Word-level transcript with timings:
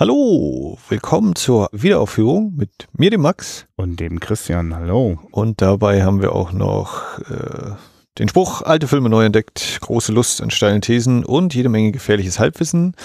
Hallo, 0.00 0.78
willkommen 0.88 1.36
zur 1.36 1.68
Wiederaufführung 1.72 2.54
mit 2.56 2.88
mir, 2.96 3.10
dem 3.10 3.20
Max. 3.20 3.66
Und 3.76 4.00
dem 4.00 4.18
Christian, 4.18 4.74
hallo. 4.74 5.18
Und 5.30 5.60
dabei 5.60 6.04
haben 6.04 6.22
wir 6.22 6.34
auch 6.34 6.52
noch 6.52 7.18
äh, 7.18 7.72
den 8.18 8.26
Spruch, 8.30 8.62
alte 8.62 8.88
Filme 8.88 9.10
neu 9.10 9.26
entdeckt, 9.26 9.76
große 9.82 10.10
Lust 10.10 10.40
an 10.40 10.50
steilen 10.50 10.80
Thesen 10.80 11.22
und 11.22 11.54
jede 11.54 11.68
Menge 11.68 11.92
gefährliches 11.92 12.38
Halbwissen. 12.38 12.96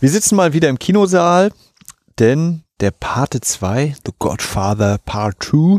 Wir 0.00 0.10
sitzen 0.10 0.34
mal 0.34 0.52
wieder 0.52 0.68
im 0.68 0.80
Kinosaal, 0.80 1.52
denn 2.18 2.64
der 2.80 2.90
Pate 2.90 3.40
2, 3.40 3.94
The 4.04 4.12
Godfather 4.18 4.98
Part 4.98 5.36
2, 5.44 5.78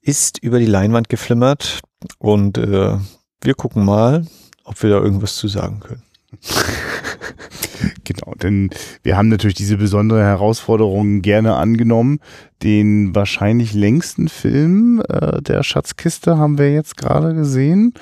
ist 0.00 0.38
über 0.38 0.60
die 0.60 0.66
Leinwand 0.66 1.08
geflimmert 1.08 1.80
und 2.20 2.56
äh, 2.56 2.96
wir 3.40 3.54
gucken 3.56 3.84
mal, 3.84 4.28
ob 4.62 4.80
wir 4.84 4.90
da 4.90 5.00
irgendwas 5.00 5.34
zu 5.34 5.48
sagen 5.48 5.80
können. 5.80 6.04
Genau, 8.04 8.32
denn 8.40 8.70
wir 9.02 9.16
haben 9.16 9.28
natürlich 9.28 9.56
diese 9.56 9.76
besondere 9.76 10.22
Herausforderung 10.22 11.22
gerne 11.22 11.54
angenommen. 11.54 12.20
Den 12.62 13.14
wahrscheinlich 13.14 13.74
längsten 13.74 14.28
Film 14.28 15.02
äh, 15.08 15.42
der 15.42 15.62
Schatzkiste 15.62 16.38
haben 16.38 16.58
wir 16.58 16.72
jetzt 16.72 16.96
gerade 16.96 17.34
gesehen, 17.34 17.94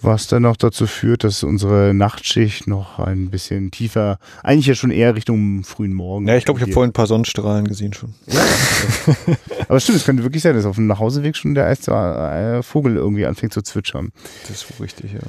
was 0.00 0.26
dann 0.26 0.42
noch 0.42 0.56
dazu 0.56 0.86
führt, 0.86 1.24
dass 1.24 1.42
unsere 1.42 1.94
Nachtschicht 1.94 2.66
noch 2.66 2.98
ein 2.98 3.30
bisschen 3.30 3.70
tiefer, 3.70 4.18
eigentlich 4.42 4.66
ja 4.66 4.74
schon 4.74 4.90
eher 4.90 5.14
Richtung 5.14 5.64
frühen 5.64 5.94
Morgen. 5.94 6.28
Ja, 6.28 6.36
ich 6.36 6.44
glaube, 6.44 6.58
ich 6.58 6.62
habe 6.62 6.72
vorhin 6.72 6.90
ein 6.90 6.94
paar 6.94 7.06
Sonnenstrahlen 7.06 7.66
gesehen 7.66 7.92
schon. 7.92 8.14
Ja, 8.26 8.40
aber 9.68 9.80
stimmt, 9.80 9.98
es 9.98 10.04
könnte 10.04 10.22
wirklich 10.22 10.42
sein, 10.42 10.54
dass 10.54 10.66
auf 10.66 10.76
dem 10.76 10.86
Nachhauseweg 10.86 11.36
schon 11.36 11.54
der 11.54 11.70
äh, 11.70 12.62
Vogel 12.62 12.96
irgendwie 12.96 13.26
anfängt 13.26 13.52
zu 13.52 13.62
zwitschern. 13.62 14.12
Das 14.48 14.62
ist 14.62 14.80
richtig, 14.80 15.12
ja. 15.14 15.20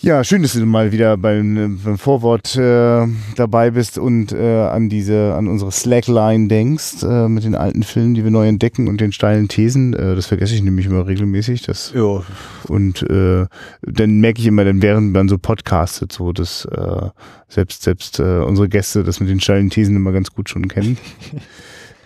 Ja, 0.00 0.24
schön, 0.24 0.42
dass 0.42 0.52
du 0.52 0.66
mal 0.66 0.90
wieder 0.92 1.16
beim, 1.16 1.80
beim 1.82 1.98
Vorwort 1.98 2.56
äh, 2.56 3.06
dabei 3.36 3.70
bist 3.70 3.96
und 3.96 4.32
äh, 4.32 4.62
an 4.62 4.88
diese, 4.88 5.34
an 5.34 5.46
unsere 5.46 5.70
Slackline 5.70 6.48
denkst 6.48 7.04
äh, 7.04 7.28
mit 7.28 7.44
den 7.44 7.54
alten 7.54 7.84
Filmen, 7.84 8.14
die 8.14 8.24
wir 8.24 8.30
neu 8.30 8.46
entdecken 8.48 8.88
und 8.88 9.00
den 9.00 9.12
steilen 9.12 9.48
Thesen. 9.48 9.94
Äh, 9.94 10.16
das 10.16 10.26
vergesse 10.26 10.54
ich 10.54 10.62
nämlich 10.62 10.86
immer 10.86 11.06
regelmäßig. 11.06 11.62
Das, 11.62 11.92
Ja, 11.94 12.22
Und 12.68 13.02
äh, 13.08 13.46
dann 13.82 14.20
merke 14.20 14.40
ich 14.40 14.46
immer, 14.46 14.64
dann 14.64 14.82
während 14.82 15.12
man 15.12 15.28
so 15.28 15.38
podcastet, 15.38 16.12
so 16.12 16.32
dass 16.32 16.64
äh, 16.66 17.08
selbst 17.48 17.82
selbst 17.82 18.18
unsere 18.18 18.68
Gäste 18.68 19.04
das 19.04 19.20
mit 19.20 19.28
den 19.28 19.40
steilen 19.40 19.70
Thesen 19.70 19.96
immer 19.96 20.12
ganz 20.12 20.32
gut 20.32 20.48
schon 20.48 20.68
kennen. 20.68 20.98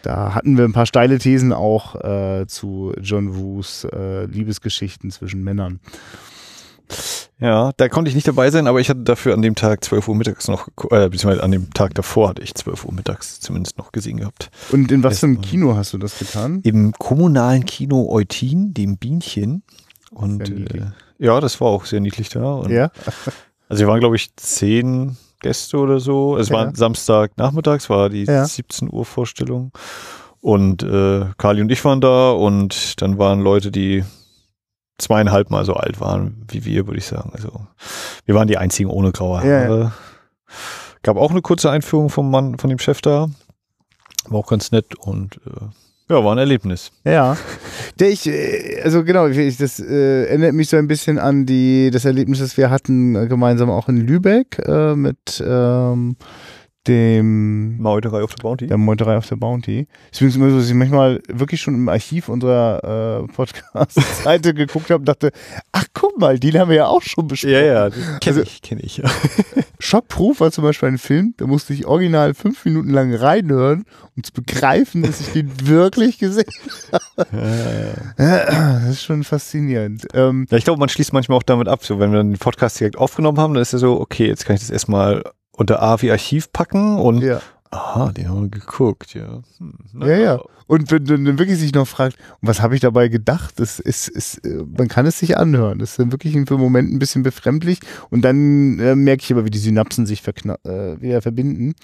Da 0.02 0.32
hatten 0.32 0.56
wir 0.56 0.64
ein 0.64 0.72
paar 0.72 0.86
steile 0.86 1.18
Thesen 1.18 1.52
auch 1.52 1.96
äh, 1.96 2.46
zu 2.46 2.92
John 3.02 3.34
Woos 3.34 3.84
äh, 3.84 4.26
Liebesgeschichten 4.26 5.10
zwischen 5.10 5.42
Männern. 5.42 5.80
Ja, 7.40 7.70
da 7.76 7.88
konnte 7.88 8.08
ich 8.08 8.14
nicht 8.14 8.26
dabei 8.26 8.50
sein, 8.50 8.66
aber 8.66 8.80
ich 8.80 8.88
hatte 8.90 9.00
dafür 9.02 9.32
an 9.34 9.42
dem 9.42 9.54
Tag 9.54 9.84
12 9.84 10.08
Uhr 10.08 10.14
mittags 10.16 10.48
noch, 10.48 10.68
äh, 10.90 11.08
beziehungsweise 11.08 11.42
an 11.42 11.52
dem 11.52 11.72
Tag 11.72 11.94
davor 11.94 12.30
hatte 12.30 12.42
ich 12.42 12.54
12 12.54 12.84
Uhr 12.84 12.92
mittags 12.92 13.38
zumindest 13.40 13.78
noch 13.78 13.92
gesehen 13.92 14.16
gehabt. 14.18 14.50
Und 14.72 14.90
in 14.90 15.04
was 15.04 15.20
für 15.20 15.26
einem. 15.26 15.40
Kino 15.40 15.76
hast 15.76 15.92
du 15.92 15.98
das 15.98 16.18
getan? 16.18 16.60
Im 16.64 16.92
kommunalen 16.92 17.64
Kino 17.64 18.08
Eutin, 18.10 18.74
dem 18.74 18.96
Bienchen. 18.96 19.62
Und 20.10 20.48
äh, 20.50 20.86
ja, 21.18 21.40
das 21.40 21.60
war 21.60 21.68
auch 21.68 21.84
sehr 21.84 22.00
niedlich 22.00 22.28
da. 22.28 22.54
Und 22.54 22.70
Ja. 22.70 22.90
Also 23.70 23.80
wir 23.82 23.88
waren, 23.88 24.00
glaube 24.00 24.16
ich, 24.16 24.34
zehn 24.36 25.18
Gäste 25.42 25.76
oder 25.76 26.00
so. 26.00 26.38
Es 26.38 26.50
war 26.50 26.68
Ja. 26.68 26.74
Samstag 26.74 27.36
nachmittags, 27.36 27.90
war 27.90 28.08
die 28.08 28.24
Ja. 28.24 28.46
17 28.46 28.88
Uhr 28.90 29.04
Vorstellung. 29.04 29.72
Und 30.40 30.82
äh, 30.82 31.26
Kali 31.36 31.60
und 31.60 31.70
ich 31.70 31.84
waren 31.84 32.00
da 32.00 32.30
und 32.30 33.02
dann 33.02 33.18
waren 33.18 33.40
Leute, 33.40 33.70
die 33.70 34.04
zweieinhalb 34.98 35.50
Mal 35.50 35.64
so 35.64 35.74
alt 35.74 36.00
waren 36.00 36.44
wie 36.48 36.64
wir, 36.64 36.86
würde 36.86 36.98
ich 36.98 37.06
sagen. 37.06 37.30
Also 37.32 37.52
wir 38.26 38.34
waren 38.34 38.48
die 38.48 38.58
einzigen 38.58 38.90
ohne 38.90 39.12
graue 39.12 39.46
Ja, 39.46 39.60
Haare. 39.60 39.92
Gab 41.02 41.16
auch 41.16 41.30
eine 41.30 41.42
kurze 41.42 41.70
Einführung 41.70 42.10
vom 42.10 42.30
Mann, 42.30 42.58
von 42.58 42.70
dem 42.70 42.78
Chef 42.78 43.00
da. 43.00 43.28
War 44.28 44.40
auch 44.40 44.48
ganz 44.48 44.72
nett 44.72 44.96
und 44.96 45.36
äh, 45.46 45.66
ja, 46.10 46.24
war 46.24 46.32
ein 46.32 46.38
Erlebnis. 46.38 46.90
Ja. 47.04 47.36
Der 48.00 48.08
ich, 48.10 48.26
äh, 48.26 48.80
also 48.82 49.04
genau, 49.04 49.26
ich, 49.26 49.58
das 49.58 49.78
äh, 49.78 50.24
erinnert 50.24 50.54
mich 50.54 50.70
so 50.70 50.78
ein 50.78 50.88
bisschen 50.88 51.18
an 51.18 51.44
die, 51.44 51.90
das 51.92 52.06
Erlebnis, 52.06 52.38
das 52.38 52.56
wir 52.56 52.70
hatten 52.70 53.28
gemeinsam 53.28 53.70
auch 53.70 53.88
in 53.88 54.06
Lübeck 54.06 54.58
äh, 54.66 54.94
mit 54.94 55.42
ähm, 55.46 56.16
dem 56.88 57.76
Meuterei 57.80 58.22
auf 58.22 58.34
der 58.34 58.42
Bounty. 58.42 58.66
der 58.66 58.78
Meuterei 58.78 59.16
auf 59.16 59.26
der 59.28 59.36
Bounty. 59.36 59.86
Deswegen 60.12 60.28
ist 60.30 60.34
es 60.34 60.40
immer 60.40 60.50
so, 60.50 60.56
dass 60.58 60.68
ich 60.68 60.74
manchmal 60.74 61.20
wirklich 61.28 61.60
schon 61.60 61.74
im 61.74 61.88
Archiv 61.88 62.28
unserer 62.28 63.22
äh, 63.24 63.32
Podcast-Seite 63.32 64.54
geguckt 64.54 64.90
habe 64.90 65.00
und 65.00 65.08
dachte, 65.08 65.30
ach 65.72 65.84
guck 65.94 66.18
mal, 66.18 66.38
den 66.38 66.58
haben 66.58 66.70
wir 66.70 66.76
ja 66.78 66.86
auch 66.86 67.02
schon 67.02 67.28
besprochen. 67.28 67.52
Ja, 67.52 67.60
ja, 67.60 67.90
kenne 67.90 68.18
Also- 68.26 68.42
ich, 68.42 68.62
kenne 68.62 68.80
ich. 68.80 68.96
Ja. 68.98 69.04
Schockproof 69.80 70.40
war 70.40 70.50
zum 70.50 70.64
Beispiel 70.64 70.88
ein 70.88 70.98
Film, 70.98 71.34
da 71.36 71.46
musste 71.46 71.72
ich 71.72 71.86
original 71.86 72.34
fünf 72.34 72.64
Minuten 72.64 72.90
lang 72.90 73.14
reinhören, 73.14 73.84
um 74.16 74.24
zu 74.24 74.32
begreifen, 74.32 75.02
dass 75.02 75.20
ich 75.20 75.28
den 75.28 75.52
wirklich 75.68 76.18
gesehen 76.18 76.44
habe. 77.16 77.94
Das 78.16 78.88
ist 78.90 79.02
schon 79.04 79.22
faszinierend. 79.22 80.06
Ähm, 80.14 80.46
Ja, 80.50 80.56
ich 80.58 80.64
glaube, 80.64 80.80
man 80.80 80.88
schließt 80.88 81.12
manchmal 81.12 81.38
auch 81.38 81.42
damit 81.44 81.68
ab. 81.68 81.84
So, 81.84 82.00
wenn 82.00 82.10
wir 82.10 82.18
dann 82.18 82.32
den 82.32 82.38
Podcast 82.38 82.80
direkt 82.80 82.98
aufgenommen 82.98 83.38
haben, 83.38 83.54
dann 83.54 83.62
ist 83.62 83.72
ja 83.72 83.78
so, 83.78 84.00
okay, 84.00 84.26
jetzt 84.26 84.44
kann 84.44 84.54
ich 84.56 84.62
das 84.62 84.70
erstmal 84.70 85.22
unter 85.58 85.82
A 85.82 86.00
wie 86.00 86.10
Archiv 86.10 86.52
packen 86.52 86.98
und 86.98 87.20
ja. 87.20 87.40
Aha, 87.70 88.12
den 88.12 88.28
haben 88.28 88.42
wir 88.42 88.48
geguckt, 88.48 89.14
ja. 89.14 89.42
Hm, 89.58 89.74
Ja, 90.00 90.16
ja. 90.16 90.40
Und 90.68 90.90
wenn 90.90 91.04
du 91.06 91.16
dann 91.16 91.38
wirklich 91.38 91.58
sich 91.58 91.72
noch 91.72 91.88
fragt, 91.88 92.16
was 92.42 92.60
habe 92.60 92.74
ich 92.74 92.82
dabei 92.82 93.08
gedacht, 93.08 93.54
das 93.58 93.78
ist, 93.78 94.06
ist, 94.08 94.44
äh, 94.44 94.62
man 94.76 94.88
kann 94.88 95.06
es 95.06 95.18
sich 95.18 95.38
anhören. 95.38 95.78
Das 95.78 95.92
ist 95.92 95.98
dann 95.98 96.12
wirklich 96.12 96.34
für 96.34 96.54
einen 96.54 96.60
Moment 96.62 96.92
ein 96.92 96.98
bisschen 96.98 97.22
befremdlich. 97.22 97.80
Und 98.10 98.22
dann 98.22 98.78
äh, 98.78 98.94
merke 98.94 99.22
ich 99.22 99.32
aber, 99.32 99.46
wie 99.46 99.50
die 99.50 99.58
Synapsen 99.58 100.04
sich 100.04 100.22
äh, 100.28 101.00
wieder 101.00 101.22
verbinden. 101.22 101.74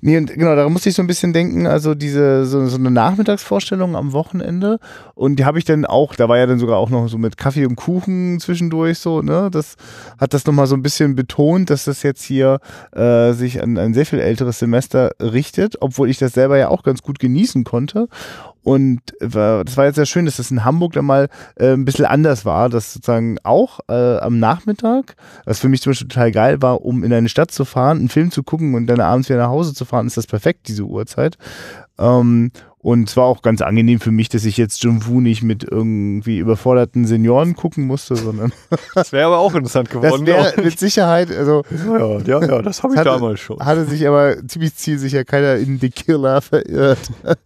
Nee, 0.00 0.16
und 0.16 0.32
genau, 0.32 0.56
daran 0.56 0.72
musste 0.72 0.88
ich 0.88 0.94
so 0.94 1.02
ein 1.02 1.06
bisschen 1.06 1.34
denken, 1.34 1.66
also 1.66 1.94
diese, 1.94 2.46
so, 2.46 2.66
so 2.66 2.78
eine 2.78 2.90
Nachmittagsvorstellung 2.90 3.96
am 3.96 4.12
Wochenende. 4.14 4.78
Und 5.14 5.38
die 5.38 5.44
habe 5.44 5.58
ich 5.58 5.66
dann 5.66 5.84
auch, 5.84 6.14
da 6.14 6.30
war 6.30 6.38
ja 6.38 6.46
dann 6.46 6.58
sogar 6.58 6.78
auch 6.78 6.88
noch 6.88 7.08
so 7.08 7.18
mit 7.18 7.36
Kaffee 7.36 7.66
und 7.66 7.76
Kuchen 7.76 8.40
zwischendurch 8.40 8.98
so, 8.98 9.20
ne? 9.20 9.50
Das 9.52 9.76
hat 10.16 10.32
das 10.32 10.46
nochmal 10.46 10.66
so 10.66 10.74
ein 10.74 10.82
bisschen 10.82 11.14
betont, 11.16 11.68
dass 11.68 11.84
das 11.84 12.02
jetzt 12.02 12.22
hier 12.22 12.60
äh, 12.92 13.32
sich 13.32 13.62
an 13.62 13.76
ein 13.76 13.92
sehr 13.92 14.06
viel 14.06 14.20
älteres 14.20 14.58
Semester 14.58 15.10
richtet, 15.22 15.76
obwohl 15.80 16.10
ich 16.10 16.18
das 16.18 16.32
selber 16.32 16.58
ja 16.58 16.68
auch 16.68 16.82
ganz 16.82 17.02
gut 17.02 17.18
genießen 17.18 17.64
konnte. 17.64 18.08
Und 18.64 19.00
das 19.18 19.76
war 19.76 19.86
jetzt 19.86 19.96
sehr 19.96 20.06
schön, 20.06 20.24
dass 20.24 20.36
das 20.36 20.52
in 20.52 20.64
Hamburg 20.64 20.92
dann 20.92 21.04
mal 21.04 21.28
äh, 21.56 21.72
ein 21.72 21.84
bisschen 21.84 22.04
anders 22.04 22.44
war, 22.44 22.68
dass 22.68 22.92
sozusagen 22.92 23.38
auch 23.42 23.80
äh, 23.88 24.18
am 24.18 24.38
Nachmittag, 24.38 25.16
was 25.44 25.58
für 25.58 25.68
mich 25.68 25.82
zum 25.82 25.90
Beispiel 25.90 26.08
total 26.08 26.30
geil 26.30 26.62
war, 26.62 26.84
um 26.84 27.02
in 27.02 27.12
eine 27.12 27.28
Stadt 27.28 27.50
zu 27.50 27.64
fahren, 27.64 27.98
einen 27.98 28.08
Film 28.08 28.30
zu 28.30 28.44
gucken 28.44 28.74
und 28.74 28.86
dann 28.86 29.00
abends 29.00 29.28
wieder 29.28 29.40
nach 29.40 29.48
Hause 29.48 29.74
zu 29.74 29.84
fahren, 29.84 30.06
ist 30.06 30.16
das 30.16 30.28
perfekt, 30.28 30.68
diese 30.68 30.84
Uhrzeit. 30.84 31.38
Ähm, 32.02 32.50
und 32.82 33.08
es 33.08 33.16
war 33.16 33.26
auch 33.26 33.42
ganz 33.42 33.62
angenehm 33.62 34.00
für 34.00 34.10
mich, 34.10 34.28
dass 34.28 34.44
ich 34.44 34.56
jetzt 34.56 34.82
Jung 34.82 35.06
Woo 35.06 35.20
nicht 35.20 35.44
mit 35.44 35.62
irgendwie 35.62 36.38
überforderten 36.38 37.06
Senioren 37.06 37.54
gucken 37.54 37.86
musste, 37.86 38.16
sondern 38.16 38.52
Das 38.96 39.12
wäre 39.12 39.26
aber 39.26 39.38
auch 39.38 39.54
interessant 39.54 39.86
das 39.86 40.02
geworden. 40.02 40.24
glaub 40.24 40.56
mit 40.56 40.76
Sicherheit, 40.80 41.30
also 41.30 41.62
ja, 41.70 42.18
ja, 42.18 42.44
ja, 42.44 42.60
das 42.60 42.82
habe 42.82 42.94
ich 42.94 42.98
Hatte- 42.98 43.10
damals 43.10 43.38
schon. 43.38 43.60
hatte 43.60 43.84
sich 43.84 44.08
aber 44.08 44.36
ziemlich 44.48 44.74
zielsicher 44.74 45.24
keiner 45.24 45.54
in 45.56 45.78
The 45.78 45.90
Killer 45.90 46.40
verirrt. 46.40 46.98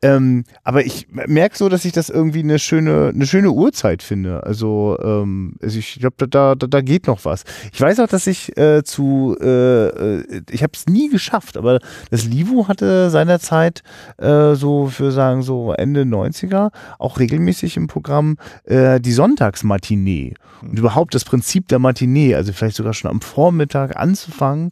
ähm, 0.00 0.44
aber 0.64 0.86
ich 0.86 1.08
merke 1.10 1.58
so, 1.58 1.68
dass 1.68 1.84
ich 1.84 1.92
das 1.92 2.08
irgendwie 2.08 2.40
eine 2.40 2.58
schöne, 2.58 3.12
eine 3.14 3.26
schöne 3.26 3.50
Uhrzeit 3.50 4.02
finde. 4.02 4.44
Also, 4.44 4.96
ähm, 5.02 5.56
also 5.60 5.78
ich 5.78 5.98
glaube, 6.00 6.26
da, 6.26 6.54
da, 6.54 6.66
da 6.66 6.80
geht 6.80 7.06
noch 7.06 7.26
was. 7.26 7.44
Ich 7.74 7.82
weiß 7.82 8.00
auch, 8.00 8.08
dass 8.08 8.26
ich 8.26 8.56
äh, 8.56 8.82
zu, 8.82 9.36
äh, 9.38 9.88
äh, 9.88 10.42
ich 10.50 10.62
habe 10.62 10.72
es 10.74 10.86
nie 10.86 11.10
geschafft, 11.10 11.58
aber 11.58 11.80
das 12.10 12.24
Livo 12.24 12.66
hatte 12.66 13.10
seinerzeit 13.10 13.82
äh, 14.18 14.54
so 14.54 14.88
für 14.88 15.12
sagen 15.12 15.42
so 15.42 15.72
Ende 15.72 16.02
90er 16.02 16.70
auch 16.98 17.18
regelmäßig 17.18 17.76
im 17.76 17.86
Programm 17.86 18.36
äh, 18.64 19.00
die 19.00 19.12
Sonntagsmatinee 19.12 20.34
und 20.62 20.78
überhaupt 20.78 21.14
das 21.14 21.24
Prinzip 21.24 21.68
der 21.68 21.78
Matinee, 21.78 22.34
also 22.34 22.52
vielleicht 22.52 22.76
sogar 22.76 22.94
schon 22.94 23.10
am 23.10 23.20
Vormittag 23.20 23.96
anzufangen. 23.96 24.70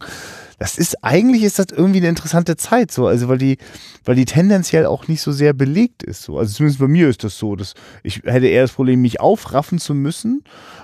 Das 0.58 0.76
ist 0.76 1.04
eigentlich 1.04 1.44
ist 1.44 1.58
das 1.58 1.66
irgendwie 1.70 2.00
eine 2.00 2.08
interessante 2.08 2.56
Zeit 2.56 2.90
so, 2.90 3.06
also 3.06 3.28
weil 3.28 3.38
die 3.38 3.58
weil 4.04 4.16
die 4.16 4.24
tendenziell 4.24 4.86
auch 4.86 5.06
nicht 5.06 5.20
so 5.20 5.30
sehr 5.30 5.52
belegt 5.52 6.02
ist 6.02 6.22
so. 6.22 6.38
Also 6.38 6.54
zumindest 6.54 6.80
bei 6.80 6.88
mir 6.88 7.08
ist 7.08 7.22
das 7.22 7.38
so, 7.38 7.54
dass 7.54 7.74
ich 8.02 8.22
hätte 8.24 8.46
eher 8.46 8.62
das 8.62 8.72
Problem 8.72 9.00
mich 9.00 9.20
aufraffen 9.20 9.78
zu 9.78 9.94
müssen, 9.94 10.42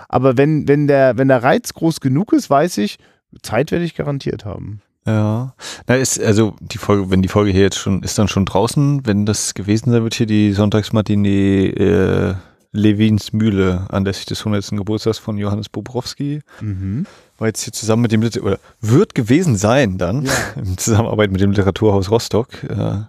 aber 0.08 0.36
wenn 0.36 0.68
wenn 0.68 0.86
der 0.86 1.18
wenn 1.18 1.28
der 1.28 1.42
Reiz 1.42 1.74
groß 1.74 2.00
genug 2.00 2.32
ist, 2.32 2.48
weiß 2.48 2.78
ich, 2.78 2.98
Zeit 3.42 3.72
werde 3.72 3.84
ich 3.84 3.96
garantiert 3.96 4.44
haben. 4.44 4.80
Ja. 5.06 5.54
Na, 5.86 5.96
ist, 5.96 6.20
also 6.20 6.54
die 6.60 6.78
Folge, 6.78 7.10
wenn 7.10 7.20
die 7.22 7.28
Folge 7.28 7.50
hier 7.50 7.62
jetzt 7.62 7.78
schon, 7.78 8.02
ist 8.02 8.18
dann 8.18 8.28
schon 8.28 8.46
draußen, 8.46 9.06
wenn 9.06 9.26
das 9.26 9.54
gewesen 9.54 9.90
sein 9.90 10.02
wird, 10.02 10.14
hier 10.14 10.26
die 10.26 10.52
Sonntagsmatinee 10.52 11.66
äh, 11.68 12.34
Levins 12.72 13.32
Mühle 13.32 13.86
anlässlich 13.90 14.26
des 14.26 14.40
100. 14.40 14.70
Geburtstags 14.70 15.18
von 15.18 15.38
Johannes 15.38 15.68
Bobrowski. 15.68 16.40
Mhm. 16.60 17.06
War 17.38 17.48
jetzt 17.48 17.62
hier 17.62 17.72
zusammen 17.72 18.02
mit 18.02 18.12
dem 18.12 18.22
Liter 18.22 18.42
oder 18.42 18.58
wird 18.80 19.14
gewesen 19.14 19.56
sein 19.56 19.98
dann, 19.98 20.24
Ja. 20.24 20.32
in 20.56 20.76
Zusammenarbeit 20.78 21.30
mit 21.30 21.40
dem 21.40 21.50
Literaturhaus 21.50 22.10
Rostock. 22.10 22.64
Äh, 22.64 23.02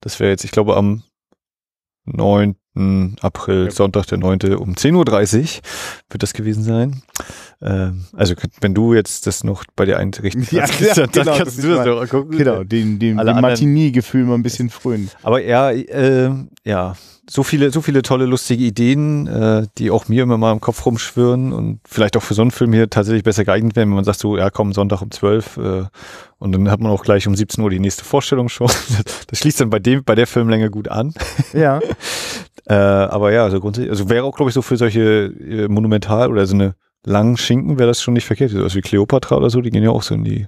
das 0.00 0.20
wäre 0.20 0.30
jetzt, 0.30 0.44
ich 0.44 0.50
glaube, 0.50 0.76
am 0.76 1.02
9. 2.04 2.56
April, 3.22 3.64
ja. 3.64 3.70
Sonntag 3.70 4.06
der 4.06 4.18
9. 4.18 4.54
um 4.56 4.74
10.30 4.74 4.94
Uhr 4.96 5.62
wird 6.10 6.22
das 6.22 6.34
gewesen 6.34 6.62
sein. 6.62 7.02
Ähm, 7.62 8.04
also 8.12 8.34
wenn 8.60 8.74
du 8.74 8.92
jetzt 8.92 9.26
das 9.26 9.42
noch 9.42 9.64
bei 9.76 9.86
dir 9.86 9.98
einrichten 9.98 10.46
kannst, 10.50 10.80
ja, 10.80 10.94
dann, 10.94 11.10
genau, 11.10 11.36
kannst 11.36 11.62
du 11.62 11.74
das 11.74 11.84
doch 11.84 12.08
gucken. 12.08 12.36
Genau, 12.38 12.64
den, 12.64 12.98
den, 12.98 13.16
den 13.16 13.40
Martini-Gefühl 13.40 14.24
mal 14.24 14.34
ein 14.34 14.42
bisschen 14.42 14.70
frönen. 14.70 15.10
Aber 15.22 15.42
ja, 15.42 15.70
äh, 15.70 16.30
ja, 16.64 16.96
so 17.28 17.42
viele, 17.42 17.70
so 17.72 17.80
viele 17.80 18.02
tolle, 18.02 18.26
lustige 18.26 18.64
Ideen, 18.64 19.26
äh, 19.26 19.66
die 19.78 19.90
auch 19.90 20.08
mir 20.08 20.22
immer 20.22 20.38
mal 20.38 20.52
im 20.52 20.60
Kopf 20.60 20.84
rumschwirren 20.86 21.52
und 21.52 21.80
vielleicht 21.84 22.16
auch 22.16 22.22
für 22.22 22.34
so 22.34 22.42
einen 22.42 22.50
Film 22.52 22.72
hier 22.72 22.88
tatsächlich 22.88 23.24
besser 23.24 23.44
geeignet 23.44 23.74
werden, 23.74 23.88
wenn 23.88 23.96
man 23.96 24.04
sagt 24.04 24.20
so, 24.20 24.36
ja 24.36 24.50
komm, 24.50 24.72
Sonntag 24.72 25.02
um 25.02 25.10
12 25.10 25.56
äh, 25.56 25.84
und 26.38 26.52
dann 26.52 26.70
hat 26.70 26.80
man 26.80 26.92
auch 26.92 27.02
gleich 27.02 27.26
um 27.26 27.34
17 27.34 27.64
Uhr 27.64 27.70
die 27.70 27.80
nächste 27.80 28.04
Vorstellung 28.04 28.48
schon. 28.48 28.70
Das 29.28 29.40
schließt 29.40 29.60
dann 29.60 29.70
bei 29.70 29.80
dem, 29.80 30.04
bei 30.04 30.14
der 30.14 30.26
Filmlänge 30.26 30.70
gut 30.70 30.88
an. 30.88 31.12
Ja. 31.52 31.80
äh, 32.66 32.74
aber 32.74 33.32
ja, 33.32 33.42
also 33.44 33.58
grundsätzlich, 33.60 33.90
also 33.90 34.08
wäre 34.08 34.24
auch, 34.24 34.36
glaube 34.36 34.50
ich, 34.50 34.54
so 34.54 34.62
für 34.62 34.76
solche 34.76 35.00
äh, 35.00 35.68
Monumental- 35.68 36.30
oder 36.30 36.46
so 36.46 36.54
eine 36.54 36.74
langen 37.04 37.36
Schinken 37.36 37.78
wäre 37.78 37.88
das 37.88 38.02
schon 38.02 38.14
nicht 38.14 38.26
verkehrt. 38.26 38.54
Also 38.54 38.76
wie 38.76 38.82
Cleopatra 38.82 39.36
oder 39.36 39.50
so, 39.50 39.60
die 39.60 39.70
gehen 39.70 39.82
ja 39.82 39.90
auch 39.90 40.02
so 40.02 40.14
in 40.14 40.24
die 40.24 40.46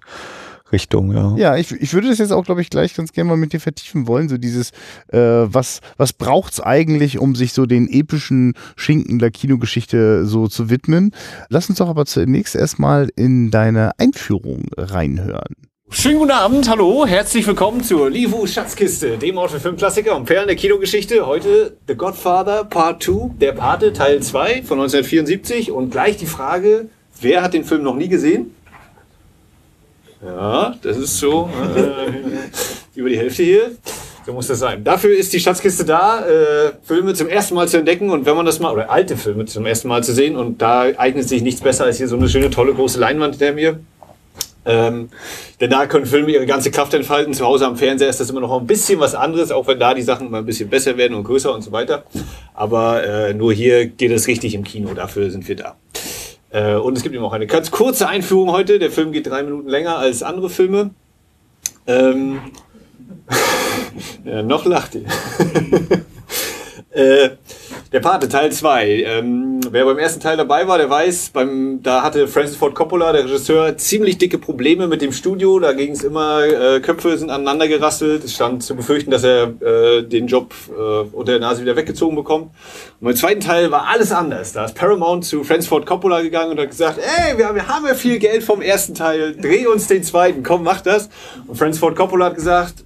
Richtung, 0.73 1.13
ja. 1.13 1.35
Ja, 1.37 1.57
ich, 1.57 1.73
ich 1.73 1.95
würde 1.95 2.09
das 2.09 2.19
jetzt 2.19 2.33
auch, 2.33 2.45
glaube 2.45 2.61
ich, 2.61 2.71
gleich 2.71 2.95
ganz 2.95 3.13
gerne 3.13 3.31
mal 3.31 3.37
mit 3.37 3.53
dir 3.53 3.61
vertiefen 3.61 4.07
wollen. 4.07 4.29
So 4.29 4.37
dieses, 4.37 4.71
äh, 5.09 5.19
was, 5.19 5.81
was 5.97 6.13
braucht's 6.13 6.61
eigentlich, 6.61 7.19
um 7.19 7.35
sich 7.35 7.53
so 7.53 7.67
den 7.67 7.89
epischen 7.89 8.55
Schinken 8.77 9.19
der 9.19 9.31
Kinogeschichte 9.31 10.27
so 10.27 10.47
zu 10.47 10.69
widmen? 10.69 11.13
Lass 11.49 11.69
uns 11.69 11.79
doch 11.79 11.89
aber 11.89 12.07
zunächst 12.07 12.55
erstmal 12.55 13.09
in 13.17 13.51
deine 13.51 13.99
Einführung 13.99 14.67
reinhören. 14.77 15.55
Schönen 15.91 16.19
guten 16.19 16.33
Abend, 16.33 16.69
hallo, 16.69 17.07
herzlich 17.07 17.47
willkommen 17.47 17.83
zur 17.83 18.11
Livu 18.11 18.47
Schatzkiste, 18.47 19.17
dem 19.17 19.39
Ort 19.39 19.53
für 19.53 19.59
Filmklassiker 19.59 20.15
und 20.15 20.27
Perlen 20.27 20.47
der 20.47 20.55
Kinogeschichte. 20.55 21.27
Heute 21.27 21.79
The 21.89 21.95
Godfather 21.95 22.65
Part 22.65 23.03
2, 23.03 23.31
der 23.41 23.53
Pate 23.53 23.95
Teil 23.95 24.21
2 24.23 24.63
von 24.63 24.79
1974 24.81 25.73
und 25.73 25.91
gleich 25.91 26.19
die 26.19 26.27
Frage, 26.27 26.89
wer 27.23 27.43
hat 27.43 27.55
den 27.55 27.65
Film 27.65 27.83
noch 27.83 27.97
nie 27.97 28.09
gesehen? 28.09 28.55
Ja, 30.23 30.77
das 30.83 30.99
ist 30.99 31.17
so 31.17 31.49
äh, 31.75 32.11
über 32.95 33.09
die 33.09 33.17
Hälfte 33.17 33.43
hier. 33.43 33.71
So 34.27 34.35
muss 34.35 34.47
das 34.47 34.59
sein. 34.59 34.85
Dafür 34.85 35.17
ist 35.17 35.33
die 35.33 35.41
Schatzkiste 35.41 35.87
da, 35.87 36.21
äh, 36.27 36.73
Filme 36.83 37.15
zum 37.15 37.29
ersten 37.29 37.55
Mal 37.55 37.67
zu 37.67 37.79
entdecken 37.79 38.11
und 38.11 38.27
wenn 38.27 38.37
man 38.37 38.45
das 38.45 38.61
mal, 38.61 38.75
oder 38.75 38.91
alte 38.91 39.17
Filme 39.17 39.47
zum 39.47 39.65
ersten 39.65 39.89
Mal 39.89 40.05
zu 40.05 40.13
sehen 40.13 40.37
und 40.37 40.61
da 40.61 40.83
eignet 40.99 41.27
sich 41.27 41.41
nichts 41.41 41.63
besser 41.63 41.87
als 41.87 41.97
hier 41.97 42.09
so 42.09 42.17
eine 42.17 42.29
schöne, 42.29 42.51
tolle, 42.51 42.75
große 42.75 43.01
Leinwand 43.01 43.37
hinter 43.37 43.55
mir. 43.55 43.81
Ähm, 44.65 45.09
denn 45.61 45.71
da 45.71 45.87
können 45.87 46.07
Filme 46.07 46.31
ihre 46.31 46.47
ganze 46.47 46.71
Kraft 46.71 46.93
entfalten. 46.95 47.33
Zu 47.33 47.45
Hause 47.45 47.67
am 47.67 47.77
Fernseher 47.77 48.09
ist 48.09 48.21
das 48.21 48.31
immer 48.31 48.41
noch 48.41 48.59
ein 48.59 48.67
bisschen 48.67 49.01
was 49.01 49.15
anderes, 49.15 49.51
auch 49.51 49.67
wenn 49.67 49.79
da 49.79 49.95
die 49.95 50.03
Sachen 50.03 50.27
immer 50.27 50.39
ein 50.39 50.47
bisschen 50.47 50.69
besser 50.69 50.97
werden 50.97 51.15
und 51.15 51.25
größer 51.25 51.55
und 51.55 51.63
so 51.63 51.73
weiter. 51.73 52.05
Aber 52.55 53.05
äh, 53.05 53.35
nur 53.35 53.53
hier 53.53 53.87
geht 53.87 54.11
es 54.11 54.27
richtig 54.27 54.55
im 54.55 54.65
Kino, 54.65 54.93
dafür 54.95 55.31
sind 55.31 55.49
wir 55.49 55.57
da. 55.57 55.77
Äh, 56.51 56.75
und 56.75 56.97
es 56.97 57.03
gibt 57.03 57.15
eben 57.15 57.25
auch 57.25 57.33
eine 57.33 57.47
ganz 57.47 57.71
kurze 57.71 58.09
Einführung 58.09 58.51
heute. 58.53 58.79
Der 58.79 58.91
Film 58.91 59.13
geht 59.13 59.27
drei 59.27 59.43
Minuten 59.43 59.69
länger 59.69 59.99
als 59.99 60.23
andere 60.23 60.51
Filme. 60.51 60.91
Ähm, 61.87 62.41
ja, 64.25 64.43
noch 64.43 64.65
lacht 64.65 64.95
ihr. 64.95 65.05
äh, 66.99 67.31
der 67.93 68.01
Pate, 68.01 68.29
Teil 68.29 68.51
2. 68.51 68.89
Ähm, 69.07 69.61
wer 69.71 69.85
beim 69.85 69.99
ersten 69.99 70.21
Teil 70.21 70.37
dabei 70.37 70.67
war, 70.67 70.79
der 70.79 70.91
weiß, 70.91 71.31
beim, 71.31 71.81
da 71.83 72.03
hatte 72.03 72.27
Francis 72.27 72.57
Ford 72.57 72.75
Coppola, 72.75 73.13
der 73.13 73.25
Regisseur, 73.25 73.77
ziemlich 73.77 74.19
dicke 74.19 74.39
Probleme 74.39 74.89
mit 74.89 75.01
dem 75.01 75.13
Studio. 75.13 75.61
Da 75.61 75.73
ging 75.73 75.93
es 75.93 76.03
immer, 76.03 76.45
äh, 76.45 76.81
Köpfe 76.81 77.17
sind 77.17 77.31
aneinander 77.31 77.69
gerasselt. 77.69 78.25
Es 78.25 78.35
stand 78.35 78.65
zu 78.65 78.75
befürchten, 78.75 79.11
dass 79.11 79.23
er 79.23 79.55
äh, 79.63 80.03
den 80.03 80.27
Job 80.27 80.53
äh, 80.69 80.73
unter 81.13 81.33
der 81.33 81.41
Nase 81.41 81.63
wieder 81.63 81.77
weggezogen 81.77 82.17
bekommt. 82.17 82.51
Und 83.01 83.07
beim 83.07 83.17
zweiten 83.17 83.41
Teil 83.41 83.71
war 83.71 83.87
alles 83.89 84.11
anders. 84.11 84.53
Da 84.53 84.65
ist 84.65 84.75
Paramount 84.75 85.25
zu 85.25 85.45
Francis 85.45 85.69
Ford 85.69 85.87
Coppola 85.87 86.21
gegangen 86.21 86.51
und 86.51 86.61
hat 86.61 86.69
gesagt, 86.71 86.99
ey, 86.99 87.39
wir, 87.39 87.55
wir 87.55 87.69
haben 87.69 87.87
ja 87.87 87.95
viel 87.95 88.19
Geld 88.19 88.43
vom 88.43 88.61
ersten 88.61 88.95
Teil, 88.95 89.37
dreh 89.37 89.67
uns 89.67 89.87
den 89.87 90.03
zweiten, 90.03 90.43
komm, 90.43 90.65
mach 90.65 90.81
das. 90.81 91.09
Und 91.47 91.57
Francis 91.57 91.79
Ford 91.79 91.95
Coppola 91.95 92.27
hat 92.27 92.35
gesagt, 92.35 92.85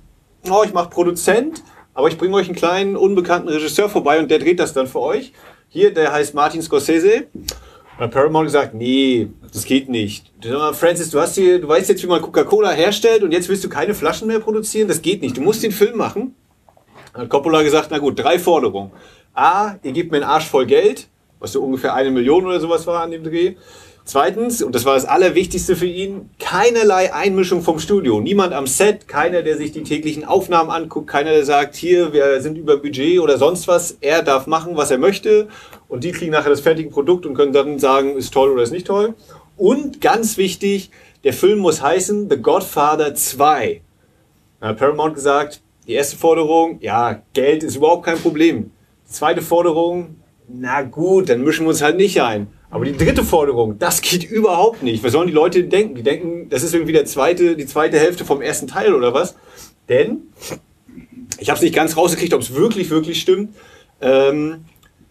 oh, 0.50 0.62
ich 0.64 0.74
mach 0.74 0.90
Produzent 0.90 1.62
aber 1.94 2.08
ich 2.08 2.18
bringe 2.18 2.34
euch 2.36 2.46
einen 2.46 2.56
kleinen, 2.56 2.96
unbekannten 2.96 3.48
Regisseur 3.48 3.88
vorbei 3.88 4.18
und 4.18 4.30
der 4.30 4.38
dreht 4.38 4.60
das 4.60 4.72
dann 4.72 4.86
für 4.86 5.00
euch. 5.00 5.32
Hier, 5.68 5.92
der 5.92 6.12
heißt 6.12 6.34
Martin 6.34 6.62
Scorsese. 6.62 7.24
Und 7.98 8.10
Paramount 8.10 8.46
gesagt, 8.46 8.74
nee, 8.74 9.28
das 9.52 9.64
geht 9.64 9.88
nicht. 9.88 10.32
Francis, 10.72 11.10
du 11.10 11.20
hast 11.20 11.34
hier, 11.34 11.60
du 11.60 11.68
weißt 11.68 11.88
jetzt, 11.90 12.02
wie 12.02 12.06
man 12.06 12.22
Coca-Cola 12.22 12.70
herstellt 12.70 13.22
und 13.22 13.32
jetzt 13.32 13.48
willst 13.48 13.62
du 13.64 13.68
keine 13.68 13.94
Flaschen 13.94 14.26
mehr 14.26 14.40
produzieren? 14.40 14.88
Das 14.88 15.02
geht 15.02 15.22
nicht. 15.22 15.36
Du 15.36 15.40
musst 15.42 15.62
den 15.62 15.72
Film 15.72 15.98
machen. 15.98 16.34
Dann 17.12 17.22
hat 17.22 17.28
Coppola 17.28 17.62
gesagt, 17.62 17.88
na 17.90 17.98
gut, 17.98 18.18
drei 18.18 18.38
Forderungen. 18.38 18.90
A, 19.34 19.76
ihr 19.82 19.92
gebt 19.92 20.10
mir 20.10 20.18
einen 20.18 20.26
Arsch 20.26 20.46
voll 20.46 20.66
Geld, 20.66 21.08
was 21.38 21.52
so 21.52 21.62
ungefähr 21.62 21.94
eine 21.94 22.10
Million 22.10 22.46
oder 22.46 22.58
sowas 22.58 22.86
war 22.86 23.02
an 23.02 23.10
dem 23.10 23.22
Dreh. 23.22 23.54
Zweitens, 24.04 24.62
und 24.62 24.74
das 24.74 24.84
war 24.84 24.94
das 24.94 25.04
Allerwichtigste 25.04 25.76
für 25.76 25.86
ihn, 25.86 26.30
keinerlei 26.40 27.14
Einmischung 27.14 27.62
vom 27.62 27.78
Studio. 27.78 28.20
Niemand 28.20 28.52
am 28.52 28.66
Set, 28.66 29.06
keiner, 29.06 29.42
der 29.42 29.56
sich 29.56 29.70
die 29.70 29.84
täglichen 29.84 30.24
Aufnahmen 30.24 30.70
anguckt, 30.70 31.06
keiner, 31.08 31.30
der 31.30 31.44
sagt, 31.44 31.76
hier, 31.76 32.12
wir 32.12 32.40
sind 32.40 32.58
über 32.58 32.78
Budget 32.78 33.20
oder 33.20 33.38
sonst 33.38 33.68
was. 33.68 33.98
Er 34.00 34.22
darf 34.22 34.48
machen, 34.48 34.76
was 34.76 34.90
er 34.90 34.98
möchte 34.98 35.48
und 35.88 36.04
die 36.04 36.12
kriegen 36.12 36.32
nachher 36.32 36.50
das 36.50 36.62
fertige 36.62 36.90
Produkt 36.90 37.26
und 37.26 37.34
können 37.34 37.52
dann 37.52 37.78
sagen, 37.78 38.16
ist 38.16 38.32
toll 38.32 38.50
oder 38.50 38.62
ist 38.62 38.72
nicht 38.72 38.86
toll. 38.86 39.14
Und 39.56 40.00
ganz 40.00 40.36
wichtig, 40.36 40.90
der 41.22 41.32
Film 41.32 41.60
muss 41.60 41.82
heißen 41.82 42.28
The 42.28 42.38
Godfather 42.38 43.14
2. 43.14 43.82
Da 44.60 44.68
hat 44.68 44.78
Paramount 44.78 45.14
gesagt, 45.14 45.60
die 45.86 45.92
erste 45.92 46.16
Forderung, 46.16 46.78
ja, 46.80 47.22
Geld 47.34 47.62
ist 47.62 47.76
überhaupt 47.76 48.06
kein 48.06 48.18
Problem. 48.18 48.72
Die 49.06 49.12
zweite 49.12 49.42
Forderung, 49.42 50.16
na 50.48 50.82
gut, 50.82 51.28
dann 51.28 51.42
mischen 51.42 51.66
wir 51.66 51.70
uns 51.70 51.82
halt 51.82 51.96
nicht 51.96 52.20
ein. 52.22 52.48
Aber 52.72 52.86
die 52.86 52.96
dritte 52.96 53.22
Forderung, 53.22 53.78
das 53.78 54.00
geht 54.00 54.24
überhaupt 54.24 54.82
nicht. 54.82 55.04
Was 55.04 55.12
sollen 55.12 55.26
die 55.26 55.32
Leute 55.34 55.64
denken? 55.64 55.94
Die 55.94 56.02
denken, 56.02 56.48
das 56.48 56.62
ist 56.62 56.72
irgendwie 56.72 56.94
der 56.94 57.04
zweite, 57.04 57.54
die 57.54 57.66
zweite 57.66 57.98
Hälfte 57.98 58.24
vom 58.24 58.40
ersten 58.40 58.66
Teil 58.66 58.94
oder 58.94 59.12
was? 59.12 59.36
Denn, 59.90 60.22
ich 61.38 61.50
habe 61.50 61.58
es 61.58 61.62
nicht 61.62 61.74
ganz 61.74 61.98
rausgekriegt, 61.98 62.32
ob 62.32 62.40
es 62.40 62.54
wirklich, 62.54 62.88
wirklich 62.88 63.20
stimmt. 63.20 63.54
Ähm, 64.00 64.64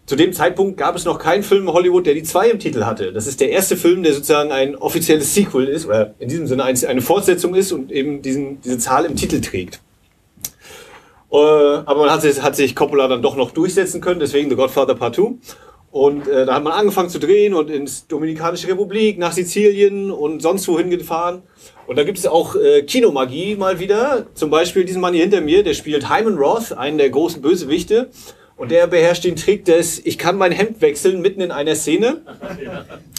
zu 0.06 0.16
dem 0.16 0.32
Zeitpunkt 0.32 0.76
gab 0.76 0.96
es 0.96 1.04
noch 1.04 1.20
keinen 1.20 1.44
Film 1.44 1.68
in 1.68 1.72
Hollywood, 1.72 2.04
der 2.04 2.14
die 2.14 2.24
zwei 2.24 2.50
im 2.50 2.58
Titel 2.58 2.84
hatte. 2.84 3.12
Das 3.12 3.28
ist 3.28 3.40
der 3.40 3.50
erste 3.50 3.76
Film, 3.76 4.02
der 4.02 4.12
sozusagen 4.12 4.50
ein 4.50 4.74
offizielles 4.74 5.32
Sequel 5.32 5.68
ist, 5.68 5.86
oder 5.86 6.14
in 6.18 6.28
diesem 6.28 6.48
Sinne 6.48 6.64
eine 6.64 7.00
Fortsetzung 7.00 7.54
ist 7.54 7.70
und 7.70 7.92
eben 7.92 8.22
diesen, 8.22 8.60
diese 8.60 8.78
Zahl 8.78 9.04
im 9.04 9.14
Titel 9.14 9.40
trägt. 9.40 9.80
Äh, 11.30 11.36
aber 11.36 12.00
man 12.00 12.10
hat 12.10 12.22
sich, 12.22 12.42
hat 12.42 12.56
sich 12.56 12.74
Coppola 12.74 13.06
dann 13.06 13.22
doch 13.22 13.36
noch 13.36 13.52
durchsetzen 13.52 14.00
können, 14.00 14.18
deswegen 14.18 14.50
The 14.50 14.56
Godfather 14.56 14.96
Part 14.96 15.14
2. 15.14 15.34
Und 15.92 16.26
äh, 16.26 16.46
da 16.46 16.54
hat 16.54 16.64
man 16.64 16.72
angefangen 16.72 17.10
zu 17.10 17.18
drehen 17.18 17.52
und 17.52 17.68
ins 17.68 18.06
Dominikanische 18.06 18.66
Republik, 18.66 19.18
nach 19.18 19.32
Sizilien 19.32 20.10
und 20.10 20.40
sonst 20.40 20.66
wohin 20.66 20.88
gefahren. 20.88 21.42
Und 21.86 21.98
da 21.98 22.04
gibt 22.04 22.16
es 22.16 22.26
auch 22.26 22.56
äh, 22.56 22.82
Kinomagie 22.82 23.56
mal 23.56 23.78
wieder. 23.78 24.24
Zum 24.32 24.48
Beispiel 24.48 24.86
diesen 24.86 25.02
Mann 25.02 25.12
hier 25.12 25.22
hinter 25.22 25.42
mir, 25.42 25.62
der 25.62 25.74
spielt 25.74 26.08
Hyman 26.08 26.38
Roth, 26.38 26.72
einen 26.72 26.96
der 26.96 27.10
großen 27.10 27.42
Bösewichte. 27.42 28.08
Und 28.56 28.70
der 28.70 28.86
beherrscht 28.86 29.24
den 29.24 29.36
Trick 29.36 29.66
des, 29.66 30.00
ich 30.04 30.16
kann 30.16 30.38
mein 30.38 30.52
Hemd 30.52 30.80
wechseln 30.80 31.20
mitten 31.20 31.42
in 31.42 31.50
einer 31.50 31.74
Szene. 31.74 32.22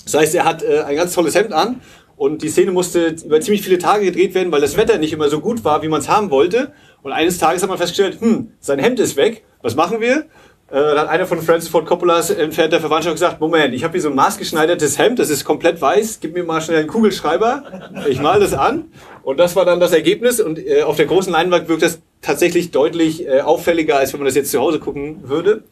Das 0.04 0.16
heißt, 0.16 0.34
er 0.34 0.46
hat 0.46 0.64
äh, 0.64 0.80
ein 0.80 0.96
ganz 0.96 1.14
tolles 1.14 1.36
Hemd 1.36 1.54
an 1.54 1.80
und 2.16 2.42
die 2.42 2.50
Szene 2.50 2.72
musste 2.72 3.16
über 3.24 3.40
ziemlich 3.40 3.62
viele 3.62 3.78
Tage 3.78 4.06
gedreht 4.06 4.34
werden, 4.34 4.52
weil 4.52 4.62
das 4.62 4.78
Wetter 4.78 4.98
nicht 4.98 5.14
immer 5.14 5.30
so 5.30 5.42
gut 5.42 5.64
war, 5.64 5.84
wie 5.84 5.90
man 5.90 6.02
es 6.02 6.10
haben 6.10 6.32
wollte. 6.32 6.72
Und 7.04 7.12
eines 7.12 7.38
Tages 7.38 7.62
hat 7.62 7.70
man 7.70 7.78
festgestellt, 7.78 8.20
hm, 8.20 8.52
sein 8.60 8.80
Hemd 8.80 9.00
ist 9.00 9.16
weg. 9.16 9.44
Was 9.62 9.76
machen 9.76 10.02
wir? 10.02 10.26
Äh, 10.74 10.98
hat 10.98 11.08
einer 11.08 11.28
von 11.28 11.40
Francis 11.42 11.70
Ford 11.70 11.86
Coppolas 11.86 12.32
entfernter 12.32 12.80
Verwandtschaft 12.80 13.16
gesagt, 13.16 13.40
Moment, 13.40 13.76
ich 13.76 13.84
habe 13.84 13.92
hier 13.92 14.02
so 14.02 14.10
ein 14.10 14.16
maßgeschneidertes 14.16 14.98
Hemd, 14.98 15.20
das 15.20 15.30
ist 15.30 15.46
komplett 15.46 15.80
weiß, 15.80 16.20
gib 16.20 16.34
mir 16.34 16.44
mal 16.44 16.62
schnell 16.62 16.80
einen 16.80 16.88
Kugelschreiber, 16.88 17.64
ich 18.10 18.20
mal 18.20 18.40
das 18.40 18.54
an. 18.54 18.86
Und 19.22 19.40
das 19.40 19.56
war 19.56 19.66
dann 19.66 19.80
das 19.80 19.94
Ergebnis 19.94 20.42
und 20.42 20.58
äh, 20.58 20.82
auf 20.82 20.98
der 20.98 21.06
großen 21.06 21.32
Leinwand 21.32 21.70
wirkt 21.70 21.84
das 21.84 22.00
tatsächlich 22.22 22.72
deutlich 22.72 23.28
äh, 23.28 23.42
auffälliger, 23.42 23.98
als 23.98 24.14
wenn 24.14 24.20
man 24.20 24.26
das 24.26 24.36
jetzt 24.36 24.52
zu 24.52 24.60
Hause 24.60 24.80
gucken 24.80 25.30
würde. 25.30 25.64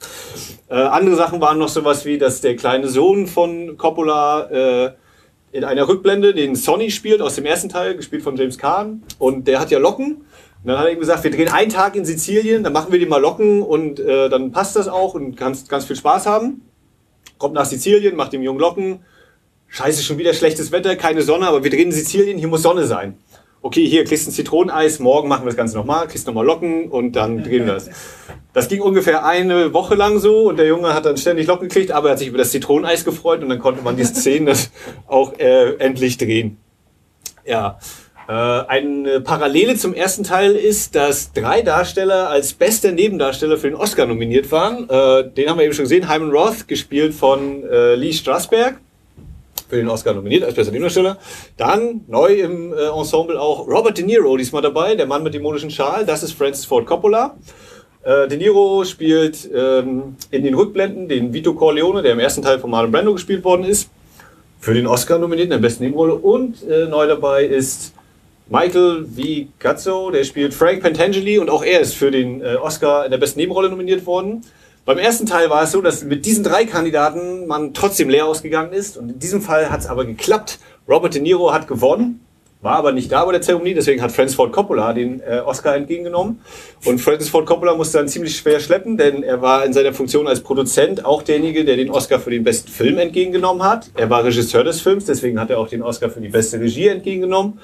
Äh, 0.70 0.76
andere 0.76 1.16
Sachen 1.16 1.42
waren 1.42 1.58
noch 1.58 1.70
sowas 1.70 2.06
wie, 2.06 2.20
dass 2.20 2.42
der 2.42 2.56
kleine 2.56 2.88
Sohn 2.88 3.26
von 3.26 3.78
Coppola 3.78 4.50
äh, 4.52 4.92
in 5.52 5.64
einer 5.64 5.88
Rückblende 5.88 6.34
den 6.34 6.56
Sonny 6.56 6.92
spielt 6.92 7.22
aus 7.22 7.36
dem 7.36 7.46
ersten 7.46 7.70
Teil, 7.70 7.96
gespielt 7.96 8.22
von 8.22 8.38
James 8.38 8.58
Caan. 8.58 9.04
Und 9.18 9.48
der 9.48 9.60
hat 9.60 9.72
ja 9.72 9.80
Locken 9.80 10.26
und 10.64 10.68
dann 10.68 10.78
hat 10.78 10.86
er 10.86 10.94
ihm 10.94 11.00
gesagt, 11.00 11.24
wir 11.24 11.32
drehen 11.32 11.48
einen 11.48 11.72
Tag 11.72 11.96
in 11.96 12.06
Sizilien, 12.06 12.64
dann 12.64 12.74
machen 12.74 12.92
wir 12.92 13.00
die 13.00 13.08
mal 13.08 13.20
locken 13.20 13.64
und 13.64 14.00
äh, 14.00 14.30
dann 14.30 14.52
passt 14.52 14.76
das 14.76 14.88
auch 14.88 15.16
und 15.16 15.36
kannst 15.36 15.70
ganz 15.70 15.86
viel 15.86 15.96
Spaß 15.96 16.28
haben. 16.28 16.62
Kommt 17.40 17.56
nach 17.56 17.66
Sizilien, 17.66 18.16
macht 18.16 18.34
dem 18.34 18.44
Jungen 18.44 18.60
Locken. 18.60 19.00
Scheiße, 19.68 20.04
schon 20.04 20.20
wieder 20.20 20.34
schlechtes 20.34 20.72
Wetter, 20.72 20.96
keine 20.96 21.24
Sonne, 21.24 21.48
aber 21.48 21.64
wir 21.64 21.72
drehen 21.72 21.88
in 21.88 21.92
Sizilien, 21.92 22.38
hier 22.38 22.48
muss 22.48 22.62
Sonne 22.62 22.86
sein. 22.86 23.18
Okay, 23.64 23.88
hier 23.88 24.04
kriegst 24.06 24.26
du 24.26 24.32
ein 24.32 24.34
Zitroneneis, 24.34 25.00
morgen 25.00 25.30
machen 25.30 25.44
wir 25.44 25.50
das 25.50 25.56
Ganze 25.56 25.78
nochmal, 25.78 26.08
kriegst 26.08 26.28
nochmal 26.28 26.46
Locken 26.46 26.90
und 26.90 27.16
dann 27.16 27.44
drehen 27.44 27.66
wir 27.66 27.74
das. 27.74 27.90
Das 28.54 28.68
ging 28.68 28.82
ungefähr 28.82 29.26
eine 29.26 29.74
Woche 29.74 29.96
lang 29.96 30.20
so 30.20 30.50
und 30.50 30.58
der 30.58 30.68
Junge 30.68 30.94
hat 30.94 31.06
dann 31.06 31.18
ständig 31.18 31.48
Locken 31.48 31.70
gekriegt, 31.70 31.92
aber 31.92 32.10
er 32.10 32.12
hat 32.12 32.20
sich 32.20 32.28
über 32.28 32.38
das 32.38 32.52
Zitroneneis 32.52 33.06
gefreut 33.06 33.42
und 33.42 33.50
dann 33.50 33.60
konnte 33.60 33.82
man 33.82 33.96
die 33.96 34.04
Szenen 34.04 34.46
das 34.48 34.72
auch 35.08 35.40
äh, 35.40 35.76
endlich 35.78 36.18
drehen. 36.18 36.58
Ja, 37.46 37.80
eine 38.28 39.22
Parallele 39.22 39.76
zum 39.76 39.94
ersten 39.94 40.24
Teil 40.24 40.56
ist, 40.56 40.96
dass 40.96 41.34
drei 41.34 41.62
Darsteller 41.62 42.30
als 42.30 42.54
beste 42.54 42.92
Nebendarsteller 42.92 43.58
für 43.58 43.68
den 43.68 43.76
Oscar 43.76 44.06
nominiert 44.06 44.52
waren. 44.52 44.90
Äh, 44.90 45.30
den 45.30 45.50
haben 45.50 45.58
wir 45.58 45.66
eben 45.66 45.74
schon 45.74 45.86
gesehen. 45.86 46.10
Hyman 46.10 46.32
Roth, 46.32 46.68
gespielt 46.68 47.14
von 47.14 47.64
äh, 47.64 47.96
Lee 47.96 48.14
Strasberg, 48.14 48.80
für 49.70 49.78
den 49.78 49.90
Oscar 49.90 50.14
nominiert 50.14 50.44
als 50.44 50.54
bester 50.54 50.72
Nebendarsteller. 50.72 51.18
Dann 51.58 52.02
neu 52.08 52.34
im 52.36 52.74
äh, 52.74 52.88
Ensemble 52.88 53.40
auch 53.40 53.68
Robert 53.68 53.98
De 53.98 54.06
Niro 54.06 54.38
diesmal 54.38 54.62
dabei, 54.62 54.96
der 54.96 55.08
Mann 55.08 55.24
mit 55.24 55.34
dem 55.34 55.44
modischen 55.44 55.72
Schal. 55.72 56.06
Das 56.06 56.24
ist 56.24 56.34
Francis 56.34 56.66
Ford 56.66 56.86
Coppola. 56.86 57.36
Äh, 58.04 58.28
De 58.28 58.38
Niro 58.38 58.84
spielt 58.84 59.50
ähm, 59.54 60.16
in 60.30 60.44
den 60.44 60.54
Rückblenden 60.56 61.08
den 61.08 61.34
Vito 61.34 61.54
Corleone, 61.54 62.02
der 62.02 62.14
im 62.14 62.20
ersten 62.20 62.42
Teil 62.42 62.60
von 62.60 62.70
Marlon 62.70 62.92
Brando 62.92 63.14
gespielt 63.14 63.44
worden 63.44 63.64
ist, 63.64 63.90
für 64.60 64.74
den 64.74 64.88
Oscar 64.88 65.18
nominiert 65.18 65.46
in 65.46 65.52
der 65.52 65.58
besten 65.58 65.84
Nebenrolle. 65.84 66.16
Und 66.16 66.68
äh, 66.68 66.86
neu 66.88 67.08
dabei 67.08 67.46
ist 67.46 67.94
Michael 68.52 69.06
V. 69.06 69.48
Gazzo, 69.60 70.12
der 70.12 70.26
spielt 70.26 70.54
Frank 70.54 70.82
Pentangeli 70.82 71.40
und 71.40 71.50
auch 71.50 71.64
er 71.64 71.80
ist 71.80 71.96
für 71.96 72.12
den 72.12 72.42
äh, 72.42 72.56
Oscar 72.56 73.06
in 73.06 73.12
der 73.12 73.18
besten 73.18 73.40
Nebenrolle 73.40 73.70
nominiert 73.70 74.06
worden. 74.06 74.42
Beim 74.84 74.98
ersten 74.98 75.26
Teil 75.26 75.50
war 75.50 75.64
es 75.64 75.72
so, 75.72 75.80
dass 75.82 76.04
mit 76.04 76.26
diesen 76.26 76.44
drei 76.44 76.66
Kandidaten 76.66 77.48
man 77.48 77.74
trotzdem 77.74 78.10
leer 78.10 78.26
ausgegangen 78.26 78.74
ist. 78.74 78.98
Und 78.98 79.08
in 79.10 79.20
diesem 79.20 79.42
Fall 79.42 79.70
hat 79.70 79.80
es 79.80 79.88
aber 79.88 80.04
geklappt. 80.04 80.60
Robert 80.86 81.16
De 81.16 81.22
Niro 81.22 81.54
hat 81.54 81.70
gewonnen, 81.70 82.20
war 82.62 82.76
aber 82.76 82.92
nicht 82.92 83.10
da 83.10 83.24
bei 83.24 83.32
der 83.32 83.42
Zeremonie, 83.42 83.74
deswegen 83.74 84.02
hat 84.02 84.12
Francis 84.12 84.36
Ford 84.36 84.52
Coppola 84.52 84.92
den 84.92 85.22
äh, 85.22 85.40
Oscar 85.46 85.78
entgegengenommen. 85.78 86.42
Und 86.84 87.00
Francis 87.00 87.30
Ford 87.30 87.46
Coppola 87.46 87.74
musste 87.74 88.00
dann 88.00 88.10
ziemlich 88.10 88.36
schwer 88.36 88.60
schleppen, 88.60 88.98
denn 88.98 89.24
er 89.24 89.42
war 89.42 89.64
in 89.64 89.72
seiner 89.72 89.94
Funktion 89.94 90.28
als 90.28 90.42
Produzent 90.42 91.06
auch 91.06 91.22
derjenige, 91.22 91.64
der 91.64 91.78
den 91.78 91.90
Oscar 91.90 92.20
für 92.20 92.32
den 92.32 92.44
besten 92.44 92.70
Film 92.70 92.98
entgegengenommen 92.98 93.64
hat. 93.64 93.92
Er 93.96 94.10
war 94.10 94.26
Regisseur 94.26 94.66
des 94.66 94.82
Films, 94.82 95.06
deswegen 95.06 95.40
hat 95.40 95.50
er 95.52 95.58
auch 95.58 95.70
den 95.70 95.82
Oscar 95.84 96.10
für 96.10 96.20
die 96.20 96.28
beste 96.28 96.60
Regie 96.60 96.90
entgegengenommen. 96.90 97.58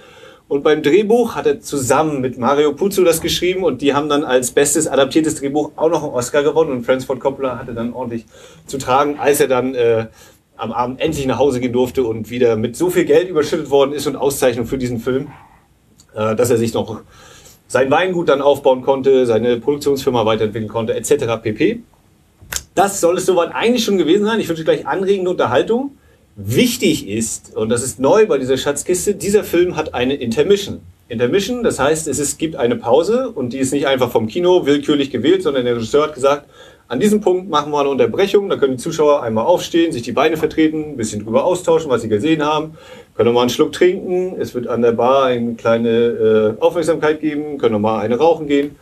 Und 0.47 0.63
beim 0.63 0.81
Drehbuch 0.81 1.35
hat 1.35 1.45
er 1.45 1.59
zusammen 1.59 2.21
mit 2.21 2.37
Mario 2.37 2.73
Puzo 2.73 3.03
das 3.03 3.19
geschrieben 3.19 3.63
und 3.65 3.81
die 3.81 3.93
haben 3.93 4.07
dann 4.07 4.23
als 4.23 4.51
bestes 4.51 4.87
adaptiertes 4.87 5.35
Drehbuch 5.35 5.71
auch 5.75 5.89
noch 5.89 6.03
einen 6.03 6.13
Oscar 6.13 6.41
gewonnen 6.41 6.71
und 6.71 6.85
Francis 6.85 7.05
Ford 7.05 7.19
Coppola 7.19 7.59
hatte 7.59 7.73
dann 7.73 7.91
ordentlich 7.91 8.25
zu 8.65 8.77
tragen, 8.77 9.19
als 9.19 9.41
er 9.41 9.49
dann 9.49 9.75
äh, 9.75 10.07
am 10.55 10.71
Abend 10.71 11.01
endlich 11.01 11.25
nach 11.25 11.37
Hause 11.37 11.59
gehen 11.59 11.73
durfte 11.73 12.05
und 12.05 12.29
wieder 12.29 12.55
mit 12.55 12.77
so 12.77 12.89
viel 12.89 13.03
Geld 13.03 13.27
überschüttet 13.27 13.69
worden 13.69 13.91
ist 13.91 14.07
und 14.07 14.15
Auszeichnung 14.15 14.65
für 14.65 14.77
diesen 14.77 14.99
Film, 14.99 15.27
äh, 16.15 16.33
dass 16.35 16.49
er 16.49 16.57
sich 16.57 16.73
noch 16.73 17.01
sein 17.67 17.91
Weingut 17.91 18.29
dann 18.29 18.41
aufbauen 18.41 18.83
konnte, 18.83 19.25
seine 19.25 19.57
Produktionsfirma 19.57 20.25
weiterentwickeln 20.25 20.69
konnte, 20.69 20.95
etc. 20.95 21.41
pp. 21.43 21.81
Das 22.73 23.01
soll 23.01 23.17
es 23.17 23.25
soweit 23.25 23.53
eigentlich 23.53 23.83
schon 23.83 23.97
gewesen 23.97 24.25
sein. 24.25 24.39
Ich 24.39 24.47
wünsche 24.47 24.63
gleich 24.63 24.87
anregende 24.87 25.29
Unterhaltung. 25.31 25.96
Wichtig 26.39 27.09
ist, 27.09 27.55
und 27.55 27.69
das 27.69 27.81
ist 27.81 27.99
neu 27.99 28.27
bei 28.27 28.37
dieser 28.37 28.57
Schatzkiste, 28.57 29.15
dieser 29.15 29.43
Film 29.43 29.75
hat 29.75 29.95
eine 29.95 30.13
Intermission. 30.13 30.81
Intermission, 31.09 31.63
das 31.63 31.79
heißt, 31.79 32.07
es 32.07 32.19
ist, 32.19 32.37
gibt 32.37 32.55
eine 32.55 32.75
Pause 32.75 33.31
und 33.31 33.53
die 33.53 33.57
ist 33.57 33.73
nicht 33.73 33.87
einfach 33.87 34.11
vom 34.11 34.27
Kino 34.27 34.67
willkürlich 34.67 35.09
gewählt, 35.09 35.41
sondern 35.41 35.65
der 35.65 35.77
Regisseur 35.77 36.03
hat 36.03 36.13
gesagt, 36.13 36.45
an 36.89 36.99
diesem 36.99 37.21
Punkt 37.21 37.49
machen 37.49 37.71
wir 37.71 37.79
eine 37.79 37.89
Unterbrechung, 37.89 38.49
da 38.49 38.55
können 38.55 38.77
die 38.77 38.83
Zuschauer 38.83 39.23
einmal 39.23 39.47
aufstehen, 39.47 39.91
sich 39.91 40.03
die 40.03 40.11
Beine 40.11 40.37
vertreten, 40.37 40.91
ein 40.91 40.97
bisschen 40.97 41.23
drüber 41.23 41.43
austauschen, 41.43 41.89
was 41.89 42.03
sie 42.03 42.07
gesehen 42.07 42.45
haben, 42.45 42.77
können 43.15 43.29
nochmal 43.29 43.41
einen 43.41 43.49
Schluck 43.49 43.71
trinken, 43.71 44.39
es 44.39 44.53
wird 44.53 44.67
an 44.67 44.83
der 44.83 44.91
Bar 44.91 45.25
eine 45.25 45.55
kleine 45.55 45.89
äh, 45.89 46.61
Aufmerksamkeit 46.61 47.19
geben, 47.19 47.57
können 47.57 47.73
nochmal 47.73 48.01
eine 48.01 48.15
rauchen 48.15 48.45
gehen. 48.45 48.75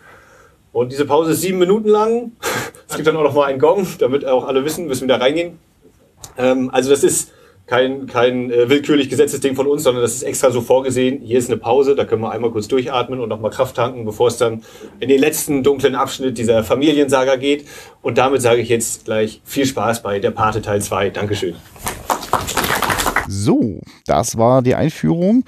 Und 0.74 0.91
diese 0.91 1.05
Pause 1.05 1.31
ist 1.31 1.39
sieben 1.39 1.59
Minuten 1.59 1.88
lang. 1.88 2.33
es 2.89 2.95
gibt 2.97 3.07
dann 3.07 3.15
auch 3.15 3.24
nochmal 3.24 3.45
einen 3.45 3.59
Gong, 3.59 3.88
damit 4.00 4.25
auch 4.25 4.45
alle 4.45 4.65
wissen, 4.65 4.88
müssen 4.88 5.07
wir 5.07 5.15
da 5.15 5.24
reingehen. 5.24 5.57
Ähm, 6.38 6.69
also 6.74 6.89
das 6.89 7.05
ist 7.05 7.31
kein, 7.67 8.05
kein 8.05 8.51
äh, 8.51 8.69
willkürlich 8.69 9.10
gesetztes 9.10 9.39
Ding 9.39 9.55
von 9.55 9.67
uns, 9.67 9.84
sondern 9.84 10.03
das 10.03 10.13
ist 10.13 10.24
extra 10.24 10.51
so 10.51 10.62
vorgesehen. 10.62 11.22
Hier 11.22 11.39
ist 11.39 11.50
eine 11.50 11.57
Pause, 11.57 11.95
da 11.95 12.05
können 12.05 12.22
wir 12.22 12.31
einmal 12.31 12.51
kurz 12.51 12.67
durchatmen 12.67 13.19
und 13.19 13.29
nochmal 13.29 13.51
Kraft 13.51 13.75
tanken, 13.75 14.05
bevor 14.05 14.27
es 14.27 14.38
dann 14.38 14.63
in 15.00 15.10
den 15.10 15.19
letzten 15.19 15.63
dunklen 15.63 15.95
Abschnitt 15.95 16.38
dieser 16.38 16.63
Familiensaga 16.63 17.36
geht. 17.38 17.65
Und 18.01 18.17
damit 18.17 18.41
sage 18.41 18.62
ich 18.62 18.69
jetzt 18.69 19.05
gleich 19.05 19.41
viel 19.43 19.65
Spaß 19.65 20.03
bei 20.03 20.19
der 20.19 20.31
Pate 20.31 20.62
Teil 20.62 20.81
2. 20.81 21.10
Dankeschön. 21.10 21.55
So, 23.27 23.81
das 24.05 24.38
war 24.38 24.62
die 24.62 24.75
Einführung. 24.75 25.43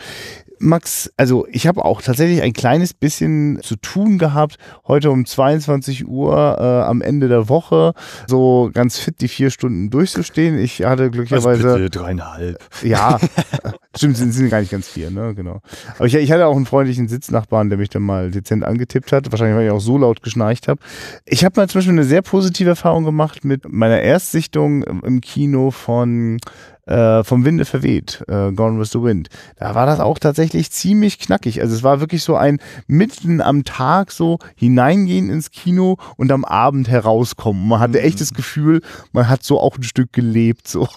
Max, 0.59 1.11
also 1.17 1.47
ich 1.51 1.67
habe 1.67 1.85
auch 1.85 2.01
tatsächlich 2.01 2.41
ein 2.41 2.53
kleines 2.53 2.93
bisschen 2.93 3.59
zu 3.61 3.75
tun 3.75 4.17
gehabt, 4.17 4.57
heute 4.87 5.11
um 5.11 5.25
22 5.25 6.07
Uhr 6.07 6.57
äh, 6.59 6.87
am 6.87 7.01
Ende 7.01 7.27
der 7.27 7.49
Woche, 7.49 7.93
so 8.27 8.69
ganz 8.73 8.97
fit 8.97 9.21
die 9.21 9.27
vier 9.27 9.49
Stunden 9.49 9.89
durchzustehen. 9.89 10.57
Ich 10.57 10.83
hatte 10.83 11.11
glücklicherweise... 11.11 11.67
Also 11.67 11.77
bitte, 11.77 11.99
dreieinhalb. 11.99 12.63
Ja, 12.83 13.19
stimmt, 13.95 14.17
sind, 14.17 14.31
sind 14.31 14.49
gar 14.49 14.59
nicht 14.59 14.71
ganz 14.71 14.87
vier, 14.87 15.11
ne, 15.11 15.33
genau. 15.35 15.61
Aber 15.95 16.05
ich, 16.05 16.15
ich 16.15 16.31
hatte 16.31 16.47
auch 16.47 16.55
einen 16.55 16.65
freundlichen 16.65 17.07
Sitznachbarn, 17.07 17.69
der 17.69 17.77
mich 17.77 17.89
dann 17.89 18.03
mal 18.03 18.31
dezent 18.31 18.63
angetippt 18.63 19.11
hat, 19.11 19.31
wahrscheinlich, 19.31 19.57
weil 19.57 19.65
ich 19.65 19.71
auch 19.71 19.79
so 19.79 19.97
laut 19.97 20.21
geschnarcht 20.21 20.67
habe. 20.67 20.79
Ich 21.25 21.45
habe 21.45 21.59
mal 21.59 21.69
zum 21.69 21.79
Beispiel 21.79 21.93
eine 21.93 22.03
sehr 22.03 22.21
positive 22.21 22.69
Erfahrung 22.69 23.03
gemacht 23.03 23.45
mit 23.45 23.71
meiner 23.71 24.01
Erstsichtung 24.01 24.83
im 24.83 25.21
Kino 25.21 25.71
von 25.71 26.39
äh, 26.87 27.23
vom 27.23 27.45
Winde 27.45 27.65
verweht, 27.65 28.23
äh, 28.27 28.51
Gone 28.51 28.79
with 28.79 28.91
the 28.91 29.01
Wind. 29.01 29.29
Da 29.57 29.75
war 29.75 29.85
das 29.85 29.99
auch 29.99 30.19
tatsächlich 30.19 30.71
ziemlich 30.71 31.19
knackig. 31.19 31.61
Also 31.61 31.75
es 31.75 31.83
war 31.83 31.99
wirklich 31.99 32.23
so 32.23 32.35
ein 32.35 32.59
mitten 32.87 33.41
am 33.41 33.63
Tag 33.63 34.11
so 34.11 34.39
hineingehen 34.55 35.29
ins 35.29 35.51
Kino 35.51 35.97
und 36.15 36.31
am 36.31 36.45
Abend 36.45 36.87
herauskommen. 36.87 37.67
Man 37.67 37.79
hatte 37.79 38.01
echt 38.01 38.21
das 38.21 38.33
Gefühl, 38.33 38.81
man 39.11 39.27
hat 39.27 39.43
so 39.43 39.59
auch 39.59 39.77
ein 39.77 39.83
Stück 39.83 40.13
gelebt 40.13 40.67
so. 40.67 40.87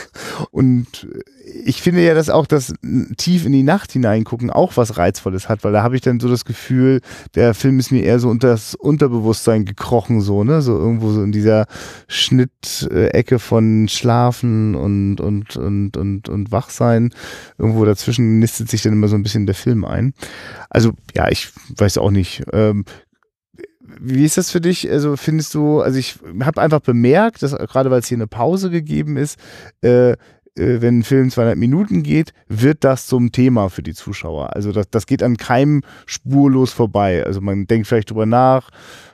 und 0.50 1.08
ich 1.64 1.82
finde 1.82 2.04
ja, 2.04 2.14
dass 2.14 2.30
auch 2.30 2.46
das 2.46 2.74
tief 3.16 3.46
in 3.46 3.52
die 3.52 3.62
Nacht 3.62 3.92
hineingucken 3.92 4.50
auch 4.50 4.76
was 4.76 4.96
Reizvolles 4.98 5.48
hat, 5.48 5.64
weil 5.64 5.72
da 5.72 5.82
habe 5.82 5.96
ich 5.96 6.02
dann 6.02 6.20
so 6.20 6.28
das 6.28 6.44
Gefühl, 6.44 7.00
der 7.34 7.54
Film 7.54 7.78
ist 7.78 7.90
mir 7.90 8.02
eher 8.02 8.18
so 8.18 8.28
unter 8.28 8.48
das 8.48 8.74
Unterbewusstsein 8.74 9.64
gekrochen, 9.64 10.20
so, 10.20 10.44
ne? 10.44 10.62
So 10.62 10.76
irgendwo 10.76 11.10
so 11.10 11.22
in 11.22 11.32
dieser 11.32 11.66
Schnittecke 12.06 13.38
von 13.38 13.88
Schlafen 13.88 14.74
und, 14.74 15.20
und, 15.20 15.37
und, 15.56 15.96
und, 15.96 16.28
und 16.28 16.52
Wachsein. 16.52 17.14
Irgendwo 17.58 17.84
dazwischen 17.84 18.38
nistet 18.38 18.68
sich 18.68 18.82
dann 18.82 18.92
immer 18.92 19.08
so 19.08 19.16
ein 19.16 19.22
bisschen 19.22 19.46
der 19.46 19.54
Film 19.54 19.84
ein. 19.84 20.14
Also, 20.70 20.92
ja, 21.14 21.28
ich 21.28 21.50
weiß 21.76 21.98
auch 21.98 22.10
nicht. 22.10 22.44
Ähm, 22.52 22.84
wie 24.00 24.24
ist 24.24 24.36
das 24.36 24.50
für 24.50 24.60
dich? 24.60 24.90
Also 24.90 25.16
findest 25.16 25.54
du, 25.54 25.80
also 25.80 25.98
ich 25.98 26.18
habe 26.42 26.60
einfach 26.60 26.80
bemerkt, 26.80 27.42
dass 27.42 27.52
gerade 27.52 27.90
weil 27.90 28.00
es 28.00 28.08
hier 28.08 28.18
eine 28.18 28.26
Pause 28.26 28.70
gegeben 28.70 29.16
ist, 29.16 29.38
äh, 29.80 30.16
wenn 30.58 31.00
ein 31.00 31.02
Film 31.04 31.30
200 31.30 31.56
Minuten 31.56 32.02
geht, 32.02 32.32
wird 32.48 32.84
das 32.84 33.06
zum 33.06 33.32
Thema 33.32 33.68
für 33.68 33.82
die 33.82 33.94
Zuschauer. 33.94 34.54
Also 34.54 34.72
das, 34.72 34.90
das 34.90 35.06
geht 35.06 35.22
an 35.22 35.36
keinem 35.36 35.82
spurlos 36.06 36.72
vorbei. 36.72 37.24
Also 37.24 37.40
man 37.40 37.66
denkt 37.66 37.86
vielleicht 37.86 38.10
drüber 38.10 38.26
nach, 38.26 38.70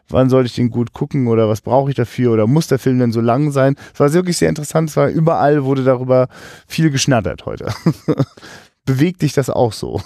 wann 0.09 0.29
sollte 0.29 0.47
ich 0.47 0.55
den 0.55 0.71
gut 0.71 0.93
gucken 0.93 1.27
oder 1.29 1.49
was 1.49 1.61
brauche 1.61 1.91
ich 1.91 1.97
dafür 1.97 2.33
oder 2.33 2.47
muss 2.47 2.67
der 2.67 2.79
Film 2.79 2.99
denn 2.99 3.13
so 3.13 3.21
lang 3.21 3.53
sein? 3.53 3.77
Es 3.93 4.01
war 4.01 4.13
wirklich 4.13 4.37
sehr 4.37 4.49
interessant. 4.49 4.91
Es 4.91 4.97
war 4.97 5.09
überall 5.09 5.65
wurde 5.65 5.85
darüber 5.85 6.29
viel 6.67 6.91
geschnattert 6.91 7.47
heute. 7.47 7.73
Bewegt 8.87 9.23
dich 9.23 9.33
das 9.33 9.49
auch 9.51 9.73
so? 9.73 10.01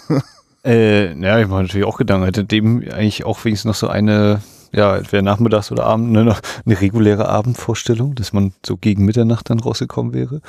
Äh, 0.65 1.15
ja, 1.21 1.39
ich 1.39 1.49
mache 1.49 1.63
natürlich 1.63 1.87
auch 1.87 1.99
Gedanken. 1.99 2.27
Hätte 2.27 2.45
dem 2.45 2.83
eigentlich 2.83 3.25
auch 3.25 3.45
wenigstens 3.45 3.69
noch 3.69 3.75
so 3.75 3.89
eine, 3.89 4.43
ja, 4.73 4.97
entweder 4.97 5.23
nachmittags 5.23 5.73
oder 5.73 5.85
abend, 5.85 6.13
ne, 6.13 6.37
eine 6.67 6.81
reguläre 6.81 7.29
Abendvorstellung, 7.29 8.15
dass 8.15 8.33
man 8.33 8.53
so 8.67 8.77
gegen 8.77 9.05
Mitternacht 9.05 9.51
dann 9.51 9.61
rausgekommen 9.61 10.15
wäre. 10.15 10.41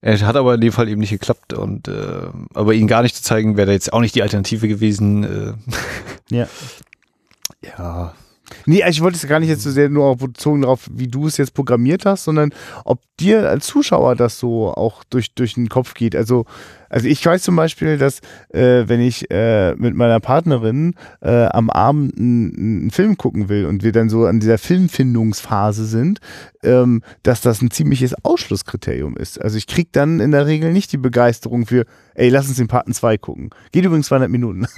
Er 0.00 0.20
hat 0.20 0.36
aber 0.36 0.54
in 0.54 0.60
dem 0.60 0.72
Fall 0.72 0.88
eben 0.88 1.00
nicht 1.00 1.10
geklappt 1.10 1.52
und 1.52 1.88
äh, 1.88 2.28
aber 2.54 2.74
ihn 2.74 2.86
gar 2.86 3.02
nicht 3.02 3.16
zu 3.16 3.22
zeigen, 3.22 3.56
wäre 3.56 3.66
da 3.66 3.72
jetzt 3.72 3.92
auch 3.92 4.00
nicht 4.00 4.14
die 4.14 4.22
Alternative 4.22 4.68
gewesen. 4.68 5.24
Äh. 5.24 6.34
Ja. 6.34 6.48
Ja. 7.60 8.14
Nee, 8.66 8.84
ich 8.88 9.02
wollte 9.02 9.16
es 9.16 9.26
gar 9.26 9.40
nicht 9.40 9.48
jetzt 9.48 9.62
so 9.62 9.70
sehr 9.70 9.88
nur 9.88 10.16
bezogen 10.16 10.62
darauf, 10.62 10.88
wie 10.92 11.08
du 11.08 11.26
es 11.26 11.36
jetzt 11.36 11.54
programmiert 11.54 12.06
hast, 12.06 12.24
sondern 12.24 12.52
ob 12.84 13.00
dir 13.18 13.48
als 13.48 13.66
Zuschauer 13.66 14.14
das 14.14 14.38
so 14.38 14.72
auch 14.72 15.04
durch, 15.04 15.34
durch 15.34 15.54
den 15.54 15.68
Kopf 15.68 15.94
geht. 15.94 16.14
Also, 16.14 16.46
also 16.88 17.06
ich 17.06 17.24
weiß 17.24 17.42
zum 17.42 17.56
Beispiel, 17.56 17.98
dass 17.98 18.20
äh, 18.50 18.84
wenn 18.86 19.00
ich 19.00 19.30
äh, 19.30 19.74
mit 19.74 19.94
meiner 19.94 20.20
Partnerin 20.20 20.94
äh, 21.20 21.46
am 21.46 21.70
Abend 21.70 22.18
einen 22.18 22.90
Film 22.90 23.16
gucken 23.16 23.48
will 23.48 23.66
und 23.66 23.82
wir 23.82 23.92
dann 23.92 24.08
so 24.08 24.26
an 24.26 24.40
dieser 24.40 24.58
Filmfindungsphase 24.58 25.84
sind, 25.84 26.20
ähm, 26.62 27.02
dass 27.22 27.40
das 27.40 27.62
ein 27.62 27.70
ziemliches 27.70 28.14
Ausschlusskriterium 28.24 29.16
ist. 29.16 29.40
Also 29.40 29.56
ich 29.56 29.66
krieg 29.66 29.92
dann 29.92 30.20
in 30.20 30.30
der 30.30 30.46
Regel 30.46 30.72
nicht 30.72 30.92
die 30.92 30.98
Begeisterung 30.98 31.66
für, 31.66 31.84
ey, 32.18 32.28
lass 32.28 32.48
uns 32.48 32.56
den 32.56 32.68
Paten 32.68 32.92
2 32.92 33.16
gucken. 33.18 33.50
Geht 33.72 33.84
übrigens 33.84 34.06
200 34.08 34.30
Minuten. 34.30 34.66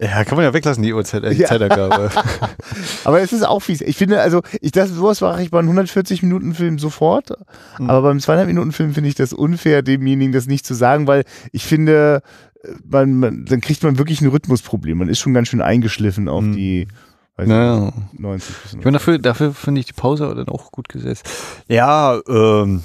Ja, 0.00 0.24
kann 0.24 0.36
man 0.36 0.44
ja 0.44 0.52
weglassen, 0.54 0.82
die 0.82 0.92
Uhrzeit, 0.92 1.24
äh, 1.24 1.34
die 1.34 1.40
Ja. 1.42 1.48
Zeitangabe. 1.48 2.10
Aber 3.04 3.20
es 3.20 3.32
ist 3.32 3.44
auch 3.46 3.60
fies. 3.60 3.80
Ich 3.80 3.96
finde, 3.96 4.20
also, 4.20 4.42
ich, 4.60 4.72
das, 4.72 4.90
sowas 4.90 5.20
mache 5.20 5.42
ich 5.42 5.50
bei 5.50 5.58
einem 5.58 5.76
140-Minuten-Film 5.78 6.78
sofort. 6.78 7.32
Aber 7.78 8.02
beim 8.02 8.18
200-Minuten-Film 8.18 8.94
finde 8.94 9.08
ich 9.08 9.14
das 9.14 9.32
unfair, 9.32 9.82
demjenigen 9.82 10.32
das 10.32 10.46
nicht 10.46 10.66
zu 10.66 10.74
sagen, 10.74 11.06
weil 11.06 11.24
ich 11.52 11.64
finde, 11.64 12.22
äh, 12.62 12.68
man, 12.88 13.14
man, 13.18 13.44
dann 13.46 13.60
kriegt 13.60 13.82
man 13.82 13.98
wirklich 13.98 14.20
ein 14.20 14.28
Rhythmusproblem. 14.28 14.98
Man 14.98 15.08
ist 15.08 15.18
schon 15.20 15.34
ganz 15.34 15.48
schön 15.48 15.62
eingeschliffen 15.62 16.28
auf 16.28 16.42
Hm. 16.44 16.52
die 16.54 16.88
weiß 17.36 17.48
naja. 17.48 17.80
nicht, 17.86 18.20
90 18.20 18.54
bis 18.62 18.72
Ich 18.74 18.78
meine, 18.84 18.92
dafür, 18.92 19.18
dafür 19.18 19.52
finde 19.52 19.80
ich 19.80 19.86
die 19.86 19.92
Pause 19.92 20.32
dann 20.34 20.48
auch 20.48 20.70
gut 20.70 20.88
gesetzt. 20.88 21.28
Ja, 21.68 22.18
ähm, 22.28 22.82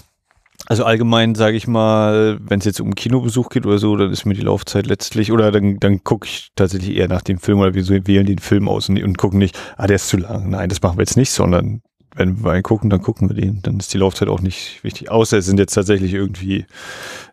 Also 0.71 0.85
allgemein 0.85 1.35
sage 1.35 1.57
ich 1.57 1.67
mal, 1.67 2.39
wenn 2.39 2.59
es 2.59 2.65
jetzt 2.65 2.79
um 2.79 2.95
Kinobesuch 2.95 3.49
geht 3.49 3.65
oder 3.65 3.77
so, 3.77 3.93
dann 3.97 4.09
ist 4.09 4.23
mir 4.23 4.35
die 4.35 4.39
Laufzeit 4.39 4.87
letztlich, 4.87 5.33
oder 5.33 5.51
dann, 5.51 5.81
dann 5.81 6.05
gucke 6.05 6.25
ich 6.25 6.53
tatsächlich 6.55 6.95
eher 6.95 7.09
nach 7.09 7.23
dem 7.23 7.39
Film 7.39 7.59
oder 7.59 7.73
wir 7.73 8.07
wählen 8.07 8.25
den 8.25 8.39
Film 8.39 8.69
aus 8.69 8.87
und, 8.87 9.03
und 9.03 9.17
gucken 9.17 9.37
nicht, 9.37 9.59
ah, 9.75 9.85
der 9.85 9.97
ist 9.97 10.07
zu 10.07 10.15
lang. 10.15 10.49
Nein, 10.49 10.69
das 10.69 10.81
machen 10.81 10.97
wir 10.97 11.01
jetzt 11.01 11.17
nicht, 11.17 11.31
sondern 11.31 11.81
wenn 12.15 12.41
wir 12.41 12.51
einen 12.51 12.63
gucken, 12.63 12.89
dann 12.89 13.01
gucken 13.01 13.27
wir 13.27 13.35
den. 13.35 13.61
Dann 13.63 13.79
ist 13.81 13.93
die 13.93 13.97
Laufzeit 13.97 14.29
auch 14.29 14.39
nicht 14.39 14.81
wichtig. 14.81 15.11
Außer 15.11 15.39
es 15.39 15.45
sind 15.45 15.59
jetzt 15.59 15.73
tatsächlich 15.73 16.13
irgendwie 16.13 16.65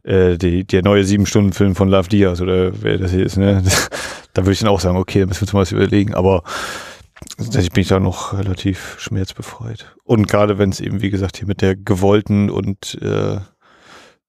äh, 0.02 0.36
die, 0.36 0.64
der 0.64 0.82
neue 0.82 1.04
sieben-Stunden-Film 1.04 1.76
von 1.76 1.88
Love 1.88 2.08
Diaz 2.08 2.40
oder 2.40 2.82
wer 2.82 2.98
das 2.98 3.12
hier 3.12 3.24
ist. 3.24 3.36
Ne? 3.36 3.62
da 4.32 4.42
würde 4.42 4.52
ich 4.52 4.58
dann 4.58 4.68
auch 4.68 4.80
sagen, 4.80 4.96
okay, 4.96 5.20
da 5.20 5.26
müssen 5.26 5.42
wir 5.42 5.44
uns 5.44 5.52
mal 5.52 5.60
was 5.60 5.70
überlegen. 5.70 6.12
Aber 6.12 6.42
tatsächlich 7.36 7.72
bin 7.72 7.82
ich 7.82 7.88
da 7.88 8.00
noch 8.00 8.32
relativ 8.32 8.96
schmerzbefreit. 8.98 9.96
Und 10.04 10.28
gerade 10.28 10.58
wenn 10.58 10.70
es 10.70 10.80
eben, 10.80 11.02
wie 11.02 11.10
gesagt, 11.10 11.36
hier 11.38 11.46
mit 11.46 11.62
der 11.62 11.76
gewollten 11.76 12.50
und 12.50 12.98
äh, 13.02 13.38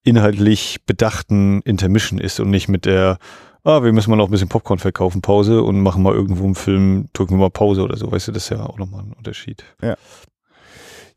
inhaltlich 0.03 0.86
bedachten 0.86 1.62
Intermission 1.62 2.19
ist 2.19 2.39
und 2.39 2.50
nicht 2.50 2.67
mit 2.67 2.86
der 2.86 3.17
ah, 3.63 3.84
wir 3.84 3.93
müssen 3.93 4.10
mal 4.10 4.15
noch 4.15 4.27
ein 4.27 4.31
bisschen 4.31 4.50
Popcorn 4.50 4.79
verkaufen, 4.79 5.22
Pause 5.22 5.63
und 5.63 5.81
machen 5.81 6.03
mal 6.03 6.13
irgendwo 6.13 6.46
einen 6.46 6.55
Film, 6.55 7.10
drücken 7.13 7.36
wir 7.36 7.39
mal 7.39 7.50
Pause 7.50 7.84
oder 7.84 7.98
so, 7.98 8.12
weißt 8.12 8.29
du, 8.29 8.31
das 8.31 8.43
ist 8.43 8.50
ja 8.50 8.65
auch 8.65 8.77
nochmal 8.77 9.03
ein 9.03 9.13
Unterschied. 9.13 9.63
Ja. 9.81 9.96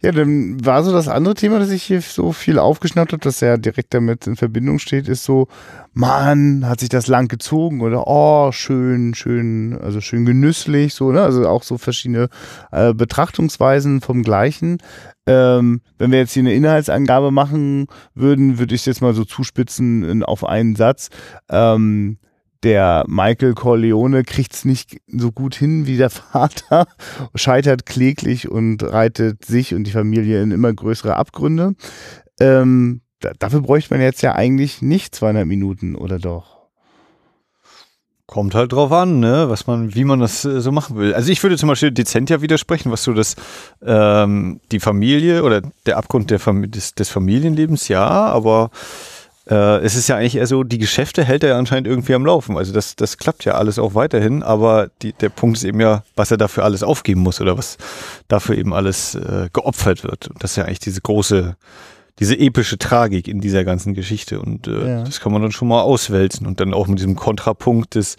Ja, 0.05 0.11
dann 0.11 0.65
war 0.65 0.83
so 0.83 0.93
das 0.93 1.07
andere 1.07 1.35
Thema, 1.35 1.61
das 1.61 1.71
ich 1.71 1.85
hier 1.85 2.01
so 2.01 2.33
viel 2.33 2.59
aufgeschnappt 2.59 3.13
habe, 3.13 3.23
das 3.23 3.39
ja 3.39 3.57
direkt 3.57 3.95
damit 3.95 4.27
in 4.27 4.35
Verbindung 4.35 4.81
steht, 4.81 5.07
ist 5.07 5.23
so, 5.23 5.47
Mann, 5.93 6.69
hat 6.69 6.81
sich 6.81 6.89
das 6.89 7.07
lang 7.07 7.29
gezogen 7.29 7.81
oder 7.83 8.09
oh, 8.09 8.51
schön, 8.51 9.15
schön, 9.15 9.79
also 9.81 10.01
schön 10.01 10.25
genüsslich, 10.25 10.95
so, 10.95 11.13
ne? 11.13 11.23
Also 11.23 11.49
auch 11.49 11.63
so 11.63 11.79
verschiedene 11.79 12.31
äh, 12.73 12.93
Betrachtungsweisen 12.93 14.01
vom 14.01 14.25
Gleichen. 14.25 14.79
Ähm, 15.25 15.83
wenn 15.99 16.11
wir 16.11 16.19
jetzt 16.19 16.33
hier 16.33 16.43
eine 16.43 16.55
Inhaltsangabe 16.55 17.31
machen 17.31 17.87
würden, 18.17 18.59
würde 18.59 18.75
ich 18.75 18.81
es 18.81 18.87
jetzt 18.87 19.03
mal 19.03 19.15
so 19.15 19.25
zuspitzen 19.25 20.03
in, 20.03 20.25
auf 20.25 20.45
einen 20.45 20.75
Satz. 20.75 21.11
Ähm, 21.49 22.19
der 22.63 23.05
Michael 23.09 23.55
Corleone 23.55 24.23
kriegt 24.25 24.55
es 24.55 24.65
nicht 24.65 24.99
so 25.07 25.33
gut 25.33 25.55
hin 25.55 25.87
wie 25.87 25.97
der 25.97 26.11
Vater, 26.11 26.87
scheitert 27.35 27.87
kläglich 27.87 28.49
und 28.49 28.83
reitet 28.83 29.45
sich 29.45 29.75
und 29.75 29.85
die 29.85 29.91
Familie 29.91 30.43
in 30.43 30.51
immer 30.51 30.73
größere 30.73 31.17
Abgründe. 31.17 31.75
Ähm, 32.41 33.03
da, 33.21 33.33
dafür 33.39 33.63
bräuchte 33.63 33.95
man 33.95 34.03
jetzt 34.03 34.23
ja 34.23 34.35
eigentlich 34.35 34.83
nicht 34.83 35.15
200 35.15 35.47
Minuten, 35.47 35.95
oder 35.95 36.19
doch? 36.19 36.63
Kommt 38.27 38.55
halt 38.55 38.73
drauf 38.73 38.91
an, 38.93 39.21
ne, 39.21 39.49
was 39.49 39.67
man, 39.67 39.95
wie 39.95 40.05
man 40.05 40.21
das 40.21 40.45
äh, 40.45 40.61
so 40.61 40.73
machen 40.73 40.97
will. 40.97 41.13
Also 41.13 41.31
ich 41.31 41.43
würde 41.43 41.59
zum 41.59 41.69
Beispiel 41.69 41.91
dezent 41.91 42.31
ja 42.31 42.41
widersprechen, 42.41 42.91
was 42.91 43.03
so 43.03 43.13
das, 43.13 43.37
ähm, 43.85 44.61
die 44.71 44.81
Familie 44.81 45.43
oder 45.43 45.61
der 45.87 45.99
Abgrund 45.99 46.31
der 46.31 46.39
Fam 46.39 46.71
des, 46.71 46.95
des 46.95 47.11
Familienlebens, 47.11 47.89
ja, 47.89 48.07
aber 48.07 48.71
äh, 49.51 49.79
es 49.79 49.97
ist 49.97 50.09
ja 50.09 50.17
eigentlich 50.17 50.37
eher 50.37 50.47
so, 50.47 50.63
die 50.63 50.79
Geschäfte 50.79 51.25
hält 51.25 51.43
er 51.43 51.51
ja 51.51 51.59
anscheinend 51.59 51.89
irgendwie 51.89 52.15
am 52.15 52.25
Laufen. 52.25 52.57
Also 52.57 52.73
das, 52.73 52.95
das 52.97 53.19
klappt 53.19 53.45
ja 53.45 53.55
alles 53.55 53.79
auch 53.79 53.95
weiterhin, 53.95 54.43
aber 54.43 54.89
die, 55.03 55.13
der 55.13 55.31
Punkt 55.31 55.57
ist 55.57 55.65
eben 55.65 55.81
ja, 55.81 56.05
was 56.15 56.31
er 56.31 56.37
dafür 56.37 56.65
alles 56.65 56.83
aufgeben 56.83 57.23
muss 57.23 57.41
oder 57.41 57.59
was 57.59 57.77
dafür 58.29 58.57
eben 58.57 58.73
alles 58.73 59.15
äh, 59.15 59.49
geopfert 59.53 60.05
wird. 60.05 60.29
Und 60.29 60.43
das 60.43 60.53
ist 60.53 60.57
ja 60.57 60.65
eigentlich 60.65 60.79
diese 60.79 61.01
große, 61.01 61.57
diese 62.21 62.39
epische 62.39 62.79
Tragik 62.79 63.27
in 63.27 63.41
dieser 63.41 63.65
ganzen 63.65 63.95
Geschichte. 63.95 64.41
Und 64.41 64.69
äh, 64.69 64.89
ja. 64.89 65.05
das 65.05 65.21
kann 65.21 65.33
man 65.33 65.43
dann 65.43 65.53
schon 65.53 65.69
mal 65.69 65.83
auswälzen. 65.83 66.47
Und 66.47 66.61
dann 66.61 66.73
auch 66.73 66.87
mit 66.87 67.01
diesem 67.01 67.17
Kontrapunkt 67.17 67.97
des, 67.97 68.17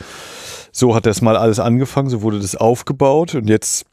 so 0.73 0.93
hat 0.93 1.05
das 1.05 1.21
mal 1.21 1.37
alles 1.37 1.59
angefangen, 1.59 2.09
so 2.09 2.21
wurde 2.21 2.39
das 2.39 2.55
aufgebaut 2.55 3.35
und 3.35 3.47
jetzt 3.47 3.85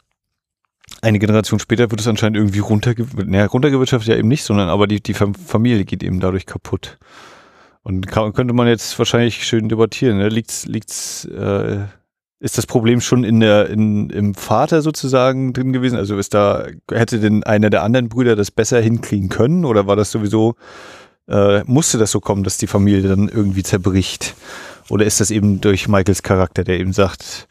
eine 1.02 1.18
Generation 1.18 1.60
später 1.60 1.90
wird 1.90 2.00
es 2.00 2.08
anscheinend 2.08 2.36
irgendwie 2.36 2.58
runterge 2.58 3.06
naja, 3.24 3.46
runtergewirtschaftet 3.46 4.08
ja 4.08 4.16
eben 4.16 4.28
nicht, 4.28 4.44
sondern 4.44 4.68
aber 4.68 4.86
die, 4.86 5.02
die 5.02 5.14
Familie 5.14 5.84
geht 5.84 6.02
eben 6.02 6.20
dadurch 6.20 6.46
kaputt. 6.46 6.98
Und 7.82 8.06
kann, 8.06 8.32
könnte 8.34 8.52
man 8.52 8.68
jetzt 8.68 8.98
wahrscheinlich 8.98 9.44
schön 9.44 9.68
debattieren. 9.68 10.18
Ne? 10.18 10.28
Liegt's, 10.28 10.66
liegt's, 10.66 11.24
äh, 11.24 11.78
ist 12.38 12.58
das 12.58 12.66
Problem 12.66 13.00
schon 13.00 13.24
in 13.24 13.40
der, 13.40 13.70
in, 13.70 14.10
im 14.10 14.34
Vater 14.34 14.82
sozusagen 14.82 15.52
drin 15.52 15.72
gewesen? 15.72 15.96
Also 15.96 16.18
ist 16.18 16.34
da, 16.34 16.66
hätte 16.90 17.20
denn 17.20 17.44
einer 17.44 17.70
der 17.70 17.82
anderen 17.82 18.08
Brüder 18.08 18.36
das 18.36 18.50
besser 18.50 18.80
hinkriegen 18.80 19.30
können? 19.30 19.64
Oder 19.64 19.86
war 19.86 19.96
das 19.96 20.10
sowieso, 20.10 20.56
äh, 21.28 21.62
musste 21.64 21.96
das 21.96 22.10
so 22.10 22.20
kommen, 22.20 22.44
dass 22.44 22.58
die 22.58 22.66
Familie 22.66 23.08
dann 23.08 23.28
irgendwie 23.28 23.62
zerbricht? 23.62 24.34
Oder 24.90 25.06
ist 25.06 25.20
das 25.20 25.30
eben 25.30 25.60
durch 25.60 25.88
Michaels 25.88 26.22
Charakter, 26.22 26.64
der 26.64 26.80
eben 26.80 26.92
sagt, 26.92 27.48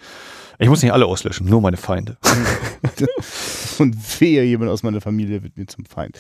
ich 0.60 0.70
muss 0.70 0.84
nicht 0.84 0.92
alle 0.92 1.06
auslöschen, 1.06 1.48
nur 1.48 1.62
meine 1.62 1.78
Feinde. 1.78 2.18
Und 3.80 3.96
wehe, 4.20 4.44
jemand 4.44 4.72
aus 4.72 4.84
meiner 4.84 5.00
Familie 5.00 5.42
wird 5.42 5.58
mir 5.58 5.68
zum 5.68 5.86
Feind. 5.86 6.20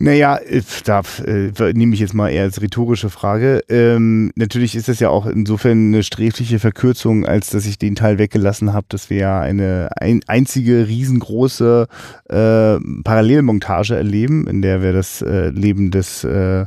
Naja, 0.00 0.40
da 0.84 1.02
äh, 1.24 1.72
nehme 1.72 1.94
ich 1.94 2.00
jetzt 2.00 2.14
mal 2.14 2.28
eher 2.28 2.42
als 2.42 2.60
rhetorische 2.60 3.10
Frage. 3.10 3.62
Ähm, 3.68 4.32
natürlich 4.34 4.74
ist 4.74 4.88
das 4.88 4.98
ja 4.98 5.08
auch 5.08 5.26
insofern 5.26 5.88
eine 5.88 6.02
sträfliche 6.02 6.58
Verkürzung, 6.58 7.24
als 7.24 7.50
dass 7.50 7.64
ich 7.64 7.78
den 7.78 7.94
Teil 7.94 8.18
weggelassen 8.18 8.72
habe, 8.72 8.86
dass 8.88 9.08
wir 9.08 9.18
ja 9.18 9.40
eine 9.40 9.90
ein, 10.00 10.20
einzige 10.26 10.88
riesengroße 10.88 11.86
äh, 12.28 12.78
Parallelmontage 13.04 13.94
erleben, 13.94 14.48
in 14.48 14.62
der 14.62 14.82
wir 14.82 14.92
das 14.92 15.22
äh, 15.22 15.50
Leben 15.50 15.92
des 15.92 16.24
äh, 16.24 16.66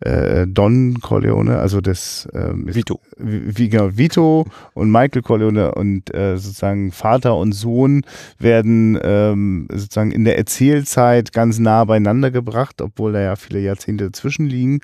äh, 0.00 0.46
Don 0.46 1.00
Corleone, 1.00 1.58
also 1.58 1.80
des 1.80 2.26
äh, 2.34 2.50
Vito. 2.54 3.00
Wie, 3.16 3.70
genau, 3.70 3.96
Vito 3.96 4.46
und 4.74 4.90
Michael 4.90 5.22
Corleone 5.22 5.74
und 5.74 6.14
äh, 6.14 6.36
sozusagen 6.36 6.92
Vater 6.92 7.36
und 7.36 7.52
Sohn 7.52 8.02
werden 8.38 8.98
ähm, 9.02 9.66
sozusagen 9.72 10.10
in 10.10 10.24
der 10.24 10.36
Erzählzeit 10.36 11.32
ganz 11.32 11.58
nah 11.58 11.84
beieinander 11.84 12.30
gebracht 12.30 12.65
gemacht, 12.66 12.82
obwohl 12.82 13.12
da 13.12 13.20
ja 13.20 13.36
viele 13.36 13.60
Jahrzehnte 13.60 14.04
dazwischen 14.04 14.46
liegen. 14.46 14.80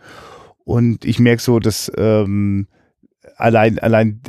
Und 0.65 1.05
ich 1.05 1.19
merke 1.19 1.43
so, 1.43 1.59
dass 1.59 1.91
ähm, 1.97 2.67
allein, 3.37 3.79
allein 3.79 4.21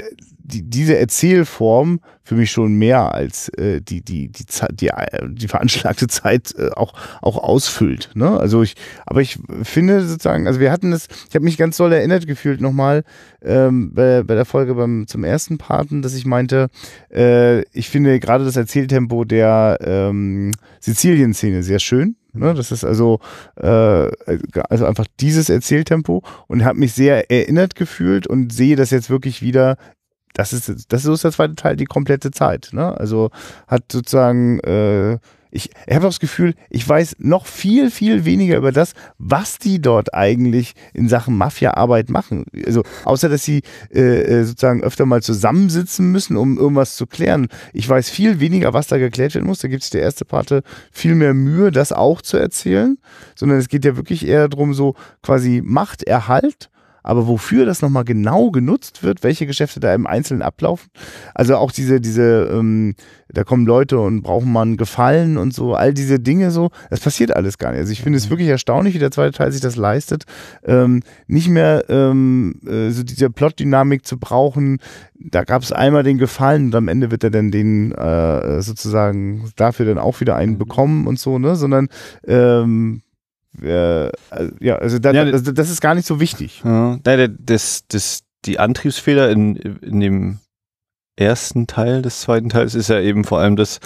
die, 0.46 0.64
diese 0.64 0.98
Erzählform 0.98 2.00
für 2.24 2.36
mich 2.36 2.52
schon 2.52 2.76
mehr 2.76 3.14
als 3.14 3.50
äh, 3.50 3.82
die, 3.82 4.02
die, 4.02 4.30
die, 4.30 4.46
die, 4.72 4.90
die 5.30 5.48
veranschlagte 5.48 6.08
Zeit 6.08 6.54
äh, 6.58 6.72
auch, 6.72 6.94
auch 7.22 7.38
ausfüllt. 7.38 8.10
Ne? 8.16 8.38
Also 8.38 8.64
ich, 8.64 8.76
aber 9.06 9.22
ich 9.22 9.40
finde 9.62 10.06
sozusagen, 10.06 10.48
also 10.48 10.60
wir 10.60 10.72
hatten 10.72 10.92
das, 10.92 11.08
ich 11.30 11.36
habe 11.36 11.46
mich 11.46 11.58
ganz 11.58 11.78
doll 11.78 11.94
erinnert 11.94 12.28
gefühlt 12.28 12.62
nochmal 12.62 13.04
ähm, 13.42 13.94
bei, 13.94 14.24
bei 14.24 14.36
der 14.36 14.46
Folge 14.46 14.74
beim, 14.76 15.08
zum 15.08 15.24
ersten 15.24 15.58
Paten, 15.58 16.02
dass 16.02 16.14
ich 16.16 16.26
meinte, 16.26 16.68
äh, 17.14 17.62
ich 17.72 17.90
finde 17.90 18.20
gerade 18.20 18.44
das 18.44 18.56
Erzähltempo 18.56 19.24
der 19.24 19.78
ähm, 19.82 20.52
Sizilien-Szene 20.82 21.64
sehr 21.64 21.80
schön. 21.80 22.18
Ne, 22.36 22.56
das 22.56 22.72
ist 22.72 22.84
also, 22.84 23.20
äh, 23.58 24.10
also 24.70 24.86
einfach 24.86 25.06
dieses 25.20 25.50
Erzähltempo 25.50 26.24
und 26.48 26.66
habe 26.66 26.80
mich 26.80 26.94
sehr 26.94 27.30
erinnert 27.30 27.76
gefühlt 27.76 28.26
und 28.26 28.52
sehe 28.52 28.76
das 28.76 28.90
jetzt 28.90 29.12
wirklich 29.12 29.44
wieder 29.44 29.78
das 30.34 30.52
ist, 30.52 30.92
das 30.92 31.06
ist 31.06 31.24
der 31.24 31.32
zweite 31.32 31.56
Teil 31.56 31.76
die 31.76 31.86
komplette 31.86 32.32
Zeit. 32.32 32.70
Ne? 32.74 32.98
Also 32.98 33.30
hat 33.68 33.92
sozusagen, 33.92 34.60
äh, 34.62 35.20
ich, 35.54 35.70
habe 35.90 36.06
das 36.06 36.20
Gefühl, 36.20 36.56
ich 36.70 36.88
weiß 36.88 37.18
noch 37.20 37.46
viel, 37.46 37.92
viel 37.92 38.26
weniger 38.26 38.58
über 38.58 38.72
das, 38.72 38.94
was 39.20 39.60
die 39.60 39.80
dort 39.80 40.14
eigentlich 40.14 40.74
in 40.94 41.08
Sachen 41.08 41.38
Mafia-Arbeit 41.38 42.10
machen. 42.10 42.46
Also 42.66 42.84
außer, 43.06 43.30
dass 43.30 43.46
sie 43.46 43.62
äh, 43.94 44.02
äh, 44.02 44.44
sozusagen 44.46 44.84
öfter 44.84 45.06
mal 45.06 45.22
zusammensitzen 45.22 46.12
müssen, 46.12 46.38
um 46.38 46.58
irgendwas 46.58 46.96
zu 46.96 47.06
klären. 47.06 47.48
Ich 47.72 47.88
weiß 47.88 48.10
viel 48.10 48.40
weniger, 48.40 48.74
was 48.74 48.88
da 48.88 48.98
geklärt 48.98 49.36
werden 49.36 49.46
muss. 49.46 49.60
Da 49.60 49.68
gibt 49.68 49.84
es 49.84 49.92
der 49.92 50.02
erste 50.02 50.26
Parte 50.26 50.64
viel 50.92 51.14
mehr 51.14 51.36
Mühe, 51.36 51.72
das 51.72 51.92
auch 51.92 52.24
zu 52.24 52.38
erzählen, 52.38 52.98
sondern 53.36 53.60
es 53.60 53.70
geht 53.70 53.86
ja 53.86 53.96
wirklich 53.96 54.28
eher 54.28 54.50
darum, 54.50 54.74
so 54.74 54.96
quasi 55.22 55.62
Machterhalt 55.64 56.72
aber 57.04 57.28
wofür 57.28 57.66
das 57.66 57.82
nochmal 57.82 58.06
genau 58.06 58.50
genutzt 58.50 59.04
wird, 59.04 59.24
welche 59.24 59.46
Geschäfte 59.46 59.80
da 59.80 59.94
im 59.94 60.08
Einzelnen 60.08 60.42
ablaufen, 60.42 60.90
also 61.36 61.58
auch 61.58 61.72
diese, 61.72 62.02
diese, 62.02 62.50
ähm, 62.52 62.96
da 63.30 63.44
kommen 63.44 63.66
Leute 63.66 64.00
und 64.00 64.22
brauchen 64.22 64.52
mal 64.52 64.62
einen 64.62 64.78
Gefallen 64.78 65.38
und 65.38 65.54
so, 65.54 65.76
all 65.76 65.94
diese 65.94 66.20
Dinge 66.20 66.52
so, 66.52 66.72
das 66.90 67.02
passiert 67.02 67.36
alles 67.36 67.58
gar 67.58 67.72
nicht. 67.72 67.80
Also 67.80 67.92
ich 67.92 68.02
finde 68.02 68.18
es 68.18 68.28
mhm. 68.28 68.32
wirklich 68.32 68.50
erstaunlich, 68.50 68.94
wie 68.94 69.00
der 69.00 69.12
zweite 69.12 69.38
Teil 69.38 69.52
sich 69.52 69.62
das 69.62 69.76
leistet, 69.76 70.24
ähm, 70.64 71.02
nicht 71.28 71.50
mehr 71.50 71.86
ähm, 71.90 72.60
äh, 72.66 72.90
so 72.90 73.04
diese 73.04 73.30
Plotdynamik 73.30 74.06
zu 74.06 74.18
brauchen. 74.18 74.80
Da 75.16 75.44
gab 75.44 75.62
es 75.62 75.72
einmal 75.72 76.04
den 76.04 76.18
Gefallen 76.18 76.66
und 76.66 76.76
am 76.76 76.88
Ende 76.88 77.12
wird 77.12 77.24
er 77.24 77.32
dann 77.32 77.52
den 77.52 77.92
äh, 77.92 78.62
sozusagen 78.62 79.52
dafür 79.56 79.86
dann 79.86 79.98
auch 79.98 80.20
wieder 80.22 80.36
einen 80.36 80.54
mhm. 80.54 80.60
bekommen 80.60 81.08
und 81.08 81.20
so, 81.20 81.40
ne, 81.40 81.56
sondern 81.56 81.90
ähm, 82.28 83.03
äh, 83.62 84.10
ja, 84.60 84.76
also 84.78 85.00
da, 85.00 85.12
ja, 85.12 85.26
das, 85.26 85.44
das, 85.44 85.70
ist 85.70 85.82
gar 85.82 85.96
nicht 85.96 86.08
so 86.08 86.20
wichtig. 86.20 86.62
Ja, 86.64 87.00
das, 87.04 87.84
das, 87.88 88.24
die 88.46 88.60
Antriebsfehler 88.60 89.30
in, 89.30 89.56
in 89.56 90.00
dem 90.00 90.40
ersten 91.16 91.68
Teil 91.68 92.02
des 92.02 92.22
zweiten 92.22 92.50
Teils 92.50 92.76
ist 92.76 92.90
ja 92.90 93.00
eben 93.00 93.24
vor 93.24 93.40
allem 93.40 93.56
das, 93.56 93.80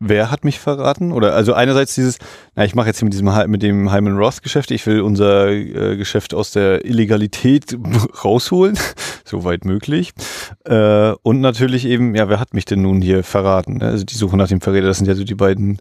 wer 0.00 0.30
hat 0.30 0.44
mich 0.44 0.58
verraten? 0.58 1.12
Oder 1.12 1.34
also 1.34 1.54
einerseits 1.54 1.94
dieses, 1.94 2.18
na, 2.54 2.64
ich 2.64 2.74
mache 2.74 2.88
jetzt 2.88 2.98
hier 2.98 3.06
mit 3.06 3.12
diesem 3.12 3.50
mit 3.50 3.62
dem 3.62 3.92
Hyman 3.92 4.16
Roth 4.16 4.42
Geschäft, 4.42 4.70
ich 4.70 4.84
will 4.86 5.00
unser 5.00 5.48
äh, 5.48 5.96
Geschäft 5.96 6.34
aus 6.34 6.50
der 6.50 6.84
Illegalität 6.84 7.76
rausholen, 8.24 8.76
soweit 9.24 9.64
möglich. 9.64 10.12
Äh, 10.64 11.12
und 11.22 11.40
natürlich 11.40 11.86
eben, 11.86 12.14
ja, 12.14 12.28
wer 12.28 12.40
hat 12.40 12.54
mich 12.54 12.64
denn 12.64 12.82
nun 12.82 13.00
hier 13.00 13.22
verraten? 13.22 13.82
Also 13.82 14.04
die 14.04 14.16
Suche 14.16 14.36
nach 14.36 14.48
dem 14.48 14.60
Verräter, 14.60 14.88
das 14.88 14.98
sind 14.98 15.06
ja 15.06 15.14
so 15.14 15.24
die 15.24 15.36
beiden 15.36 15.78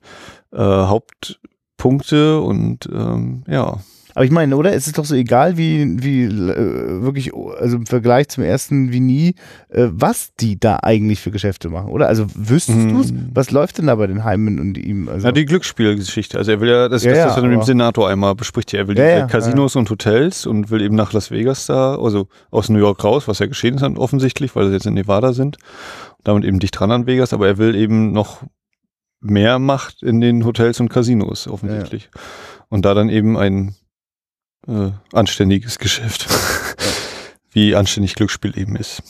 äh, 0.53 0.57
Haupt 0.57 1.39
Punkte 1.81 2.39
und 2.39 2.87
ähm, 2.93 3.41
ja. 3.47 3.79
Aber 4.13 4.25
ich 4.25 4.29
meine, 4.31 4.55
oder? 4.57 4.73
Es 4.73 4.87
ist 4.87 4.97
doch 4.97 5.05
so 5.05 5.15
egal, 5.15 5.57
wie, 5.57 6.03
wie 6.03 6.25
äh, 6.25 7.01
wirklich, 7.01 7.31
also 7.33 7.77
im 7.77 7.85
Vergleich 7.85 8.27
zum 8.27 8.43
ersten 8.43 8.91
wie 8.91 8.99
nie, 8.99 9.35
äh, 9.69 9.87
was 9.89 10.35
die 10.35 10.59
da 10.59 10.79
eigentlich 10.83 11.21
für 11.21 11.31
Geschäfte 11.31 11.69
machen, 11.69 11.89
oder? 11.89 12.07
Also 12.07 12.25
wüsstest 12.35 12.77
Mhm. 12.77 12.89
du's? 12.91 13.13
Was 13.33 13.51
läuft 13.51 13.77
denn 13.79 13.87
da 13.87 13.95
bei 13.95 14.05
den 14.07 14.23
Heimen 14.25 14.59
und 14.59 14.77
ihm? 14.77 15.07
Also, 15.09 15.25
Ja, 15.27 15.31
die 15.31 15.45
Glücksspielgeschichte. 15.45 16.37
Also 16.37 16.51
er 16.51 16.59
will 16.61 16.69
ja, 16.69 16.87
das, 16.89 17.03
Ja, 17.03 17.11
das, 17.11 17.17
ja, 17.17 17.23
das 17.27 17.37
was 17.37 17.43
er 17.43 17.49
mit 17.49 17.57
dem 17.61 17.63
Senator 17.63 18.09
einmal 18.09 18.35
bespricht. 18.35 18.73
Er 18.75 18.87
will 18.87 18.97
Ja, 18.97 19.05
die 19.05 19.19
ja, 19.21 19.27
Casinos 19.27 19.75
und 19.75 19.89
Hotels 19.89 20.45
und 20.45 20.69
will 20.69 20.81
eben 20.81 20.95
nach 20.95 21.13
Las 21.13 21.31
Vegas 21.31 21.65
da, 21.65 21.95
also 21.95 22.27
aus 22.51 22.67
New 22.69 22.79
York 22.79 23.01
raus, 23.03 23.27
was 23.29 23.39
ja 23.39 23.45
geschehen 23.47 23.75
ist 23.75 23.83
offensichtlich, 23.97 24.55
weil 24.57 24.67
sie 24.67 24.73
jetzt 24.73 24.85
in 24.85 24.93
Nevada 24.93 25.31
sind. 25.33 25.57
Damit 26.25 26.43
eben 26.43 26.59
dicht 26.59 26.77
dran 26.77 26.91
an 26.91 27.07
Vegas, 27.07 27.31
aber 27.33 27.47
er 27.47 27.57
will 27.57 27.75
eben 27.75 28.11
noch 28.11 28.43
mehr 29.21 29.59
Macht 29.59 30.03
in 30.03 30.19
den 30.19 30.45
Hotels 30.45 30.79
und 30.79 30.89
Casinos 30.89 31.47
offensichtlich. 31.47 32.09
Und 32.69 32.85
da 32.85 32.93
dann 32.93 33.09
eben 33.09 33.37
ein 33.37 33.75
äh, 34.67 34.91
anständiges 35.13 35.79
Geschäft. 35.79 36.27
Wie 37.51 37.75
anständig 37.75 38.15
Glücksspiel 38.15 38.57
eben 38.57 38.75
ist. 38.75 39.03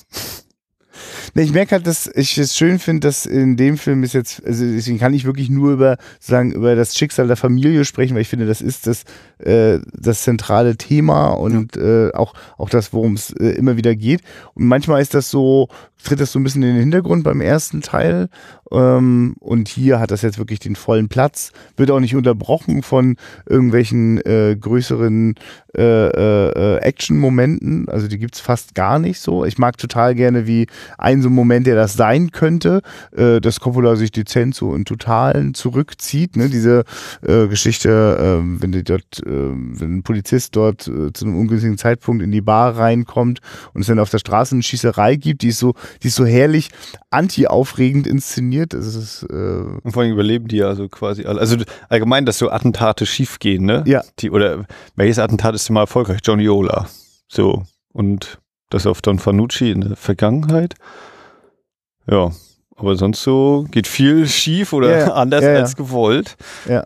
Nee, 1.33 1.43
ich 1.43 1.53
merke 1.53 1.75
halt, 1.75 1.87
dass 1.87 2.07
ich 2.13 2.37
es 2.37 2.57
schön 2.57 2.77
finde, 2.77 3.07
dass 3.07 3.25
in 3.25 3.55
dem 3.55 3.77
Film 3.77 4.03
ist 4.03 4.13
jetzt, 4.13 4.45
also 4.45 4.65
deswegen 4.65 4.99
kann 4.99 5.13
ich 5.13 5.23
wirklich 5.23 5.49
nur 5.49 5.71
über 5.71 5.97
sagen 6.19 6.51
über 6.51 6.75
das 6.75 6.97
Schicksal 6.97 7.27
der 7.27 7.37
Familie 7.37 7.85
sprechen, 7.85 8.15
weil 8.15 8.23
ich 8.23 8.27
finde, 8.27 8.47
das 8.47 8.61
ist 8.61 8.85
das 8.85 9.03
äh, 9.39 9.79
das 9.93 10.23
zentrale 10.23 10.75
Thema 10.75 11.29
und 11.29 11.77
äh, 11.77 12.11
auch 12.13 12.33
auch 12.57 12.69
das, 12.69 12.91
worum 12.91 13.13
es 13.13 13.31
äh, 13.31 13.51
immer 13.51 13.77
wieder 13.77 13.95
geht. 13.95 14.21
Und 14.55 14.65
manchmal 14.65 15.01
ist 15.01 15.13
das 15.13 15.29
so, 15.29 15.69
tritt 16.03 16.19
das 16.19 16.33
so 16.33 16.39
ein 16.39 16.43
bisschen 16.43 16.63
in 16.63 16.73
den 16.73 16.79
Hintergrund 16.79 17.23
beim 17.23 17.39
ersten 17.39 17.81
Teil. 17.81 18.27
Ähm, 18.71 19.35
und 19.39 19.67
hier 19.67 19.99
hat 19.99 20.11
das 20.11 20.21
jetzt 20.21 20.37
wirklich 20.37 20.59
den 20.59 20.75
vollen 20.75 21.09
Platz, 21.09 21.51
wird 21.77 21.91
auch 21.91 21.99
nicht 21.99 22.15
unterbrochen 22.15 22.83
von 22.83 23.17
irgendwelchen 23.47 24.17
äh, 24.25 24.55
größeren 24.59 25.35
äh, 25.77 25.81
äh, 25.81 26.49
äh, 26.49 26.77
Action-Momenten. 26.79 27.87
Also 27.87 28.09
die 28.09 28.17
gibt's 28.17 28.41
fast 28.41 28.75
gar 28.75 28.99
nicht 28.99 29.21
so. 29.21 29.45
Ich 29.45 29.57
mag 29.57 29.77
total 29.77 30.15
gerne, 30.15 30.45
wie 30.45 30.67
ein 30.97 31.21
so 31.21 31.29
ein 31.29 31.33
Moment, 31.33 31.65
der 31.65 31.75
das 31.75 31.93
sein 31.93 32.31
könnte, 32.31 32.81
äh, 33.15 33.39
dass 33.39 33.61
Coppola 33.61 33.95
sich 33.95 34.11
dezent 34.11 34.53
so 34.53 34.75
in 34.75 34.83
Totalen 34.83 35.53
zurückzieht. 35.53 36.35
Ne? 36.35 36.49
Diese 36.49 36.83
äh, 37.25 37.47
Geschichte, 37.47 38.41
äh, 38.43 38.61
wenn 38.61 38.73
die 38.73 38.83
dort, 38.83 39.21
äh, 39.25 39.29
wenn 39.29 39.97
ein 39.97 40.03
Polizist 40.03 40.57
dort 40.57 40.89
äh, 40.89 41.13
zu 41.13 41.25
einem 41.25 41.37
ungünstigen 41.37 41.77
Zeitpunkt 41.77 42.21
in 42.21 42.31
die 42.31 42.41
Bar 42.41 42.77
reinkommt 42.77 43.39
und 43.73 43.81
es 43.81 43.87
dann 43.87 43.99
auf 43.99 44.09
der 44.09 44.19
Straße 44.19 44.55
eine 44.55 44.63
Schießerei 44.63 45.15
gibt, 45.15 45.41
die 45.41 45.49
ist 45.49 45.59
so, 45.59 45.73
die 46.03 46.07
ist 46.07 46.15
so 46.15 46.25
herrlich 46.25 46.69
anti-aufregend 47.11 48.07
inszeniert. 48.07 48.60
Das 48.67 48.95
ist 48.95 49.23
äh, 49.23 49.33
Und 49.83 49.91
vor 49.91 50.03
allem 50.03 50.13
überleben 50.13 50.47
die 50.47 50.57
ja 50.57 50.75
so 50.75 50.87
quasi 50.89 51.25
alle. 51.25 51.39
Also 51.39 51.57
allgemein, 51.89 52.25
dass 52.25 52.37
so 52.37 52.49
Attentate 52.49 53.05
schiefgehen, 53.05 53.65
ne? 53.65 53.83
Ja. 53.85 54.03
Die, 54.19 54.31
oder 54.31 54.65
welches 54.95 55.19
Attentat 55.19 55.55
ist 55.55 55.67
denn 55.67 55.73
mal 55.73 55.81
erfolgreich? 55.81 56.19
Johnny 56.23 56.47
Ola. 56.49 56.87
So. 57.27 57.63
Und 57.93 58.39
das 58.69 58.87
auf 58.87 59.01
Don 59.01 59.19
Fanucci 59.19 59.71
in 59.71 59.81
der 59.81 59.95
Vergangenheit. 59.95 60.75
Ja. 62.09 62.31
Aber 62.75 62.95
sonst 62.95 63.21
so 63.21 63.65
geht 63.69 63.85
viel 63.87 64.27
schief 64.27 64.73
oder 64.73 64.97
Ja, 64.97 65.13
anders 65.13 65.43
Ja, 65.43 65.51
ja. 65.51 65.59
als 65.59 65.75
gewollt. 65.75 66.35
Ja. 66.67 66.83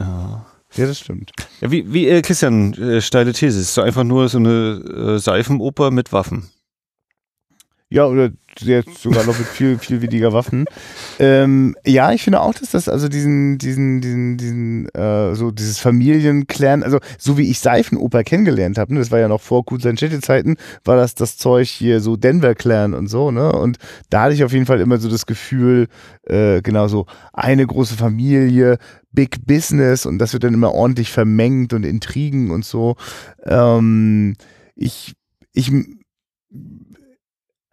Ja. 0.00 0.46
ja, 0.74 0.86
das 0.86 0.98
stimmt. 0.98 1.32
Ja, 1.60 1.70
wie, 1.70 1.92
wie 1.92 2.08
äh, 2.08 2.22
Christian, 2.22 2.74
äh, 2.74 3.00
steile 3.00 3.32
These. 3.32 3.58
Es 3.58 3.68
ist 3.68 3.74
so 3.74 3.82
einfach 3.82 4.04
nur 4.04 4.28
so 4.28 4.38
eine 4.38 5.14
äh, 5.16 5.18
Seifenoper 5.18 5.90
mit 5.90 6.12
Waffen. 6.12 6.50
Ja, 7.88 8.06
oder 8.06 8.30
jetzt 8.58 8.98
sogar 8.98 9.24
noch 9.24 9.38
mit 9.38 9.46
viel, 9.46 9.78
viel 9.78 10.02
weniger 10.02 10.32
Waffen. 10.32 10.64
Ähm, 11.20 11.76
ja, 11.86 12.12
ich 12.12 12.24
finde 12.24 12.40
auch, 12.40 12.52
dass 12.52 12.70
das 12.72 12.88
also 12.88 13.08
diesen, 13.08 13.58
diesen, 13.58 14.00
diesen, 14.00 14.36
diesen, 14.36 14.88
äh, 14.88 15.36
so 15.36 15.52
dieses 15.52 15.78
Familienclan, 15.78 16.82
also 16.82 16.98
so 17.16 17.38
wie 17.38 17.48
ich 17.48 17.60
Seifenoper 17.60 18.24
kennengelernt 18.24 18.76
habe, 18.78 18.92
ne, 18.92 18.98
das 18.98 19.12
war 19.12 19.20
ja 19.20 19.28
noch 19.28 19.40
vor 19.40 19.64
Kusanchete-Zeiten, 19.64 20.56
war 20.84 20.96
das 20.96 21.14
das 21.14 21.36
Zeug 21.36 21.68
hier 21.68 22.00
so 22.00 22.16
Denver-Clan 22.16 22.92
und 22.92 23.06
so, 23.06 23.30
ne? 23.30 23.52
Und 23.52 23.78
da 24.10 24.22
hatte 24.22 24.34
ich 24.34 24.42
auf 24.42 24.52
jeden 24.52 24.66
Fall 24.66 24.80
immer 24.80 24.98
so 24.98 25.08
das 25.08 25.26
Gefühl, 25.26 25.86
äh, 26.24 26.62
genau 26.62 26.88
so 26.88 27.06
eine 27.32 27.64
große 27.64 27.94
Familie, 27.94 28.78
Big 29.12 29.46
Business 29.46 30.06
und 30.06 30.18
das 30.18 30.32
wird 30.32 30.42
dann 30.42 30.54
immer 30.54 30.72
ordentlich 30.72 31.12
vermengt 31.12 31.72
und 31.72 31.84
Intrigen 31.84 32.50
und 32.50 32.64
so. 32.64 32.96
Ähm, 33.44 34.34
ich, 34.74 35.14
ich, 35.52 35.70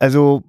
also, 0.03 0.43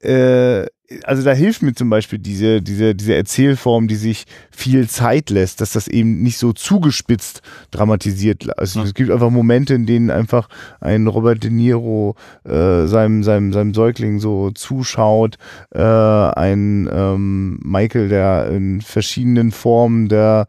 äh, 0.00 0.64
also 1.02 1.24
da 1.24 1.32
hilft 1.32 1.62
mir 1.62 1.74
zum 1.74 1.90
Beispiel 1.90 2.20
diese, 2.20 2.62
diese, 2.62 2.94
diese 2.94 3.16
Erzählform, 3.16 3.88
die 3.88 3.96
sich 3.96 4.26
viel 4.52 4.88
Zeit 4.88 5.28
lässt, 5.30 5.60
dass 5.60 5.72
das 5.72 5.88
eben 5.88 6.22
nicht 6.22 6.38
so 6.38 6.52
zugespitzt 6.52 7.42
dramatisiert. 7.72 8.56
Also 8.56 8.78
Ja. 8.78 8.86
es 8.86 8.94
gibt 8.94 9.10
einfach 9.10 9.30
Momente, 9.30 9.74
in 9.74 9.86
denen 9.86 10.10
einfach 10.10 10.48
ein 10.80 11.08
Robert 11.08 11.42
De 11.42 11.50
Niro 11.50 12.14
äh, 12.44 12.86
seinem, 12.86 13.24
seinem, 13.24 13.52
seinem 13.52 13.74
Säugling 13.74 14.20
so 14.20 14.52
zuschaut, 14.52 15.36
äh, 15.74 15.80
ein 15.82 16.88
ähm, 16.92 17.58
Michael, 17.64 18.08
der 18.08 18.50
in 18.50 18.82
verschiedenen 18.82 19.50
Formen 19.50 20.08
der 20.08 20.46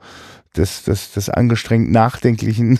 des, 0.57 0.83
des, 0.83 1.13
des 1.13 1.29
angestrengt 1.29 1.91
Nachdenklichen 1.91 2.79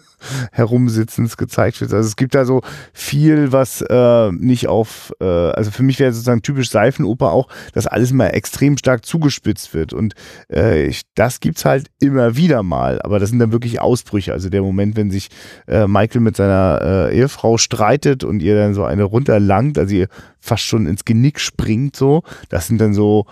Herumsitzens 0.52 1.36
gezeigt 1.36 1.80
wird. 1.80 1.92
Also 1.92 2.06
es 2.06 2.16
gibt 2.16 2.34
da 2.34 2.44
so 2.44 2.62
viel, 2.92 3.52
was 3.52 3.82
äh, 3.82 4.32
nicht 4.32 4.68
auf, 4.68 5.12
äh, 5.20 5.24
also 5.24 5.70
für 5.70 5.82
mich 5.82 5.98
wäre 5.98 6.12
sozusagen 6.12 6.42
typisch 6.42 6.70
Seifenoper 6.70 7.32
auch, 7.32 7.48
dass 7.74 7.86
alles 7.86 8.12
mal 8.12 8.28
extrem 8.28 8.78
stark 8.78 9.04
zugespitzt 9.04 9.74
wird. 9.74 9.92
Und 9.92 10.14
äh, 10.50 10.86
ich, 10.86 11.02
das 11.14 11.40
gibt's 11.40 11.64
halt 11.64 11.90
immer 12.00 12.36
wieder 12.36 12.62
mal, 12.62 13.02
aber 13.02 13.18
das 13.18 13.30
sind 13.30 13.38
dann 13.38 13.52
wirklich 13.52 13.80
Ausbrüche. 13.80 14.32
Also 14.32 14.48
der 14.48 14.62
Moment, 14.62 14.96
wenn 14.96 15.10
sich 15.10 15.28
äh, 15.66 15.86
Michael 15.86 16.22
mit 16.22 16.36
seiner 16.36 17.08
äh, 17.10 17.16
Ehefrau 17.16 17.58
streitet 17.58 18.24
und 18.24 18.40
ihr 18.40 18.56
dann 18.56 18.72
so 18.72 18.84
eine 18.84 19.04
runterlangt, 19.04 19.78
also 19.78 19.94
ihr 19.94 20.08
fast 20.38 20.64
schon 20.64 20.86
ins 20.86 21.04
Genick 21.04 21.38
springt, 21.38 21.96
so, 21.96 22.22
das 22.48 22.66
sind 22.66 22.80
dann 22.80 22.94
so 22.94 23.26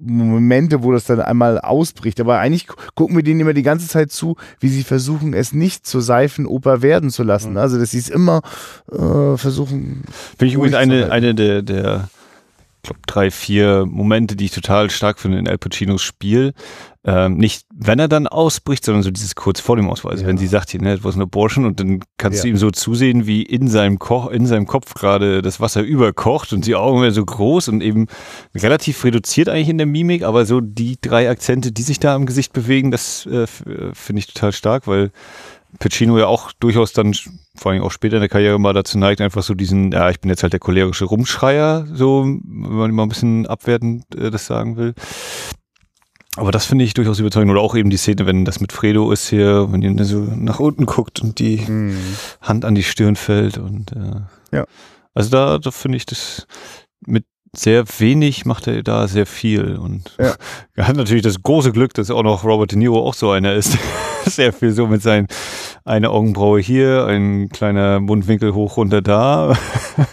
Momente, 0.00 0.82
wo 0.82 0.92
das 0.92 1.04
dann 1.06 1.20
einmal 1.20 1.58
ausbricht. 1.60 2.20
Aber 2.20 2.38
eigentlich 2.38 2.66
gu- 2.66 2.74
gucken 2.94 3.16
wir 3.16 3.22
denen 3.22 3.40
immer 3.40 3.54
die 3.54 3.62
ganze 3.62 3.88
Zeit 3.88 4.12
zu, 4.12 4.36
wie 4.60 4.68
sie 4.68 4.84
versuchen, 4.84 5.34
es 5.34 5.52
nicht 5.52 5.86
zur 5.86 6.02
Seifenoper 6.02 6.82
werden 6.82 7.10
zu 7.10 7.22
lassen. 7.22 7.56
Also, 7.56 7.78
dass 7.78 7.90
sie 7.90 7.98
es 7.98 8.08
immer 8.08 8.42
äh, 8.92 9.36
versuchen. 9.36 10.04
Finde 10.38 10.46
ich 10.46 10.54
übrigens 10.54 10.76
eine, 10.76 11.10
eine 11.10 11.34
der, 11.34 11.62
der 11.62 12.08
ich 12.76 12.90
glaube, 12.90 13.00
drei, 13.06 13.30
vier 13.32 13.86
Momente, 13.86 14.36
die 14.36 14.44
ich 14.46 14.52
total 14.52 14.88
stark 14.88 15.18
finde 15.18 15.38
in 15.38 15.48
Al 15.48 15.58
Pacinos 15.58 16.00
Spiel. 16.00 16.52
Ähm, 17.10 17.38
nicht, 17.38 17.64
wenn 17.74 17.98
er 17.98 18.06
dann 18.08 18.26
ausbricht, 18.26 18.84
sondern 18.84 19.02
so 19.02 19.10
dieses 19.10 19.34
kurz 19.34 19.60
vor 19.60 19.76
dem 19.76 19.88
Ausfall. 19.88 20.12
Also 20.12 20.24
Ja. 20.24 20.28
wenn 20.28 20.36
sie 20.36 20.46
sagt, 20.46 20.68
hier, 20.70 20.82
ne, 20.82 20.92
it 20.94 21.04
was 21.04 21.14
an 21.14 21.22
abortion 21.22 21.64
und 21.64 21.80
dann 21.80 22.00
kannst 22.18 22.38
Ja. 22.38 22.42
du 22.42 22.48
ihm 22.48 22.56
so 22.58 22.70
zusehen, 22.70 23.26
wie 23.26 23.40
in 23.42 23.68
seinem 23.68 23.98
Koch, 23.98 24.30
in 24.30 24.44
seinem 24.44 24.66
Kopf 24.66 24.92
gerade 24.92 25.40
das 25.40 25.58
Wasser 25.58 25.80
überkocht 25.80 26.52
und 26.52 26.66
die 26.66 26.74
Augen 26.76 27.00
werden 27.00 27.14
so 27.14 27.24
groß 27.24 27.68
und 27.68 27.80
eben 27.82 28.08
relativ 28.54 29.02
reduziert 29.04 29.48
eigentlich 29.48 29.70
in 29.70 29.78
der 29.78 29.86
Mimik, 29.86 30.22
aber 30.22 30.44
so 30.44 30.60
die 30.60 30.98
drei 31.00 31.30
Akzente, 31.30 31.72
die 31.72 31.82
sich 31.82 31.98
da 31.98 32.14
am 32.14 32.26
Gesicht 32.26 32.52
bewegen, 32.52 32.90
das 32.90 33.24
äh, 33.24 33.44
äh, 33.44 33.46
finde 33.94 34.18
ich 34.20 34.26
total 34.26 34.52
stark, 34.52 34.86
weil 34.86 35.10
Pacino 35.78 36.18
ja 36.18 36.26
auch 36.26 36.52
durchaus 36.60 36.92
dann, 36.92 37.14
vor 37.56 37.72
allem 37.72 37.82
auch 37.82 37.90
später 37.90 38.16
in 38.16 38.20
der 38.20 38.28
Karriere 38.28 38.58
mal 38.58 38.72
dazu 38.74 38.98
neigt, 38.98 39.20
einfach 39.22 39.42
so 39.42 39.54
diesen, 39.54 39.92
ja, 39.92 40.10
ich 40.10 40.20
bin 40.20 40.28
jetzt 40.30 40.42
halt 40.42 40.52
der 40.52 40.60
cholerische 40.60 41.04
Rumschreier, 41.06 41.86
so, 41.92 42.24
wenn 42.24 42.40
man 42.44 42.90
mal 42.90 43.04
ein 43.04 43.08
bisschen 43.08 43.46
abwertend 43.46 44.04
äh, 44.14 44.30
das 44.30 44.46
sagen 44.46 44.76
will. 44.76 44.94
Aber 46.38 46.52
das 46.52 46.66
finde 46.66 46.84
ich 46.84 46.94
durchaus 46.94 47.18
überzeugend. 47.18 47.50
Oder 47.50 47.60
auch 47.60 47.74
eben 47.74 47.90
die 47.90 47.96
Szene, 47.96 48.26
wenn 48.26 48.44
das 48.44 48.60
mit 48.60 48.72
Fredo 48.72 49.10
ist 49.12 49.28
hier, 49.28 49.70
wenn 49.70 49.82
ihr 49.82 50.04
so 50.04 50.18
nach 50.18 50.60
unten 50.60 50.86
guckt 50.86 51.20
und 51.20 51.38
die 51.38 51.66
Hand 52.40 52.64
an 52.64 52.74
die 52.74 52.82
Stirn 52.82 53.16
fällt 53.16 53.58
und 53.58 53.92
äh, 53.92 54.56
Ja. 54.56 54.64
Also 55.14 55.30
da, 55.30 55.58
da 55.58 55.70
finde 55.70 55.96
ich 55.96 56.06
das 56.06 56.46
mit 57.04 57.24
sehr 57.56 57.84
wenig 57.98 58.44
macht 58.44 58.66
er 58.66 58.82
da 58.82 59.08
sehr 59.08 59.26
viel 59.26 59.76
und 59.76 60.14
Ja. 60.18 60.34
er 60.74 60.88
hat 60.88 60.96
natürlich 60.96 61.22
das 61.22 61.42
große 61.42 61.72
Glück, 61.72 61.94
dass 61.94 62.10
auch 62.10 62.22
noch 62.22 62.44
Robert 62.44 62.72
De 62.72 62.78
Niro 62.78 63.00
auch 63.00 63.14
so 63.14 63.30
einer 63.30 63.54
ist. 63.54 63.76
sehr 64.26 64.52
viel 64.52 64.72
so 64.72 64.86
mit 64.86 65.02
seinen 65.02 65.26
eine 65.84 66.10
Augenbraue 66.10 66.60
hier, 66.60 67.06
ein 67.06 67.48
kleiner 67.48 68.00
Mundwinkel 68.00 68.54
hoch 68.54 68.76
runter 68.76 69.00
da. 69.00 69.56
dann 69.96 70.06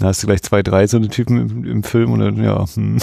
hast 0.08 0.22
du 0.22 0.26
gleich 0.26 0.42
zwei, 0.42 0.62
drei 0.62 0.86
so 0.86 0.98
eine 0.98 1.08
Typen 1.08 1.50
im, 1.50 1.64
im 1.64 1.82
Film 1.82 2.12
und 2.12 2.20
dann, 2.20 2.42
ja, 2.42 2.64
hm. 2.74 2.98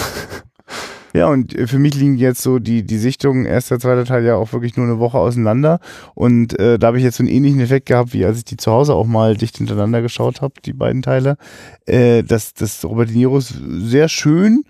Ja, 1.15 1.27
und 1.27 1.57
äh, 1.57 1.65
für 1.65 1.79
mich 1.79 1.95
liegen 1.95 2.17
jetzt 2.17 2.41
so 2.41 2.59
die, 2.59 2.83
die 2.83 2.97
Sichtungen, 2.97 3.45
erster, 3.45 3.79
zweiter 3.79 4.03
Teil 4.03 4.25
ja 4.25 4.35
auch 4.35 4.51
wirklich 4.51 4.75
nur 4.75 4.85
eine 4.85 4.99
Woche 4.99 5.17
auseinander. 5.17 5.79
Und 6.13 6.59
äh, 6.59 6.77
da 6.77 6.87
habe 6.87 6.97
ich 6.97 7.05
jetzt 7.05 7.15
so 7.15 7.23
einen 7.23 7.31
ähnlichen 7.31 7.61
Effekt 7.61 7.85
gehabt, 7.85 8.13
wie 8.13 8.25
als 8.25 8.39
ich 8.39 8.43
die 8.43 8.57
zu 8.57 8.69
Hause 8.69 8.93
auch 8.93 9.05
mal 9.05 9.37
dicht 9.37 9.57
hintereinander 9.57 10.01
geschaut 10.01 10.41
habe, 10.41 10.55
die 10.65 10.73
beiden 10.73 11.01
Teile. 11.01 11.37
Äh, 11.85 12.23
dass 12.23 12.53
das 12.53 12.83
Robert 12.83 13.09
De 13.09 13.15
Niro 13.15 13.37
ist 13.37 13.53
sehr 13.65 14.09
schön, 14.09 14.65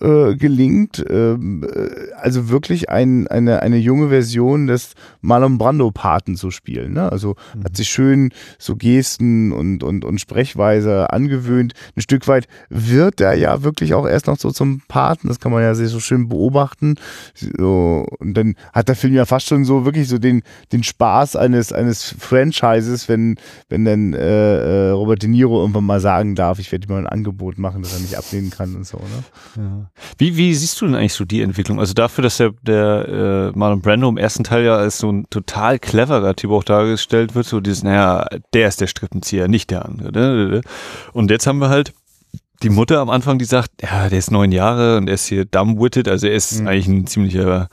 äh, 0.00 0.34
gelingt, 0.36 1.04
ähm, 1.08 1.64
äh, 1.64 2.12
also 2.20 2.48
wirklich 2.48 2.90
ein, 2.90 3.26
eine, 3.28 3.62
eine 3.62 3.78
junge 3.78 4.08
Version 4.08 4.66
des 4.66 4.92
Marlon 5.20 5.58
Brando-Paten 5.58 6.36
zu 6.36 6.50
spielen. 6.50 6.92
Ne? 6.92 7.10
Also 7.10 7.36
mhm. 7.54 7.64
hat 7.64 7.76
sich 7.76 7.88
schön 7.88 8.30
so 8.58 8.76
Gesten 8.76 9.52
und, 9.52 9.82
und, 9.82 10.04
und 10.04 10.20
Sprechweise 10.20 11.10
angewöhnt. 11.12 11.72
Ein 11.96 12.02
Stück 12.02 12.28
weit 12.28 12.46
wird 12.68 13.20
er 13.20 13.34
ja 13.34 13.62
wirklich 13.62 13.94
auch 13.94 14.06
erst 14.06 14.26
noch 14.26 14.38
so 14.38 14.50
zum 14.50 14.82
Paten, 14.88 15.28
das 15.28 15.40
kann 15.40 15.52
man 15.52 15.62
ja 15.62 15.74
sehr 15.74 15.88
so 15.88 16.00
schön 16.00 16.28
beobachten. 16.28 16.96
So, 17.34 18.06
und 18.18 18.34
dann 18.34 18.54
hat 18.72 18.88
der 18.88 18.96
Film 18.96 19.14
ja 19.14 19.24
fast 19.24 19.46
schon 19.46 19.64
so 19.64 19.84
wirklich 19.84 20.08
so 20.08 20.18
den, 20.18 20.42
den 20.72 20.82
Spaß 20.82 21.36
eines, 21.36 21.72
eines 21.72 22.14
Franchises, 22.18 23.08
wenn, 23.08 23.36
wenn 23.68 23.84
dann 23.84 24.12
äh, 24.14 24.88
äh 24.88 24.90
Robert 24.90 25.22
De 25.22 25.28
Niro 25.28 25.60
irgendwann 25.60 25.84
mal 25.84 26.00
sagen 26.00 26.34
darf, 26.34 26.58
ich 26.58 26.70
werde 26.72 26.86
ihm 26.86 26.92
mal 26.92 26.98
ein 26.98 27.06
Angebot 27.06 27.58
machen, 27.58 27.82
das 27.82 27.94
er 27.94 28.00
nicht 28.00 28.16
ablehnen 28.16 28.50
kann 28.50 28.74
und 28.74 28.86
so. 28.86 28.98
Ne? 28.98 29.24
Ja. 29.56 29.85
Wie, 30.18 30.36
wie 30.36 30.54
siehst 30.54 30.80
du 30.80 30.86
denn 30.86 30.94
eigentlich 30.94 31.14
so 31.14 31.24
die 31.24 31.42
Entwicklung? 31.42 31.80
Also 31.80 31.94
dafür, 31.94 32.22
dass 32.22 32.36
der, 32.36 32.52
der 32.62 33.52
äh, 33.54 33.58
Marlon 33.58 33.80
Brando 33.80 34.08
im 34.08 34.18
ersten 34.18 34.44
Teil 34.44 34.64
ja 34.64 34.76
als 34.76 34.98
so 34.98 35.10
ein 35.10 35.26
total 35.30 35.78
cleverer 35.78 36.34
Typ 36.34 36.50
auch 36.50 36.64
dargestellt 36.64 37.34
wird, 37.34 37.46
so 37.46 37.60
dieses, 37.60 37.82
naja, 37.82 38.26
der 38.52 38.68
ist 38.68 38.80
der 38.80 38.86
Strippenzieher, 38.86 39.48
nicht 39.48 39.70
der 39.70 39.84
andere. 39.84 40.12
Ne, 40.12 40.34
ne, 40.34 40.48
ne. 40.48 40.60
Und 41.12 41.30
jetzt 41.30 41.46
haben 41.46 41.58
wir 41.58 41.68
halt 41.68 41.92
die 42.62 42.70
Mutter 42.70 43.00
am 43.00 43.10
Anfang, 43.10 43.38
die 43.38 43.44
sagt, 43.44 43.70
ja, 43.82 44.08
der 44.08 44.18
ist 44.18 44.30
neun 44.30 44.52
Jahre 44.52 44.96
und 44.96 45.08
er 45.08 45.14
ist 45.14 45.26
hier 45.26 45.44
dumbwitted, 45.44 46.08
also 46.08 46.26
er 46.26 46.34
ist 46.34 46.60
mhm. 46.60 46.68
eigentlich 46.68 46.88
ein 46.88 47.06
ziemlicher 47.06 47.68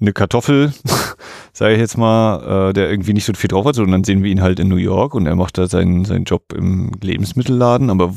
eine 0.00 0.12
Kartoffel, 0.12 0.72
sage 1.52 1.74
ich 1.74 1.80
jetzt 1.80 1.96
mal, 1.96 2.70
äh, 2.70 2.72
der 2.72 2.90
irgendwie 2.90 3.12
nicht 3.12 3.24
so 3.24 3.32
viel 3.34 3.48
drauf 3.48 3.64
hat, 3.64 3.74
sondern 3.74 3.92
dann 3.92 4.04
sehen 4.04 4.22
wir 4.22 4.30
ihn 4.30 4.42
halt 4.42 4.58
in 4.58 4.68
New 4.68 4.76
York 4.76 5.14
und 5.14 5.26
er 5.26 5.36
macht 5.36 5.58
da 5.58 5.66
seinen, 5.66 6.04
seinen 6.04 6.24
Job 6.24 6.52
im 6.52 6.92
Lebensmittelladen, 7.00 7.90
aber 7.90 8.14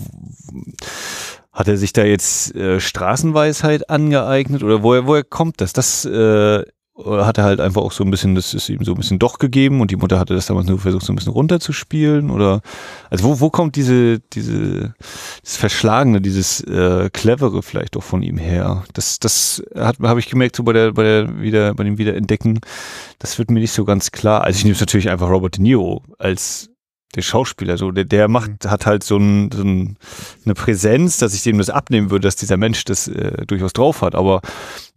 hat 1.58 1.67
er 1.67 1.76
sich 1.76 1.91
da 1.91 2.04
jetzt 2.04 2.56
äh, 2.56 2.80
Straßenweisheit 2.80 3.89
angeeignet 3.89 4.62
oder 4.62 4.84
woher, 4.84 5.08
woher 5.08 5.24
kommt 5.24 5.60
das? 5.60 5.74
Das 5.74 6.06
äh, 6.06 6.63
hat 7.04 7.39
er 7.39 7.43
halt 7.43 7.60
einfach 7.60 7.82
auch 7.82 7.91
so 7.91 8.04
ein 8.04 8.12
bisschen, 8.12 8.36
das 8.36 8.54
ist 8.54 8.70
ihm 8.70 8.84
so 8.84 8.91
ein 8.91 8.98
bisschen 8.98 9.17
doch 9.17 9.39
gegeben 9.39 9.82
und 9.82 9.89
die 9.89 9.96
Mutter 9.96 10.20
hatte 10.20 10.36
das 10.36 10.46
damals 10.46 10.67
nur 10.67 10.78
versucht, 10.78 11.04
so 11.04 11.12
ein 11.12 11.15
bisschen 11.15 11.32
runterzuspielen 11.32 12.30
oder 12.30 12.62
also 13.10 13.24
wo, 13.24 13.39
wo 13.39 13.50
kommt 13.50 13.76
diese, 13.76 14.20
diese, 14.20 14.93
das 15.43 15.58
Verschlagene, 15.58 16.22
dieses 16.22 16.62
äh, 16.62 17.10
Clevere 17.12 17.63
vielleicht 17.63 17.98
auch 17.98 18.04
von 18.04 18.22
ihm 18.22 18.38
her? 18.38 18.84
Das, 18.93 19.17
das 19.17 19.63
hat 19.76 19.98
habe 20.00 20.20
ich 20.20 20.30
gemerkt, 20.30 20.56
so 20.56 20.63
bei 20.63 20.74
der, 20.74 20.91
bei 20.91 21.02
der 21.02 21.41
wieder, 21.41 21.74
bei 21.74 21.84
dem 21.84 21.98
Wiederentdecken, 21.98 22.60
das 23.17 23.39
wird 23.39 23.50
mir 23.50 23.62
nicht 23.62 23.74
so 23.74 23.84
ganz 23.84 24.12
klar. 24.12 24.43
Also 24.43 24.58
ich 24.58 24.63
nehme 24.63 24.76
es 24.76 24.80
natürlich 24.80 25.10
einfach 25.10 25.30
Robert 25.30 25.58
De 25.58 25.63
Niro 25.63 26.04
als 26.20 26.70
der 27.15 27.22
Schauspieler, 27.22 27.78
so, 27.78 27.91
der, 27.91 28.06
der 28.06 28.28
macht, 28.28 28.65
mhm. 28.65 28.70
hat 28.70 28.86
halt 28.86 29.04
so, 29.04 29.17
ein, 29.17 29.52
so 29.52 29.63
ein, 29.63 29.98
eine 30.46 30.54
Präsenz, 30.54 31.17
dass 31.17 31.34
ich 31.34 31.43
dem 31.43 31.58
das 31.58 31.70
abnehmen 31.70 32.12
würde, 32.12 32.28
dass 32.28 32.36
dieser 32.36 32.58
Mensch 32.58 32.84
das 32.86 33.08
äh, 33.08 33.46
durchaus 33.46 33.74
drauf 33.74 34.02
hat. 34.02 34.15
Aber 34.15 34.41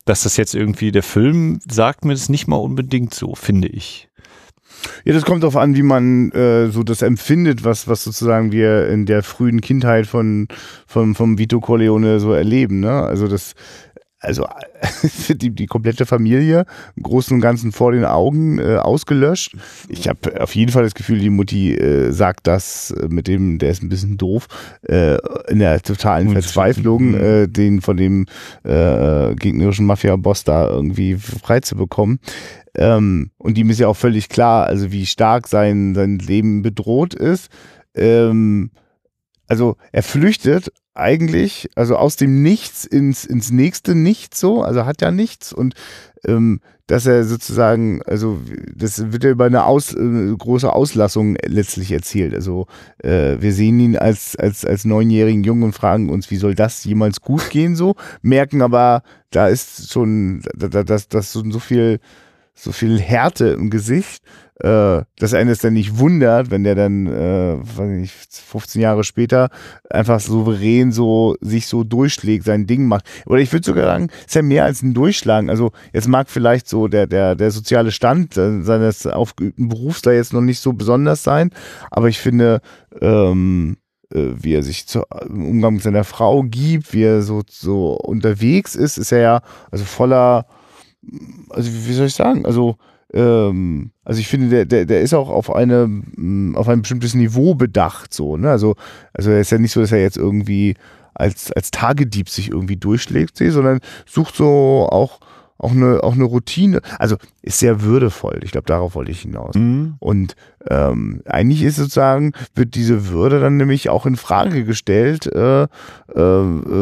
dass 0.04 0.22
das 0.22 0.36
jetzt 0.36 0.54
irgendwie 0.54 0.92
der 0.92 1.02
Film 1.02 1.60
sagt 1.70 2.04
mir 2.04 2.14
das 2.14 2.28
nicht 2.28 2.48
mal 2.48 2.56
unbedingt 2.56 3.14
so, 3.14 3.34
finde 3.34 3.68
ich. 3.68 4.08
Ja, 5.04 5.12
das 5.12 5.24
kommt 5.24 5.42
darauf 5.42 5.56
an, 5.56 5.76
wie 5.76 5.82
man 5.82 6.30
äh, 6.32 6.68
so 6.68 6.82
das 6.82 7.02
empfindet, 7.02 7.64
was, 7.64 7.86
was 7.86 8.02
sozusagen 8.02 8.50
wir 8.50 8.88
in 8.88 9.06
der 9.06 9.22
frühen 9.22 9.60
Kindheit 9.60 10.06
von, 10.06 10.48
von, 10.86 11.14
vom 11.14 11.38
Vito 11.38 11.60
Corleone 11.60 12.18
so 12.18 12.32
erleben. 12.32 12.80
Ne? 12.80 12.90
Also 12.90 13.28
das 13.28 13.54
also 14.20 14.46
die, 15.28 15.50
die 15.50 15.66
komplette 15.66 16.04
Familie 16.04 16.66
im 16.94 17.02
Großen 17.02 17.34
und 17.34 17.40
Ganzen 17.40 17.72
vor 17.72 17.92
den 17.92 18.04
Augen 18.04 18.58
äh, 18.58 18.76
ausgelöscht. 18.76 19.56
Ich 19.88 20.08
habe 20.08 20.40
auf 20.40 20.54
jeden 20.54 20.70
Fall 20.70 20.84
das 20.84 20.94
Gefühl, 20.94 21.18
die 21.18 21.30
Mutti 21.30 21.74
äh, 21.74 22.12
sagt 22.12 22.46
das 22.46 22.90
äh, 22.90 23.08
mit 23.08 23.26
dem, 23.26 23.58
der 23.58 23.70
ist 23.70 23.82
ein 23.82 23.88
bisschen 23.88 24.18
doof, 24.18 24.46
äh, 24.82 25.16
in 25.48 25.58
der 25.58 25.80
totalen 25.80 26.28
und 26.28 26.34
Verzweiflung, 26.34 27.12
mhm. 27.12 27.14
äh, 27.14 27.46
den 27.48 27.80
von 27.80 27.96
dem 27.96 28.26
äh, 28.62 29.34
gegnerischen 29.34 29.86
Mafia-Boss 29.86 30.44
da 30.44 30.68
irgendwie 30.68 31.16
frei 31.16 31.60
zu 31.60 31.76
bekommen. 31.76 32.20
Ähm, 32.74 33.30
und 33.38 33.56
ihm 33.58 33.70
ist 33.70 33.80
ja 33.80 33.88
auch 33.88 33.96
völlig 33.96 34.28
klar, 34.28 34.66
also 34.66 34.92
wie 34.92 35.06
stark 35.06 35.48
sein, 35.48 35.94
sein 35.94 36.18
Leben 36.18 36.62
bedroht 36.62 37.14
ist. 37.14 37.48
Ähm, 37.94 38.70
also 39.48 39.76
er 39.90 40.02
flüchtet 40.02 40.70
eigentlich, 41.00 41.68
also 41.74 41.96
aus 41.96 42.16
dem 42.16 42.42
Nichts 42.42 42.84
ins, 42.84 43.24
ins 43.24 43.50
nächste 43.50 43.94
Nichts 43.94 44.40
so, 44.40 44.62
also 44.62 44.84
hat 44.84 45.02
ja 45.02 45.10
nichts 45.10 45.52
und 45.52 45.74
ähm, 46.24 46.60
dass 46.90 47.06
er 47.06 47.22
sozusagen, 47.24 48.02
also 48.02 48.40
das 48.74 49.12
wird 49.12 49.22
ja 49.22 49.30
über 49.30 49.44
eine 49.44 49.64
Aus, 49.64 49.94
äh, 49.94 50.34
große 50.36 50.72
Auslassung 50.72 51.36
letztlich 51.46 51.92
erzählt. 51.92 52.34
Also 52.34 52.66
äh, 52.98 53.36
wir 53.38 53.52
sehen 53.52 53.78
ihn 53.78 53.96
als, 53.96 54.34
als, 54.34 54.64
als 54.64 54.84
neunjährigen 54.84 55.44
Jungen 55.44 55.62
und 55.62 55.72
fragen 55.72 56.10
uns, 56.10 56.32
wie 56.32 56.36
soll 56.36 56.56
das 56.56 56.84
jemals 56.84 57.20
gut 57.20 57.50
gehen 57.50 57.76
so, 57.76 57.94
merken 58.22 58.60
aber, 58.60 59.02
da 59.30 59.46
ist 59.46 59.92
schon, 59.92 60.42
da, 60.56 60.66
da, 60.66 60.82
das, 60.82 61.06
das 61.06 61.32
so, 61.32 61.48
so 61.48 61.60
viel, 61.60 62.00
so 62.62 62.72
viel 62.72 63.00
Härte 63.00 63.48
im 63.48 63.70
Gesicht 63.70 64.22
äh, 64.60 65.02
dass 65.18 65.32
einen 65.32 65.50
es 65.50 65.60
dann 65.60 65.72
nicht 65.72 65.98
wundert, 65.98 66.50
wenn 66.50 66.64
der 66.64 66.74
dann, 66.74 67.06
äh, 67.06 67.56
weiß 67.58 67.88
nicht, 67.88 68.12
15 68.12 68.82
Jahre 68.82 69.04
später 69.04 69.48
einfach 69.88 70.20
souverän 70.20 70.92
so 70.92 71.34
sich 71.40 71.66
so 71.66 71.82
durchschlägt, 71.82 72.44
sein 72.44 72.66
Ding 72.66 72.84
macht. 72.86 73.04
Oder 73.26 73.40
ich 73.40 73.52
würde 73.52 73.64
sogar 73.64 73.86
sagen, 73.86 74.08
ist 74.26 74.34
ja 74.34 74.42
mehr 74.42 74.64
als 74.64 74.82
ein 74.82 74.92
Durchschlagen. 74.92 75.48
Also 75.48 75.72
jetzt 75.92 76.08
mag 76.08 76.28
vielleicht 76.28 76.68
so 76.68 76.88
der, 76.88 77.06
der, 77.06 77.36
der 77.36 77.50
soziale 77.50 77.90
Stand 77.90 78.34
seines 78.34 79.06
aufgeübten 79.06 79.68
Berufs 79.68 80.02
da 80.02 80.12
jetzt 80.12 80.34
noch 80.34 80.42
nicht 80.42 80.60
so 80.60 80.74
besonders 80.74 81.22
sein, 81.22 81.50
aber 81.90 82.08
ich 82.08 82.18
finde, 82.18 82.60
ähm, 83.00 83.78
äh, 84.12 84.32
wie 84.34 84.54
er 84.54 84.62
sich 84.62 84.86
zu, 84.86 85.04
im 85.26 85.46
Umgang 85.46 85.74
mit 85.74 85.82
seiner 85.82 86.04
Frau 86.04 86.42
gibt, 86.42 86.92
wie 86.92 87.04
er 87.04 87.22
so, 87.22 87.42
so 87.48 87.94
unterwegs 87.94 88.74
ist, 88.74 88.98
ist 88.98 89.12
er 89.12 89.20
ja 89.20 89.42
also 89.70 89.84
voller, 89.84 90.44
also 91.50 91.70
wie 91.70 91.92
soll 91.92 92.06
ich 92.06 92.14
sagen, 92.14 92.44
also 92.46 92.76
ähm, 93.12 93.90
also 94.04 94.20
ich 94.20 94.28
finde, 94.28 94.48
der, 94.48 94.64
der, 94.64 94.84
der 94.84 95.00
ist 95.00 95.14
auch 95.14 95.28
auf 95.28 95.52
eine, 95.52 95.86
mm, 95.86 96.56
auf 96.56 96.68
ein 96.68 96.82
bestimmtes 96.82 97.14
Niveau 97.14 97.54
bedacht, 97.54 98.14
so, 98.14 98.36
ne? 98.36 98.50
Also, 98.50 98.76
also 99.12 99.30
er 99.30 99.40
ist 99.40 99.50
ja 99.50 99.58
nicht 99.58 99.72
so, 99.72 99.80
dass 99.80 99.92
er 99.92 100.00
jetzt 100.00 100.16
irgendwie 100.16 100.74
als, 101.14 101.50
als 101.52 101.70
Tagedieb 101.70 102.28
sich 102.28 102.50
irgendwie 102.50 102.76
durchschlägt, 102.76 103.36
sondern 103.36 103.80
sucht 104.06 104.36
so 104.36 104.88
auch, 104.90 105.20
auch 105.60 105.72
eine, 105.72 106.02
auch 106.02 106.14
eine 106.14 106.24
Routine, 106.24 106.80
also 106.98 107.16
ist 107.42 107.58
sehr 107.58 107.82
würdevoll. 107.82 108.40
Ich 108.42 108.50
glaube, 108.50 108.66
darauf 108.66 108.94
wollte 108.94 109.10
ich 109.10 109.20
hinaus. 109.20 109.54
Mhm. 109.54 109.96
Und 109.98 110.34
ähm, 110.68 111.22
eigentlich 111.26 111.62
ist 111.62 111.76
sozusagen, 111.76 112.32
wird 112.54 112.74
diese 112.74 113.08
Würde 113.08 113.40
dann 113.40 113.58
nämlich 113.58 113.90
auch 113.90 114.06
in 114.06 114.16
Frage 114.16 114.64
gestellt 114.64 115.26
äh, 115.26 115.64
äh, 115.64 115.68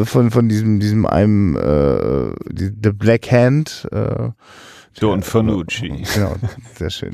von, 0.04 0.30
von 0.30 0.48
diesem, 0.48 0.78
diesem 0.78 1.06
einem 1.06 1.56
äh, 1.56 2.32
The 2.56 2.92
Black 2.92 3.30
Hand, 3.32 3.88
äh, 3.90 4.30
Don 5.00 5.22
Fanucci. 5.22 6.04
Genau, 6.14 6.36
sehr 6.76 6.90
schön. 6.90 7.12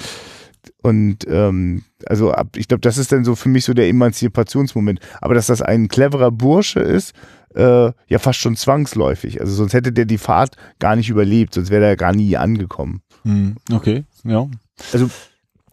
Und 0.83 1.27
ähm, 1.29 1.83
also 2.07 2.33
ab, 2.33 2.57
ich 2.57 2.69
glaube, 2.69 2.83
das 2.83 2.99
ist 2.99 3.11
dann 3.11 3.25
so 3.25 3.35
für 3.35 3.49
mich 3.49 3.65
so 3.65 3.73
der 3.73 3.89
Emanzipationsmoment. 3.89 5.01
Aber 5.21 5.35
dass 5.35 5.47
das 5.47 5.63
ein 5.63 5.89
cleverer 5.89 6.31
Bursche 6.31 6.81
ist, 6.81 7.15
äh, 7.55 7.93
ja 8.09 8.19
fast 8.19 8.39
schon 8.39 8.57
zwangsläufig. 8.57 9.41
Also 9.41 9.55
sonst 9.55 9.75
hätte 9.75 9.93
der 9.93 10.05
die 10.05 10.19
Fahrt 10.19 10.57
gar 10.79 10.97
nicht 10.97 11.11
überlebt, 11.11 11.55
sonst 11.55 11.71
wäre 11.71 11.87
er 11.87 11.97
gar 11.97 12.13
nie 12.13 12.37
angekommen. 12.37 13.03
Hm, 13.25 13.57
okay, 13.73 14.05
ja. 14.25 14.49
Also 14.93 15.11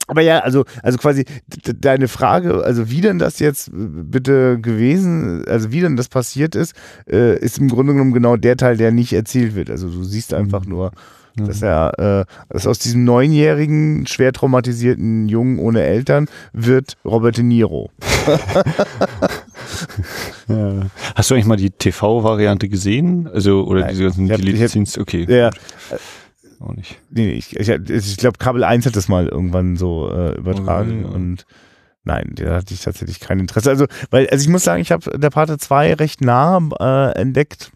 aber 0.07 0.21
ja, 0.21 0.39
also, 0.39 0.65
also 0.83 0.97
quasi 0.97 1.23
deine 1.47 2.09
Frage, 2.09 2.65
also 2.65 2.89
wie 2.89 2.99
denn 2.99 3.17
das 3.17 3.39
jetzt 3.39 3.69
bitte 3.71 4.59
gewesen, 4.59 5.45
also 5.47 5.71
wie 5.71 5.79
denn 5.79 5.95
das 5.95 6.09
passiert 6.09 6.53
ist, 6.53 6.75
äh, 7.09 7.37
ist 7.39 7.59
im 7.59 7.69
Grunde 7.69 7.93
genommen 7.93 8.11
genau 8.11 8.35
der 8.35 8.57
Teil, 8.57 8.75
der 8.75 8.91
nicht 8.91 9.13
erzählt 9.13 9.55
wird. 9.55 9.69
Also 9.69 9.87
du 9.89 10.03
siehst 10.03 10.33
einfach 10.33 10.63
hm. 10.63 10.69
nur, 10.69 10.91
Mhm. 11.35 11.47
Dass 11.47 11.61
er, 11.61 11.99
äh, 11.99 12.25
dass 12.49 12.67
aus 12.67 12.79
diesem 12.79 13.03
neunjährigen, 13.03 14.05
schwer 14.07 14.33
traumatisierten 14.33 15.29
Jungen 15.29 15.59
ohne 15.59 15.81
Eltern 15.83 16.27
wird 16.53 16.97
Robert 17.05 17.37
De 17.37 17.43
Niro. 17.43 17.89
ja. 20.47 20.81
Hast 21.15 21.29
du 21.29 21.35
eigentlich 21.35 21.45
mal 21.45 21.57
die 21.57 21.71
TV-Variante 21.71 22.69
gesehen? 22.69 23.27
Also, 23.27 23.65
oder 23.65 23.81
Nein, 23.81 23.89
diese 23.91 24.03
ganzen 24.03 24.27
Deleted 24.27 24.99
Okay. 24.99 25.25
Ja. 25.29 25.49
Auch 26.59 26.73
nicht. 26.73 26.99
Nee, 27.09 27.31
ich, 27.31 27.55
ich, 27.55 27.69
ich 27.69 28.17
glaube, 28.17 28.37
Kabel 28.37 28.63
1 28.63 28.85
hat 28.85 28.95
das 28.95 29.07
mal 29.07 29.27
irgendwann 29.27 29.77
so 29.77 30.11
äh, 30.11 30.37
übertragen 30.37 31.05
okay, 31.05 31.09
ja. 31.09 31.15
und 31.15 31.45
Nein, 32.03 32.31
da 32.35 32.55
hatte 32.55 32.73
ich 32.73 32.81
tatsächlich 32.81 33.19
kein 33.19 33.39
Interesse. 33.39 33.69
Also, 33.69 33.85
weil, 34.09 34.27
also 34.29 34.41
ich 34.41 34.49
muss 34.49 34.63
sagen, 34.63 34.81
ich 34.81 34.91
habe 34.91 35.17
der 35.17 35.29
Pate 35.29 35.57
2 35.57 35.93
recht 35.95 36.21
nah 36.21 36.59
äh, 36.79 37.11
entdeckt. 37.19 37.71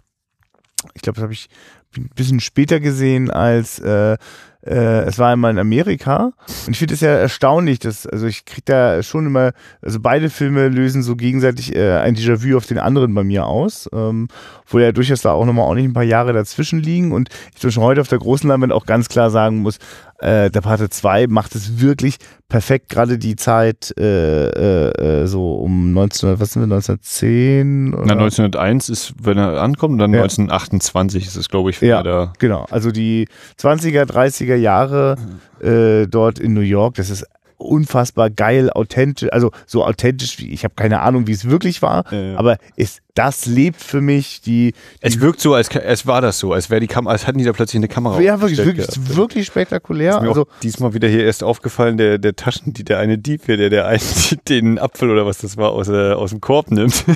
Ich 0.95 1.01
glaube, 1.03 1.17
das 1.17 1.23
habe 1.23 1.33
ich 1.33 1.47
ein 1.95 2.09
bisschen 2.15 2.39
später 2.39 2.79
gesehen 2.79 3.29
als 3.29 3.79
äh, 3.79 4.17
äh, 4.65 5.03
es 5.03 5.19
war 5.19 5.31
einmal 5.31 5.51
in 5.51 5.59
Amerika. 5.59 6.31
Und 6.65 6.71
ich 6.71 6.79
finde 6.79 6.95
es 6.95 7.01
ja 7.01 7.09
erstaunlich, 7.09 7.79
dass 7.79 8.07
also 8.07 8.25
ich 8.25 8.45
kriege 8.45 8.63
da 8.65 9.03
schon 9.03 9.27
immer 9.27 9.51
also 9.81 9.99
beide 9.99 10.29
Filme 10.29 10.69
lösen 10.69 11.03
so 11.03 11.15
gegenseitig 11.15 11.75
äh, 11.75 11.97
ein 11.97 12.15
Déjà-vu 12.15 12.57
auf 12.57 12.65
den 12.65 12.79
anderen 12.79 13.13
bei 13.13 13.23
mir 13.23 13.45
aus, 13.45 13.89
ähm, 13.93 14.27
wo 14.67 14.79
ja 14.79 14.91
durchaus 14.91 15.21
da 15.21 15.31
auch 15.31 15.45
nochmal 15.45 15.65
auch 15.65 15.75
nicht 15.75 15.85
ein 15.85 15.93
paar 15.93 16.03
Jahre 16.03 16.33
dazwischen 16.33 16.79
liegen. 16.79 17.11
Und 17.11 17.29
ich 17.55 17.73
schon 17.73 17.83
heute 17.83 18.01
auf 18.01 18.07
der 18.07 18.19
großen 18.19 18.49
Leinwand 18.49 18.73
auch 18.73 18.85
ganz 18.85 19.07
klar 19.07 19.29
sagen 19.29 19.59
muss, 19.59 19.79
äh, 20.19 20.49
der 20.49 20.61
Pate 20.61 20.89
2 20.89 21.27
macht 21.27 21.55
es 21.55 21.79
wirklich 21.79 22.17
perfekt, 22.47 22.89
gerade 22.89 23.17
die 23.17 23.35
Zeit 23.35 23.93
äh, 23.99 24.47
äh, 24.47 25.23
äh 25.23 25.27
so 25.27 25.55
um 25.55 25.93
19, 25.93 26.39
was 26.39 26.53
sind 26.53 26.61
wir, 26.61 26.75
1910? 26.75 27.93
Oder? 27.93 28.05
Na, 28.05 28.13
1901 28.13 28.89
ist, 28.89 29.13
wenn 29.21 29.37
er 29.37 29.61
ankommt, 29.61 29.99
dann 29.99 30.13
ja. 30.13 30.21
1928 30.21 31.25
ist 31.25 31.35
es, 31.35 31.49
glaube 31.49 31.71
ich, 31.71 31.81
ja, 31.81 32.01
da. 32.03 32.33
Genau, 32.39 32.65
also 32.69 32.91
die 32.91 33.27
20er, 33.59 34.03
30er 34.03 34.55
Jahre 34.55 35.17
äh, 35.59 36.07
dort 36.07 36.39
in 36.39 36.53
New 36.53 36.61
York, 36.61 36.95
das 36.95 37.09
ist 37.09 37.25
unfassbar 37.57 38.29
geil, 38.29 38.69
authentisch, 38.69 39.31
also 39.31 39.51
so 39.65 39.85
authentisch 39.85 40.39
wie, 40.39 40.51
ich 40.51 40.63
habe 40.63 40.73
keine 40.75 41.01
Ahnung, 41.01 41.27
wie 41.27 41.31
es 41.31 41.49
wirklich 41.49 41.81
war, 41.81 42.05
ja, 42.11 42.21
ja. 42.21 42.37
aber 42.37 42.57
ist, 42.75 43.01
das 43.13 43.45
lebt 43.45 43.81
für 43.81 44.01
mich 44.01 44.41
die, 44.41 44.73
die 44.73 44.75
Es 44.99 45.21
wirkt 45.21 45.39
so, 45.39 45.53
als 45.53 45.69
es 45.69 46.05
war 46.05 46.21
das 46.21 46.37
so, 46.37 46.51
als 46.51 46.69
wäre 46.69 46.81
die 46.81 46.87
Kamera, 46.87 47.13
als 47.13 47.25
hatten 47.25 47.37
die 47.37 47.45
da 47.45 47.53
plötzlich 47.53 47.79
eine 47.79 47.87
Kamera. 47.87 48.19
Ja, 48.19 48.41
wirklich, 48.41 48.63
wirklich, 48.63 48.87
wirklich 49.15 49.45
spektakulär. 49.47 50.19
Also 50.21 50.47
diesmal 50.63 50.93
wieder 50.93 51.07
hier 51.07 51.23
erst 51.23 51.43
aufgefallen, 51.43 51.97
der, 51.97 52.17
der 52.17 52.35
Taschen, 52.35 52.73
die 52.73 52.83
der 52.83 52.99
eine 52.99 53.17
Dieb, 53.17 53.45
der, 53.45 53.69
der 53.69 53.87
einen, 53.87 54.01
den 54.49 54.79
Apfel 54.79 55.09
oder 55.09 55.25
was 55.25 55.37
das 55.37 55.55
war, 55.55 55.71
aus, 55.71 55.87
äh, 55.87 56.11
aus 56.11 56.31
dem 56.31 56.41
Korb 56.41 56.71
nimmt. 56.71 57.05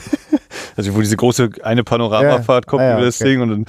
Also 0.75 0.95
wo 0.95 1.01
diese 1.01 1.17
große 1.17 1.49
eine 1.63 1.83
Panoramafahrt 1.83 2.65
kommt 2.65 2.81
ah, 2.81 2.91
ja, 2.91 2.95
über 2.95 3.05
das 3.05 3.19
okay. 3.19 3.31
Ding 3.31 3.41
und 3.41 3.49
dann 3.49 3.65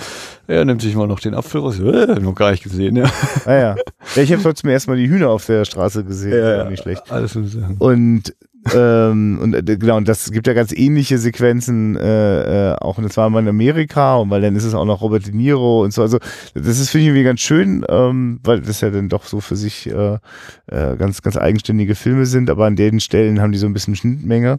ja, 0.50 0.64
nimmt 0.64 0.82
sich 0.82 0.94
mal 0.94 1.06
noch 1.06 1.20
den 1.20 1.34
Apfel 1.34 1.60
raus. 1.60 1.78
Äh, 1.78 2.20
noch 2.20 2.34
gar 2.34 2.50
nicht 2.50 2.62
gesehen, 2.62 2.96
ja. 2.96 3.10
Ah, 3.44 3.52
ja. 3.52 3.76
ja 4.16 4.22
ich 4.22 4.32
habe 4.32 4.42
trotzdem 4.42 4.70
erstmal 4.70 4.96
die 4.96 5.08
Hühner 5.08 5.30
auf 5.30 5.46
der 5.46 5.64
Straße 5.64 6.04
gesehen. 6.04 6.32
Ja, 6.32 6.56
ja 6.56 6.70
nicht 6.70 6.82
schlecht. 6.82 7.10
Alles 7.10 7.36
und 7.36 8.34
ähm, 8.74 9.38
und 9.40 9.54
äh, 9.54 9.62
genau, 9.62 9.96
und 9.96 10.06
das 10.06 10.30
gibt 10.30 10.46
ja 10.46 10.52
ganz 10.52 10.72
ähnliche 10.72 11.18
Sequenzen, 11.18 11.96
äh, 11.96 12.72
äh, 12.72 12.76
auch 12.76 12.98
und 12.98 13.04
das 13.04 13.16
war 13.16 13.30
mal 13.30 13.40
in 13.40 13.48
Amerika 13.48 14.16
und 14.16 14.28
weil 14.28 14.42
dann 14.42 14.54
ist 14.54 14.64
es 14.64 14.74
auch 14.74 14.84
noch 14.84 15.00
Robert 15.00 15.26
De 15.26 15.34
Niro 15.34 15.82
und 15.82 15.94
so. 15.94 16.02
Also 16.02 16.18
das 16.54 16.78
ist 16.78 16.90
finde 16.90 17.02
ich 17.02 17.08
irgendwie 17.08 17.24
ganz 17.24 17.40
schön, 17.40 17.84
ähm, 17.88 18.38
weil 18.44 18.60
das 18.60 18.82
ja 18.82 18.90
dann 18.90 19.08
doch 19.08 19.24
so 19.24 19.40
für 19.40 19.56
sich 19.56 19.88
äh, 19.88 20.18
äh, 20.66 20.96
ganz 20.96 21.22
ganz 21.22 21.38
eigenständige 21.38 21.94
Filme 21.94 22.26
sind, 22.26 22.50
aber 22.50 22.66
an 22.66 22.76
den 22.76 23.00
Stellen 23.00 23.40
haben 23.40 23.52
die 23.52 23.58
so 23.58 23.66
ein 23.66 23.72
bisschen 23.72 23.96
Schnittmenge. 23.96 24.58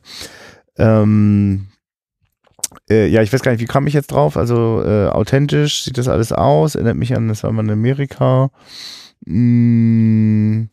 Ähm, 0.77 1.67
äh, 2.89 3.07
ja, 3.07 3.21
ich 3.21 3.31
weiß 3.31 3.41
gar 3.41 3.51
nicht, 3.51 3.62
wie 3.62 3.65
kam 3.65 3.88
ich 3.88 3.93
jetzt 3.93 4.12
drauf? 4.12 4.38
Also 4.38 4.84
äh, 4.84 5.07
authentisch 5.07 5.84
sieht 5.84 5.97
das 5.97 6.07
alles 6.07 6.31
aus, 6.31 6.75
erinnert 6.75 6.97
mich 6.97 7.15
an, 7.15 7.27
das 7.27 7.43
war 7.43 7.51
mal 7.51 7.63
in 7.63 7.71
Amerika. 7.71 8.49
Mm, 9.25 10.63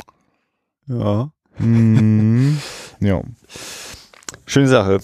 ja. 0.87 1.31
Mm, 1.59 2.57
ja. 3.01 3.23
Schöne 4.47 4.69
Sache. 4.69 4.99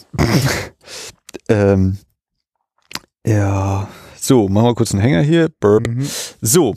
ähm, 1.49 1.99
ja. 3.27 3.89
So, 4.17 4.49
machen 4.49 4.69
wir 4.69 4.75
kurz 4.75 4.93
einen 4.93 5.03
Hänger 5.03 5.21
hier. 5.21 5.51
Burp. 5.61 5.87
Mhm. 5.87 6.09
So. 6.41 6.75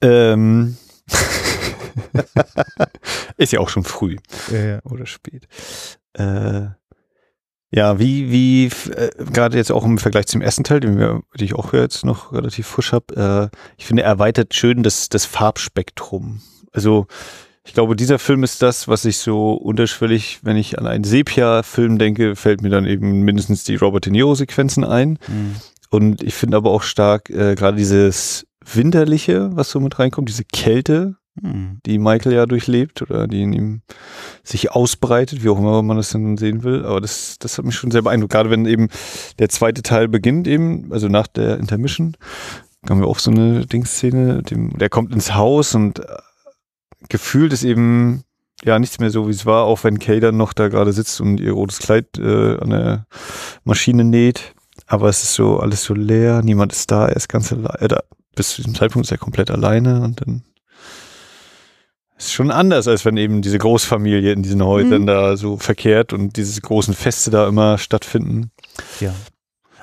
Ähm, 0.00 0.76
ist 3.36 3.52
ja 3.52 3.60
auch 3.60 3.68
schon 3.68 3.84
früh. 3.84 4.16
Ja, 4.50 4.64
ja. 4.64 4.80
Oder 4.84 5.06
spät. 5.06 5.46
Äh, 6.14 6.68
ja, 7.70 7.98
wie, 7.98 8.30
wie, 8.30 8.66
äh, 8.92 9.10
gerade 9.32 9.56
jetzt 9.56 9.72
auch 9.72 9.84
im 9.84 9.98
Vergleich 9.98 10.26
zum 10.26 10.40
ersten 10.40 10.64
Teil, 10.64 10.80
den, 10.80 10.98
wir, 10.98 11.22
den 11.38 11.44
ich 11.44 11.54
auch 11.54 11.72
jetzt 11.72 12.04
noch 12.04 12.32
relativ 12.32 12.66
frisch 12.66 12.92
habe, 12.92 13.50
äh, 13.52 13.56
ich 13.76 13.86
finde, 13.86 14.04
er 14.04 14.10
erweitert 14.10 14.54
schön 14.54 14.82
das, 14.82 15.08
das 15.08 15.24
Farbspektrum. 15.24 16.40
Also, 16.72 17.06
ich 17.64 17.74
glaube, 17.74 17.96
dieser 17.96 18.20
Film 18.20 18.44
ist 18.44 18.62
das, 18.62 18.86
was 18.86 19.04
ich 19.04 19.18
so 19.18 19.54
unterschwellig, 19.54 20.38
wenn 20.42 20.56
ich 20.56 20.78
an 20.78 20.86
einen 20.86 21.02
Sepia-Film 21.02 21.98
denke, 21.98 22.36
fällt 22.36 22.62
mir 22.62 22.70
dann 22.70 22.86
eben 22.86 23.22
mindestens 23.22 23.64
die 23.64 23.74
Robert 23.74 24.06
De 24.06 24.12
Niro-Sequenzen 24.12 24.84
ein. 24.84 25.18
Mhm. 25.26 25.56
Und 25.90 26.22
ich 26.22 26.34
finde 26.34 26.56
aber 26.58 26.70
auch 26.70 26.82
stark 26.82 27.28
äh, 27.30 27.56
gerade 27.56 27.76
dieses 27.76 28.46
Winterliche, 28.64 29.50
was 29.54 29.70
so 29.70 29.80
mit 29.80 29.98
reinkommt, 29.98 30.28
diese 30.28 30.44
Kälte, 30.44 31.16
hm. 31.40 31.80
die 31.86 31.98
Michael 31.98 32.32
ja 32.32 32.46
durchlebt 32.46 33.02
oder 33.02 33.26
die 33.26 33.42
in 33.42 33.52
ihm 33.52 33.82
sich 34.42 34.72
ausbreitet, 34.72 35.42
wie 35.42 35.48
auch 35.48 35.58
immer 35.58 35.82
man 35.82 35.96
das 35.96 36.10
dann 36.10 36.36
sehen 36.36 36.62
will. 36.62 36.84
Aber 36.84 37.00
das, 37.00 37.38
das 37.38 37.58
hat 37.58 37.64
mich 37.64 37.74
schon 37.74 37.90
sehr 37.90 38.02
beeindruckt. 38.02 38.32
Gerade 38.32 38.50
wenn 38.50 38.66
eben 38.66 38.88
der 39.38 39.48
zweite 39.48 39.82
Teil 39.82 40.08
beginnt 40.08 40.48
eben, 40.48 40.92
also 40.92 41.08
nach 41.08 41.26
der 41.26 41.58
Intermission, 41.58 42.16
haben 42.88 43.00
wir 43.00 43.08
auch 43.08 43.18
so 43.18 43.30
eine 43.30 43.66
Dingsszene, 43.66 44.42
dem, 44.42 44.78
der 44.78 44.88
kommt 44.88 45.12
ins 45.12 45.34
Haus 45.34 45.74
und 45.74 45.98
äh, 45.98 46.04
gefühlt 47.08 47.52
ist 47.52 47.64
eben 47.64 48.22
ja 48.64 48.78
nichts 48.78 48.98
mehr 48.98 49.10
so, 49.10 49.28
wie 49.28 49.32
es 49.32 49.46
war, 49.46 49.64
auch 49.64 49.84
wenn 49.84 49.98
Kay 49.98 50.20
dann 50.20 50.36
noch 50.36 50.52
da 50.52 50.68
gerade 50.68 50.92
sitzt 50.92 51.20
und 51.20 51.40
ihr 51.40 51.52
rotes 51.52 51.78
Kleid 51.78 52.18
äh, 52.18 52.56
an 52.58 52.70
der 52.70 53.06
Maschine 53.64 54.04
näht. 54.04 54.54
Aber 54.86 55.08
es 55.08 55.22
ist 55.22 55.34
so 55.34 55.58
alles 55.58 55.82
so 55.82 55.94
leer, 55.94 56.42
niemand 56.42 56.72
ist 56.72 56.90
da, 56.90 57.08
er 57.08 57.16
ist 57.16 57.28
ganz 57.28 57.52
alleine. 57.52 57.80
Äh, 57.80 57.98
bis 58.34 58.50
zu 58.50 58.56
diesem 58.56 58.74
Zeitpunkt 58.74 59.06
ist 59.06 59.12
er 59.12 59.18
komplett 59.18 59.50
alleine 59.50 60.02
und 60.02 60.20
dann 60.20 60.42
ist 62.18 62.32
schon 62.32 62.50
anders, 62.50 62.88
als 62.88 63.04
wenn 63.04 63.16
eben 63.16 63.42
diese 63.42 63.58
Großfamilie 63.58 64.32
in 64.32 64.42
diesen 64.42 64.64
Häusern 64.64 65.02
mhm. 65.02 65.06
da 65.06 65.36
so 65.36 65.56
verkehrt 65.56 66.12
und 66.12 66.36
diese 66.36 66.60
großen 66.60 66.94
Feste 66.94 67.30
da 67.30 67.46
immer 67.46 67.78
stattfinden. 67.78 68.50
Ja. 69.00 69.14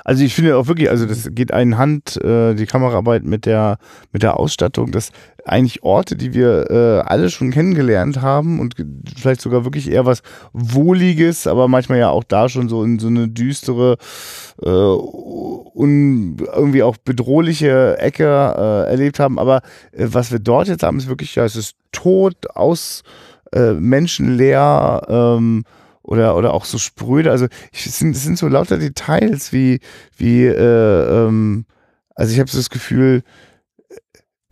Also 0.04 0.24
ich 0.24 0.36
finde 0.36 0.58
auch 0.58 0.68
wirklich, 0.68 0.90
also 0.90 1.06
das 1.06 1.30
geht 1.32 1.54
einen 1.54 1.78
Hand, 1.78 2.22
äh, 2.24 2.56
die 2.56 2.66
Kameraarbeit 2.66 3.24
mit 3.24 3.46
der, 3.46 3.78
mit 4.12 4.24
der 4.24 4.40
Ausstattung, 4.40 4.92
dass 4.92 5.12
eigentlich 5.46 5.84
Orte, 5.84 6.16
die 6.16 6.34
wir 6.34 6.70
äh, 6.70 7.00
alle 7.08 7.30
schon 7.30 7.52
kennengelernt 7.52 8.22
haben 8.22 8.60
und 8.60 8.76
vielleicht 9.18 9.42
sogar 9.42 9.66
wirklich 9.66 9.90
eher 9.90 10.06
was 10.06 10.22
Wohliges, 10.54 11.48
aber 11.48 11.68
manchmal 11.68 12.00
ja 12.00 12.10
auch 12.10 12.24
da 12.24 12.50
schon 12.50 12.70
so 12.70 12.84
in 12.84 13.00
so 13.00 13.08
eine 13.08 13.28
düstere 13.28 13.98
äh, 14.62 14.70
und 14.70 16.38
irgendwie 16.54 16.84
auch 16.84 16.98
bedrohliche 16.98 17.98
Ecke 17.98 18.24
äh, 18.26 18.90
erlebt 18.90 19.20
haben. 19.20 19.40
Aber 19.40 19.62
äh, 19.92 20.08
was 20.10 20.32
wir 20.32 20.40
dort 20.40 20.68
jetzt 20.68 20.84
haben, 20.84 20.98
ist 20.98 21.10
wirklich, 21.10 21.36
ja, 21.36 21.46
es 21.46 21.56
ist 21.56 21.76
tot, 21.92 22.36
aus 22.56 23.04
äh, 23.54 23.74
menschenleer, 23.74 25.02
ähm, 25.10 25.64
oder, 26.04 26.36
oder 26.36 26.54
auch 26.54 26.66
so 26.66 26.78
spröde. 26.78 27.32
Also 27.32 27.48
ich, 27.72 27.86
es, 27.88 28.00
sind, 28.00 28.16
es 28.16 28.24
sind 28.24 28.38
so 28.38 28.48
lauter 28.48 28.78
Details 28.78 29.54
wie, 29.54 29.80
wie 30.18 30.46
äh, 30.46 31.26
ähm, 31.28 31.66
also 32.16 32.34
ich 32.34 32.40
habe 32.40 32.50
so 32.50 32.58
das 32.58 32.70
Gefühl, 32.70 33.24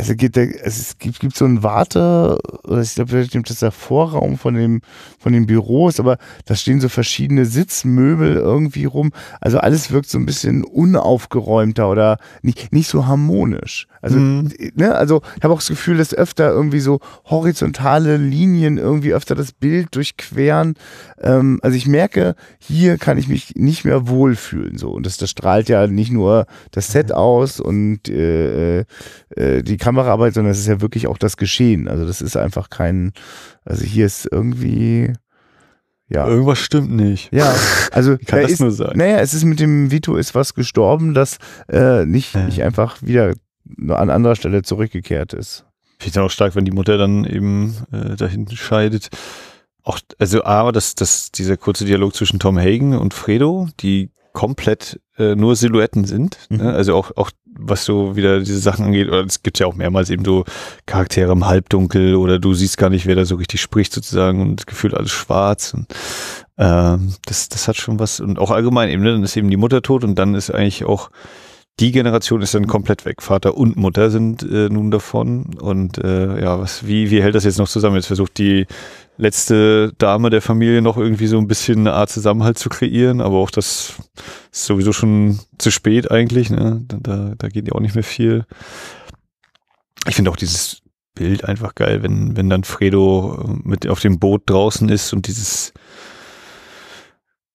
also 0.01 0.15
geht 0.15 0.35
der, 0.35 0.65
es 0.65 0.97
gibt, 0.97 1.19
gibt 1.19 1.35
so 1.35 1.45
ein 1.45 1.61
Warte, 1.61 2.39
oder 2.63 2.81
ich 2.81 2.95
glaube, 2.95 3.11
das 3.11 3.51
ist 3.51 3.61
der 3.61 3.71
Vorraum 3.71 4.39
von 4.39 4.55
dem, 4.55 4.81
von 5.19 5.31
den 5.31 5.45
Büros, 5.45 5.99
aber 5.99 6.17
da 6.45 6.55
stehen 6.55 6.81
so 6.81 6.89
verschiedene 6.89 7.45
Sitzmöbel 7.45 8.35
irgendwie 8.35 8.85
rum. 8.85 9.11
Also 9.41 9.59
alles 9.59 9.91
wirkt 9.91 10.09
so 10.09 10.17
ein 10.17 10.25
bisschen 10.25 10.63
unaufgeräumter 10.63 11.87
oder 11.87 12.17
nicht, 12.41 12.73
nicht 12.73 12.87
so 12.87 13.05
harmonisch. 13.05 13.87
Also, 14.01 14.17
mhm. 14.17 14.51
ne, 14.75 14.95
also 14.95 15.21
ich 15.37 15.43
habe 15.43 15.53
auch 15.53 15.59
das 15.59 15.67
Gefühl, 15.67 15.97
dass 15.97 16.13
öfter 16.13 16.49
irgendwie 16.49 16.79
so 16.79 16.99
horizontale 17.25 18.17
Linien 18.17 18.77
irgendwie 18.77 19.13
öfter 19.13 19.35
das 19.35 19.51
Bild 19.51 19.95
durchqueren. 19.95 20.75
Ähm, 21.19 21.59
also 21.61 21.77
ich 21.77 21.87
merke, 21.87 22.35
hier 22.57 22.97
kann 22.97 23.17
ich 23.17 23.27
mich 23.27 23.55
nicht 23.55 23.85
mehr 23.85 24.07
wohlfühlen. 24.07 24.77
So. 24.77 24.91
Und 24.91 25.05
das, 25.05 25.17
das 25.17 25.29
strahlt 25.29 25.69
ja 25.69 25.87
nicht 25.87 26.11
nur 26.11 26.45
das 26.71 26.91
Set 26.91 27.09
mhm. 27.09 27.15
aus 27.15 27.59
und 27.59 28.09
äh, 28.09 28.79
äh, 29.35 29.63
die 29.63 29.77
Kameraarbeit, 29.77 30.33
sondern 30.33 30.51
es 30.51 30.59
ist 30.59 30.67
ja 30.67 30.81
wirklich 30.81 31.07
auch 31.07 31.17
das 31.17 31.37
Geschehen. 31.37 31.87
Also 31.87 32.05
das 32.05 32.21
ist 32.21 32.37
einfach 32.37 32.69
kein, 32.69 33.13
also 33.65 33.83
hier 33.83 34.05
ist 34.05 34.27
irgendwie. 34.31 35.13
Ja. 36.09 36.27
Irgendwas 36.27 36.59
stimmt 36.59 36.91
nicht. 36.91 37.33
Ja, 37.33 37.55
also 37.91 38.13
Wie 38.19 38.25
kann 38.25 38.39
da 38.39 38.43
das 38.43 38.51
ist, 38.51 38.59
nur 38.59 38.71
sein. 38.71 38.93
Naja, 38.95 39.19
es 39.19 39.33
ist 39.33 39.45
mit 39.45 39.61
dem 39.61 39.91
Vito 39.91 40.17
ist 40.17 40.35
was 40.35 40.53
gestorben, 40.53 41.13
das 41.13 41.37
äh, 41.69 42.05
nicht, 42.05 42.33
Ja. 42.35 42.43
nicht 42.43 42.63
einfach 42.63 42.97
wieder 43.01 43.33
an 43.89 44.09
anderer 44.09 44.35
Stelle 44.35 44.63
zurückgekehrt 44.63 45.33
ist. 45.33 45.65
Ich 45.99 46.05
finde 46.05 46.23
auch 46.23 46.31
stark, 46.31 46.55
wenn 46.55 46.65
die 46.65 46.71
Mutter 46.71 46.97
dann 46.97 47.25
eben 47.25 47.75
äh, 47.91 48.15
dahin 48.15 48.49
scheidet. 48.49 49.09
Auch, 49.83 49.99
also 50.19 50.43
A, 50.43 50.71
das, 50.71 50.95
das, 50.95 51.31
dieser 51.31 51.57
kurze 51.57 51.85
Dialog 51.85 52.15
zwischen 52.15 52.39
Tom 52.39 52.57
Hagen 52.57 52.97
und 52.97 53.13
Fredo, 53.13 53.67
die 53.79 54.09
komplett 54.33 54.99
äh, 55.17 55.35
nur 55.35 55.55
Silhouetten 55.55 56.05
sind. 56.05 56.37
Mhm. 56.49 56.57
Ne? 56.57 56.73
Also 56.73 56.95
auch, 56.95 57.11
auch 57.15 57.31
was 57.53 57.85
so 57.85 58.15
wieder 58.15 58.39
diese 58.39 58.59
Sachen 58.59 58.85
angeht, 58.85 59.07
oder 59.09 59.25
es 59.25 59.43
gibt 59.43 59.59
ja 59.59 59.67
auch 59.67 59.75
mehrmals 59.75 60.09
eben 60.09 60.23
so 60.23 60.45
Charaktere 60.85 61.31
im 61.31 61.45
Halbdunkel 61.45 62.15
oder 62.15 62.39
du 62.39 62.53
siehst 62.53 62.77
gar 62.77 62.89
nicht, 62.89 63.05
wer 63.05 63.15
da 63.15 63.25
so 63.25 63.35
richtig 63.35 63.61
spricht 63.61 63.93
sozusagen 63.93 64.41
und 64.41 64.67
gefühlt 64.67 64.93
alles 64.93 65.11
schwarz. 65.11 65.73
Und, 65.73 65.87
ähm, 66.57 67.13
das, 67.25 67.49
das 67.49 67.67
hat 67.67 67.75
schon 67.75 67.99
was. 67.99 68.19
Und 68.19 68.39
auch 68.39 68.51
allgemein 68.51 68.89
eben, 68.89 69.03
ne? 69.03 69.11
dann 69.11 69.23
ist 69.23 69.37
eben 69.37 69.49
die 69.49 69.57
Mutter 69.57 69.81
tot 69.81 70.03
und 70.03 70.15
dann 70.15 70.33
ist 70.33 70.49
eigentlich 70.49 70.85
auch 70.85 71.11
die 71.79 71.91
Generation 71.91 72.41
ist 72.41 72.53
dann 72.53 72.67
komplett 72.67 73.05
weg. 73.05 73.21
Vater 73.21 73.57
und 73.57 73.75
Mutter 73.75 74.11
sind 74.11 74.43
äh, 74.43 74.69
nun 74.69 74.91
davon. 74.91 75.55
Und 75.59 75.97
äh, 75.97 76.41
ja, 76.41 76.59
was, 76.59 76.85
wie, 76.85 77.09
wie 77.09 77.23
hält 77.23 77.33
das 77.33 77.43
jetzt 77.43 77.57
noch 77.57 77.69
zusammen? 77.69 77.95
Jetzt 77.95 78.07
versucht 78.07 78.37
die 78.37 78.67
letzte 79.17 79.93
Dame 79.97 80.29
der 80.29 80.41
Familie 80.41 80.81
noch 80.81 80.97
irgendwie 80.97 81.27
so 81.27 81.37
ein 81.37 81.47
bisschen 81.47 81.79
eine 81.79 81.93
Art 81.93 82.09
Zusammenhalt 82.09 82.59
zu 82.59 82.69
kreieren, 82.69 83.21
aber 83.21 83.37
auch 83.37 83.51
das 83.51 83.93
ist 84.51 84.65
sowieso 84.65 84.93
schon 84.93 85.39
zu 85.57 85.71
spät 85.71 86.11
eigentlich. 86.11 86.49
Ne? 86.49 86.81
Da, 86.87 86.97
da, 86.99 87.33
da 87.37 87.47
geht 87.47 87.67
ja 87.67 87.73
auch 87.73 87.79
nicht 87.81 87.95
mehr 87.95 88.03
viel. 88.03 88.45
Ich 90.07 90.15
finde 90.15 90.29
auch 90.29 90.37
dieses 90.37 90.81
Bild 91.15 91.45
einfach 91.45 91.73
geil, 91.75 92.03
wenn, 92.03 92.37
wenn 92.37 92.49
dann 92.49 92.63
Fredo 92.63 93.43
äh, 93.43 93.67
mit 93.67 93.87
auf 93.87 93.99
dem 93.99 94.19
Boot 94.19 94.43
draußen 94.45 94.87
ist 94.89 95.13
und 95.13 95.27
dieses 95.27 95.73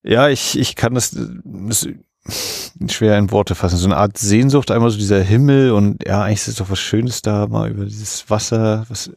ja, 0.07 0.29
ich, 0.29 0.57
ich 0.57 0.76
kann 0.76 0.94
das, 0.94 1.18
das 1.44 1.88
schwer 2.88 3.18
in 3.18 3.30
Worte 3.30 3.54
fassen. 3.54 3.76
So 3.76 3.86
eine 3.86 3.96
Art 3.96 4.18
Sehnsucht, 4.18 4.70
einmal 4.70 4.90
so 4.90 4.98
dieser 4.98 5.22
Himmel 5.22 5.72
und 5.72 6.06
ja, 6.06 6.22
eigentlich 6.22 6.40
ist 6.40 6.48
es 6.48 6.54
doch 6.56 6.70
was 6.70 6.78
Schönes 6.78 7.22
da, 7.22 7.46
mal 7.46 7.70
über 7.70 7.84
dieses 7.84 8.28
Wasser, 8.30 8.84
was, 8.88 9.10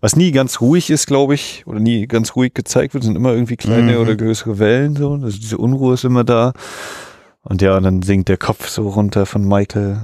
was 0.00 0.16
nie 0.16 0.32
ganz 0.32 0.60
ruhig 0.60 0.90
ist, 0.90 1.06
glaube 1.06 1.34
ich, 1.34 1.64
oder 1.66 1.80
nie 1.80 2.06
ganz 2.06 2.36
ruhig 2.36 2.54
gezeigt 2.54 2.94
wird, 2.94 3.04
sind 3.04 3.16
immer 3.16 3.32
irgendwie 3.32 3.56
kleine 3.56 3.92
Mhm. 3.92 3.98
oder 4.00 4.16
größere 4.16 4.58
Wellen, 4.58 4.96
so. 4.96 5.12
Also 5.14 5.38
diese 5.38 5.58
Unruhe 5.58 5.94
ist 5.94 6.04
immer 6.04 6.24
da. 6.24 6.52
Und 7.42 7.62
ja, 7.62 7.78
dann 7.80 8.02
sinkt 8.02 8.28
der 8.28 8.36
Kopf 8.36 8.68
so 8.68 8.88
runter 8.88 9.24
von 9.26 9.46
Michael. 9.46 9.98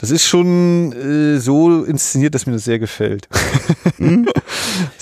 Das 0.00 0.10
ist 0.10 0.24
schon 0.26 0.92
äh, 0.92 1.38
so 1.38 1.84
inszeniert, 1.84 2.34
dass 2.34 2.46
mir 2.46 2.52
das 2.54 2.64
sehr 2.64 2.78
gefällt. 2.78 3.28
Hm? 3.98 4.26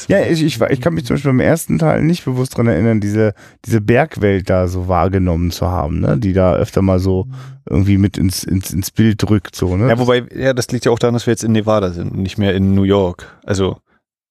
Ja, 0.08 0.20
ich, 0.26 0.42
ich, 0.42 0.58
war- 0.58 0.72
ich 0.72 0.80
kann 0.80 0.94
mich 0.94 1.04
zum 1.04 1.14
Beispiel 1.14 1.30
beim 1.30 1.38
ersten 1.40 1.78
Teil 1.78 2.02
nicht 2.02 2.24
bewusst 2.24 2.54
daran 2.54 2.66
erinnern, 2.66 3.00
diese, 3.00 3.32
diese 3.64 3.80
Bergwelt 3.80 4.50
da 4.50 4.66
so 4.66 4.88
wahrgenommen 4.88 5.52
zu 5.52 5.68
haben, 5.68 6.00
ne? 6.00 6.16
die 6.18 6.32
da 6.32 6.54
öfter 6.54 6.82
mal 6.82 6.98
so 6.98 7.26
irgendwie 7.68 7.96
mit 7.98 8.18
ins, 8.18 8.42
ins, 8.42 8.72
ins 8.72 8.90
Bild 8.90 9.22
drückt. 9.22 9.54
So, 9.54 9.76
ne? 9.76 9.88
Ja, 9.88 9.98
wobei, 9.98 10.24
ja, 10.34 10.52
das 10.52 10.68
liegt 10.72 10.84
ja 10.84 10.90
auch 10.90 10.98
daran, 10.98 11.14
dass 11.14 11.26
wir 11.26 11.32
jetzt 11.32 11.44
in 11.44 11.52
Nevada 11.52 11.90
sind 11.92 12.10
und 12.10 12.22
nicht 12.22 12.38
mehr 12.38 12.54
in 12.56 12.74
New 12.74 12.82
York. 12.82 13.26
Also, 13.44 13.76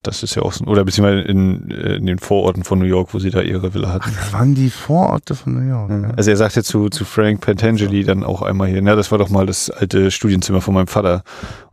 das 0.08 0.24
ist 0.24 0.36
ja 0.36 0.42
auch 0.42 0.54
so, 0.54 0.66
oder 0.66 0.84
beziehungsweise 0.86 1.22
in, 1.22 1.70
äh, 1.70 1.96
in 1.98 2.06
den 2.06 2.18
Vororten 2.20 2.64
von 2.64 2.80
New 2.80 2.86
York, 2.86 3.14
wo 3.14 3.20
sie 3.20 3.30
da 3.30 3.42
ihre 3.42 3.74
Villa 3.74 3.94
hatten. 3.94 4.12
das 4.16 4.34
waren 4.34 4.56
die 4.56 4.70
Vororte 4.70 5.36
von 5.36 5.54
New 5.56 5.70
York. 5.70 5.90
Ja. 5.90 5.98
Ja. 6.02 6.10
Also 6.16 6.32
er 6.32 6.38
sagt 6.38 6.56
ja 6.56 6.64
zu, 6.64 6.90
zu 6.90 7.06
Frank 7.06 7.42
Pentangeli 7.42 8.04
dann 8.04 8.24
auch 8.24 8.42
einmal 8.42 8.68
hier, 8.70 8.82
na, 8.82 8.96
das 8.96 9.12
war 9.12 9.18
doch 9.18 9.30
mal 9.30 9.46
das 9.46 9.70
alte 9.70 10.10
Studienzimmer 10.12 10.62
von 10.62 10.74
meinem 10.74 10.88
Vater. 10.88 11.24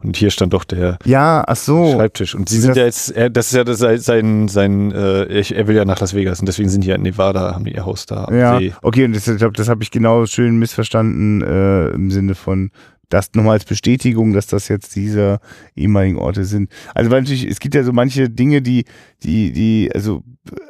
Und 0.02 0.16
hier 0.18 0.30
stand 0.30 0.52
doch 0.52 0.64
der 0.64 0.98
Ja, 1.06 1.44
ach 1.46 1.56
so. 1.56 1.92
Schreibtisch. 1.94 2.34
Und 2.34 2.48
sie 2.50 2.60
sind 2.60 2.70
das- 2.70 2.76
ja 2.76 2.84
jetzt, 2.84 3.10
er, 3.12 3.30
das 3.30 3.46
ist 3.46 3.54
ja 3.54 3.64
das, 3.64 3.78
sein, 4.04 4.48
sein, 4.48 4.92
äh, 4.92 5.40
er 5.40 5.66
will 5.66 5.76
ja 5.76 5.84
nach 5.86 6.00
Las 6.00 6.14
Vegas 6.14 6.40
und 6.40 6.46
deswegen 6.46 6.68
sind 6.68 6.84
die 6.84 6.88
ja 6.88 6.96
in 6.96 7.02
Nevada, 7.02 7.54
haben 7.54 7.64
die 7.64 7.72
ihr 7.74 7.86
Haus 7.86 8.04
da 8.04 8.24
am 8.24 8.36
Ja, 8.38 8.58
See. 8.58 8.74
okay, 8.82 9.04
und 9.06 9.16
das, 9.16 9.26
ich 9.26 9.38
glaube, 9.38 9.54
das 9.54 9.68
habe 9.68 9.82
ich 9.82 9.90
genau 9.90 10.26
schön 10.26 10.58
missverstanden 10.58 11.40
äh, 11.42 11.88
im 11.88 12.10
Sinne 12.10 12.34
von 12.34 12.70
das 13.14 13.32
nochmal 13.34 13.54
als 13.54 13.64
Bestätigung, 13.64 14.32
dass 14.32 14.48
das 14.48 14.68
jetzt 14.68 14.96
diese 14.96 15.38
ehemaligen 15.76 16.18
Orte 16.18 16.44
sind. 16.44 16.68
Also 16.94 17.10
weil 17.10 17.22
natürlich, 17.22 17.46
es 17.46 17.60
gibt 17.60 17.74
ja 17.74 17.84
so 17.84 17.92
manche 17.92 18.28
Dinge, 18.28 18.60
die, 18.60 18.84
die, 19.22 19.52
die, 19.52 19.90
also, 19.94 20.22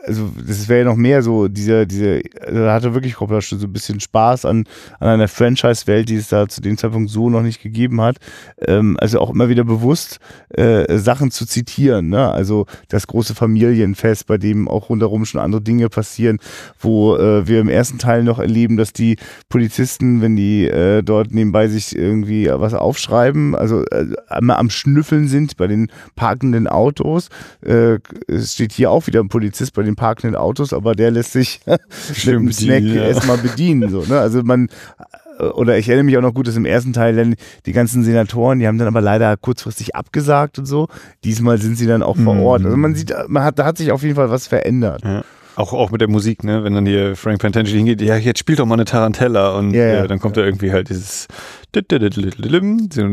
also 0.06 0.30
das 0.46 0.68
wäre 0.68 0.80
ja 0.80 0.84
noch 0.84 0.96
mehr 0.96 1.22
so, 1.22 1.48
dieser, 1.48 1.86
diese, 1.86 2.20
also 2.40 2.60
da 2.60 2.74
hatte 2.74 2.94
wirklich 2.94 3.14
Coppola 3.14 3.40
schon 3.40 3.58
so 3.58 3.66
ein 3.66 3.72
bisschen 3.72 3.98
Spaß 3.98 4.44
an, 4.44 4.64
an 5.00 5.08
einer 5.08 5.26
Franchise-Welt, 5.26 6.08
die 6.08 6.16
es 6.16 6.28
da 6.28 6.46
zu 6.46 6.60
dem 6.60 6.76
Zeitpunkt 6.76 7.10
so 7.10 7.30
noch 7.30 7.42
nicht 7.42 7.62
gegeben 7.62 8.00
hat. 8.02 8.18
Ähm, 8.60 8.96
also 9.00 9.20
auch 9.20 9.30
immer 9.30 9.48
wieder 9.48 9.64
bewusst 9.64 10.20
äh, 10.50 10.98
Sachen 10.98 11.30
zu 11.30 11.46
zitieren, 11.46 12.10
ne? 12.10 12.30
Also 12.30 12.66
das 12.88 13.06
große 13.06 13.34
Familienfest, 13.34 14.26
bei 14.26 14.36
dem 14.36 14.68
auch 14.68 14.90
rundherum 14.90 15.24
schon 15.24 15.40
andere 15.40 15.62
Dinge 15.62 15.88
passieren, 15.88 16.38
wo 16.78 17.16
äh, 17.16 17.48
wir 17.48 17.60
im 17.60 17.68
ersten 17.68 17.98
Teil 17.98 18.22
noch 18.22 18.38
erleben, 18.38 18.76
dass 18.76 18.92
die 18.92 19.16
Polizisten, 19.48 20.20
wenn 20.20 20.36
die 20.36 20.66
äh, 20.66 21.02
dort 21.02 21.32
nebenbei 21.32 21.68
sich 21.68 21.96
irgendwie 21.96 22.33
was 22.52 22.74
aufschreiben, 22.74 23.54
also 23.54 23.84
äh, 23.86 24.06
einmal 24.28 24.56
am 24.56 24.70
Schnüffeln 24.70 25.28
sind 25.28 25.56
bei 25.56 25.66
den 25.66 25.88
parkenden 26.16 26.66
Autos. 26.66 27.28
Äh, 27.64 27.98
es 28.28 28.54
steht 28.54 28.72
hier 28.72 28.90
auch 28.90 29.06
wieder 29.06 29.20
ein 29.20 29.28
Polizist 29.28 29.74
bei 29.74 29.82
den 29.82 29.96
parkenden 29.96 30.36
Autos, 30.36 30.72
aber 30.72 30.94
der 30.94 31.10
lässt 31.10 31.32
sich 31.32 31.60
mit 31.66 32.28
einem 32.28 32.52
Snack 32.52 32.82
ja. 32.82 33.04
erstmal 33.04 33.38
bedienen. 33.38 33.90
So, 33.90 34.02
ne? 34.02 34.18
Also 34.18 34.42
man 34.42 34.68
äh, 35.38 35.44
oder 35.44 35.78
ich 35.78 35.88
erinnere 35.88 36.04
mich 36.04 36.16
auch 36.18 36.22
noch 36.22 36.34
gut, 36.34 36.46
dass 36.48 36.56
im 36.56 36.64
ersten 36.64 36.92
Teil 36.92 37.16
dann 37.16 37.34
die 37.66 37.72
ganzen 37.72 38.04
Senatoren, 38.04 38.58
die 38.58 38.66
haben 38.66 38.78
dann 38.78 38.88
aber 38.88 39.00
leider 39.00 39.36
kurzfristig 39.36 39.94
abgesagt 39.96 40.58
und 40.58 40.66
so. 40.66 40.88
Diesmal 41.24 41.58
sind 41.58 41.76
sie 41.76 41.86
dann 41.86 42.02
auch 42.02 42.16
vor 42.16 42.34
Mhm. 42.34 42.42
Ort. 42.42 42.64
Also 42.64 42.76
man 42.76 42.94
sieht, 42.94 43.14
man 43.28 43.44
hat, 43.44 43.58
da 43.58 43.64
hat 43.64 43.78
sich 43.78 43.92
auf 43.92 44.02
jeden 44.02 44.14
Fall 44.16 44.30
was 44.30 44.46
verändert. 44.46 45.02
Ja. 45.04 45.24
Auch, 45.56 45.72
auch 45.72 45.90
mit 45.90 46.00
der 46.00 46.08
Musik, 46.08 46.42
ne? 46.44 46.64
Wenn 46.64 46.74
dann 46.74 46.86
hier 46.86 47.16
Frank 47.16 47.40
Pentangeli 47.40 47.76
hingeht, 47.76 48.02
ja, 48.02 48.16
jetzt 48.16 48.38
spielt 48.40 48.58
doch 48.58 48.66
mal 48.66 48.74
eine 48.74 48.84
Tarantella 48.84 49.56
und 49.56 49.72
Ja, 49.72 49.86
ja. 49.86 50.04
äh, 50.04 50.08
dann 50.08 50.18
kommt 50.18 50.36
da 50.36 50.42
irgendwie 50.42 50.72
halt 50.72 50.88
dieses 50.88 51.28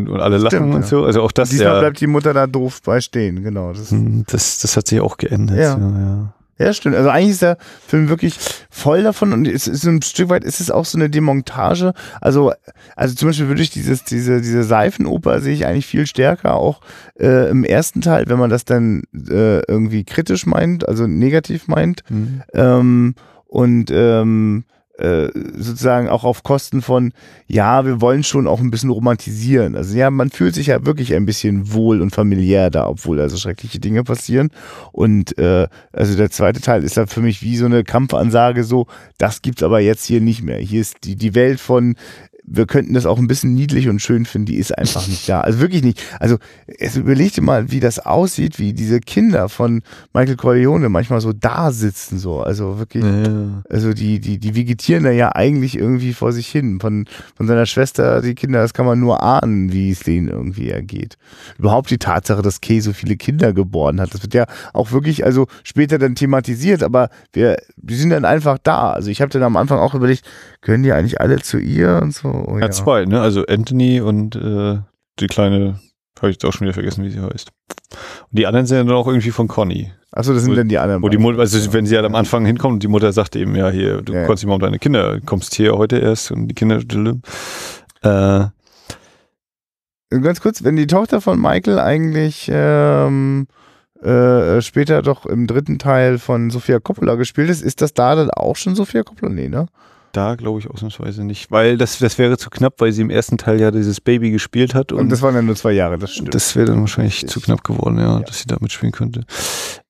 und 0.07 0.19
alle 0.19 0.37
lachen 0.37 0.57
Stimmt, 0.57 0.75
und 0.75 0.81
ja. 0.81 0.87
so. 0.87 1.05
Also 1.05 1.21
auch 1.21 1.31
das 1.31 1.49
Diesmal 1.49 1.73
ja, 1.73 1.79
bleibt 1.79 1.99
die 1.99 2.07
Mutter 2.07 2.33
da 2.33 2.47
doof 2.47 2.81
bei 2.83 3.01
stehen, 3.01 3.43
genau. 3.43 3.73
Das, 3.73 3.91
hm, 3.91 4.23
das, 4.27 4.59
das 4.59 4.77
hat 4.77 4.87
sich 4.87 5.01
auch 5.01 5.17
geändert. 5.17 5.57
Ja. 5.57 5.77
Ja. 5.77 6.33
Ja, 6.61 6.73
stimmt. 6.73 6.95
Also 6.95 7.09
eigentlich 7.09 7.31
ist 7.31 7.41
der 7.41 7.57
Film 7.87 8.07
wirklich 8.07 8.35
voll 8.69 9.03
davon 9.03 9.33
und 9.33 9.47
es 9.47 9.67
ist 9.67 9.83
ein 9.85 10.01
Stück 10.01 10.29
weit 10.29 10.43
ist 10.43 10.61
es 10.61 10.69
auch 10.69 10.85
so 10.85 10.97
eine 10.97 11.09
Demontage. 11.09 11.93
Also, 12.19 12.53
also 12.95 13.15
zum 13.15 13.29
Beispiel 13.29 13.47
würde 13.47 13.63
ich 13.63 13.71
dieses, 13.71 14.03
diese, 14.03 14.41
diese 14.41 14.63
Seifenoper 14.63 15.41
sehe 15.41 15.53
ich 15.53 15.65
eigentlich 15.65 15.87
viel 15.87 16.05
stärker 16.05 16.55
auch 16.55 16.81
äh, 17.19 17.49
im 17.49 17.63
ersten 17.63 18.01
Teil, 18.01 18.25
wenn 18.27 18.37
man 18.37 18.49
das 18.49 18.65
dann 18.65 19.03
äh, 19.13 19.61
irgendwie 19.67 20.03
kritisch 20.03 20.45
meint, 20.45 20.87
also 20.87 21.07
negativ 21.07 21.67
meint. 21.67 22.03
Hm. 22.07 22.43
ähm, 22.53 23.15
und 23.47 23.91
ähm, 23.91 24.65
äh, 25.01 25.31
sozusagen 25.55 26.09
auch 26.09 26.23
auf 26.23 26.43
Kosten 26.43 26.81
von, 26.81 27.13
ja, 27.47 27.85
wir 27.85 28.01
wollen 28.01 28.23
schon 28.23 28.47
auch 28.47 28.59
ein 28.59 28.71
bisschen 28.71 28.89
romantisieren. 28.89 29.75
Also 29.75 29.97
ja, 29.97 30.09
man 30.09 30.29
fühlt 30.29 30.55
sich 30.55 30.67
ja 30.67 30.85
wirklich 30.85 31.13
ein 31.13 31.25
bisschen 31.25 31.73
wohl 31.73 32.01
und 32.01 32.11
familiär 32.11 32.69
da, 32.69 32.87
obwohl 32.87 33.19
also 33.19 33.37
schreckliche 33.37 33.79
Dinge 33.79 34.03
passieren. 34.03 34.49
Und 34.91 35.37
äh, 35.37 35.67
also 35.91 36.15
der 36.15 36.29
zweite 36.29 36.61
Teil 36.61 36.83
ist 36.83 36.97
da 36.97 37.07
für 37.07 37.21
mich 37.21 37.41
wie 37.41 37.57
so 37.57 37.65
eine 37.65 37.83
Kampfansage, 37.83 38.63
so, 38.63 38.87
das 39.17 39.41
gibt's 39.41 39.63
aber 39.63 39.79
jetzt 39.79 40.05
hier 40.05 40.21
nicht 40.21 40.43
mehr. 40.43 40.57
Hier 40.57 40.81
ist 40.81 40.97
die, 41.03 41.15
die 41.15 41.35
Welt 41.35 41.59
von 41.59 41.95
wir 42.53 42.65
könnten 42.65 42.93
das 42.93 43.05
auch 43.05 43.17
ein 43.17 43.27
bisschen 43.27 43.53
niedlich 43.53 43.87
und 43.87 44.01
schön 44.01 44.25
finden, 44.25 44.47
die 44.47 44.57
ist 44.57 44.77
einfach 44.77 45.07
nicht 45.07 45.27
da. 45.29 45.39
Also 45.41 45.59
wirklich 45.59 45.83
nicht. 45.83 46.03
Also 46.19 46.37
es 46.79 46.97
überleg 46.97 47.33
dir 47.33 47.41
mal, 47.41 47.71
wie 47.71 47.79
das 47.79 47.99
aussieht, 47.99 48.59
wie 48.59 48.73
diese 48.73 48.99
Kinder 48.99 49.47
von 49.47 49.81
Michael 50.13 50.35
Corleone 50.35 50.89
manchmal 50.89 51.21
so 51.21 51.31
da 51.31 51.71
sitzen, 51.71 52.19
so. 52.19 52.41
Also 52.41 52.77
wirklich, 52.77 53.03
Ja. 53.05 53.63
also 53.69 53.93
die, 53.93 54.19
die, 54.19 54.37
die 54.37 54.53
vegetieren 54.55 55.05
da 55.05 55.11
ja 55.11 55.33
eigentlich 55.33 55.77
irgendwie 55.77 56.13
vor 56.13 56.33
sich 56.33 56.47
hin. 56.47 56.79
Von, 56.81 57.05
von 57.35 57.47
seiner 57.47 57.65
Schwester, 57.65 58.21
die 58.21 58.35
Kinder, 58.35 58.61
das 58.61 58.73
kann 58.73 58.85
man 58.85 58.99
nur 58.99 59.23
ahnen, 59.23 59.71
wie 59.71 59.91
es 59.91 59.99
denen 60.01 60.27
irgendwie 60.27 60.69
ergeht. 60.69 61.15
Überhaupt 61.57 61.89
die 61.89 61.99
Tatsache, 61.99 62.41
dass 62.41 62.59
Kay 62.59 62.81
so 62.81 62.91
viele 62.91 63.15
Kinder 63.15 63.53
geboren 63.53 64.01
hat, 64.01 64.13
das 64.13 64.23
wird 64.23 64.33
ja 64.33 64.45
auch 64.73 64.91
wirklich, 64.91 65.23
also 65.25 65.47
später 65.63 65.97
dann 65.99 66.15
thematisiert, 66.15 66.83
aber 66.83 67.09
wir, 67.31 67.57
die 67.77 67.95
sind 67.95 68.09
dann 68.09 68.25
einfach 68.25 68.57
da. 68.61 68.91
Also 68.91 69.09
ich 69.09 69.21
habe 69.21 69.29
dann 69.31 69.43
am 69.43 69.55
Anfang 69.55 69.79
auch 69.79 69.93
überlegt, 69.93 70.23
können 70.59 70.83
die 70.83 70.91
eigentlich 70.91 71.21
alle 71.21 71.39
zu 71.39 71.57
ihr 71.57 71.99
und 72.01 72.13
so? 72.13 72.40
Oh, 72.47 72.57
Ja, 72.59 72.69
zwei, 72.71 73.05
ne? 73.05 73.21
Also 73.21 73.45
Anthony 73.45 74.01
und 74.01 74.35
äh, 74.35 74.79
die 75.19 75.27
kleine, 75.27 75.79
habe 76.19 76.29
ich 76.29 76.35
jetzt 76.35 76.45
auch 76.45 76.53
schon 76.53 76.65
wieder 76.65 76.73
vergessen, 76.73 77.03
wie 77.03 77.09
sie 77.09 77.19
heißt. 77.21 77.51
Und 78.29 78.39
die 78.39 78.45
anderen 78.47 78.65
sind 78.65 78.77
ja 78.77 78.83
dann 78.83 78.93
auch 78.95 79.07
irgendwie 79.07 79.31
von 79.31 79.47
Conny. 79.47 79.91
Achso, 80.11 80.33
das 80.33 80.43
sind 80.43 80.51
Wo- 80.51 80.55
dann 80.55 80.67
die 80.67 80.77
anderen. 80.77 81.01
Wo 81.03 81.09
die. 81.09 81.17
Mutter, 81.17 81.39
also 81.39 81.73
wenn 81.73 81.85
sie 81.85 81.95
halt 81.95 82.05
am 82.05 82.15
Anfang 82.15 82.45
hinkommt 82.45 82.73
und 82.75 82.83
die 82.83 82.87
Mutter 82.87 83.11
sagt 83.13 83.35
eben, 83.35 83.55
ja, 83.55 83.69
hier, 83.69 84.01
du 84.01 84.13
Ja, 84.13 84.19
ja. 84.21 84.25
konntest 84.25 84.43
nicht 84.43 84.49
mal 84.49 84.55
um 84.55 84.61
deine 84.61 84.79
Kinder, 84.79 85.19
kommst 85.25 85.55
hier 85.55 85.77
heute 85.77 85.97
erst 85.99 86.31
und 86.31 86.47
die 86.47 86.55
Kinder, 86.55 86.79
äh, 88.03 88.45
Ganz 90.09 90.41
kurz, 90.41 90.63
wenn 90.63 90.75
die 90.75 90.87
Tochter 90.87 91.21
von 91.21 91.39
Michael 91.39 91.79
eigentlich 91.79 92.49
ähm, 92.53 93.47
äh, 94.03 94.59
später 94.61 95.01
doch 95.01 95.25
im 95.25 95.47
dritten 95.47 95.79
Teil 95.79 96.17
von 96.19 96.49
Sofia 96.49 96.79
Coppola 96.79 97.15
gespielt 97.15 97.49
ist, 97.49 97.61
ist 97.61 97.81
das 97.81 97.93
da 97.93 98.15
dann 98.15 98.29
auch 98.29 98.57
schon 98.57 98.75
Sofia 98.75 99.03
Coppola? 99.03 99.31
Nee, 99.31 99.47
ne? 99.47 99.67
Da 100.13 100.35
glaube 100.35 100.59
ich 100.59 100.69
ausnahmsweise 100.69 101.23
nicht, 101.23 101.51
weil 101.51 101.77
das, 101.77 101.99
das 101.99 102.17
wäre 102.17 102.37
zu 102.37 102.49
knapp, 102.49 102.75
weil 102.79 102.91
sie 102.91 103.01
im 103.01 103.09
ersten 103.09 103.37
Teil 103.37 103.59
ja 103.59 103.71
dieses 103.71 104.01
Baby 104.01 104.31
gespielt 104.31 104.73
hat 104.75 104.91
Und, 104.91 104.99
und, 104.99 105.09
das 105.09 105.21
waren 105.21 105.35
ja 105.35 105.41
nur 105.41 105.55
zwei 105.55 105.71
Jahre, 105.73 105.97
das 105.97 106.13
stimmt. 106.13 106.33
das 106.33 106.55
wäre 106.55 106.67
dann 106.67 106.81
wahrscheinlich 106.81 107.27
zu 107.27 107.39
knapp 107.41 107.63
geworden, 107.63 107.97
ja, 107.97 108.17
Ja. 108.17 108.19
dass 108.19 108.39
sie 108.39 108.47
da 108.47 108.57
mitspielen 108.59 108.91
könnte. 108.91 109.21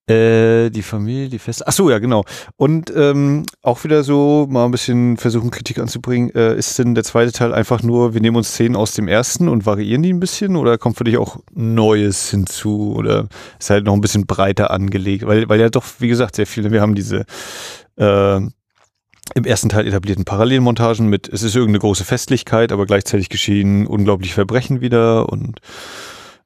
Äh, 0.08 0.70
die 0.70 0.82
Familie, 0.82 1.28
die 1.28 1.38
Feste. 1.38 1.64
Ach 1.66 1.72
so, 1.72 1.88
ja, 1.88 2.00
genau. 2.00 2.24
Und 2.56 2.92
ähm, 2.94 3.44
auch 3.62 3.84
wieder 3.84 4.02
so 4.02 4.48
mal 4.50 4.64
ein 4.64 4.72
bisschen 4.72 5.16
versuchen, 5.16 5.52
Kritik 5.52 5.78
anzubringen. 5.78 6.30
Äh, 6.34 6.56
ist 6.56 6.76
denn 6.76 6.96
der 6.96 7.04
zweite 7.04 7.30
Teil 7.30 7.54
einfach 7.54 7.84
nur, 7.84 8.12
wir 8.12 8.20
nehmen 8.20 8.36
uns 8.36 8.48
Szenen 8.48 8.74
aus 8.74 8.94
dem 8.94 9.06
ersten 9.06 9.48
und 9.48 9.64
variieren 9.64 10.02
die 10.02 10.12
ein 10.12 10.18
bisschen 10.18 10.56
oder 10.56 10.76
kommt 10.76 10.96
für 10.98 11.04
dich 11.04 11.18
auch 11.18 11.38
Neues 11.54 12.30
hinzu 12.30 12.94
oder 12.96 13.28
ist 13.60 13.70
halt 13.70 13.84
noch 13.84 13.94
ein 13.94 14.00
bisschen 14.00 14.26
breiter 14.26 14.72
angelegt? 14.72 15.24
Weil, 15.24 15.48
weil 15.48 15.60
ja 15.60 15.68
doch, 15.68 15.84
wie 16.00 16.08
gesagt, 16.08 16.34
sehr 16.34 16.48
viele, 16.48 16.72
wir 16.72 16.80
haben 16.80 16.96
diese 16.96 17.24
äh, 17.96 18.40
im 19.34 19.44
ersten 19.44 19.68
Teil 19.68 19.86
etablierten 19.86 20.24
Parallelmontagen 20.24 21.06
mit, 21.06 21.28
es 21.28 21.42
ist 21.42 21.54
irgendeine 21.54 21.80
große 21.80 22.04
Festlichkeit, 22.04 22.72
aber 22.72 22.86
gleichzeitig 22.86 23.28
geschehen 23.28 23.86
unglaubliche 23.86 24.34
Verbrechen 24.34 24.80
wieder 24.80 25.28
und 25.28 25.60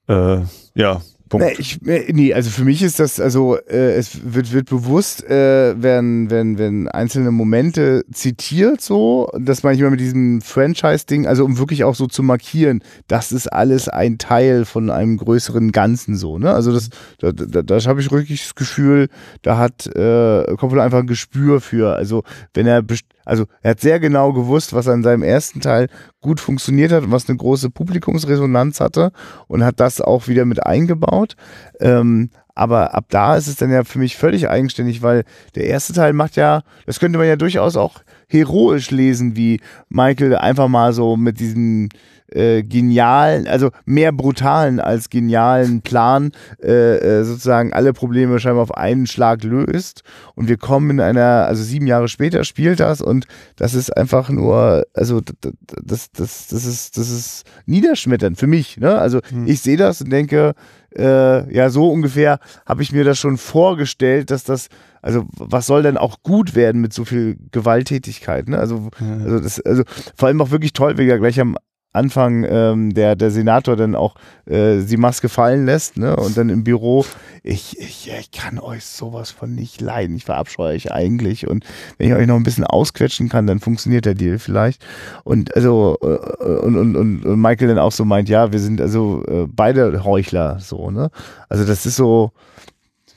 äh, 0.08 0.40
ja, 0.74 1.00
Punkt. 1.28 1.44
Nee, 1.44 1.54
ich, 1.58 1.80
nee, 1.82 2.32
also 2.32 2.50
für 2.50 2.64
mich 2.64 2.82
ist 2.82 3.00
das, 3.00 3.18
also 3.18 3.56
äh, 3.56 3.94
es 3.94 4.32
wird, 4.32 4.52
wird 4.52 4.68
bewusst, 4.70 5.24
äh, 5.24 5.80
werden, 5.82 6.30
werden, 6.30 6.56
werden 6.58 6.88
einzelne 6.88 7.32
Momente 7.32 8.04
zitiert, 8.12 8.80
so, 8.80 9.28
das 9.36 9.62
manchmal 9.64 9.90
mit 9.90 9.98
diesem 10.00 10.40
Franchise-Ding, 10.40 11.26
also 11.26 11.44
um 11.44 11.58
wirklich 11.58 11.82
auch 11.82 11.94
so 11.96 12.06
zu 12.06 12.22
markieren, 12.22 12.82
das 13.08 13.32
ist 13.32 13.48
alles 13.52 13.88
ein 13.88 14.18
Teil 14.18 14.64
von 14.64 14.88
einem 14.90 15.16
größeren 15.16 15.72
Ganzen, 15.72 16.16
so, 16.16 16.38
ne? 16.38 16.52
Also 16.52 16.72
das, 16.72 16.90
da, 17.18 17.32
da, 17.32 17.62
da 17.62 17.80
habe 17.86 18.00
ich 18.00 18.12
wirklich 18.12 18.42
das 18.42 18.54
Gefühl, 18.54 19.08
da 19.42 19.58
hat 19.58 19.86
äh, 19.96 20.44
Coppola 20.56 20.84
einfach 20.84 21.00
ein 21.00 21.06
Gespür 21.08 21.60
für, 21.60 21.96
also 21.96 22.22
wenn 22.54 22.66
er, 22.66 22.82
best- 22.82 23.06
also 23.26 23.44
er 23.60 23.72
hat 23.72 23.80
sehr 23.80 24.00
genau 24.00 24.32
gewusst, 24.32 24.72
was 24.72 24.86
in 24.86 25.02
seinem 25.02 25.22
ersten 25.22 25.60
Teil 25.60 25.88
gut 26.22 26.40
funktioniert 26.40 26.92
hat 26.92 27.04
und 27.04 27.12
was 27.12 27.28
eine 27.28 27.36
große 27.36 27.70
Publikumsresonanz 27.70 28.80
hatte 28.80 29.12
und 29.48 29.64
hat 29.64 29.80
das 29.80 30.00
auch 30.00 30.28
wieder 30.28 30.46
mit 30.46 30.64
eingebaut. 30.64 31.36
Ähm, 31.80 32.30
aber 32.54 32.94
ab 32.94 33.06
da 33.10 33.36
ist 33.36 33.48
es 33.48 33.56
dann 33.56 33.70
ja 33.70 33.84
für 33.84 33.98
mich 33.98 34.16
völlig 34.16 34.48
eigenständig, 34.48 35.02
weil 35.02 35.24
der 35.56 35.64
erste 35.64 35.92
Teil 35.92 36.14
macht 36.14 36.36
ja, 36.36 36.62
das 36.86 36.98
könnte 36.98 37.18
man 37.18 37.26
ja 37.26 37.36
durchaus 37.36 37.76
auch 37.76 38.00
heroisch 38.28 38.90
lesen, 38.90 39.36
wie 39.36 39.60
Michael 39.90 40.36
einfach 40.36 40.68
mal 40.68 40.92
so 40.94 41.16
mit 41.16 41.38
diesem 41.38 41.90
äh, 42.28 42.62
genialen, 42.62 43.46
also 43.46 43.70
mehr 43.84 44.12
brutalen 44.12 44.80
als 44.80 45.10
genialen 45.10 45.82
Plan 45.82 46.32
äh, 46.62 46.96
äh, 46.96 47.24
sozusagen 47.24 47.72
alle 47.72 47.92
Probleme 47.92 48.40
scheinbar 48.40 48.62
auf 48.62 48.74
einen 48.76 49.06
Schlag 49.06 49.44
löst. 49.44 50.02
Und 50.34 50.48
wir 50.48 50.56
kommen 50.56 50.90
in 50.90 51.00
einer, 51.00 51.46
also 51.46 51.62
sieben 51.62 51.86
Jahre 51.86 52.08
später 52.08 52.44
spielt 52.44 52.80
das 52.80 53.00
und 53.00 53.26
das 53.56 53.74
ist 53.74 53.96
einfach 53.96 54.28
nur, 54.28 54.86
also 54.94 55.20
das, 55.20 56.10
das, 56.10 56.48
das 56.48 56.64
ist, 56.64 56.98
das 56.98 57.10
ist 57.10 57.44
niederschmetternd 57.66 58.38
für 58.38 58.46
mich. 58.46 58.76
Ne? 58.78 58.98
Also 58.98 59.20
hm. 59.28 59.46
ich 59.46 59.60
sehe 59.60 59.76
das 59.76 60.02
und 60.02 60.10
denke, 60.10 60.54
äh, 60.96 61.54
ja, 61.54 61.70
so 61.70 61.90
ungefähr 61.90 62.38
habe 62.64 62.82
ich 62.82 62.92
mir 62.92 63.04
das 63.04 63.18
schon 63.18 63.38
vorgestellt, 63.38 64.30
dass 64.30 64.44
das, 64.44 64.68
also 65.02 65.26
was 65.36 65.66
soll 65.66 65.82
denn 65.82 65.96
auch 65.96 66.22
gut 66.22 66.54
werden 66.54 66.80
mit 66.80 66.92
so 66.92 67.04
viel 67.04 67.36
Gewalttätigkeit? 67.52 68.48
Ne? 68.48 68.58
Also, 68.58 68.90
also, 68.98 69.40
das, 69.40 69.60
also 69.60 69.82
vor 70.16 70.28
allem 70.28 70.40
auch 70.40 70.50
wirklich 70.50 70.72
toll, 70.72 70.98
wie 70.98 71.08
er 71.08 71.18
gleich 71.18 71.38
am 71.40 71.56
Anfang 71.96 72.44
ähm, 72.48 72.94
der, 72.94 73.16
der 73.16 73.30
Senator 73.30 73.76
dann 73.76 73.94
auch 73.94 74.14
äh, 74.46 74.82
die 74.82 74.96
Maske 74.96 75.28
fallen 75.28 75.66
lässt 75.66 75.96
ne? 75.96 76.14
und 76.16 76.36
dann 76.36 76.48
im 76.48 76.62
Büro, 76.62 77.04
ich, 77.42 77.78
ich, 77.78 78.10
ich 78.18 78.30
kann 78.30 78.58
euch 78.58 78.84
sowas 78.84 79.30
von 79.30 79.54
nicht 79.54 79.80
leiden, 79.80 80.16
ich 80.16 80.24
verabscheue 80.24 80.74
euch 80.74 80.92
eigentlich 80.92 81.48
und 81.48 81.64
wenn 81.98 82.08
ich 82.08 82.14
euch 82.14 82.26
noch 82.26 82.36
ein 82.36 82.42
bisschen 82.42 82.64
ausquetschen 82.64 83.28
kann, 83.28 83.46
dann 83.46 83.60
funktioniert 83.60 84.04
der 84.04 84.14
Deal 84.14 84.38
vielleicht 84.38 84.84
und 85.24 85.54
also 85.56 85.96
äh, 86.02 86.06
und, 86.06 86.76
und, 86.76 87.24
und 87.24 87.40
Michael 87.40 87.68
dann 87.68 87.78
auch 87.78 87.92
so 87.92 88.04
meint, 88.04 88.28
ja, 88.28 88.52
wir 88.52 88.60
sind 88.60 88.80
also 88.80 89.24
äh, 89.26 89.46
beide 89.48 90.04
Heuchler 90.04 90.58
so, 90.60 90.90
ne? 90.90 91.10
Also 91.48 91.64
das 91.64 91.86
ist 91.86 91.96
so, 91.96 92.32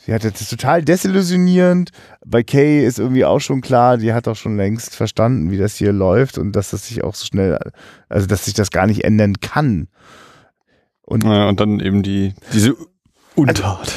ja, 0.10 0.18
das 0.18 0.41
ist 0.41 0.49
total 0.49 0.84
desillusionierend. 0.84 1.91
Bei 2.26 2.41
Kay 2.41 2.84
ist 2.84 2.97
irgendwie 2.97 3.26
auch 3.26 3.39
schon 3.39 3.62
klar, 3.62 3.97
die 3.97 4.12
hat 4.12 4.28
auch 4.28 4.36
schon 4.36 4.57
längst 4.57 4.95
verstanden, 4.95 5.51
wie 5.51 5.57
das 5.57 5.76
hier 5.76 5.93
läuft 5.93 6.39
und 6.39 6.53
dass 6.53 6.72
das 6.72 6.88
sich 6.88 7.03
auch 7.03 7.14
so 7.14 7.26
schnell, 7.26 7.60
also 8.10 8.26
dass 8.26 8.45
sich 8.45 8.55
das 8.55 8.72
gar 8.72 8.88
nicht 8.88 9.03
ändern 9.03 9.39
kann. 9.39 9.88
Und, 11.03 11.26
ja, 11.26 11.47
und 11.47 11.60
dann 11.60 11.80
eben 11.80 12.01
die, 12.01 12.34
diese 12.53 12.76
Untat. 13.36 13.60
Also, 13.60 13.91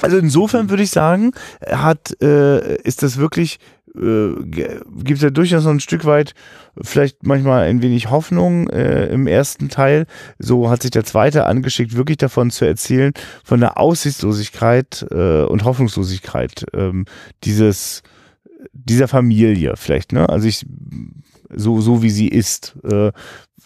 also 0.00 0.16
insofern 0.16 0.70
würde 0.70 0.84
ich 0.84 0.90
sagen, 0.90 1.32
hat, 1.66 2.16
äh, 2.22 2.76
ist 2.80 3.02
das 3.02 3.18
wirklich 3.18 3.58
äh, 3.96 4.34
gibt 4.44 5.18
es 5.18 5.22
ja 5.22 5.30
durchaus 5.30 5.64
noch 5.64 5.72
ein 5.72 5.80
Stück 5.80 6.04
weit 6.04 6.34
vielleicht 6.80 7.26
manchmal 7.26 7.64
ein 7.64 7.82
wenig 7.82 8.10
Hoffnung 8.10 8.68
äh, 8.68 9.06
im 9.06 9.26
ersten 9.26 9.68
Teil. 9.68 10.06
So 10.38 10.70
hat 10.70 10.82
sich 10.82 10.90
der 10.90 11.04
zweite 11.04 11.46
angeschickt, 11.46 11.96
wirklich 11.96 12.18
davon 12.18 12.50
zu 12.50 12.64
erzählen, 12.64 13.12
von 13.44 13.60
der 13.60 13.78
Aussichtslosigkeit 13.78 15.06
äh, 15.10 15.42
und 15.42 15.64
Hoffnungslosigkeit 15.64 16.66
ähm, 16.74 17.06
dieses 17.44 18.02
dieser 18.72 19.08
Familie 19.08 19.74
vielleicht. 19.76 20.12
Ne? 20.12 20.28
Also 20.28 20.48
ich 20.48 20.66
so 21.54 21.80
so 21.80 22.02
wie 22.02 22.10
sie 22.10 22.28
ist. 22.28 22.76
Äh, 22.84 23.12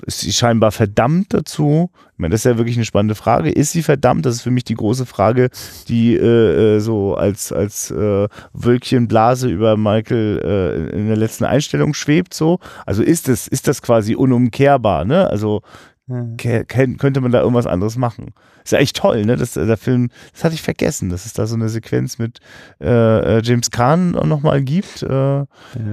ist 0.07 0.21
sie 0.21 0.33
scheinbar 0.33 0.73
verdammt 0.73 1.35
dazu? 1.35 1.91
Ich 2.13 2.19
meine, 2.19 2.33
das 2.33 2.41
ist 2.41 2.51
ja 2.51 2.57
wirklich 2.57 2.77
eine 2.77 2.85
spannende 2.85 3.15
Frage. 3.15 3.51
Ist 3.51 3.73
sie 3.73 3.83
verdammt? 3.83 4.25
Das 4.25 4.37
ist 4.37 4.43
für 4.43 4.51
mich 4.51 4.65
die 4.65 4.75
große 4.75 5.07
Frage, 5.07 5.51
die 5.89 6.15
äh, 6.17 6.77
äh 6.77 6.81
so 6.81 7.15
als, 7.15 7.53
als 7.53 7.91
äh, 7.91 8.29
Wölkchenblase 8.53 9.49
über 9.49 9.77
Michael 9.77 10.41
äh, 10.43 10.97
in 10.97 11.09
der 11.09 11.17
letzten 11.17 11.45
Einstellung 11.45 11.95
schwebt. 11.95 12.33
So. 12.33 12.59
Also 12.87 13.03
ist 13.03 13.29
es, 13.29 13.49
ist 13.49 13.69
das 13.69 13.83
quasi 13.83 14.15
unumkehrbar, 14.15 15.05
ne? 15.05 15.29
Also 15.29 15.63
könnte 16.09 17.21
man 17.21 17.33
da 17.33 17.41
irgendwas 17.41 17.67
anderes 17.67 17.97
machen. 17.97 18.35
Ist 18.65 18.73
ja 18.73 18.79
echt 18.79 18.97
toll, 18.97 19.25
ne? 19.25 19.37
Das, 19.37 19.55
der 19.55 19.77
Film, 19.77 20.11
das 20.33 20.45
hatte 20.45 20.55
ich 20.55 20.63
vergessen, 20.63 21.11
dass 21.11 21.27
es 21.27 21.33
da 21.33 21.47
so 21.47 21.55
eine 21.55 21.69
Sequenz 21.69 22.19
mit 22.19 22.39
äh, 22.81 23.39
äh 23.39 23.43
James 23.43 23.71
Caan 23.71 24.17
auch 24.17 24.27
nochmal 24.27 24.63
gibt, 24.63 25.03
äh, 25.03 25.09
ja. 25.09 25.47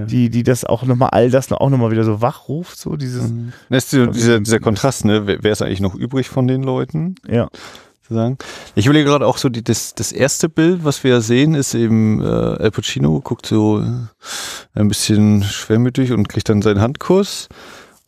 die, 0.06 0.30
die 0.30 0.42
das 0.42 0.64
auch 0.64 0.84
nochmal, 0.84 1.10
all 1.10 1.30
das 1.30 1.50
auch 1.52 1.70
nochmal 1.70 1.90
wieder 1.90 2.04
so 2.04 2.20
wachruft, 2.20 2.78
so 2.78 2.96
dieses. 2.96 3.30
Mhm. 3.30 3.52
Das 3.70 3.84
ist 3.84 3.92
dieser, 3.92 4.06
dieser, 4.08 4.40
dieser 4.40 4.60
Kontrast, 4.60 5.04
ne? 5.04 5.26
Wer 5.26 5.52
ist 5.52 5.62
eigentlich 5.62 5.80
noch 5.80 5.94
übrig 5.94 6.28
von 6.28 6.46
den 6.46 6.62
Leuten? 6.62 7.14
Ja. 7.26 7.48
Sagen. 8.12 8.38
Ich 8.74 8.86
überlege 8.86 9.08
gerade 9.08 9.24
auch 9.24 9.38
so, 9.38 9.48
die, 9.48 9.62
das, 9.62 9.94
das 9.94 10.10
erste 10.10 10.48
Bild, 10.48 10.84
was 10.84 11.04
wir 11.04 11.20
sehen, 11.20 11.54
ist 11.54 11.74
eben 11.74 12.20
äh, 12.20 12.24
Al 12.24 12.72
Pacino, 12.72 13.20
guckt 13.20 13.46
so 13.46 13.80
äh, 13.80 13.84
ein 14.74 14.88
bisschen 14.88 15.44
schwermütig 15.44 16.10
und 16.10 16.28
kriegt 16.28 16.48
dann 16.48 16.60
seinen 16.60 16.80
Handkuss. 16.80 17.48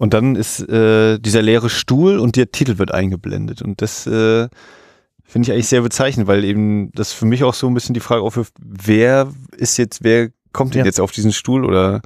Und 0.03 0.14
dann 0.14 0.34
ist 0.34 0.59
äh, 0.68 1.20
dieser 1.20 1.42
leere 1.42 1.70
Stuhl 1.70 2.18
und 2.18 2.34
der 2.34 2.50
Titel 2.50 2.78
wird 2.78 2.92
eingeblendet. 2.92 3.62
Und 3.62 3.82
das 3.82 4.05
äh, 4.09 4.48
finde 5.22 5.46
ich 5.46 5.53
eigentlich 5.53 5.68
sehr 5.68 5.82
bezeichnend, 5.82 6.26
weil 6.26 6.42
eben 6.42 6.90
das 6.90 7.12
für 7.12 7.24
mich 7.24 7.44
auch 7.44 7.55
so 7.55 7.68
ein 7.68 7.74
bisschen 7.74 7.94
die 7.94 8.00
Frage 8.00 8.22
aufwirft, 8.22 8.53
wer 8.59 9.32
ist 9.57 9.76
jetzt, 9.76 10.03
wer 10.03 10.30
kommt 10.53 10.74
denn 10.74 10.80
ja. 10.80 10.86
jetzt 10.86 11.00
auf 11.00 11.12
diesen 11.12 11.32
Stuhl 11.32 11.64
oder 11.64 12.03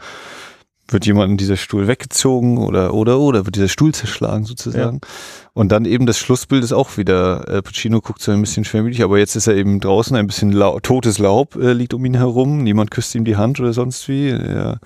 wird 0.88 1.06
jemand 1.06 1.32
in 1.32 1.36
dieser 1.36 1.56
Stuhl 1.56 1.88
weggezogen 1.88 2.58
oder 2.58 2.94
oder 2.94 3.18
oder 3.18 3.44
wird 3.44 3.56
dieser 3.56 3.68
Stuhl 3.68 3.92
zerschlagen 3.92 4.44
sozusagen. 4.44 5.00
Ja. 5.02 5.08
Und 5.52 5.72
dann 5.72 5.84
eben 5.84 6.06
das 6.06 6.18
Schlussbild 6.18 6.62
ist 6.62 6.72
auch 6.72 6.96
wieder, 6.96 7.48
äh, 7.48 7.62
Pacino 7.62 8.00
guckt 8.00 8.22
so 8.22 8.30
ein 8.30 8.40
bisschen 8.40 8.64
schwermütig, 8.64 9.02
aber 9.02 9.18
jetzt 9.18 9.36
ist 9.36 9.46
er 9.46 9.56
eben 9.56 9.80
draußen, 9.80 10.16
ein 10.16 10.26
bisschen 10.26 10.52
lau 10.52 10.78
totes 10.80 11.18
Laub 11.18 11.56
äh, 11.56 11.72
liegt 11.72 11.94
um 11.94 12.04
ihn 12.04 12.14
herum, 12.14 12.62
niemand 12.62 12.90
küsst 12.90 13.14
ihm 13.14 13.24
die 13.24 13.36
Hand 13.36 13.58
oder 13.58 13.72
sonst 13.72 14.06
wie. 14.08 14.28
Er 14.28 14.78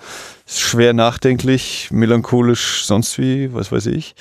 ist 0.47 0.61
schwer 0.61 0.93
nachdenklich, 0.93 1.91
melancholisch, 1.91 2.85
sonst 2.85 3.19
wie, 3.19 3.53
was 3.53 3.73
weiß 3.73 3.87
ich. 3.87 4.15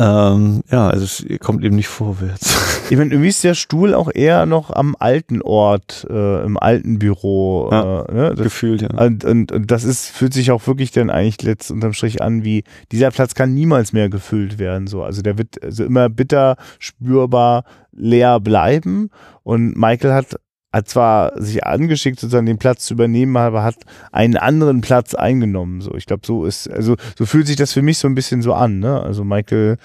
Ähm, 0.00 0.62
ja, 0.70 0.88
also 0.88 1.04
es 1.04 1.40
kommt 1.40 1.64
eben 1.64 1.74
nicht 1.74 1.88
vorwärts. 1.88 2.56
Ich 2.90 2.96
meine, 2.96 3.10
irgendwie 3.10 3.28
ist 3.28 3.44
der 3.44 3.54
Stuhl 3.54 3.94
auch 3.94 4.10
eher 4.14 4.46
noch 4.46 4.70
am 4.70 4.96
alten 4.98 5.42
Ort, 5.42 6.06
äh, 6.08 6.44
im 6.44 6.56
alten 6.56 6.98
Büro. 6.98 7.68
Ja, 7.70 8.02
äh, 8.04 8.14
ne? 8.14 8.28
das, 8.30 8.44
gefühlt, 8.44 8.80
ja. 8.80 8.88
Und, 8.90 9.24
und, 9.24 9.52
und, 9.52 9.70
das 9.70 9.84
ist, 9.84 10.08
fühlt 10.08 10.32
sich 10.32 10.52
auch 10.52 10.66
wirklich 10.66 10.92
dann 10.92 11.10
eigentlich 11.10 11.42
letzt 11.42 11.70
unterm 11.70 11.92
Strich 11.92 12.22
an, 12.22 12.44
wie 12.44 12.64
dieser 12.92 13.10
Platz 13.10 13.34
kann 13.34 13.52
niemals 13.52 13.92
mehr 13.92 14.08
gefüllt 14.08 14.58
werden. 14.58 14.86
So. 14.86 15.02
Also 15.02 15.20
der 15.20 15.36
wird 15.36 15.62
also 15.62 15.84
immer 15.84 16.08
bitter, 16.08 16.56
spürbar 16.78 17.64
leer 17.92 18.40
bleiben. 18.40 19.10
Und 19.42 19.76
Michael 19.76 20.14
hat 20.14 20.38
hat 20.72 20.88
zwar 20.88 21.40
sich 21.40 21.64
angeschickt, 21.64 22.20
sozusagen 22.20 22.46
den 22.46 22.58
Platz 22.58 22.84
zu 22.84 22.94
übernehmen, 22.94 23.36
aber 23.36 23.62
hat 23.62 23.76
einen 24.12 24.36
anderen 24.36 24.80
Platz 24.80 25.14
eingenommen. 25.14 25.80
So, 25.80 25.94
ich 25.94 26.06
glaube, 26.06 26.26
so 26.26 26.44
ist, 26.44 26.70
also 26.70 26.96
so 27.16 27.26
fühlt 27.26 27.46
sich 27.46 27.56
das 27.56 27.72
für 27.72 27.82
mich 27.82 27.98
so 27.98 28.08
ein 28.08 28.14
bisschen 28.14 28.42
so 28.42 28.52
an. 28.52 28.78
Ne? 28.78 29.00
Also 29.00 29.24
Michael 29.24 29.78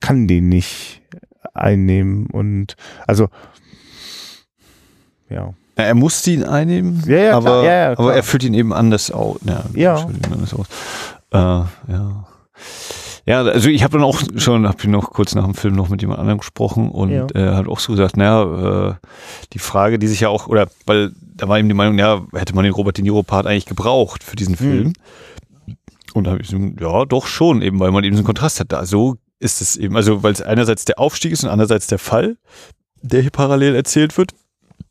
kann 0.00 0.26
den 0.26 0.48
nicht 0.48 1.02
einnehmen 1.54 2.26
und 2.26 2.76
also 3.06 3.28
ja. 5.30 5.54
ja 5.76 5.84
er 5.84 5.94
musste 5.94 6.32
ihn 6.32 6.44
einnehmen, 6.44 7.02
ja, 7.06 7.16
ja, 7.16 7.36
aber, 7.36 7.64
ja, 7.64 7.90
ja, 7.90 7.98
aber 7.98 8.14
er 8.14 8.22
führt 8.22 8.42
ihn 8.42 8.54
eben 8.54 8.72
anders 8.72 9.10
aus. 9.10 9.38
Ja, 9.44 9.64
ja. 9.74 10.08
Anders 10.30 10.54
aus. 10.54 10.66
Äh, 11.32 11.36
ja. 11.92 12.26
Ja, 13.26 13.42
also 13.42 13.70
ich 13.70 13.82
habe 13.82 13.94
dann 13.94 14.04
auch 14.04 14.20
schon, 14.36 14.68
habe 14.68 14.88
noch 14.90 15.10
kurz 15.10 15.34
nach 15.34 15.44
dem 15.44 15.54
Film 15.54 15.74
noch 15.74 15.88
mit 15.88 16.02
jemand 16.02 16.20
anderem 16.20 16.38
gesprochen 16.38 16.90
und 16.90 17.10
ja. 17.10 17.26
er 17.32 17.56
hat 17.56 17.68
auch 17.68 17.78
so 17.78 17.92
gesagt, 17.92 18.18
naja, 18.18 18.90
äh, 18.90 18.94
die 19.54 19.58
Frage, 19.58 19.98
die 19.98 20.08
sich 20.08 20.20
ja 20.20 20.28
auch, 20.28 20.46
oder 20.46 20.68
weil 20.84 21.12
da 21.20 21.48
war 21.48 21.58
ihm 21.58 21.68
die 21.68 21.74
Meinung, 21.74 21.98
ja, 21.98 22.22
hätte 22.34 22.54
man 22.54 22.64
den 22.64 22.74
Robert 22.74 22.98
De 22.98 23.02
Niro 23.02 23.22
Part 23.22 23.46
eigentlich 23.46 23.66
gebraucht 23.66 24.22
für 24.22 24.36
diesen 24.36 24.56
Film? 24.56 24.88
Mhm. 24.88 24.92
Und 26.12 26.24
da 26.24 26.32
habe 26.32 26.42
ich 26.42 26.48
so, 26.48 26.56
ja, 26.56 27.04
doch 27.06 27.26
schon, 27.26 27.62
eben 27.62 27.80
weil 27.80 27.90
man 27.90 28.04
eben 28.04 28.14
so 28.14 28.20
einen 28.20 28.26
Kontrast 28.26 28.60
hat. 28.60 28.72
Da 28.72 28.84
so 28.84 29.16
ist 29.40 29.60
es 29.60 29.76
eben, 29.76 29.96
also 29.96 30.22
weil 30.22 30.32
es 30.32 30.42
einerseits 30.42 30.84
der 30.84 30.98
Aufstieg 30.98 31.32
ist 31.32 31.44
und 31.44 31.50
andererseits 31.50 31.88
der 31.88 31.98
Fall, 31.98 32.36
der 33.02 33.22
hier 33.22 33.30
parallel 33.30 33.74
erzählt 33.74 34.16
wird. 34.16 34.32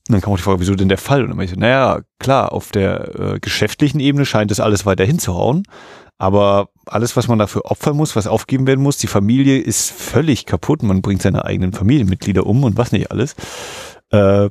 Und 0.10 0.16
dann 0.16 0.22
kam 0.22 0.34
auch 0.34 0.38
die 0.38 0.44
Frage, 0.44 0.60
wieso 0.60 0.76
denn 0.76 0.90
der 0.90 0.98
Fall? 0.98 1.22
Und 1.22 1.30
dann 1.30 1.38
meinte 1.38 1.54
ich 1.54 1.56
so, 1.56 1.62
naja, 1.62 2.02
klar, 2.20 2.52
auf 2.52 2.72
der 2.72 3.36
äh, 3.36 3.40
geschäftlichen 3.40 4.02
Ebene 4.02 4.26
scheint 4.26 4.52
es 4.52 4.60
alles 4.60 4.86
weiter 4.86 5.06
hinzuhauen. 5.06 5.64
Aber 6.24 6.69
alles, 6.86 7.17
was 7.17 7.28
man 7.28 7.38
dafür 7.38 7.65
opfern 7.65 7.97
muss, 7.97 8.15
was 8.15 8.28
aufgeben 8.28 8.65
werden 8.65 8.82
muss, 8.82 8.95
die 8.95 9.07
Familie 9.07 9.59
ist 9.59 9.91
völlig 9.91 10.45
kaputt. 10.45 10.82
Man 10.82 11.01
bringt 11.01 11.21
seine 11.21 11.43
eigenen 11.43 11.74
Familienmitglieder 11.74 12.47
um 12.47 12.63
und 12.63 12.78
was 12.78 12.93
nicht 12.93 13.11
alles. 13.11 13.36
Äh, 14.09 14.49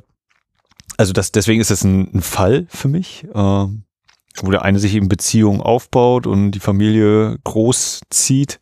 also 0.97 1.13
das, 1.13 1.31
deswegen 1.31 1.61
ist 1.61 1.71
das 1.71 1.83
ein, 1.83 2.13
ein 2.13 2.21
Fall 2.21 2.67
für 2.69 2.89
mich, 2.89 3.23
äh, 3.23 3.33
wo 3.33 4.51
der 4.51 4.61
eine 4.61 4.77
sich 4.77 4.93
eben 4.93 5.07
Beziehungen 5.09 5.61
aufbaut 5.61 6.27
und 6.27 6.51
die 6.51 6.59
Familie 6.59 7.39
groß 7.43 8.01
zieht, 8.11 8.59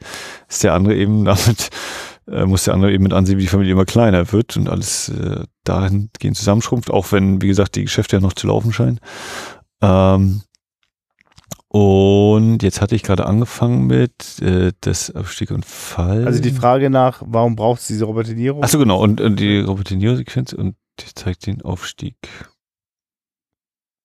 ist 0.47 0.63
der 0.63 0.73
andere 0.73 0.95
eben 0.95 1.25
damit, 1.25 1.69
äh, 2.31 2.45
muss 2.45 2.63
der 2.63 2.75
andere 2.75 2.93
eben 2.93 3.03
mit 3.03 3.11
ansehen, 3.11 3.37
wie 3.39 3.43
die 3.43 3.49
Familie 3.49 3.73
immer 3.73 3.83
kleiner 3.83 4.31
wird 4.31 4.55
und 4.55 4.69
alles 4.69 5.09
äh, 5.09 5.43
dahingehend 5.65 6.37
zusammenschrumpft, 6.37 6.89
auch 6.89 7.11
wenn, 7.11 7.41
wie 7.41 7.47
gesagt, 7.47 7.75
die 7.75 7.83
Geschäfte 7.83 8.15
ja 8.15 8.21
noch 8.21 8.31
zu 8.31 8.47
laufen 8.47 8.71
scheinen. 8.71 9.01
Ähm, 9.81 10.43
und 11.73 12.63
jetzt 12.63 12.81
hatte 12.81 12.95
ich 12.95 13.03
gerade 13.03 13.25
angefangen 13.25 13.87
mit 13.87 14.41
äh, 14.41 14.73
das 14.81 15.15
Aufstieg 15.15 15.51
und 15.51 15.63
Fall. 15.63 16.27
Also 16.27 16.41
die 16.41 16.51
Frage 16.51 16.89
nach, 16.89 17.23
warum 17.25 17.55
braucht 17.55 17.79
es 17.79 17.87
diese 17.87 18.05
Niro? 18.05 18.61
Achso, 18.61 18.77
genau. 18.77 19.01
Und, 19.01 19.21
und 19.21 19.39
die 19.39 19.59
Robert 19.59 19.89
De 19.89 19.95
Niro 19.95 20.17
Sequenz 20.17 20.51
und 20.51 20.75
die 20.99 21.13
zeigt 21.15 21.47
den 21.47 21.61
Aufstieg. 21.61 22.17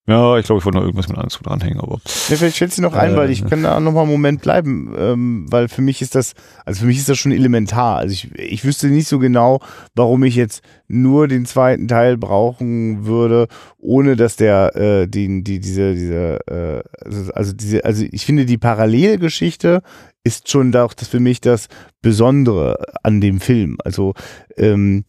Ja, 0.08 0.38
ich 0.38 0.46
glaube, 0.46 0.60
ich 0.60 0.64
wollte 0.64 0.78
noch 0.78 0.84
irgendwas 0.84 1.08
mit 1.08 1.18
Angst 1.18 1.40
dranhängen, 1.42 1.80
aber. 1.80 2.00
Ja, 2.28 2.36
vielleicht 2.36 2.54
stellt 2.54 2.72
sie 2.72 2.80
noch 2.80 2.94
ein, 2.94 3.14
Äh, 3.14 3.16
weil 3.16 3.30
ich 3.30 3.44
kann 3.44 3.64
da 3.64 3.80
noch 3.80 3.92
mal 3.92 4.02
einen 4.02 4.10
Moment 4.10 4.40
bleiben, 4.40 4.94
ähm, 4.96 5.46
weil 5.50 5.68
für 5.68 5.82
mich 5.82 6.00
ist 6.00 6.14
das, 6.14 6.34
also 6.64 6.80
für 6.80 6.86
mich 6.86 6.98
ist 6.98 7.08
das 7.08 7.18
schon 7.18 7.32
elementar. 7.32 7.96
Also 7.96 8.12
ich, 8.12 8.32
ich 8.36 8.64
wüsste 8.64 8.86
nicht 8.86 9.08
so 9.08 9.18
genau, 9.18 9.60
warum 9.96 10.22
ich 10.22 10.36
jetzt 10.36 10.62
nur 10.86 11.26
den 11.26 11.44
zweiten 11.44 11.88
Teil 11.88 12.16
brauchen 12.16 13.04
würde, 13.04 13.48
ohne 13.78 14.14
dass 14.14 14.36
der 14.36 14.76
äh, 14.76 15.08
den, 15.08 15.42
die, 15.42 15.58
diese, 15.58 15.94
diese, 15.94 16.38
äh, 16.46 16.82
also, 17.04 17.32
also 17.32 17.52
diese, 17.52 17.84
also 17.84 18.04
ich 18.08 18.24
finde 18.24 18.46
die 18.46 18.58
Parallelgeschichte 18.58 19.82
ist 20.22 20.48
schon 20.50 20.74
auch 20.76 20.92
das 20.94 21.08
für 21.08 21.20
mich 21.20 21.40
das 21.40 21.68
Besondere 22.02 22.78
an 23.02 23.20
dem 23.20 23.40
Film. 23.40 23.76
Also 23.84 24.14
ähm, 24.56 25.04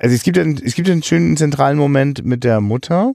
also 0.00 0.14
es 0.14 0.22
gibt, 0.22 0.38
einen, 0.38 0.58
es 0.64 0.74
gibt 0.74 0.88
einen 0.88 1.02
schönen 1.02 1.36
zentralen 1.36 1.76
Moment 1.76 2.24
mit 2.24 2.42
der 2.42 2.60
Mutter. 2.60 3.12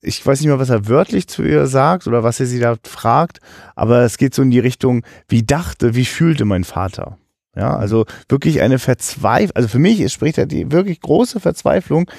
Ich 0.00 0.24
weiß 0.24 0.40
nicht 0.40 0.48
mal, 0.48 0.58
was 0.58 0.70
er 0.70 0.88
wörtlich 0.88 1.28
zu 1.28 1.42
ihr 1.42 1.66
sagt 1.66 2.06
oder 2.06 2.22
was 2.22 2.40
er 2.40 2.46
sie 2.46 2.58
da 2.58 2.76
fragt, 2.82 3.38
aber 3.76 4.00
es 4.00 4.16
geht 4.16 4.34
so 4.34 4.42
in 4.42 4.50
die 4.50 4.58
Richtung, 4.58 5.04
wie 5.28 5.42
dachte, 5.42 5.94
wie 5.94 6.06
fühlte 6.06 6.44
mein 6.44 6.64
Vater. 6.64 7.18
Ja, 7.54 7.76
also 7.76 8.06
wirklich 8.30 8.62
eine 8.62 8.78
Verzweiflung, 8.78 9.54
also 9.54 9.68
für 9.68 9.78
mich 9.78 10.10
spricht 10.10 10.38
er 10.38 10.46
die 10.46 10.72
wirklich 10.72 11.00
große 11.00 11.38
Verzweiflung. 11.38 12.10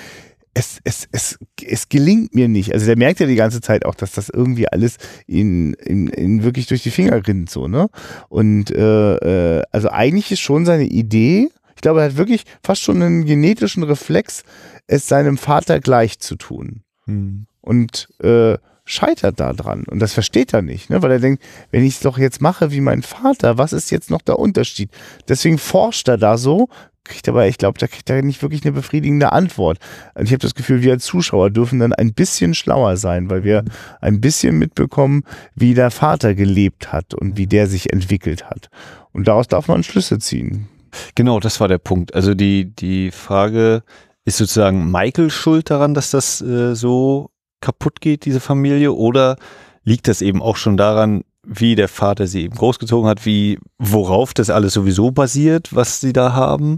Es, 0.54 0.78
es, 0.84 1.08
es, 1.12 1.40
es 1.66 1.90
gelingt 1.90 2.36
mir 2.36 2.48
nicht. 2.48 2.72
Also 2.72 2.86
der 2.86 2.96
merkt 2.96 3.20
ja 3.20 3.26
die 3.26 3.34
ganze 3.34 3.60
Zeit 3.60 3.84
auch, 3.84 3.96
dass 3.96 4.12
das 4.12 4.30
irgendwie 4.30 4.68
alles 4.68 4.98
ihn, 5.26 5.76
ihn, 5.84 6.10
ihn 6.10 6.44
wirklich 6.44 6.68
durch 6.68 6.84
die 6.84 6.92
Finger 6.92 7.26
rinnt, 7.26 7.50
so, 7.50 7.68
ne? 7.68 7.88
Und 8.30 8.70
äh, 8.70 9.16
äh, 9.58 9.64
also 9.72 9.90
eigentlich 9.90 10.32
ist 10.32 10.42
schon 10.42 10.66
seine 10.66 10.86
Idee, 10.86 11.50
glaube, 11.84 12.02
er 12.02 12.08
hat 12.08 12.18
wirklich 12.18 12.46
fast 12.64 12.82
schon 12.82 13.02
einen 13.02 13.26
genetischen 13.26 13.84
Reflex, 13.84 14.44
es 14.88 15.08
seinem 15.08 15.38
Vater 15.38 15.80
gleich 15.80 16.20
zu 16.20 16.36
tun. 16.36 16.82
Hm. 17.06 17.46
Und 17.62 18.10
äh, 18.22 18.58
scheitert 18.86 19.40
da 19.40 19.54
dran. 19.54 19.84
Und 19.88 20.00
das 20.00 20.14
versteht 20.14 20.54
er 20.54 20.62
nicht, 20.62 20.90
ne? 20.90 21.02
weil 21.02 21.12
er 21.12 21.20
denkt, 21.20 21.44
wenn 21.72 21.86
ich 21.86 21.96
es 21.96 22.00
doch 22.02 22.18
jetzt 22.18 22.42
mache 22.42 22.72
wie 22.72 22.82
mein 22.82 23.02
Vater, 23.02 23.58
was 23.58 23.74
ist 23.74 23.92
jetzt 23.92 24.10
noch 24.10 24.22
der 24.22 24.40
Unterschied? 24.40 24.90
Deswegen 25.28 25.58
forscht 25.58 26.08
er 26.10 26.18
da 26.18 26.38
so, 26.38 26.68
kriegt 27.06 27.28
aber, 27.28 27.48
ich 27.48 27.58
glaube, 27.58 27.80
da 27.80 27.88
kriegt 27.88 28.10
er 28.10 28.22
nicht 28.22 28.42
wirklich 28.42 28.64
eine 28.64 28.72
befriedigende 28.72 29.32
Antwort. 29.32 29.78
Und 30.16 30.26
ich 30.26 30.32
habe 30.32 30.40
das 30.40 30.56
Gefühl, 30.56 30.82
wir 30.82 30.94
als 30.94 31.06
Zuschauer 31.06 31.50
dürfen 31.50 31.80
dann 31.80 31.94
ein 31.94 32.14
bisschen 32.14 32.54
schlauer 32.54 32.98
sein, 32.98 33.30
weil 33.30 33.44
wir 33.44 33.64
ein 34.02 34.22
bisschen 34.22 34.58
mitbekommen, 34.58 35.24
wie 35.56 35.74
der 35.74 35.92
Vater 35.92 36.34
gelebt 36.36 36.92
hat 36.92 37.14
und 37.14 37.38
wie 37.38 37.48
der 37.48 37.68
sich 37.68 37.92
entwickelt 37.92 38.50
hat. 38.50 38.70
Und 39.12 39.28
daraus 39.28 39.48
darf 39.48 39.68
man 39.68 39.84
Schlüsse 39.84 40.20
ziehen. 40.20 40.68
Genau, 41.16 41.40
das 41.40 41.60
war 41.60 41.68
der 41.68 41.78
Punkt. 41.78 42.14
Also 42.14 42.34
die, 42.34 42.74
die 42.74 43.12
Frage, 43.12 43.84
ist 44.26 44.38
sozusagen 44.38 44.90
Michael 44.90 45.30
schuld 45.30 45.70
daran, 45.70 45.94
dass 45.94 46.12
das 46.12 46.42
äh, 46.42 46.76
so 46.76 47.32
kaputt 47.62 48.02
geht, 48.02 48.26
diese 48.26 48.40
Familie? 48.40 48.94
Oder 48.94 49.38
liegt 49.84 50.08
das 50.08 50.22
eben 50.22 50.42
auch 50.42 50.58
schon 50.58 50.78
daran, 50.78 51.24
wie 51.46 51.76
der 51.76 51.90
Vater 51.90 52.28
sie 52.28 52.44
eben 52.44 52.56
großgezogen 52.56 53.10
hat, 53.10 53.26
wie, 53.26 53.60
worauf 53.78 54.34
das 54.34 54.50
alles 54.50 54.74
sowieso 54.74 55.12
basiert, 55.12 55.76
was 55.76 56.00
sie 56.00 56.14
da 56.14 56.34
haben? 56.34 56.78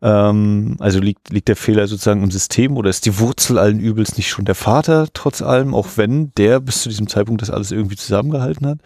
Ähm, 0.00 0.76
also 0.78 1.00
liegt, 1.00 1.30
liegt 1.30 1.48
der 1.48 1.56
Fehler 1.56 1.88
sozusagen 1.88 2.22
im 2.22 2.30
System 2.30 2.76
oder 2.76 2.90
ist 2.90 3.06
die 3.06 3.18
Wurzel 3.18 3.58
allen 3.58 3.80
Übels 3.80 4.16
nicht 4.16 4.28
schon 4.28 4.44
der 4.44 4.54
Vater, 4.54 5.08
trotz 5.12 5.42
allem, 5.42 5.74
auch 5.74 5.88
wenn 5.96 6.32
der 6.36 6.60
bis 6.60 6.82
zu 6.82 6.88
diesem 6.88 7.08
Zeitpunkt 7.08 7.42
das 7.42 7.50
alles 7.50 7.72
irgendwie 7.72 7.96
zusammengehalten 7.96 8.66
hat? 8.66 8.78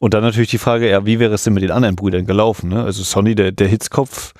Und 0.00 0.14
dann 0.14 0.22
natürlich 0.22 0.50
die 0.50 0.58
Frage, 0.58 0.88
ja, 0.88 1.04
wie 1.06 1.18
wäre 1.18 1.34
es 1.34 1.44
denn 1.44 1.54
mit 1.54 1.62
den 1.62 1.70
anderen 1.70 1.96
Brüdern 1.96 2.24
gelaufen? 2.24 2.70
Ne? 2.70 2.82
Also 2.82 3.02
Sonny, 3.02 3.34
der, 3.34 3.52
der 3.52 3.68
Hitzkopf, 3.68 4.32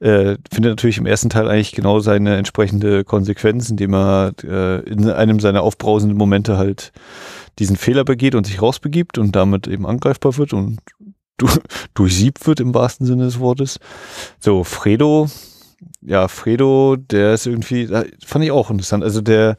äh, 0.00 0.36
findet 0.52 0.72
natürlich 0.72 0.98
im 0.98 1.06
ersten 1.06 1.28
Teil 1.28 1.48
eigentlich 1.48 1.72
genau 1.72 2.00
seine 2.00 2.36
entsprechende 2.36 3.04
Konsequenz, 3.04 3.68
indem 3.70 3.94
er 3.94 4.32
äh, 4.44 4.80
in 4.88 5.10
einem 5.10 5.40
seiner 5.40 5.62
aufbrausenden 5.62 6.16
Momente 6.16 6.56
halt 6.56 6.92
diesen 7.58 7.76
Fehler 7.76 8.04
begeht 8.04 8.34
und 8.34 8.46
sich 8.46 8.62
rausbegibt 8.62 9.18
und 9.18 9.34
damit 9.34 9.66
eben 9.66 9.86
angreifbar 9.86 10.36
wird 10.36 10.52
und 10.52 10.78
du, 11.36 11.48
durchsiebt 11.94 12.46
wird 12.46 12.60
im 12.60 12.74
wahrsten 12.74 13.06
Sinne 13.06 13.24
des 13.24 13.40
Wortes. 13.40 13.80
So, 14.38 14.62
Fredo, 14.62 15.28
ja, 16.00 16.28
Fredo, 16.28 16.96
der 16.96 17.34
ist 17.34 17.46
irgendwie, 17.46 17.82
äh, 17.82 18.10
fand 18.24 18.44
ich 18.44 18.52
auch 18.52 18.70
interessant. 18.70 19.02
Also 19.02 19.20
der, 19.20 19.56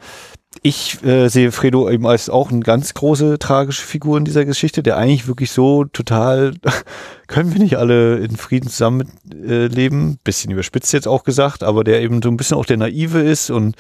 ich 0.64 1.04
äh, 1.04 1.30
sehe 1.30 1.52
Fredo 1.52 1.90
eben 1.90 2.08
als 2.08 2.30
auch 2.30 2.52
eine 2.52 2.62
ganz 2.62 2.94
große 2.96 3.38
tragische 3.38 3.86
Figur 3.86 4.18
in 4.18 4.26
dieser 4.26 4.46
Geschichte, 4.46 4.82
der 4.82 4.98
eigentlich 4.98 5.28
wirklich 5.28 5.52
so 5.52 5.86
total, 5.86 6.54
können 7.28 7.54
wir 7.54 7.60
nicht 7.60 7.78
alle 7.78 8.18
in 8.18 8.36
Frieden 8.36 8.68
zusammen 8.68 9.12
äh, 9.32 9.68
leben, 9.68 10.18
bisschen 10.24 10.52
überspitzt 10.52 10.92
jetzt 10.92 11.08
auch 11.08 11.24
gesagt, 11.24 11.64
aber 11.64 11.84
der 11.84 12.02
eben 12.02 12.22
so 12.22 12.30
ein 12.30 12.38
bisschen 12.38 12.58
auch 12.58 12.66
der 12.66 12.78
Naive 12.78 13.22
ist 13.22 13.52
und 13.52 13.76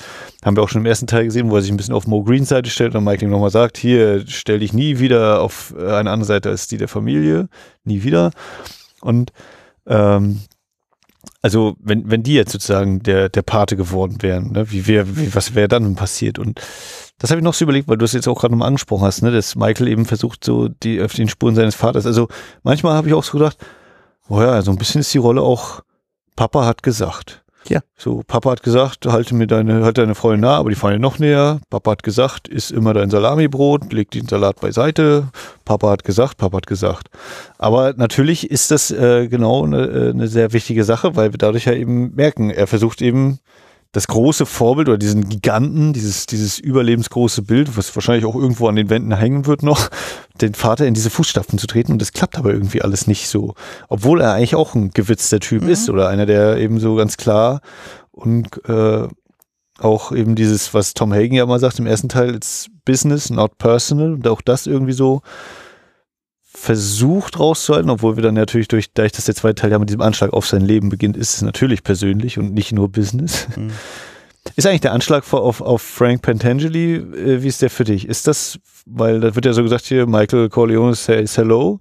haben 0.45 0.55
wir 0.55 0.63
auch 0.63 0.70
schon 0.70 0.82
im 0.82 0.86
ersten 0.86 1.07
Teil 1.07 1.26
gesehen, 1.26 1.49
wo 1.49 1.55
er 1.55 1.63
sich 1.63 1.72
ein 1.72 1.78
bisschen 1.78 1.95
auf 1.95 2.07
Mo 2.07 2.24
Greens 2.24 2.49
Seite 2.49 2.70
stellt 2.70 2.95
und 2.95 3.03
Michael 3.03 3.30
nochmal 3.30 3.49
sagt, 3.49 3.78
hier, 3.78 4.24
stell 4.28 4.59
dich 4.59 4.72
nie 4.72 4.99
wieder 4.99 5.41
auf 5.41 5.74
äh, 5.78 5.91
eine 5.91 6.11
andere 6.11 6.28
Seite 6.28 6.49
als 6.49 6.67
die 6.67 6.78
der 6.78 6.88
Familie, 6.88 7.49
nie 7.84 8.03
wieder. 8.03 8.32
Und 9.01 9.34
ähm, 9.88 10.41
also 11.42 11.76
wenn, 11.80 12.10
wenn 12.12 12.24
die 12.24 12.34
jetzt 12.34 12.52
sozusagen 12.52 13.02
der, 13.02 13.30
der 13.30 13.42
Pate 13.42 13.76
geworden 13.78 14.18
wären, 14.22 14.52
ne, 14.52 14.72
wie 14.72 14.88
wär, 14.88 15.18
wie, 15.18 15.34
was 15.34 15.56
wäre 15.56 15.68
dann 15.68 15.96
passiert? 15.96 16.38
Und 16.38 16.60
das 17.18 17.32
habe 17.32 17.40
ich 17.40 17.44
noch 17.46 17.54
so 17.54 17.64
überlegt, 17.64 17.88
weil 17.88 17.98
du 17.98 18.06
es 18.06 18.14
jetzt 18.14 18.28
auch 18.28 18.40
gerade 18.40 18.54
nochmal 18.54 18.68
angesprochen 18.68 19.06
hast, 19.06 19.22
ne, 19.22 19.32
dass 19.32 19.56
Michael 19.56 19.88
eben 19.88 20.06
versucht, 20.06 20.44
so 20.44 20.68
die 20.68 20.98
den 20.98 21.30
Spuren 21.30 21.56
seines 21.56 21.76
Vaters. 21.76 22.06
Also 22.06 22.28
manchmal 22.64 22.96
habe 22.96 23.08
ich 23.08 23.14
auch 23.14 23.24
so 23.24 23.38
gedacht, 23.38 23.58
oh 24.28 24.42
ja, 24.42 24.62
so 24.62 24.72
ein 24.72 24.78
bisschen 24.78 25.02
ist 25.02 25.14
die 25.14 25.18
Rolle 25.18 25.42
auch, 25.42 25.82
Papa 26.36 26.66
hat 26.66 26.84
gesagt. 26.84 27.44
Ja. 27.70 27.82
So, 27.95 28.24
Papa 28.26 28.51
hat 28.51 28.63
gesagt, 28.63 29.05
halte 29.05 29.36
mir 29.36 29.45
deine, 29.45 29.84
halt 29.84 29.99
deine 29.99 30.15
Freundin 30.15 30.41
nah, 30.41 30.57
aber 30.57 30.70
die 30.70 30.76
Freundin 30.76 31.01
noch 31.01 31.20
näher. 31.20 31.59
Papa 31.70 31.91
hat 31.91 32.03
gesagt, 32.03 32.47
isst 32.47 32.72
immer 32.72 32.95
dein 32.95 33.11
Salamibrot, 33.11 33.93
leg 33.93 34.09
den 34.09 34.28
Salat 34.28 34.59
beiseite. 34.59 35.30
Papa 35.65 35.91
hat 35.91 36.03
gesagt, 36.03 36.38
Papa 36.38 36.57
hat 36.57 36.67
gesagt. 36.67 37.09
Aber 37.59 37.93
natürlich 37.95 38.49
ist 38.49 38.72
das 38.72 38.89
äh, 38.89 39.28
genau 39.28 39.65
eine, 39.65 39.86
äh, 39.86 40.09
eine 40.09 40.28
sehr 40.28 40.51
wichtige 40.51 40.84
Sache, 40.84 41.15
weil 41.15 41.32
wir 41.32 41.38
dadurch 41.38 41.65
ja 41.65 41.74
eben 41.74 42.15
merken, 42.15 42.49
er 42.49 42.65
versucht 42.65 43.03
eben 43.03 43.39
das 43.92 44.08
große 44.08 44.46
Vorbild 44.46 44.88
oder 44.88 45.00
diesen 45.00 45.30
Giganten, 45.30 45.94
dieses, 45.94 46.28
dieses 46.28 46.60
überlebensgroße 46.60 47.42
Bild, 47.42 47.76
was 47.76 47.96
wahrscheinlich 47.96 48.26
auch 48.26 48.36
irgendwo 48.36 48.68
an 48.68 48.76
den 48.76 48.90
Wänden 48.90 49.16
hängen 49.16 49.48
wird 49.48 49.64
noch, 49.64 49.90
den 50.42 50.54
Vater 50.54 50.86
in 50.86 50.94
diese 50.94 51.10
Fußstapfen 51.10 51.58
zu 51.58 51.66
treten 51.66 51.94
und 51.94 52.02
das 52.02 52.14
klappt 52.14 52.38
aber 52.38 52.54
irgendwie 52.54 52.82
alles 52.84 53.08
nicht 53.08 53.28
so. 53.28 53.56
Obwohl 53.88 54.22
er 54.22 54.34
eigentlich 54.34 54.56
auch 54.56 54.76
ein 54.76 54.92
gewitzter 54.92 55.40
Typ 55.40 55.64
Mhm. 55.64 55.70
ist 55.70 55.90
oder 55.90 56.08
einer, 56.08 56.26
der 56.28 56.58
eben 56.58 56.80
so 56.80 56.96
ganz 56.96 57.18
klar 57.18 57.62
und 58.12 58.64
äh, 58.70 59.08
auch 59.80 60.12
eben 60.12 60.36
dieses, 60.36 60.74
was 60.74 60.94
Tom 60.94 61.14
Hagen 61.14 61.36
ja 61.36 61.46
mal 61.46 61.60
sagt 61.60 61.80
im 61.80 61.88
ersten 61.88 62.10
Teil, 62.10 62.36
it's 62.36 62.68
business, 62.86 63.30
not 63.30 63.58
personal 63.58 64.14
und 64.14 64.28
auch 64.28 64.42
das 64.42 64.68
irgendwie 64.68 64.94
so 64.94 65.22
versucht 66.60 67.39
rauszuhalten, 67.39 67.89
obwohl 67.89 68.18
wir 68.18 68.24
dann 68.24 68.36
natürlich 68.36 68.68
durch, 68.68 68.91
dadurch, 68.93 69.14
dass 69.14 69.26
der 69.26 69.36
zweite 69.36 69.55
Teil 69.55 69.72
ja 69.72 69.80
mit 69.80 69.89
diesem 69.89 70.01
Anschlag 70.01 70.34
auf 70.34 70.45
sein 70.45 70.62
Leben 70.62 70.89
beginnt, 70.89 71.16
ist 71.16 71.36
es 71.36 71.41
natürlich 71.41 71.84
persönlich 71.84 72.38
und 72.38 72.53
nicht 72.53 72.74
nur 72.74 72.91
Business. 72.91 73.47
Mhm. 73.55 73.72
Ist 74.55 74.68
eigentlich 74.68 74.82
der 74.82 74.91
Anschlag 74.91 75.32
auf, 75.34 75.62
auf 75.62 75.82
Frank 75.82 76.22
Pentangeli, 76.22 76.95
äh, 76.95 77.41
wie 77.43 77.47
ist 77.47 77.62
der 77.62 77.70
für 77.70 77.86
dich? 77.86 78.07
Ist 78.07 78.28
das, 78.28 78.60
weil 78.86 79.22
da 79.22 79.36
wird 79.36 79.45
ja 79.45 79.53
so 79.53 79.64
gesagt 79.64 79.86
hier, 79.86 80.05
Michael 80.05 80.49
Corleone 80.49 80.95
says 80.95 81.38
hello 81.38 81.80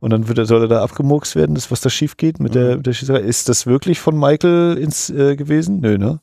und 0.00 0.10
dann 0.10 0.26
wird 0.26 0.38
er, 0.38 0.46
soll 0.46 0.62
er 0.62 0.68
da 0.68 0.82
abgemurkst 0.82 1.36
werden, 1.36 1.54
das, 1.54 1.70
was 1.70 1.80
da 1.80 1.88
schief 1.88 2.16
geht 2.16 2.40
mit 2.40 2.56
der, 2.56 2.76
mit 2.76 2.86
der 2.86 2.94
Schießerei. 2.94 3.20
Ist 3.20 3.48
das 3.48 3.66
wirklich 3.66 4.00
von 4.00 4.18
Michael 4.18 4.78
ins 4.78 5.10
äh, 5.10 5.36
gewesen? 5.36 5.78
Nö, 5.80 5.96
ne? 5.96 6.18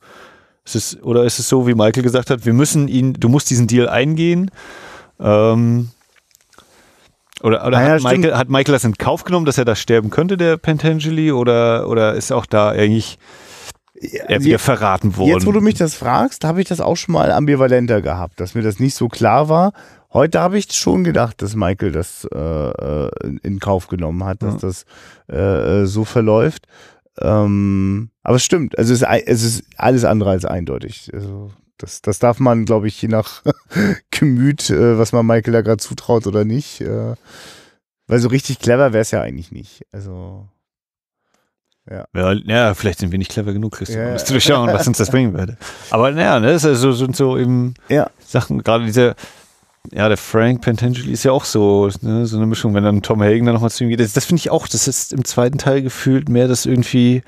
Ist 0.65 0.75
es, 0.75 1.01
oder 1.01 1.23
ist 1.23 1.39
es 1.39 1.47
so, 1.47 1.65
wie 1.65 1.75
Michael 1.75 2.03
gesagt 2.03 2.29
hat, 2.29 2.45
wir 2.45 2.53
müssen 2.53 2.89
ihn, 2.89 3.13
du 3.13 3.29
musst 3.29 3.49
diesen 3.49 3.67
Deal 3.67 3.87
eingehen? 3.87 4.51
Ähm, 5.19 5.91
oder 7.43 7.65
oder 7.67 7.77
Naja, 7.77 7.93
hat, 7.93 8.01
stimmt. 8.01 8.17
Michael, 8.17 8.37
hat 8.37 8.49
Michael 8.49 8.73
das 8.73 8.83
in 8.83 8.97
Kauf 8.97 9.23
genommen, 9.23 9.45
dass 9.45 9.57
er 9.57 9.65
da 9.65 9.75
sterben 9.75 10.09
könnte, 10.09 10.37
der 10.37 10.57
Pentangeli? 10.57 11.31
Oder, 11.31 11.87
oder 11.89 12.13
ist 12.13 12.31
auch 12.31 12.45
da 12.45 12.69
eigentlich 12.69 13.17
er 14.27 14.43
wieder 14.43 14.59
verraten 14.59 15.15
worden? 15.17 15.31
Jetzt, 15.31 15.45
wo 15.45 15.51
du 15.51 15.61
mich 15.61 15.75
das 15.75 15.95
fragst, 15.95 16.43
habe 16.43 16.61
ich 16.61 16.67
das 16.67 16.81
auch 16.81 16.95
schon 16.95 17.13
mal 17.13 17.31
ambivalenter 17.31 18.01
gehabt, 18.01 18.39
dass 18.39 18.55
mir 18.55 18.61
das 18.61 18.79
nicht 18.79 18.95
so 18.95 19.07
klar 19.07 19.49
war. 19.49 19.73
Heute 20.13 20.39
habe 20.39 20.57
ich 20.57 20.71
schon 20.71 21.03
gedacht, 21.03 21.41
dass 21.41 21.55
Michael 21.55 21.91
das 21.91 22.25
äh, 22.33 22.37
äh, 22.37 23.09
in 23.43 23.59
Kauf 23.59 23.87
genommen 23.87 24.23
hat, 24.23 24.41
dass 24.41 24.53
Ja. 24.53 24.59
das 24.61 24.85
äh, 25.29 25.81
äh, 25.81 25.85
so 25.85 26.05
verläuft. 26.05 26.67
Ähm, 27.19 28.09
aber 28.23 28.35
es 28.37 28.43
stimmt, 28.43 28.77
also 28.77 28.93
es 28.93 29.01
ist, 29.01 29.07
es 29.25 29.43
ist 29.43 29.63
alles 29.77 30.03
andere 30.05 30.31
als 30.31 30.45
eindeutig. 30.45 31.09
Also 31.13 31.51
das, 31.77 32.01
das 32.01 32.19
darf 32.19 32.39
man, 32.39 32.65
glaube 32.65 32.87
ich, 32.87 33.01
je 33.01 33.09
nach 33.09 33.43
Gemüt, 34.11 34.69
äh, 34.69 34.97
was 34.97 35.11
man 35.11 35.25
Michael 35.25 35.53
da 35.53 35.61
gerade 35.61 35.77
zutraut 35.77 36.27
oder 36.27 36.45
nicht. 36.45 36.81
Äh, 36.81 37.15
weil 38.07 38.19
so 38.19 38.29
richtig 38.29 38.59
clever 38.59 38.93
wäre 38.93 39.01
es 39.01 39.11
ja 39.11 39.21
eigentlich 39.21 39.51
nicht. 39.51 39.85
Also 39.91 40.47
Ja, 41.89 42.05
ja, 42.13 42.73
vielleicht 42.73 42.99
sind 42.99 43.11
wir 43.11 43.17
nicht 43.17 43.31
clever 43.31 43.53
genug, 43.53 43.73
Christian, 43.73 43.99
Ja, 43.99 44.05
um 44.05 44.09
ja. 44.09 44.13
das 44.13 44.25
zu 44.25 44.33
durchschauen, 44.33 44.71
was 44.71 44.87
uns 44.87 44.97
das 44.97 45.09
bringen 45.11 45.33
würde. 45.33 45.57
Aber 45.89 46.11
naja, 46.11 46.39
ne, 46.39 46.53
das 46.53 46.65
also, 46.65 46.91
sind 46.91 47.15
so 47.15 47.37
eben 47.37 47.73
ja, 47.89 48.09
Sachen, 48.19 48.63
gerade 48.63 48.85
dieser, 48.85 49.15
ja, 49.91 50.07
der 50.07 50.17
Frank 50.17 50.61
Pentangeli 50.61 51.11
ist 51.11 51.23
ja 51.23 51.31
auch 51.31 51.45
so, 51.45 51.89
ne, 52.01 52.25
so 52.25 52.37
eine 52.37 52.45
Mischung, 52.45 52.73
wenn 52.73 52.83
dann 52.83 53.01
Tom 53.01 53.21
Hagen 53.21 53.45
dann 53.45 53.55
nochmal 53.55 53.71
zu 53.71 53.83
ihm 53.83 53.89
geht. 53.89 53.99
Das, 53.99 54.13
das 54.13 54.25
finde 54.25 54.39
ich 54.39 54.49
auch, 54.51 54.67
das 54.67 54.87
ist 54.87 55.13
im 55.13 55.25
zweiten 55.25 55.57
Teil 55.57 55.81
gefühlt 55.81 56.29
mehr 56.29 56.47
das 56.47 56.65
irgendwie, 56.65 57.23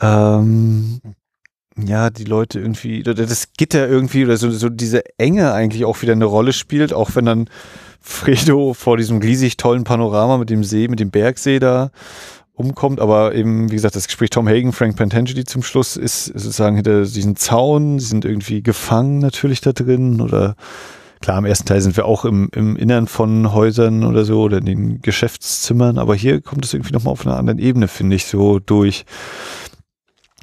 ähm, 0.00 1.00
ja, 1.76 2.10
die 2.10 2.24
Leute 2.24 2.60
irgendwie, 2.60 3.00
oder 3.00 3.14
das 3.14 3.52
Gitter 3.56 3.88
irgendwie, 3.88 4.24
oder 4.24 4.36
so, 4.36 4.50
so 4.50 4.68
diese 4.68 5.02
Enge 5.18 5.52
eigentlich 5.52 5.84
auch 5.84 6.02
wieder 6.02 6.12
eine 6.12 6.24
Rolle 6.24 6.52
spielt, 6.52 6.92
auch 6.92 7.14
wenn 7.14 7.24
dann 7.24 7.48
Fredo 8.00 8.74
vor 8.74 8.96
diesem 8.96 9.18
riesig 9.18 9.56
tollen 9.56 9.84
Panorama 9.84 10.38
mit 10.38 10.50
dem 10.50 10.64
See, 10.64 10.88
mit 10.88 11.00
dem 11.00 11.10
Bergsee 11.10 11.60
da 11.60 11.90
umkommt, 12.54 13.00
aber 13.00 13.34
eben, 13.34 13.70
wie 13.70 13.76
gesagt, 13.76 13.96
das 13.96 14.06
Gespräch 14.06 14.30
Tom 14.30 14.48
Hagen, 14.48 14.72
Frank 14.72 14.96
Pentangeli 14.96 15.44
zum 15.44 15.62
Schluss 15.62 15.96
ist 15.96 16.26
sozusagen 16.26 16.76
hinter 16.76 17.04
diesen 17.04 17.36
Zaun, 17.36 17.98
sie 17.98 18.06
sind 18.06 18.24
irgendwie 18.24 18.62
gefangen 18.62 19.18
natürlich 19.18 19.60
da 19.60 19.72
drin 19.72 20.20
oder 20.20 20.56
klar, 21.20 21.38
im 21.38 21.44
ersten 21.46 21.66
Teil 21.66 21.80
sind 21.80 21.96
wir 21.96 22.04
auch 22.04 22.24
im, 22.24 22.50
im 22.54 22.76
Innern 22.76 23.06
von 23.06 23.52
Häusern 23.54 24.04
oder 24.04 24.24
so 24.24 24.42
oder 24.42 24.58
in 24.58 24.66
den 24.66 25.02
Geschäftszimmern, 25.02 25.96
aber 25.96 26.14
hier 26.14 26.40
kommt 26.40 26.64
es 26.64 26.74
irgendwie 26.74 26.92
nochmal 26.92 27.12
auf 27.12 27.24
einer 27.24 27.36
anderen 27.36 27.58
Ebene, 27.58 27.88
finde 27.88 28.16
ich, 28.16 28.26
so 28.26 28.58
durch 28.58 29.06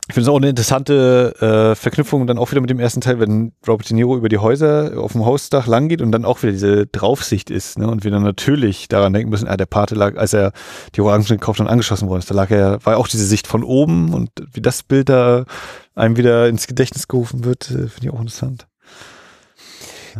ich 0.10 0.16
finde 0.16 0.24
es 0.24 0.30
auch 0.30 0.38
eine 0.38 0.50
interessante 0.50 1.36
äh, 1.40 1.76
Verknüpfung 1.76 2.26
dann 2.26 2.40
auch 2.40 2.50
wieder 2.50 2.62
mit 2.62 2.72
dem 2.72 2.80
ersten 2.80 3.00
Teil, 3.00 3.20
wenn 3.20 3.52
Robert 3.68 3.88
De 3.92 3.96
Niro 3.96 4.18
über 4.18 4.28
die 4.28 4.40
Häuser 4.40 4.94
auf 4.98 5.12
dem 5.12 5.24
Hausdach 5.24 5.68
langgeht 5.68 6.02
und 6.02 6.12
dann 6.12 6.26
auch 6.26 6.42
wieder 6.42 6.52
diese 6.52 6.88
Draufsicht 6.88 7.52
ist, 7.52 7.78
ne? 7.78 7.88
Und 7.88 8.04
wir 8.04 8.10
dann 8.10 8.24
natürlich 8.24 8.88
daran 8.88 9.14
denken 9.14 9.30
müssen, 9.30 9.48
ah, 9.48 9.56
der 9.56 9.68
Pate 9.68 9.94
lag, 9.94 10.18
als 10.18 10.34
er 10.34 10.52
die 10.96 11.02
Orangen 11.02 11.26
gekauft 11.26 11.60
und 11.60 11.68
angeschossen 11.68 12.10
worden 12.10 12.22
ist, 12.22 12.32
da 12.32 12.34
lag 12.34 12.50
er, 12.50 12.84
war 12.84 12.98
auch 12.98 13.08
diese 13.08 13.24
Sicht 13.24 13.46
von 13.46 13.64
oben 13.64 14.16
und 14.16 14.32
wie 14.52 14.62
das 14.62 14.82
Bild 14.82 15.10
da 15.10 15.46
einem 15.94 16.18
wieder 16.18 16.50
ins 16.50 16.66
Gedächtnis 16.66 17.08
gerufen 17.08 17.46
wird, 17.46 17.70
äh, 17.70 17.88
finde 17.88 18.06
ich 18.06 18.10
auch 18.10 18.20
interessant. 18.20 18.66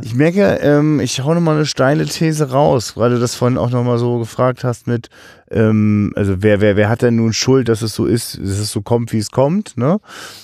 Ich 0.02 0.14
merke, 0.14 0.60
ähm, 0.62 1.00
ich 1.00 1.22
hau 1.22 1.34
nochmal 1.34 1.56
eine 1.56 1.66
steile 1.66 2.06
These 2.06 2.52
raus, 2.52 2.96
weil 2.96 3.10
du 3.10 3.20
das 3.20 3.36
vorhin 3.36 3.58
auch 3.58 3.70
nochmal 3.70 3.98
so 3.98 4.20
gefragt 4.20 4.64
hast 4.64 4.88
mit, 4.88 5.10
ähm, 5.52 6.14
also 6.16 6.42
wer, 6.42 6.62
wer, 6.62 6.76
wer 6.76 6.90
hat 6.90 7.02
denn 7.02 7.16
nun 7.16 7.34
Schuld, 7.34 7.70
dass 7.70 7.82
es 7.82 7.96
so 7.96 8.06
ist, 8.06 8.38
dass 8.38 8.60
es 8.60 8.72
so 8.72 8.82
kommt, 8.82 9.14
wie 9.14 9.18
es 9.18 9.32
kommt, 9.32 9.78
ne? 9.78 10.00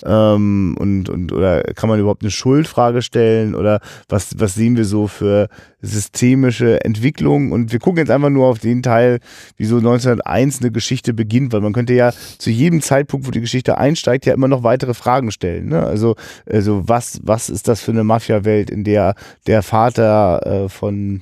Ähm, 0.05 0.75
und, 0.79 1.09
und, 1.09 1.31
oder 1.31 1.63
kann 1.75 1.89
man 1.89 1.99
überhaupt 1.99 2.23
eine 2.23 2.31
Schuldfrage 2.31 3.01
stellen 3.01 3.55
oder 3.55 3.79
was, 4.09 4.39
was 4.39 4.55
sehen 4.55 4.77
wir 4.77 4.85
so 4.85 5.07
für 5.07 5.47
systemische 5.81 6.83
Entwicklung? 6.83 7.51
Und 7.51 7.71
wir 7.71 7.79
gucken 7.79 7.99
jetzt 7.99 8.09
einfach 8.09 8.29
nur 8.29 8.47
auf 8.47 8.59
den 8.59 8.81
Teil, 8.81 9.19
wie 9.57 9.65
so 9.65 9.77
1901 9.77 10.61
eine 10.61 10.71
Geschichte 10.71 11.13
beginnt, 11.13 11.53
weil 11.53 11.61
man 11.61 11.73
könnte 11.73 11.93
ja 11.93 12.11
zu 12.37 12.49
jedem 12.49 12.81
Zeitpunkt, 12.81 13.27
wo 13.27 13.31
die 13.31 13.41
Geschichte 13.41 13.77
einsteigt, 13.77 14.25
ja 14.25 14.33
immer 14.33 14.47
noch 14.47 14.63
weitere 14.63 14.93
Fragen 14.93 15.31
stellen, 15.31 15.69
ne? 15.69 15.83
Also, 15.83 16.15
also 16.49 16.87
was, 16.87 17.19
was 17.23 17.49
ist 17.49 17.67
das 17.67 17.81
für 17.81 17.91
eine 17.91 18.03
Mafia-Welt, 18.03 18.69
in 18.69 18.83
der 18.83 19.15
der 19.45 19.61
Vater 19.61 20.65
äh, 20.65 20.69
von 20.69 21.21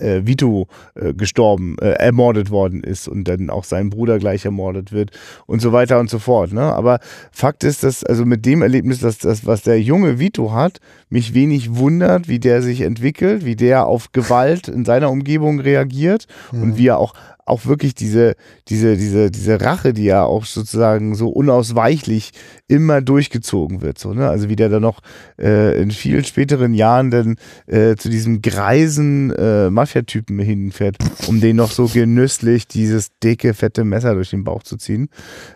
äh, 0.00 0.26
Vito 0.26 0.68
äh, 0.94 1.14
gestorben, 1.14 1.76
äh, 1.80 1.92
ermordet 1.92 2.50
worden 2.50 2.82
ist 2.82 3.08
und 3.08 3.24
dann 3.24 3.50
auch 3.50 3.64
sein 3.64 3.90
Bruder 3.90 4.18
gleich 4.18 4.44
ermordet 4.44 4.92
wird 4.92 5.10
und 5.46 5.60
so 5.60 5.72
weiter 5.72 5.98
und 5.98 6.10
so 6.10 6.18
fort. 6.18 6.52
Ne? 6.52 6.62
Aber 6.62 7.00
Fakt 7.32 7.64
ist, 7.64 7.82
dass 7.82 8.04
also 8.04 8.24
mit 8.24 8.46
dem 8.46 8.62
Erlebnis, 8.62 9.00
dass 9.00 9.18
das, 9.18 9.46
was 9.46 9.62
der 9.62 9.80
junge 9.80 10.18
Vito 10.18 10.52
hat, 10.52 10.80
mich 11.08 11.34
wenig 11.34 11.76
wundert, 11.76 12.28
wie 12.28 12.38
der 12.38 12.62
sich 12.62 12.80
entwickelt, 12.80 13.44
wie 13.44 13.56
der 13.56 13.86
auf 13.86 14.12
Gewalt 14.12 14.68
in 14.68 14.84
seiner 14.84 15.10
Umgebung 15.10 15.60
reagiert 15.60 16.26
mhm. 16.52 16.62
und 16.62 16.78
wie 16.78 16.88
er 16.88 16.98
auch 16.98 17.14
auch 17.46 17.64
wirklich 17.66 17.94
diese, 17.94 18.34
diese, 18.68 18.96
diese, 18.96 19.30
diese 19.30 19.60
Rache, 19.60 19.92
die 19.92 20.04
ja 20.04 20.24
auch 20.24 20.44
sozusagen 20.44 21.14
so 21.14 21.28
unausweichlich 21.28 22.32
immer 22.66 23.00
durchgezogen 23.00 23.82
wird. 23.82 23.98
So, 23.98 24.12
ne? 24.12 24.28
Also 24.28 24.48
wie 24.48 24.56
der 24.56 24.68
dann 24.68 24.82
noch 24.82 25.00
äh, 25.38 25.80
in 25.80 25.92
vielen 25.92 26.24
späteren 26.24 26.74
Jahren 26.74 27.10
dann 27.10 27.36
äh, 27.66 27.94
zu 27.94 28.08
diesem 28.08 28.42
greisen 28.42 29.30
äh, 29.30 29.70
Mafia-Typen 29.70 30.40
hinfährt, 30.40 30.96
um 31.28 31.40
den 31.40 31.56
noch 31.56 31.70
so 31.70 31.86
genüsslich 31.86 32.66
dieses 32.66 33.16
dicke, 33.22 33.54
fette 33.54 33.84
Messer 33.84 34.14
durch 34.14 34.30
den 34.30 34.42
Bauch 34.42 34.64
zu 34.64 34.76
ziehen. 34.76 35.08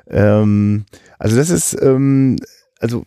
Ähm, 0.08 0.84
also 1.18 1.36
das 1.36 1.50
ist 1.50 1.76
ähm, 1.82 2.36
also, 2.80 3.04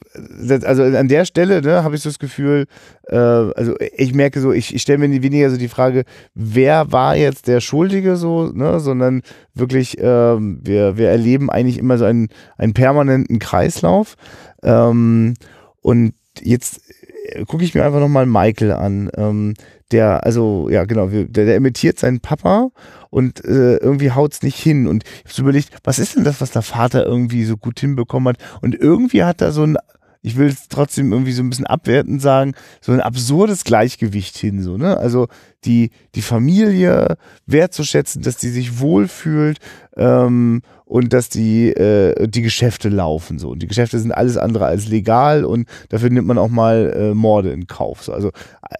also 0.66 0.84
an 0.84 1.08
der 1.08 1.26
Stelle 1.26 1.62
ne, 1.62 1.84
habe 1.84 1.96
ich 1.96 2.02
so 2.02 2.10
das 2.10 2.20
Gefühl, 2.20 2.68
äh, 3.08 3.16
also 3.16 3.76
ich 3.98 4.14
merke 4.14 4.40
so, 4.40 4.52
ich, 4.52 4.74
ich 4.74 4.82
stelle 4.84 5.00
mir 5.00 5.24
weniger 5.24 5.50
so 5.50 5.58
die 5.58 5.68
Frage, 5.68 6.04
wer 6.36 6.92
war 6.92 7.16
jetzt 7.16 7.48
der 7.48 7.60
Schuldige 7.60 8.16
so, 8.16 8.52
ne, 8.54 8.80
sondern 8.80 9.24
wirklich, 9.56 9.98
ähm, 10.00 10.60
wir, 10.62 10.98
wir 10.98 11.10
erleben 11.10 11.50
eigentlich 11.50 11.80
immer 11.80 11.98
so 11.98 12.06
einen, 12.06 12.30
einen 12.58 12.74
permanenten 12.74 13.40
Kreislauf. 13.40 14.16
Ähm, 14.62 15.34
und 15.82 16.14
jetzt 16.40 16.78
äh, 16.78 17.03
gucke 17.48 17.64
ich 17.64 17.74
mir 17.74 17.86
einfach 17.86 18.00
nochmal 18.00 18.26
Michael 18.26 18.72
an. 18.72 19.10
Ähm, 19.16 19.54
der, 19.92 20.26
also, 20.26 20.70
ja, 20.70 20.86
genau, 20.86 21.08
der, 21.08 21.26
der 21.46 21.56
imitiert 21.56 22.00
seinen 22.00 22.20
Papa 22.20 22.70
und 23.10 23.46
äh, 23.46 23.78
irgendwie 23.78 24.12
haut 24.12 24.34
es 24.34 24.42
nicht 24.42 24.58
hin. 24.58 24.88
Und 24.88 25.04
ich 25.04 25.26
habe 25.26 25.34
so 25.34 25.42
überlegt, 25.44 25.70
was 25.84 26.00
ist 26.00 26.16
denn 26.16 26.24
das, 26.24 26.42
was 26.42 26.52
der 26.52 26.64
Vater 26.64 27.06
irgendwie 27.06 27.44
so 27.46 27.58
gut 27.58 27.80
hinbekommen 27.80 28.30
hat? 28.30 28.44
Und 28.62 28.76
irgendwie 28.76 29.24
hat 29.24 29.42
er 29.42 29.52
so 29.52 29.64
ein 29.64 29.78
ich 30.24 30.38
will 30.38 30.48
es 30.48 30.70
trotzdem 30.70 31.12
irgendwie 31.12 31.34
so 31.34 31.44
ein 31.44 31.50
bisschen 31.50 31.68
abwertend 31.68 32.22
sagen, 32.22 32.54
so 32.82 32.94
ein 32.94 33.02
absurdes 33.02 33.66
Gleichgewicht 33.66 34.38
hin, 34.38 34.64
so, 34.64 34.78
ne? 34.78 34.98
Also 34.98 35.28
die, 35.66 35.92
die 36.16 36.22
Familie 36.22 37.18
wertzuschätzen, 37.46 38.22
dass 38.22 38.38
die 38.38 38.50
sich 38.50 38.80
wohlfühlt 38.80 39.60
ähm, 39.98 40.62
und 40.86 41.12
dass 41.12 41.28
die, 41.30 41.70
äh, 41.70 42.28
die 42.28 42.42
Geschäfte 42.42 42.90
laufen 42.90 43.38
so. 43.38 43.50
Und 43.50 43.62
die 43.62 43.68
Geschäfte 43.68 44.00
sind 44.00 44.12
alles 44.12 44.38
andere 44.38 44.66
als 44.66 44.88
legal 44.88 45.44
und 45.44 45.68
dafür 45.90 46.10
nimmt 46.10 46.28
man 46.28 46.38
auch 46.38 46.50
mal 46.50 46.94
äh, 46.96 47.14
Morde 47.14 47.52
in 47.52 47.68
Kauf. 47.68 48.04
So. 48.04 48.14
Also, 48.14 48.32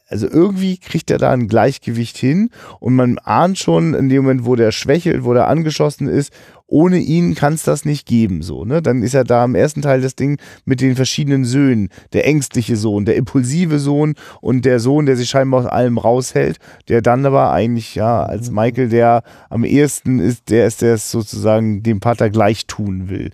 also 0.08 0.28
irgendwie 0.28 0.78
kriegt 0.78 1.12
er 1.12 1.18
da 1.18 1.32
ein 1.32 1.48
Gleichgewicht 1.48 2.18
hin 2.18 2.52
und 2.80 2.96
man 2.96 3.18
ahnt 3.20 3.58
schon 3.58 3.94
in 3.94 4.10
dem 4.10 4.24
Moment, 4.24 4.46
wo 4.46 4.56
der 4.56 4.72
schwächelt, 4.72 5.26
wo 5.26 5.34
der 5.34 5.48
angeschossen 5.48 6.08
ist, 6.08 6.32
ohne 6.74 6.98
ihn 6.98 7.36
kann 7.36 7.54
es 7.54 7.62
das 7.62 7.86
nicht 7.86 8.08
geben. 8.08 8.42
So, 8.42 8.66
ne? 8.66 8.82
Dann 8.82 9.04
ist 9.04 9.14
ja 9.14 9.24
da 9.24 9.46
im 9.46 9.54
ersten 9.54 9.84
Teil 9.84 10.02
das 10.02 10.16
Ding 10.16 10.40
mit 10.66 10.82
den 10.82 10.96
verschiedenen 10.96 11.46
Söhnen. 11.46 11.90
Der 12.14 12.26
ängstliche 12.26 12.78
Sohn, 12.78 13.06
der 13.06 13.16
impulsive 13.16 13.78
Sohn 13.78 14.16
und 14.42 14.66
der 14.66 14.80
Sohn, 14.80 15.06
der 15.06 15.16
sich 15.16 15.30
scheinbar 15.30 15.60
aus 15.60 15.66
allem 15.68 16.00
raushält, 16.00 16.58
der 16.88 17.04
dann 17.04 17.28
aber 17.28 17.52
eigentlich, 17.52 17.94
ja, 17.94 18.24
als 18.24 18.50
mhm. 18.50 18.56
Michael, 18.56 18.90
der 18.90 19.22
am 19.52 19.66
ehesten 19.66 20.18
ist, 20.18 20.50
der 20.50 20.66
ist, 20.66 20.82
der 20.82 20.96
es 20.96 21.12
sozusagen 21.12 21.84
dem 21.84 22.00
Pater 22.00 22.32
gleich 22.32 22.66
tun 22.66 23.08
will. 23.08 23.30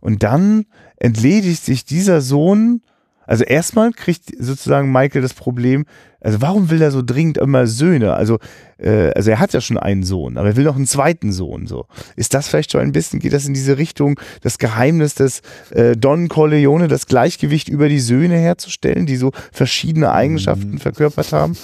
Und 0.00 0.22
dann 0.22 0.66
entledigt 0.96 1.64
sich 1.64 1.84
dieser 1.84 2.20
Sohn 2.20 2.82
also 3.26 3.42
erstmal 3.42 3.90
kriegt 3.90 4.32
sozusagen 4.38 4.92
Michael 4.92 5.22
das 5.22 5.34
Problem, 5.34 5.84
also 6.26 6.42
warum 6.42 6.70
will 6.70 6.82
er 6.82 6.90
so 6.90 7.02
dringend 7.02 7.38
immer 7.38 7.68
Söhne? 7.68 8.14
Also, 8.14 8.38
äh, 8.78 9.12
also 9.14 9.30
er 9.30 9.38
hat 9.38 9.52
ja 9.52 9.60
schon 9.60 9.78
einen 9.78 10.02
Sohn, 10.02 10.38
aber 10.38 10.48
er 10.48 10.56
will 10.56 10.64
noch 10.64 10.74
einen 10.74 10.88
zweiten 10.88 11.30
Sohn. 11.30 11.68
So 11.68 11.86
ist 12.16 12.34
das 12.34 12.48
vielleicht 12.48 12.72
schon 12.72 12.80
ein 12.80 12.90
bisschen? 12.90 13.20
Geht 13.20 13.32
das 13.32 13.46
in 13.46 13.54
diese 13.54 13.78
Richtung, 13.78 14.18
das 14.42 14.58
Geheimnis 14.58 15.14
des 15.14 15.40
äh, 15.70 15.96
Don 15.96 16.26
Corleone, 16.26 16.88
das 16.88 17.06
Gleichgewicht 17.06 17.68
über 17.68 17.88
die 17.88 18.00
Söhne 18.00 18.34
herzustellen, 18.38 19.06
die 19.06 19.14
so 19.14 19.30
verschiedene 19.52 20.10
Eigenschaften 20.10 20.72
mhm. 20.72 20.78
verkörpert 20.78 21.32
haben? 21.32 21.56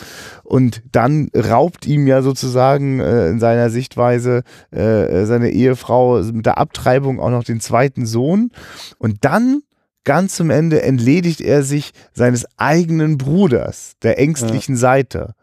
Und 0.44 0.80
dann 0.92 1.28
raubt 1.34 1.84
ihm 1.84 2.06
ja 2.06 2.22
sozusagen 2.22 3.00
äh, 3.00 3.30
in 3.30 3.40
seiner 3.40 3.68
Sichtweise 3.68 4.44
äh, 4.70 5.24
seine 5.24 5.50
Ehefrau 5.50 6.22
mit 6.22 6.46
der 6.46 6.58
Abtreibung 6.58 7.18
auch 7.18 7.30
noch 7.30 7.42
den 7.42 7.58
zweiten 7.58 8.06
Sohn. 8.06 8.52
Und 8.98 9.24
dann 9.24 9.62
ganz 10.04 10.36
zum 10.36 10.50
Ende 10.50 10.82
entledigt 10.82 11.40
er 11.40 11.62
sich 11.62 11.92
seines 12.12 12.46
eigenen 12.56 13.18
Bruders, 13.18 13.94
der 14.02 14.18
ängstlichen 14.18 14.74
ja. 14.74 14.80
Seite. 14.80 15.34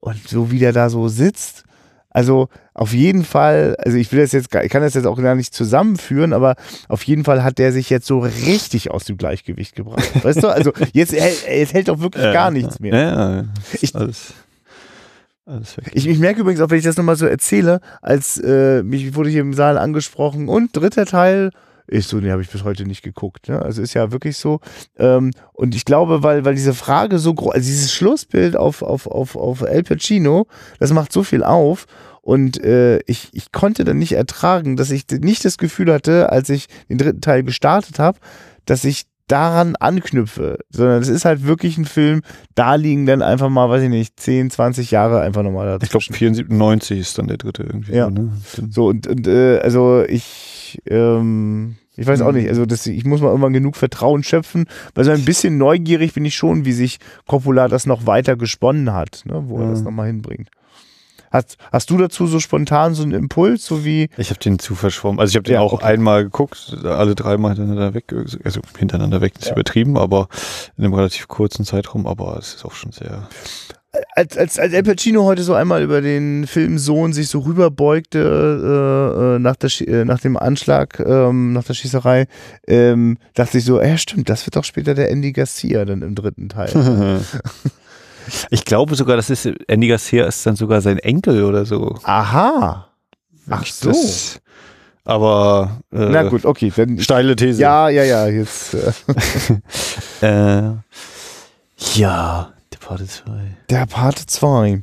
Und 0.00 0.28
so 0.28 0.50
wie 0.50 0.58
der 0.58 0.72
da 0.72 0.90
so 0.90 1.08
sitzt, 1.08 1.64
also 2.14 2.48
auf 2.74 2.92
jeden 2.92 3.24
Fall, 3.24 3.74
also 3.78 3.96
ich 3.96 4.12
will 4.12 4.20
das 4.20 4.32
jetzt, 4.32 4.54
ich 4.54 4.70
kann 4.70 4.82
das 4.82 4.94
jetzt 4.94 5.06
auch 5.06 5.20
gar 5.20 5.34
nicht 5.34 5.54
zusammenführen, 5.54 6.34
aber 6.34 6.56
auf 6.88 7.02
jeden 7.04 7.24
Fall 7.24 7.42
hat 7.42 7.58
der 7.58 7.72
sich 7.72 7.88
jetzt 7.88 8.06
so 8.06 8.18
richtig 8.18 8.90
aus 8.90 9.04
dem 9.04 9.16
Gleichgewicht 9.16 9.74
gebracht. 9.74 10.22
Weißt 10.22 10.42
du, 10.42 10.48
also 10.48 10.72
jetzt, 10.92 11.12
jetzt 11.12 11.72
hält 11.72 11.88
doch 11.88 12.00
wirklich 12.00 12.24
ja, 12.24 12.32
gar 12.32 12.50
nichts 12.50 12.80
mehr. 12.80 12.94
Ja, 12.94 13.44
ich, 13.80 13.94
alles, 13.94 14.34
alles 15.46 15.76
ich, 15.92 16.06
ich, 16.06 16.18
merke 16.18 16.40
übrigens 16.40 16.60
auch, 16.60 16.68
wenn 16.68 16.78
ich 16.78 16.84
das 16.84 16.98
nochmal 16.98 17.16
so 17.16 17.26
erzähle, 17.26 17.80
als 18.02 18.36
äh, 18.38 18.82
mich 18.82 19.14
wurde 19.14 19.30
hier 19.30 19.40
im 19.40 19.54
Saal 19.54 19.78
angesprochen 19.78 20.48
und 20.48 20.76
dritter 20.76 21.06
Teil, 21.06 21.50
ich 21.92 22.06
so, 22.06 22.18
nee, 22.18 22.30
habe 22.30 22.42
ich 22.42 22.50
bis 22.50 22.64
heute 22.64 22.84
nicht 22.84 23.02
geguckt. 23.02 23.48
Ne? 23.48 23.60
Also 23.60 23.82
ist 23.82 23.94
ja 23.94 24.12
wirklich 24.12 24.36
so. 24.36 24.60
Ähm, 24.98 25.30
und 25.52 25.74
ich 25.74 25.84
glaube, 25.84 26.22
weil, 26.22 26.44
weil 26.44 26.54
diese 26.54 26.74
Frage 26.74 27.18
so 27.18 27.34
groß, 27.34 27.54
also 27.54 27.66
dieses 27.66 27.92
Schlussbild 27.92 28.56
auf, 28.56 28.82
auf, 28.82 29.06
auf, 29.06 29.36
auf 29.36 29.60
El 29.62 29.82
Pacino, 29.82 30.46
das 30.78 30.92
macht 30.92 31.12
so 31.12 31.22
viel 31.22 31.44
auf. 31.44 31.86
Und 32.22 32.62
äh, 32.62 33.00
ich, 33.06 33.30
ich 33.32 33.52
konnte 33.52 33.84
dann 33.84 33.98
nicht 33.98 34.12
ertragen, 34.12 34.76
dass 34.76 34.90
ich 34.90 35.04
nicht 35.10 35.44
das 35.44 35.58
Gefühl 35.58 35.92
hatte, 35.92 36.30
als 36.30 36.48
ich 36.50 36.68
den 36.88 36.98
dritten 36.98 37.20
Teil 37.20 37.42
gestartet 37.42 37.98
habe, 37.98 38.18
dass 38.64 38.84
ich 38.84 39.06
daran 39.26 39.76
anknüpfe, 39.76 40.58
sondern 40.70 41.00
es 41.00 41.08
ist 41.08 41.24
halt 41.24 41.46
wirklich 41.46 41.78
ein 41.78 41.84
Film, 41.84 42.22
da 42.54 42.74
liegen 42.74 43.06
dann 43.06 43.22
einfach 43.22 43.48
mal, 43.48 43.68
weiß 43.68 43.82
ich 43.82 43.88
nicht, 43.88 44.20
10, 44.20 44.50
20 44.50 44.90
Jahre 44.90 45.20
einfach 45.20 45.42
nochmal 45.42 45.66
da. 45.66 45.78
Ich 45.82 45.90
glaube 45.90 46.04
94 46.04 46.98
ist 46.98 47.18
dann 47.18 47.28
der 47.28 47.38
dritte 47.38 47.62
irgendwie. 47.62 47.94
Ja. 47.94 48.10
Ne? 48.10 48.30
So, 48.70 48.86
und, 48.86 49.06
und 49.06 49.26
äh, 49.26 49.58
also 49.60 50.04
ich, 50.06 50.82
ähm, 50.86 51.76
ich 51.96 52.06
weiß 52.06 52.22
auch 52.22 52.32
nicht, 52.32 52.48
also 52.48 52.64
das, 52.64 52.86
ich 52.86 53.04
muss 53.04 53.20
mal 53.20 53.28
irgendwann 53.28 53.52
genug 53.52 53.76
Vertrauen 53.76 54.22
schöpfen, 54.22 54.66
weil 54.94 55.04
so 55.04 55.10
ein 55.10 55.24
bisschen 55.24 55.58
neugierig 55.58 56.14
bin 56.14 56.24
ich 56.24 56.34
schon, 56.34 56.64
wie 56.64 56.72
sich 56.72 56.98
Coppola 57.26 57.68
das 57.68 57.86
noch 57.86 58.06
weiter 58.06 58.36
gesponnen 58.36 58.92
hat, 58.92 59.22
ne, 59.26 59.44
wo 59.46 59.58
ja. 59.58 59.64
er 59.64 59.70
das 59.70 59.82
nochmal 59.82 60.06
hinbringt. 60.06 60.48
Hast, 61.30 61.56
hast 61.72 61.88
du 61.88 61.96
dazu 61.96 62.26
so 62.26 62.40
spontan 62.40 62.92
so 62.94 63.02
einen 63.02 63.12
Impuls, 63.12 63.64
so 63.64 63.86
wie. 63.86 64.10
Ich 64.18 64.28
habe 64.28 64.38
den 64.38 64.58
zu 64.58 64.74
verschwommen. 64.74 65.18
Also 65.18 65.30
ich 65.30 65.36
habe 65.36 65.44
den 65.44 65.54
Ja, 65.54 65.60
auch 65.60 65.72
okay. 65.72 65.84
einmal 65.84 66.24
geguckt, 66.24 66.76
alle 66.84 67.14
dreimal 67.14 67.54
hintereinander 67.54 67.94
weg, 67.94 68.12
also 68.44 68.60
hintereinander 68.76 69.22
weg, 69.22 69.32
ist 69.38 69.46
Ja. 69.46 69.52
übertrieben, 69.52 69.96
aber 69.96 70.28
in 70.76 70.84
einem 70.84 70.92
relativ 70.92 71.28
kurzen 71.28 71.64
Zeitraum, 71.64 72.06
aber 72.06 72.36
es 72.38 72.54
ist 72.54 72.64
auch 72.66 72.72
schon 72.74 72.92
sehr. 72.92 73.28
Als, 74.14 74.38
als, 74.38 74.58
als 74.58 74.72
El 74.72 74.84
Pacino 74.84 75.24
heute 75.24 75.42
so 75.42 75.52
einmal 75.52 75.82
über 75.82 76.00
den 76.00 76.46
Film 76.46 76.78
Sohn 76.78 77.12
sich 77.12 77.28
so 77.28 77.40
rüberbeugte 77.40 78.18
äh, 78.20 79.36
äh, 79.36 79.38
nach, 79.38 79.56
der, 79.56 79.70
äh, 79.86 80.04
nach 80.06 80.18
dem 80.20 80.38
Anschlag, 80.38 80.98
ähm, 80.98 81.52
nach 81.52 81.64
der 81.64 81.74
Schießerei, 81.74 82.26
ähm, 82.66 83.18
dachte 83.34 83.58
ich 83.58 83.66
so, 83.66 83.82
ja 83.82 83.98
stimmt, 83.98 84.30
das 84.30 84.46
wird 84.46 84.56
doch 84.56 84.64
später 84.64 84.94
der 84.94 85.10
Andy 85.10 85.32
Garcia 85.32 85.84
dann 85.84 86.00
im 86.02 86.14
dritten 86.14 86.48
Teil. 86.48 87.20
Ich 88.50 88.64
glaube 88.64 88.94
sogar, 88.94 89.16
das 89.16 89.30
ist 89.30 89.46
Andy 89.66 89.88
Garcia 89.88 90.26
ist 90.26 90.46
dann 90.46 90.54
sogar 90.54 90.80
sein 90.80 90.98
Enkel 90.98 91.42
oder 91.42 91.64
so. 91.64 91.96
Aha. 92.04 92.86
Ach 93.50 93.66
so. 93.66 93.88
Das, 93.88 94.40
aber 95.04 95.80
äh, 95.92 96.08
Na 96.08 96.22
gut, 96.22 96.44
okay. 96.44 96.72
Dann, 96.74 97.00
steile 97.00 97.34
These. 97.34 97.60
ja, 97.60 97.88
ja, 97.88 98.04
ja, 98.04 98.28
jetzt. 98.28 98.74
Äh, 98.74 98.92
Äh, 100.22 100.70
ja, 101.94 102.51
Pate 102.92 103.06
2. 103.06 103.56
Der 103.70 103.86
Pate 103.86 104.26
2. 104.26 104.82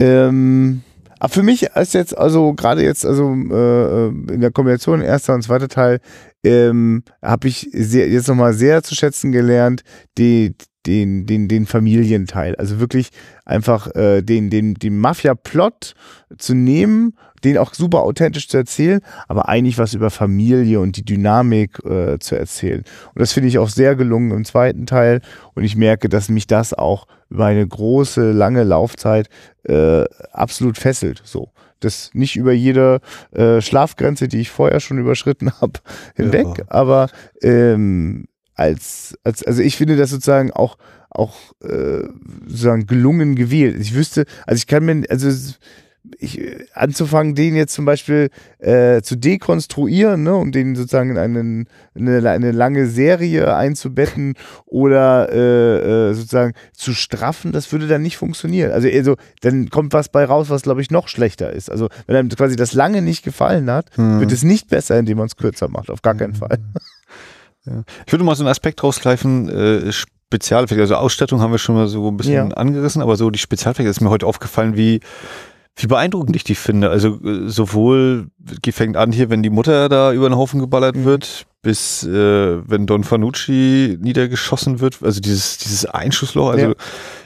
Ähm, 0.00 0.82
aber 1.18 1.32
für 1.32 1.42
mich 1.42 1.64
ist 1.64 1.92
jetzt, 1.92 2.16
also 2.16 2.54
gerade 2.54 2.82
jetzt, 2.82 3.04
also 3.04 3.34
äh, 3.34 4.08
in 4.08 4.40
der 4.40 4.50
Kombination 4.50 5.02
erster 5.02 5.34
und 5.34 5.42
zweiter 5.42 5.68
Teil, 5.68 6.00
ähm, 6.42 7.02
habe 7.22 7.48
ich 7.48 7.68
sehr, 7.72 8.08
jetzt 8.08 8.28
nochmal 8.28 8.54
sehr 8.54 8.82
zu 8.82 8.94
schätzen 8.94 9.30
gelernt, 9.30 9.82
die, 10.16 10.54
den, 10.88 11.26
den, 11.26 11.46
den 11.48 11.66
Familienteil. 11.66 12.56
Also 12.56 12.80
wirklich 12.80 13.10
einfach 13.44 13.94
äh, 13.94 14.22
den, 14.22 14.50
den, 14.50 14.74
den 14.74 14.98
Mafia-Plot 14.98 15.94
zu 16.38 16.54
nehmen, 16.54 17.14
den 17.44 17.58
auch 17.58 17.74
super 17.74 18.00
authentisch 18.02 18.48
zu 18.48 18.56
erzählen, 18.56 19.00
aber 19.28 19.48
eigentlich 19.48 19.78
was 19.78 19.94
über 19.94 20.10
Familie 20.10 20.80
und 20.80 20.96
die 20.96 21.04
Dynamik 21.04 21.78
äh, 21.84 22.18
zu 22.18 22.36
erzählen. 22.36 22.82
Und 23.14 23.20
das 23.20 23.32
finde 23.32 23.48
ich 23.48 23.58
auch 23.58 23.68
sehr 23.68 23.94
gelungen 23.94 24.32
im 24.32 24.44
zweiten 24.44 24.86
Teil. 24.86 25.20
Und 25.54 25.62
ich 25.62 25.76
merke, 25.76 26.08
dass 26.08 26.28
mich 26.28 26.46
das 26.46 26.74
auch 26.74 27.06
über 27.30 27.44
eine 27.46 27.66
große, 27.66 28.32
lange 28.32 28.64
Laufzeit 28.64 29.28
äh, 29.64 30.04
absolut 30.32 30.78
fesselt. 30.78 31.20
So. 31.24 31.50
Das 31.80 32.10
nicht 32.12 32.34
über 32.36 32.52
jede 32.52 33.00
äh, 33.30 33.60
Schlafgrenze, 33.60 34.26
die 34.26 34.40
ich 34.40 34.50
vorher 34.50 34.80
schon 34.80 34.98
überschritten 34.98 35.52
habe, 35.60 35.74
hinweg, 36.16 36.46
Ja. 36.58 36.64
aber 36.68 37.08
ähm, 37.40 38.26
als, 38.58 39.16
als, 39.24 39.42
also 39.44 39.62
ich 39.62 39.76
finde 39.76 39.96
das 39.96 40.10
sozusagen 40.10 40.50
auch, 40.52 40.76
auch 41.10 41.36
äh, 41.62 42.02
sozusagen 42.46 42.86
gelungen 42.86 43.34
gewählt. 43.36 43.76
Ich 43.80 43.94
wüsste, 43.94 44.24
also 44.46 44.58
ich 44.58 44.66
kann 44.66 44.84
mir, 44.84 45.04
also 45.08 45.28
ich, 46.20 46.40
anzufangen, 46.72 47.34
den 47.34 47.54
jetzt 47.54 47.74
zum 47.74 47.84
Beispiel 47.84 48.30
äh, 48.60 49.02
zu 49.02 49.16
dekonstruieren, 49.16 50.22
ne, 50.22 50.34
um 50.34 50.52
den 50.52 50.74
sozusagen 50.74 51.10
in 51.10 51.18
einen, 51.18 51.66
eine, 51.94 52.30
eine 52.30 52.50
lange 52.52 52.86
Serie 52.86 53.54
einzubetten 53.54 54.34
oder 54.64 55.28
äh, 55.30 56.10
äh, 56.10 56.14
sozusagen 56.14 56.54
zu 56.72 56.94
straffen, 56.94 57.52
das 57.52 57.70
würde 57.72 57.88
dann 57.88 58.02
nicht 58.02 58.16
funktionieren. 58.16 58.70
Also, 58.72 58.88
also 58.88 59.16
dann 59.42 59.68
kommt 59.70 59.92
was 59.92 60.08
bei 60.08 60.24
raus, 60.24 60.48
was 60.50 60.62
glaube 60.62 60.80
ich 60.80 60.90
noch 60.90 61.08
schlechter 61.08 61.52
ist. 61.52 61.70
Also 61.70 61.88
wenn 62.06 62.16
einem 62.16 62.28
quasi 62.30 62.56
das 62.56 62.72
lange 62.72 63.02
nicht 63.02 63.22
gefallen 63.22 63.70
hat, 63.70 63.86
Hm. 63.96 64.20
wird 64.20 64.32
es 64.32 64.42
nicht 64.42 64.68
besser, 64.68 64.98
indem 64.98 65.18
man 65.18 65.26
es 65.26 65.36
kürzer 65.36 65.68
macht. 65.68 65.90
Auf 65.90 66.02
gar 66.02 66.14
keinen 66.14 66.34
Fall. 66.34 66.58
Ich 68.06 68.12
würde 68.12 68.24
mal 68.24 68.34
so 68.34 68.42
einen 68.42 68.50
Aspekt 68.50 68.82
rausgreifen, 68.82 69.48
äh, 69.48 69.92
Spezialeffekte, 69.92 70.82
also 70.82 70.96
Ausstattung 70.96 71.40
haben 71.40 71.52
wir 71.52 71.58
schon 71.58 71.74
mal 71.74 71.88
so 71.88 72.08
ein 72.08 72.16
bisschen 72.16 72.34
Ja. 72.34 72.56
angerissen, 72.56 73.00
aber 73.02 73.16
so 73.16 73.30
die 73.30 73.38
Spezialeffekte 73.38 73.88
ist 73.90 74.00
mir 74.00 74.10
heute 74.10 74.26
aufgefallen, 74.26 74.76
wie, 74.76 75.00
wie 75.76 75.86
beeindruckend 75.86 76.34
ich 76.36 76.44
die 76.44 76.54
finde. 76.56 76.90
Also 76.90 77.20
äh, 77.24 77.48
sowohl 77.48 78.28
die 78.38 78.72
fängt 78.72 78.96
an 78.96 79.12
hier, 79.12 79.30
wenn 79.30 79.42
die 79.42 79.50
Mutter 79.50 79.88
da 79.88 80.12
über 80.12 80.28
den 80.28 80.36
Haufen 80.36 80.60
geballert 80.60 80.96
Mhm. 80.96 81.04
wird, 81.04 81.46
bis 81.62 82.02
äh, 82.04 82.68
wenn 82.68 82.86
Don 82.86 83.04
Fanucci 83.04 83.98
niedergeschossen 84.00 84.80
wird, 84.80 84.98
also 85.02 85.20
dieses, 85.20 85.58
dieses 85.58 85.84
Einschussloch, 85.86 86.50
also 86.50 86.66
Ja. 86.68 86.74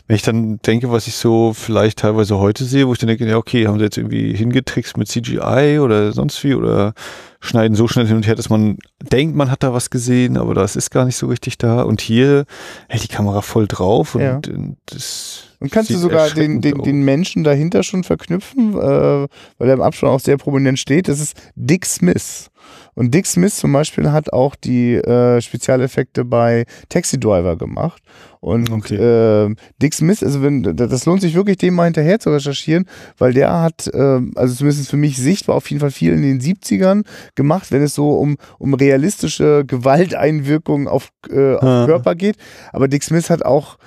wenn 0.07 0.17
ich 0.17 0.23
dann 0.23 0.59
denke, 0.59 0.91
was 0.91 1.07
ich 1.07 1.15
so 1.17 1.53
vielleicht 1.55 2.01
teilweise 2.01 2.39
heute 2.39 2.65
sehe, 2.65 2.87
wo 2.89 2.93
ich 2.93 2.99
dann 2.99 3.09
denke, 3.09 3.27
ja 3.27 3.37
okay, 3.37 3.67
haben 3.67 3.79
sie 3.79 3.85
jetzt 3.85 3.97
irgendwie 3.99 4.35
hingetrickst 4.35 4.97
mit 4.97 5.09
CGI 5.09 5.79
oder 5.81 6.13
sonst 6.13 6.43
wie 6.45 6.55
oder 6.55 6.93
schneiden 7.41 7.75
so 7.77 7.89
schnell 7.89 8.07
hin 8.07 8.17
und 8.17 8.27
her, 8.27 8.35
dass 8.35 8.51
man 8.51 8.79
denkt, 9.01 9.35
man 9.37 9.51
hat 9.51 9.63
da 9.63 9.73
was 9.73 9.91
gesehen, 9.91 10.37
aber 10.37 10.55
das 10.55 10.77
ist 10.77 10.91
gar 10.91 11.05
nicht 11.05 11.17
so 11.17 11.27
richtig 11.27 11.59
da. 11.59 11.83
Und 11.83 12.01
hier 12.01 12.45
hält 12.89 13.03
die 13.05 13.09
Kamera 13.09 13.41
voll 13.43 13.67
drauf 13.67 14.15
und, 14.15 14.23
Ja. 14.23 14.37
und 14.37 14.77
das 14.87 15.45
Und 15.63 15.71
kannst 15.73 15.91
du 15.91 15.95
sieht 15.95 16.03
sogar 16.03 16.29
den, 16.31 16.61
den, 16.61 16.83
den 16.83 17.03
Menschen 17.03 17.45
dahinter 17.45 17.83
schon 17.83 18.03
verknüpfen, 18.05 18.75
äh, 18.75 18.79
weil 18.79 19.69
er 19.69 19.75
im 19.75 19.81
Abspann 19.81 20.11
auch 20.11 20.21
sehr 20.21 20.37
prominent 20.37 20.79
steht. 20.79 21.09
Das 21.09 21.21
ist 21.21 21.37
Dick 21.55 21.87
Smith. 21.87 22.49
Und 22.95 23.13
Dick 23.15 23.27
Smith 23.27 23.57
zum 23.57 23.73
Beispiel 23.73 24.13
hat 24.13 24.33
auch 24.33 24.55
die 24.55 24.95
äh, 24.95 25.41
Spezialeffekte 25.41 26.25
bei 26.25 26.65
Taxi 26.89 27.19
Driver 27.19 27.57
gemacht. 27.57 28.03
Und 28.41 28.71
Okay. 28.71 28.97
äh, 28.97 29.55
Dick 29.81 29.95
Smith, 29.95 30.23
also 30.23 30.43
wenn 30.43 30.63
das 30.77 31.07
lohnt 31.07 31.21
sich 31.23 31.35
wirklich, 31.35 31.59
dem 31.59 31.75
mal 31.75 31.85
hinterher 31.85 32.19
zu 32.19 32.31
recherchieren, 32.31 32.87
weil 33.19 33.33
der 33.35 33.61
hat, 33.61 33.89
äh, 33.93 34.21
also 34.35 34.55
zumindest 34.55 34.91
für 34.91 34.97
mich 34.97 35.17
sichtbar 35.17 35.57
auf 35.57 35.71
jeden 35.71 35.81
Fall 35.81 35.91
viel 35.93 36.13
in 36.13 36.23
den 36.23 36.41
70ern 36.41 37.05
gemacht, 37.35 37.71
wenn 37.71 37.83
es 37.83 37.95
so 37.95 38.11
um, 38.19 38.37
um 38.59 38.75
realistische 38.75 39.65
Gewalteinwirkungen 39.67 40.89
auf, 40.89 41.09
äh, 41.31 41.55
auf 41.55 41.63
Ah. 41.63 41.87
Körper 41.87 42.15
geht. 42.15 42.37
Aber 42.73 42.89
Dick 42.89 43.03
Smith 43.05 43.31
hat 43.31 43.45
auch 43.45 43.79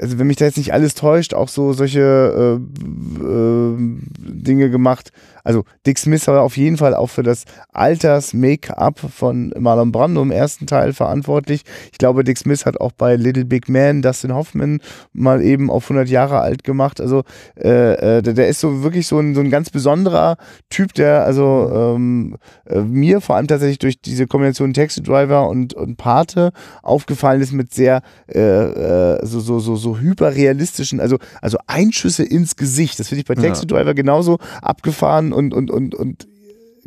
also 0.00 0.18
wenn 0.18 0.26
mich 0.26 0.36
da 0.36 0.44
jetzt 0.44 0.58
nicht 0.58 0.72
alles 0.72 0.94
täuscht, 0.94 1.34
auch 1.34 1.48
so 1.48 1.72
solche 1.72 2.00
äh, 2.00 3.24
äh, 3.24 3.76
Dinge 4.18 4.70
gemacht. 4.70 5.12
Also 5.46 5.62
Dick 5.86 5.96
Smith 5.98 6.26
war 6.26 6.42
auf 6.42 6.56
jeden 6.56 6.76
Fall 6.76 6.92
auch 6.92 7.06
für 7.06 7.22
das 7.22 7.44
Alters-Make-up 7.72 8.98
von 8.98 9.54
Marlon 9.56 9.92
Brando 9.92 10.20
im 10.20 10.32
ersten 10.32 10.66
Teil 10.66 10.92
verantwortlich. 10.92 11.62
Ich 11.92 11.98
glaube, 11.98 12.24
Dick 12.24 12.36
Smith 12.36 12.66
hat 12.66 12.80
auch 12.80 12.90
bei 12.90 13.14
Little 13.14 13.44
Big 13.44 13.68
Man 13.68 14.02
Dustin 14.02 14.34
Hoffman 14.34 14.80
mal 15.12 15.40
eben 15.40 15.70
auf 15.70 15.84
100 15.84 16.08
Jahre 16.08 16.40
alt 16.40 16.64
gemacht. 16.64 17.00
Also 17.00 17.22
äh, 17.54 18.18
äh, 18.18 18.22
der, 18.22 18.48
ist 18.48 18.58
so 18.58 18.82
wirklich 18.82 19.06
so 19.06 19.20
ein, 19.20 19.36
so 19.36 19.40
ein 19.40 19.50
ganz 19.50 19.70
besonderer 19.70 20.36
Typ, 20.68 20.94
der 20.94 21.24
also 21.24 21.70
ähm, 21.72 22.38
äh, 22.64 22.80
mir 22.80 23.20
vor 23.20 23.36
allem 23.36 23.46
tatsächlich 23.46 23.78
durch 23.78 24.00
diese 24.00 24.26
Kombination 24.26 24.74
Taxi 24.74 25.00
Driver 25.00 25.48
und, 25.48 25.74
und 25.74 25.96
Pate 25.96 26.50
aufgefallen 26.82 27.40
ist 27.40 27.52
mit 27.52 27.72
sehr 27.72 28.02
äh, 28.26 28.40
äh, 28.40 29.24
so, 29.24 29.38
so, 29.38 29.60
so, 29.60 29.76
so 29.86 29.98
hyperrealistischen, 29.98 31.00
also, 31.00 31.18
also 31.40 31.58
Einschüsse 31.66 32.24
ins 32.24 32.56
Gesicht. 32.56 32.98
Das 32.98 33.08
finde 33.08 33.20
ich 33.20 33.26
bei. 33.26 33.34
Taxi 33.34 33.66
Driver 33.66 33.94
genauso 33.94 34.38
abgefahren 34.62 35.32
und, 35.32 35.54
und, 35.54 35.70
und, 35.70 35.94
und 35.94 36.26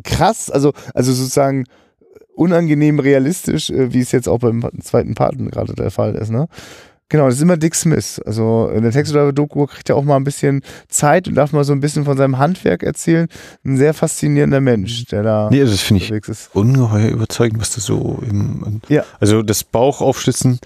krass, 0.04 0.50
also, 0.50 0.72
also 0.94 1.12
sozusagen 1.12 1.64
unangenehm 2.34 2.98
realistisch, 2.98 3.70
äh, 3.70 3.92
wie 3.92 4.00
es 4.00 4.12
jetzt 4.12 4.28
auch 4.28 4.38
beim 4.38 4.62
zweiten 4.82 5.14
Paten 5.14 5.50
gerade 5.50 5.74
der 5.74 5.90
Fall 5.90 6.14
ist, 6.14 6.30
ne? 6.30 6.46
Genau, 7.12 7.26
das 7.26 7.34
ist 7.36 7.42
immer 7.42 7.56
Dick 7.56 7.74
Smith. 7.74 8.20
Also 8.24 8.70
in 8.72 8.82
der 8.84 8.92
Taxi 8.92 9.12
Driver 9.12 9.32
Doku 9.32 9.66
kriegt 9.66 9.88
er 9.90 9.96
auch 9.96 10.04
mal 10.04 10.14
ein 10.14 10.22
bisschen 10.22 10.62
Zeit 10.88 11.26
und 11.26 11.34
darf 11.34 11.52
mal 11.52 11.64
so 11.64 11.72
ein 11.72 11.80
bisschen 11.80 12.04
von 12.04 12.16
seinem 12.16 12.38
Handwerk 12.38 12.84
erzählen. 12.84 13.26
Ein 13.64 13.76
sehr 13.78 13.94
faszinierender 13.94 14.60
Mensch, 14.60 15.06
der 15.06 15.24
da 15.24 15.48
Nee, 15.50 15.60
also 15.60 15.72
das 15.72 15.80
finde 15.80 16.04
ich 16.04 16.10
ist. 16.12 16.50
ungeheuer 16.54 17.08
überzeugend, 17.08 17.60
was 17.60 17.74
du 17.74 17.80
so 17.80 18.22
im, 18.30 18.80
Ja. 18.88 19.02
also 19.18 19.42
das 19.42 19.64
Bauchaufschlitzen, 19.64 20.60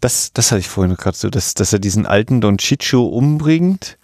das, 0.00 0.32
das 0.32 0.50
hatte 0.50 0.60
ich 0.60 0.68
vorhin 0.68 0.96
gerade 0.96 1.16
so, 1.16 1.30
dass, 1.30 1.54
dass 1.54 1.72
er 1.72 1.78
diesen 1.78 2.06
alten 2.06 2.40
Don 2.40 2.58
Chicho 2.58 3.04
umbringt, 3.06 3.98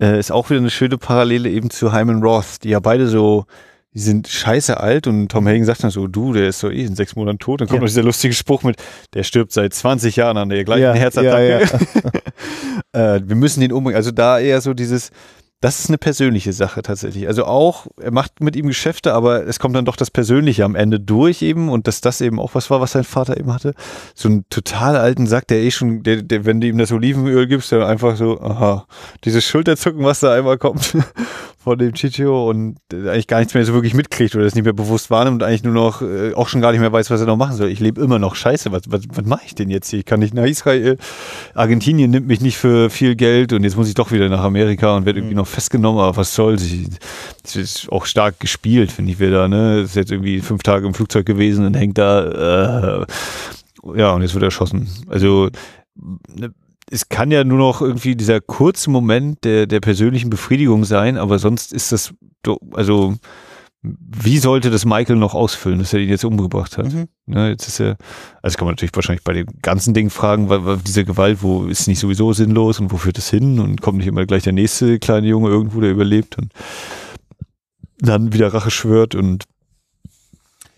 äh, 0.00 0.18
ist 0.18 0.30
auch 0.30 0.50
wieder 0.50 0.60
eine 0.60 0.70
schöne 0.70 0.98
Parallele 0.98 1.48
eben 1.50 1.70
zu 1.70 1.92
Hyman 1.92 2.22
Roth, 2.22 2.62
die 2.62 2.70
ja 2.70 2.80
beide 2.80 3.08
so, 3.08 3.46
die 3.94 4.00
sind 4.00 4.28
scheiße 4.28 4.78
alt 4.78 5.06
und 5.06 5.28
Tom 5.28 5.48
Hagen 5.48 5.64
sagt 5.64 5.82
dann 5.82 5.90
so, 5.90 6.06
du, 6.06 6.32
der 6.32 6.48
ist 6.48 6.60
so 6.60 6.70
eh 6.70 6.84
in 6.84 6.94
sechs 6.94 7.16
Monaten 7.16 7.38
tot. 7.38 7.60
Dann 7.60 7.68
kommt 7.68 7.78
Ja. 7.78 7.80
noch 7.80 7.88
dieser 7.88 8.02
lustige 8.04 8.34
Spruch 8.34 8.62
mit, 8.62 8.76
der 9.14 9.24
stirbt 9.24 9.50
seit 9.52 9.74
20 9.74 10.14
Jahren 10.16 10.36
an 10.36 10.50
der 10.50 10.62
gleichen 10.64 10.82
Ja, 10.82 10.92
Herzattacke. 10.94 11.68
ja, 12.92 13.14
äh, 13.16 13.20
wir 13.24 13.34
müssen 13.34 13.60
den 13.60 13.72
umbringen. 13.72 13.96
Also 13.96 14.10
da 14.12 14.38
eher 14.38 14.60
so 14.60 14.74
dieses, 14.74 15.10
das 15.60 15.80
ist 15.80 15.88
eine 15.88 15.98
persönliche 15.98 16.52
Sache 16.52 16.82
tatsächlich. 16.82 17.26
Also 17.26 17.44
auch, 17.44 17.88
er 18.00 18.12
macht 18.12 18.40
mit 18.40 18.54
ihm 18.54 18.68
Geschäfte, 18.68 19.12
aber 19.12 19.46
es 19.46 19.58
kommt 19.58 19.74
dann 19.74 19.84
doch 19.84 19.96
das 19.96 20.10
Persönliche 20.10 20.64
am 20.64 20.76
Ende 20.76 21.00
durch 21.00 21.42
eben 21.42 21.68
und 21.68 21.88
dass 21.88 22.00
das 22.00 22.20
eben 22.20 22.38
auch 22.38 22.54
was 22.54 22.70
war, 22.70 22.80
was 22.80 22.92
sein 22.92 23.02
Vater 23.02 23.36
eben 23.36 23.52
hatte. 23.52 23.74
So 24.14 24.28
einen 24.28 24.44
total 24.50 24.96
alten 24.96 25.26
Sack, 25.26 25.48
der 25.48 25.58
eh 25.58 25.72
schon, 25.72 26.04
der, 26.04 26.22
der, 26.22 26.44
wenn 26.44 26.60
du 26.60 26.68
ihm 26.68 26.78
das 26.78 26.92
Olivenöl 26.92 27.48
gibst, 27.48 27.72
der 27.72 27.86
einfach 27.88 28.16
so, 28.16 28.40
aha, 28.40 28.86
dieses 29.24 29.44
Schulterzucken, 29.44 30.04
was 30.04 30.20
da 30.20 30.32
einmal 30.32 30.58
kommt 30.58 30.96
von 31.68 31.78
dem 31.78 31.92
Chicho 31.92 32.48
und 32.48 32.78
eigentlich 32.92 33.26
gar 33.26 33.38
nichts 33.40 33.52
mehr 33.54 33.64
so 33.64 33.74
wirklich 33.74 33.92
mitkriegt 33.94 34.34
oder 34.34 34.44
es 34.46 34.54
nicht 34.54 34.64
mehr 34.64 34.72
bewusst 34.72 35.10
wahrnimmt 35.10 35.42
und 35.42 35.46
eigentlich 35.48 35.64
nur 35.64 35.74
noch, 35.74 36.00
äh, 36.00 36.32
auch 36.34 36.48
schon 36.48 36.60
gar 36.62 36.72
nicht 36.72 36.80
mehr 36.80 36.92
weiß, 36.92 37.10
was 37.10 37.20
er 37.20 37.26
noch 37.26 37.36
machen 37.36 37.56
soll. 37.56 37.68
Ich 37.68 37.78
lebe 37.80 38.00
immer 38.00 38.18
noch 38.18 38.34
scheiße, 38.34 38.72
was, 38.72 38.82
was, 38.88 39.02
was 39.12 39.24
mache 39.26 39.42
ich 39.46 39.54
denn 39.54 39.68
jetzt 39.68 39.90
hier? 39.90 39.98
Ich 39.98 40.04
kann 40.06 40.20
nicht 40.20 40.32
nach 40.32 40.44
Israel, 40.46 40.96
Argentinien 41.54 42.10
nimmt 42.10 42.26
mich 42.26 42.40
nicht 42.40 42.56
für 42.56 42.88
viel 42.88 43.16
Geld 43.16 43.52
und 43.52 43.64
jetzt 43.64 43.76
muss 43.76 43.88
ich 43.88 43.94
doch 43.94 44.10
wieder 44.12 44.28
nach 44.28 44.42
Amerika 44.42 44.96
und 44.96 45.04
werde 45.06 45.18
irgendwie 45.18 45.34
noch 45.36 45.46
festgenommen, 45.46 46.00
aber 46.00 46.16
was 46.16 46.34
soll's? 46.34 46.62
Ich- 46.64 46.88
Es 47.44 47.56
ist 47.56 47.92
auch 47.92 48.06
stark 48.06 48.40
gespielt, 48.40 48.90
finde 48.92 49.12
ich 49.12 49.20
wieder, 49.20 49.48
ne? 49.48 49.80
Ist 49.80 49.94
jetzt 49.96 50.10
irgendwie 50.12 50.40
fünf 50.40 50.62
Tage 50.62 50.86
im 50.86 50.94
Flugzeug 50.94 51.26
gewesen 51.26 51.66
und 51.66 51.74
hängt 51.74 51.98
da, 51.98 53.02
äh, 53.02 53.06
ja, 53.96 54.12
und 54.12 54.22
jetzt 54.22 54.34
wird 54.34 54.42
er 54.42 54.48
erschossen. 54.48 54.88
Also, 55.08 55.48
ne, 56.34 56.50
es 56.90 57.08
kann 57.08 57.30
ja 57.30 57.44
nur 57.44 57.58
noch 57.58 57.82
irgendwie 57.82 58.16
dieser 58.16 58.40
kurze 58.40 58.90
Moment 58.90 59.44
der, 59.44 59.66
der 59.66 59.80
persönlichen 59.80 60.30
Befriedigung 60.30 60.84
sein, 60.84 61.16
aber 61.16 61.38
sonst 61.38 61.72
ist 61.72 61.92
das, 61.92 62.14
also 62.72 63.14
wie 63.82 64.38
sollte 64.38 64.70
das 64.70 64.84
Michael 64.84 65.16
noch 65.16 65.34
ausfüllen, 65.34 65.78
dass 65.78 65.92
er 65.92 66.00
ihn 66.00 66.08
jetzt 66.08 66.24
umgebracht 66.24 66.78
hat? 66.78 66.92
Mhm. 66.92 67.08
Ne, 67.26 67.50
jetzt 67.50 67.68
ist 67.68 67.80
er, 67.80 67.96
also 68.42 68.56
kann 68.56 68.66
man 68.66 68.72
natürlich 68.72 68.94
wahrscheinlich 68.94 69.22
bei 69.22 69.34
dem 69.34 69.46
ganzen 69.62 69.94
Ding 69.94 70.10
fragen, 70.10 70.48
weil, 70.48 70.64
weil 70.64 70.78
diese 70.78 71.04
Gewalt, 71.04 71.42
wo 71.42 71.66
ist 71.66 71.86
nicht 71.86 72.00
sowieso 72.00 72.32
sinnlos 72.32 72.80
und 72.80 72.90
wo 72.90 72.96
führt 72.96 73.18
das 73.18 73.30
hin 73.30 73.60
und 73.60 73.80
kommt 73.80 73.98
nicht 73.98 74.08
immer 74.08 74.26
gleich 74.26 74.42
der 74.42 74.52
nächste 74.52 74.98
kleine 74.98 75.28
Junge 75.28 75.50
irgendwo, 75.50 75.80
der 75.80 75.92
überlebt 75.92 76.38
und 76.38 76.52
dann 78.00 78.32
wieder 78.32 78.52
Rache 78.52 78.70
schwört 78.70 79.14
und 79.14 79.44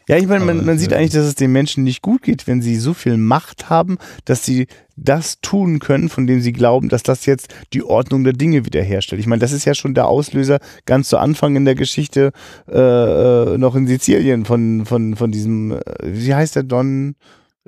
Ja, 0.09 0.17
ich 0.17 0.27
meine, 0.27 0.45
man, 0.45 0.65
man 0.65 0.79
sieht 0.79 0.93
eigentlich, 0.93 1.13
dass 1.13 1.27
es 1.27 1.37
den 1.37 1.53
Menschen 1.53 1.85
nicht 1.85 2.03
gut 2.03 2.23
geht, 2.23 2.47
wenn 2.47 2.63
sie 2.63 2.77
so 2.77 2.95
viel 2.95 3.17
Macht 3.17 3.71
haben, 3.71 3.99
dass 4.25 4.45
sie 4.45 4.67
das 4.97 5.41
tun 5.41 5.79
können, 5.79 6.09
von 6.09 6.27
dem 6.27 6.41
sie 6.41 6.53
glauben, 6.53 6.89
dass 6.89 7.03
das 7.03 7.27
jetzt 7.27 7.55
die 7.73 7.83
Ordnung 7.83 8.25
der 8.25 8.33
Dinge 8.33 8.67
wiederherstellt. 8.67 9.21
Ich 9.21 9.27
meine, 9.27 9.41
das 9.41 9.53
ist 9.53 9.65
ja 9.65 9.75
schon 9.75 9.95
der 9.95 10.09
Auslöser 10.09 10.59
ganz 10.85 11.09
zu 11.09 11.19
Anfang 11.19 11.57
in 11.57 11.65
der 11.65 11.75
Geschichte 11.75 12.33
äh, 12.69 12.79
äh, 12.79 13.59
noch 13.59 13.77
in 13.77 13.87
Sizilien 13.87 14.45
von, 14.45 14.85
von, 14.85 15.17
von 15.17 15.31
diesem, 15.31 15.73
äh, 15.73 15.81
wie 16.03 16.35
heißt 16.35 16.57
der 16.57 16.65
Don? 16.65 17.15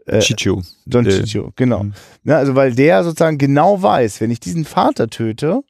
Äh, 0.07 0.19
Chicho. 0.19 0.63
Don 0.85 1.07
Äh, 1.07 1.11
Ciccio, 1.11 1.53
genau. 1.55 1.87
Ja, 2.25 2.39
also 2.39 2.55
weil 2.55 2.75
der 2.75 3.05
sozusagen 3.05 3.39
genau 3.39 3.83
weiß, 3.83 4.21
wenn 4.21 4.31
ich 4.31 4.41
diesen 4.41 4.65
Vater 4.65 5.09
töte, 5.09 5.63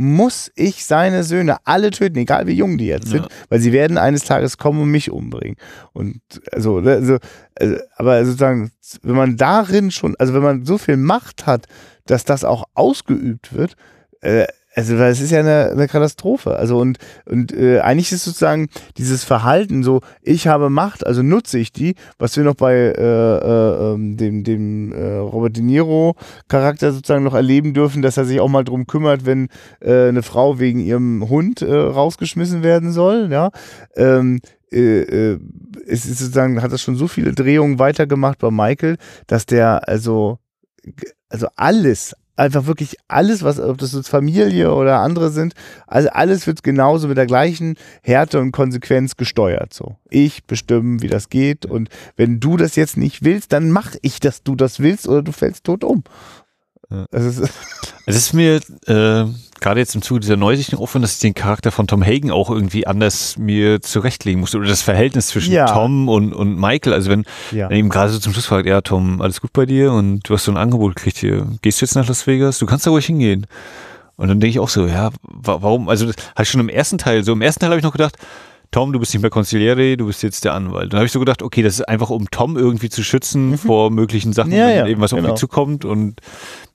muss 0.00 0.50
ich 0.54 0.86
seine 0.86 1.24
Söhne 1.24 1.58
alle 1.64 1.90
töten, 1.90 2.16
egal 2.16 2.46
wie 2.46 2.54
jung 2.54 2.78
die 2.78 2.86
jetzt 2.86 3.08
sind, 3.08 3.24
Ja. 3.24 3.28
weil 3.50 3.60
sie 3.60 3.70
werden 3.70 3.98
eines 3.98 4.24
Tages 4.24 4.56
kommen 4.56 4.80
und 4.80 4.90
mich 4.90 5.10
umbringen. 5.10 5.56
Und 5.92 6.22
also, 6.52 6.80
ne, 6.80 6.92
also, 6.92 7.18
also 7.54 7.76
aber 7.96 8.24
sozusagen, 8.24 8.70
wenn 9.02 9.14
man 9.14 9.36
darin 9.36 9.90
schon, 9.90 10.16
also 10.18 10.32
wenn 10.32 10.42
man 10.42 10.64
so 10.64 10.78
viel 10.78 10.96
Macht 10.96 11.44
hat, 11.46 11.66
dass 12.06 12.24
das 12.24 12.44
auch 12.44 12.64
ausgeübt 12.72 13.52
wird, 13.52 13.74
äh, 14.22 14.46
also 14.74 14.98
weil 14.98 15.10
es 15.10 15.20
ist 15.20 15.30
ja 15.30 15.40
eine, 15.40 15.70
eine 15.72 15.88
Katastrophe. 15.88 16.56
Also 16.56 16.78
und, 16.78 16.98
und 17.26 17.52
äh, 17.52 17.80
eigentlich 17.80 18.12
ist 18.12 18.24
sozusagen 18.24 18.68
dieses 18.96 19.24
Verhalten 19.24 19.82
so, 19.82 20.00
ich 20.22 20.46
habe 20.46 20.70
Macht, 20.70 21.06
also 21.06 21.22
nutze 21.22 21.58
ich 21.58 21.72
die, 21.72 21.96
was 22.18 22.36
wir 22.36 22.44
noch 22.44 22.54
bei 22.54 22.74
äh, 22.74 22.92
äh, 23.00 23.94
ähm, 23.94 24.16
dem, 24.16 24.44
dem 24.44 24.92
äh, 24.92 25.16
Robert 25.16 25.56
De 25.56 25.62
Niro 25.62 26.14
Charakter 26.48 26.92
sozusagen 26.92 27.24
noch 27.24 27.34
erleben 27.34 27.74
dürfen, 27.74 28.02
dass 28.02 28.16
er 28.16 28.24
sich 28.24 28.40
auch 28.40 28.48
mal 28.48 28.64
drum 28.64 28.86
kümmert, 28.86 29.26
wenn 29.26 29.48
äh, 29.80 30.08
eine 30.08 30.22
Frau 30.22 30.58
wegen 30.58 30.80
ihrem 30.80 31.28
Hund 31.28 31.62
äh, 31.62 31.74
rausgeschmissen 31.74 32.62
werden 32.62 32.92
soll, 32.92 33.28
ja. 33.30 33.50
Ähm, 33.96 34.40
äh, 34.72 35.32
äh, 35.32 35.40
es 35.86 36.06
ist 36.06 36.20
sozusagen, 36.20 36.62
hat 36.62 36.72
das 36.72 36.82
schon 36.82 36.94
so 36.94 37.08
viele 37.08 37.32
Drehungen 37.32 37.78
weitergemacht 37.80 38.38
bei 38.38 38.50
Michael, 38.50 38.98
dass 39.26 39.46
der 39.46 39.88
also, 39.88 40.38
also 41.28 41.48
alles, 41.56 42.14
einfach 42.40 42.66
wirklich 42.66 42.96
alles, 43.06 43.42
was, 43.42 43.60
ob 43.60 43.78
das 43.78 43.92
jetzt 43.92 44.08
Familie 44.08 44.74
oder 44.74 45.00
andere 45.00 45.30
sind, 45.30 45.54
also 45.86 46.08
alles 46.08 46.46
wird 46.46 46.62
genauso 46.62 47.06
mit 47.06 47.18
der 47.18 47.26
gleichen 47.26 47.76
Härte 48.02 48.40
und 48.40 48.50
Konsequenz 48.50 49.16
gesteuert. 49.16 49.74
So, 49.74 49.96
ich 50.08 50.44
bestimme, 50.44 51.02
wie 51.02 51.08
das 51.08 51.28
geht 51.28 51.66
und 51.66 51.90
wenn 52.16 52.40
du 52.40 52.56
das 52.56 52.76
jetzt 52.76 52.96
nicht 52.96 53.24
willst, 53.24 53.52
dann 53.52 53.70
mach 53.70 53.94
ich, 54.00 54.20
dass 54.20 54.42
du 54.42 54.56
das 54.56 54.80
willst 54.80 55.06
oder 55.06 55.22
du 55.22 55.32
fällst 55.32 55.64
tot 55.64 55.84
um. 55.84 56.02
Ja. 56.90 57.06
Es 57.10 57.24
ist, 57.24 57.50
Es 58.10 58.16
ist 58.16 58.32
mir 58.32 58.56
äh, 58.86 59.24
gerade 59.60 59.80
jetzt 59.80 59.94
im 59.94 60.02
Zuge 60.02 60.20
dieser 60.20 60.36
Neusichtung 60.36 60.80
aufgefallen, 60.80 61.02
dass 61.02 61.14
ich 61.14 61.20
den 61.20 61.34
Charakter 61.34 61.70
von 61.70 61.86
Tom 61.86 62.04
Hagen 62.04 62.32
auch 62.32 62.50
irgendwie 62.50 62.86
anders 62.86 63.36
mir 63.38 63.80
zurechtlegen 63.82 64.40
musste. 64.40 64.58
Oder 64.58 64.68
das 64.68 64.82
Verhältnis 64.82 65.28
zwischen 65.28 65.52
Ja. 65.52 65.66
Tom 65.66 66.08
und, 66.08 66.32
und 66.32 66.58
Michael. 66.58 66.92
Also 66.92 67.10
wenn 67.10 67.24
ja. 67.52 67.68
er 67.68 67.76
ihm 67.76 67.88
gerade 67.88 68.10
so 68.10 68.18
zum 68.18 68.32
Schluss 68.32 68.46
fragt, 68.46 68.66
ja 68.66 68.80
Tom, 68.80 69.20
alles 69.20 69.40
gut 69.40 69.52
bei 69.52 69.66
dir 69.66 69.92
und 69.92 70.28
du 70.28 70.34
hast 70.34 70.44
so 70.44 70.50
ein 70.50 70.56
Angebot 70.56 70.96
gekriegt 70.96 71.18
hier, 71.18 71.46
gehst 71.62 71.80
du 71.80 71.84
jetzt 71.84 71.94
nach 71.94 72.08
Las 72.08 72.26
Vegas? 72.26 72.58
Du 72.58 72.66
kannst 72.66 72.86
da 72.86 72.90
ruhig 72.90 73.06
hingehen. 73.06 73.46
Und 74.16 74.28
dann 74.28 74.40
denke 74.40 74.50
ich 74.50 74.58
auch 74.58 74.68
so, 74.68 74.86
ja, 74.86 75.10
wa 75.22 75.58
warum, 75.62 75.88
also 75.88 76.06
das 76.06 76.16
hatte 76.16 76.42
ich 76.42 76.50
schon 76.50 76.60
im 76.60 76.68
ersten 76.68 76.98
Teil, 76.98 77.22
so 77.24 77.32
im 77.32 77.40
ersten 77.40 77.60
Teil 77.60 77.70
habe 77.70 77.78
ich 77.78 77.84
noch 77.84 77.92
gedacht, 77.92 78.16
Tom, 78.72 78.92
du 78.92 79.00
bist 79.00 79.12
nicht 79.12 79.22
mehr 79.22 79.30
Consigliere, 79.30 79.96
du 79.96 80.06
bist 80.06 80.22
jetzt 80.22 80.44
der 80.44 80.54
Anwalt. 80.54 80.92
Dann 80.92 80.98
habe 80.98 81.06
ich 81.06 81.12
so 81.12 81.18
gedacht, 81.18 81.42
okay, 81.42 81.62
das 81.62 81.74
ist 81.74 81.88
einfach, 81.88 82.10
um 82.10 82.30
Tom 82.30 82.56
irgendwie 82.56 82.88
zu 82.88 83.02
schützen 83.02 83.58
vor 83.58 83.90
möglichen 83.90 84.32
Sachen, 84.32 84.50
Mhm. 84.50 84.56
Ja, 84.56 84.66
wenn 84.68 84.76
ja, 84.76 84.86
eben 84.86 85.00
was 85.00 85.12
auf 85.12 85.18
genau. 85.18 85.30
ihn 85.30 85.36
zukommt 85.36 85.84
und 85.84 86.20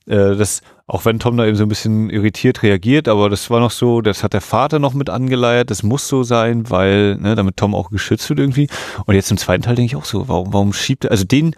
äh, 0.06 0.36
das, 0.36 0.60
auch 0.86 1.04
wenn 1.06 1.18
Tom 1.18 1.36
da 1.36 1.46
eben 1.46 1.56
so 1.56 1.64
ein 1.64 1.68
bisschen 1.70 2.10
irritiert 2.10 2.62
reagiert, 2.62 3.08
aber 3.08 3.30
das 3.30 3.48
war 3.50 3.60
noch 3.60 3.70
so, 3.70 4.02
das 4.02 4.22
hat 4.22 4.34
der 4.34 4.40
Vater 4.42 4.78
noch 4.78 4.92
mit 4.92 5.08
angeleiert, 5.08 5.70
das 5.70 5.82
muss 5.82 6.06
so 6.06 6.22
sein, 6.22 6.68
weil, 6.70 7.16
ne, 7.16 7.34
damit 7.34 7.56
Tom 7.56 7.74
auch 7.74 7.90
geschützt 7.90 8.28
wird 8.28 8.40
irgendwie. 8.40 8.68
Und 9.06 9.14
jetzt 9.14 9.30
im 9.30 9.38
zweiten 9.38 9.62
Teil 9.62 9.74
denke 9.74 9.86
ich 9.86 9.96
auch 9.96 10.04
so, 10.04 10.28
warum, 10.28 10.52
warum 10.52 10.72
schiebt 10.74 11.06
er, 11.06 11.10
also 11.12 11.24
den, 11.24 11.54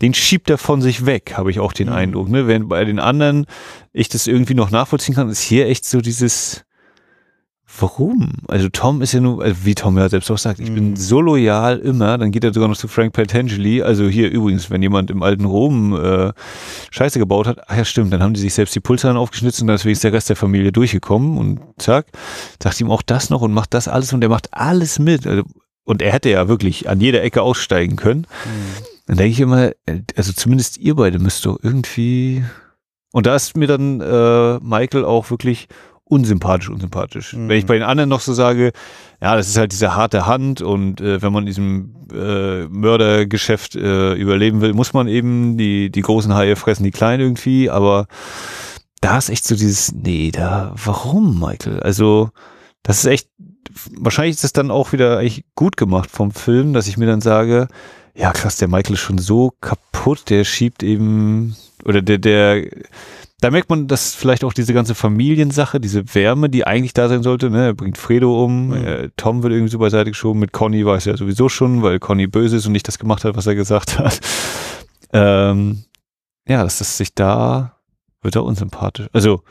den 0.00 0.14
schiebt 0.14 0.48
er 0.48 0.58
von 0.58 0.80
sich 0.80 1.06
weg, 1.06 1.34
habe 1.36 1.50
ich 1.50 1.60
auch 1.60 1.72
den 1.72 1.88
Mhm. 1.88 1.92
Eindruck, 1.94 2.28
ne? 2.30 2.46
Wenn 2.46 2.68
bei 2.68 2.84
den 2.84 2.98
anderen 3.00 3.46
ich 3.92 4.08
das 4.08 4.26
irgendwie 4.26 4.54
noch 4.54 4.70
nachvollziehen 4.70 5.14
kann, 5.14 5.28
ist 5.28 5.42
hier 5.42 5.66
echt 5.66 5.84
so 5.84 6.00
dieses, 6.00 6.64
Warum? 7.80 8.32
Also 8.48 8.68
Tom 8.70 9.02
ist 9.02 9.12
ja 9.12 9.20
nur, 9.20 9.42
also 9.42 9.56
wie 9.64 9.74
Tom 9.74 9.98
ja 9.98 10.08
selbst 10.08 10.30
auch 10.30 10.38
sagt, 10.38 10.58
ich 10.58 10.72
bin 10.72 10.90
Mhm. 10.90 10.96
so 10.96 11.20
loyal 11.20 11.78
immer, 11.78 12.16
dann 12.16 12.30
geht 12.30 12.42
er 12.42 12.54
sogar 12.54 12.68
noch 12.68 12.76
zu 12.76 12.88
Frank 12.88 13.12
Patangeli, 13.12 13.82
also 13.82 14.08
hier 14.08 14.30
übrigens, 14.30 14.70
wenn 14.70 14.80
jemand 14.82 15.10
im 15.10 15.22
alten 15.22 15.44
Rom 15.44 15.94
äh, 15.94 16.32
Scheiße 16.90 17.18
gebaut 17.18 17.46
hat, 17.46 17.58
ach 17.68 17.76
ja 17.76 17.84
stimmt, 17.84 18.12
dann 18.12 18.22
haben 18.22 18.32
die 18.32 18.40
sich 18.40 18.54
selbst 18.54 18.74
die 18.74 18.80
Pulsadern 18.80 19.18
aufgeschnitzt 19.18 19.60
und 19.60 19.66
dann 19.66 19.76
ist 19.76 20.04
der 20.04 20.12
Rest 20.12 20.30
der 20.30 20.36
Familie 20.36 20.72
durchgekommen 20.72 21.36
und 21.36 21.60
zack, 21.78 22.06
sagt 22.62 22.80
ihm 22.80 22.90
auch 22.90 23.02
das 23.02 23.28
noch 23.28 23.42
und 23.42 23.52
macht 23.52 23.74
das 23.74 23.86
alles 23.86 24.12
und 24.14 24.22
er 24.22 24.30
macht 24.30 24.48
alles 24.52 24.98
mit. 24.98 25.26
Also, 25.26 25.42
und 25.84 26.02
er 26.02 26.12
hätte 26.12 26.30
ja 26.30 26.48
wirklich 26.48 26.88
an 26.88 27.00
jeder 27.00 27.22
Ecke 27.22 27.42
aussteigen 27.42 27.96
können. 27.96 28.26
Dann 29.06 29.16
denke 29.16 29.32
ich 29.32 29.40
immer, 29.40 29.68
äh, 29.86 30.00
also 30.16 30.32
zumindest 30.32 30.78
ihr 30.78 30.94
beide 30.96 31.18
müsst 31.18 31.44
doch 31.46 31.58
irgendwie. 31.62 32.44
Und 33.12 33.24
da 33.26 33.36
ist 33.36 33.56
mir 33.56 33.66
dann 33.66 34.00
äh, 34.02 34.58
Michael 34.60 35.04
auch 35.06 35.30
wirklich 35.30 35.68
unsympathisch, 36.08 36.70
unsympathisch. 36.70 37.34
Mhm. 37.34 37.48
Wenn 37.48 37.58
ich 37.58 37.66
bei 37.66 37.74
den 37.74 37.82
anderen 37.82 38.08
noch 38.08 38.20
so 38.20 38.32
sage, 38.32 38.72
ja, 39.20 39.36
das 39.36 39.48
ist 39.48 39.56
halt 39.56 39.72
diese 39.72 39.94
harte 39.94 40.26
Hand 40.26 40.62
und 40.62 41.00
äh, 41.00 41.20
wenn 41.22 41.32
man 41.32 41.42
in 41.44 41.46
diesem 41.46 41.94
äh, 42.12 42.66
Mördergeschäft 42.66 43.76
äh, 43.76 44.14
überleben 44.14 44.60
will, 44.60 44.74
muss 44.74 44.92
man 44.92 45.08
eben 45.08 45.56
die, 45.56 45.90
die 45.90 46.02
großen 46.02 46.34
Haie 46.34 46.56
fressen, 46.56 46.84
die 46.84 46.90
kleinen 46.90 47.20
irgendwie, 47.20 47.70
aber 47.70 48.06
da 49.00 49.18
ist 49.18 49.28
echt 49.28 49.46
so 49.46 49.54
dieses, 49.54 49.92
nee, 49.92 50.30
da, 50.30 50.74
warum, 50.82 51.38
Michael? 51.38 51.80
Also, 51.80 52.30
das 52.82 52.98
ist 52.98 53.06
echt, 53.06 53.28
wahrscheinlich 53.96 54.36
ist 54.36 54.44
das 54.44 54.52
dann 54.52 54.70
auch 54.70 54.92
wieder 54.92 55.18
eigentlich 55.18 55.44
gut 55.54 55.76
gemacht 55.76 56.10
vom 56.10 56.32
Film, 56.32 56.72
dass 56.72 56.88
ich 56.88 56.96
mir 56.96 57.06
dann 57.06 57.20
sage, 57.20 57.68
ja 58.14 58.32
krass, 58.32 58.56
der 58.56 58.68
Michael 58.68 58.94
ist 58.94 59.00
schon 59.00 59.18
so 59.18 59.52
kaputt, 59.60 60.30
der 60.30 60.44
schiebt 60.44 60.82
eben, 60.82 61.56
oder 61.84 62.02
der, 62.02 62.18
der, 62.18 62.66
da 63.40 63.50
merkt 63.50 63.70
man, 63.70 63.86
dass 63.86 64.14
vielleicht 64.14 64.42
auch 64.44 64.52
diese 64.52 64.74
ganze 64.74 64.94
Familiensache, 64.94 65.78
diese 65.80 66.14
Wärme, 66.14 66.48
die 66.50 66.66
eigentlich 66.66 66.92
da 66.94 67.08
sein 67.08 67.22
sollte, 67.22 67.50
ne, 67.50 67.66
er 67.66 67.74
bringt 67.74 67.96
Fredo 67.98 68.44
um, 68.44 68.68
Mhm. 68.68 68.74
äh, 68.74 69.10
Tom 69.16 69.42
wird 69.42 69.52
irgendwie 69.52 69.70
so 69.70 69.78
beiseite 69.78 70.10
geschoben, 70.10 70.40
mit 70.40 70.52
Conny 70.52 70.84
war 70.84 70.96
es 70.96 71.04
ja 71.04 71.16
sowieso 71.16 71.48
schon, 71.48 71.82
weil 71.82 71.98
Conny 72.00 72.26
böse 72.26 72.56
ist 72.56 72.66
und 72.66 72.72
nicht 72.72 72.88
das 72.88 72.98
gemacht 72.98 73.24
hat, 73.24 73.36
was 73.36 73.46
er 73.46 73.54
gesagt 73.54 73.98
hat. 73.98 74.20
ähm, 75.12 75.84
ja, 76.48 76.62
dass 76.64 76.78
das 76.78 76.96
sich 76.96 77.14
da, 77.14 77.76
wird 78.22 78.34
er 78.36 78.44
unsympathisch. 78.44 79.06
Also, 79.12 79.42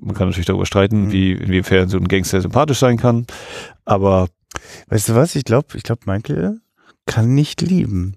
man 0.00 0.14
kann 0.14 0.28
natürlich 0.28 0.46
darüber 0.46 0.66
streiten, 0.66 1.04
Mhm. 1.06 1.12
wie, 1.12 1.32
inwiefern 1.32 1.88
so 1.88 1.96
ein 1.96 2.08
Gangster 2.08 2.40
sympathisch 2.42 2.78
sein 2.78 2.96
kann, 2.98 3.26
aber 3.84 4.28
Weißt 4.88 5.08
du 5.08 5.16
was? 5.16 5.34
Ich 5.34 5.44
glaube, 5.44 5.68
ich 5.74 5.82
glaube, 5.82 6.02
Michael 6.06 6.60
kann 7.06 7.34
nicht 7.34 7.60
lieben. 7.60 8.16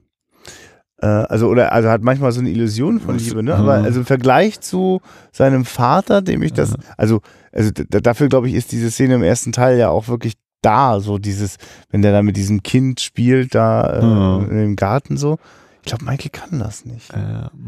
Äh, 0.99 1.05
also, 1.05 1.47
oder, 1.47 1.71
also 1.73 1.89
hat 1.89 2.01
manchmal 2.01 2.31
so 2.31 2.39
eine 2.39 2.49
Illusion 2.49 2.99
von? 2.99 3.17
Liebe, 3.17 3.43
ne? 3.43 3.55
Aber 3.55 3.79
Mhm. 3.79 3.85
also 3.85 3.99
im 3.99 4.05
Vergleich 4.05 4.59
zu 4.61 5.01
seinem 5.31 5.63
Vater, 5.65 6.21
dem 6.21 6.41
ich 6.41 6.53
das, 6.53 6.75
also, 6.97 7.21
also 7.51 7.71
d- 7.71 7.85
dafür 8.01 8.29
glaube 8.29 8.47
ich, 8.49 8.55
ist 8.55 8.71
diese 8.71 8.89
Szene 8.91 9.15
im 9.15 9.23
ersten 9.23 9.51
Teil 9.51 9.77
ja 9.77 9.89
auch 9.89 10.07
wirklich 10.07 10.33
da, 10.63 10.99
so 10.99 11.19
dieses, 11.19 11.57
wenn 11.91 12.01
der 12.01 12.11
da 12.13 12.23
mit 12.23 12.35
diesem 12.35 12.63
Kind 12.63 12.99
spielt, 12.99 13.53
da 13.53 13.99
äh, 13.99 14.03
Mhm. 14.45 14.49
in 14.51 14.57
dem 14.57 14.75
Garten 14.75 15.17
so. 15.17 15.37
Ich 15.83 15.89
glaube, 15.95 16.03
Michael 16.03 16.31
kann 16.31 16.59
das 16.59 16.83
nicht. 16.83 17.13
äh, 17.13 17.17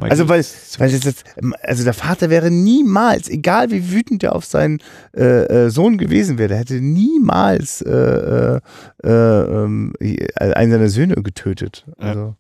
Also 0.10 0.28
weil, 0.28 0.44
weil 0.80 0.90
jetzt, 0.90 1.24
also 1.64 1.84
der 1.86 1.94
Vater 1.94 2.30
wäre 2.30 2.52
niemals, 2.52 3.30
egal 3.30 3.72
wie 3.72 3.92
wütend 3.92 4.24
er 4.24 4.36
auf 4.36 4.44
seinen 4.44 4.80
äh, 5.16 5.44
äh, 5.68 5.70
Sohn 5.70 5.98
gewesen 5.98 6.38
wäre, 6.38 6.50
der 6.50 6.58
hätte 6.58 6.82
niemals 6.82 7.82
äh, 7.84 8.60
ähm, 9.06 9.94
einen 10.36 10.72
seiner 10.72 10.90
Söhne 10.90 11.16
getötet. 11.16 11.86
Also, 11.98 12.36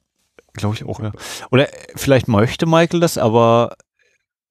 Glaube 0.53 0.75
ich 0.75 0.85
auch, 0.85 0.99
ja. 1.01 1.11
Oder 1.51 1.67
vielleicht 1.95 2.27
möchte 2.27 2.65
Michael 2.65 2.99
das, 2.99 3.17
aber 3.17 3.75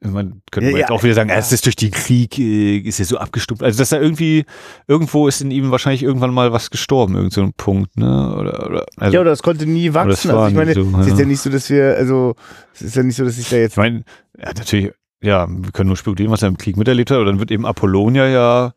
man 0.00 0.42
könnte 0.52 0.66
Ja, 0.68 0.72
man 0.72 0.80
jetzt 0.80 0.90
ja, 0.90 0.94
auch 0.94 1.02
wieder 1.02 1.14
sagen, 1.14 1.28
ja. 1.28 1.36
es 1.36 1.50
ist 1.50 1.66
durch 1.66 1.74
den 1.74 1.90
Krieg, 1.90 2.38
äh, 2.38 2.76
ist 2.76 3.00
er 3.00 3.04
so 3.04 3.18
abgestumpft. 3.18 3.64
Also 3.64 3.78
dass 3.80 3.90
er 3.90 4.00
irgendwie, 4.00 4.44
irgendwo 4.86 5.26
ist 5.26 5.40
in 5.40 5.50
ihm 5.50 5.72
wahrscheinlich 5.72 6.04
irgendwann 6.04 6.32
mal 6.32 6.52
was 6.52 6.70
gestorben, 6.70 7.16
irgend 7.16 7.32
so 7.32 7.42
ein 7.42 7.52
Punkt, 7.52 7.96
ne? 7.96 8.34
Oder, 8.36 8.66
oder 8.66 8.86
also, 8.96 9.14
ja, 9.14 9.20
oder 9.20 9.30
das 9.30 9.42
konnte 9.42 9.66
nie 9.66 9.92
wachsen. 9.94 10.30
Also 10.30 10.46
ich 10.46 10.54
meine, 10.54 10.72
so, 10.74 10.82
es 11.00 11.06
ist 11.08 11.12
ja. 11.14 11.18
ja 11.20 11.26
nicht 11.26 11.40
so, 11.40 11.50
dass 11.50 11.68
wir, 11.68 11.96
also 11.96 12.36
es 12.74 12.82
ist 12.82 12.94
ja 12.96 13.02
nicht 13.02 13.16
so, 13.16 13.24
dass 13.24 13.38
ich 13.38 13.48
da 13.48 13.56
jetzt 13.56 13.72
ich 13.72 13.76
meine, 13.78 14.04
ja, 14.38 14.52
natürlich, 14.56 14.92
ja, 15.20 15.48
wir 15.48 15.72
können 15.72 15.88
nur 15.88 15.96
spekulieren, 15.96 16.30
was 16.30 16.42
er 16.42 16.48
im 16.48 16.58
Krieg 16.58 16.76
miterlebt 16.76 17.10
hat, 17.10 17.16
aber 17.16 17.26
dann 17.26 17.40
wird 17.40 17.50
eben 17.50 17.66
Apollonia 17.66 18.28
ja 18.28 18.74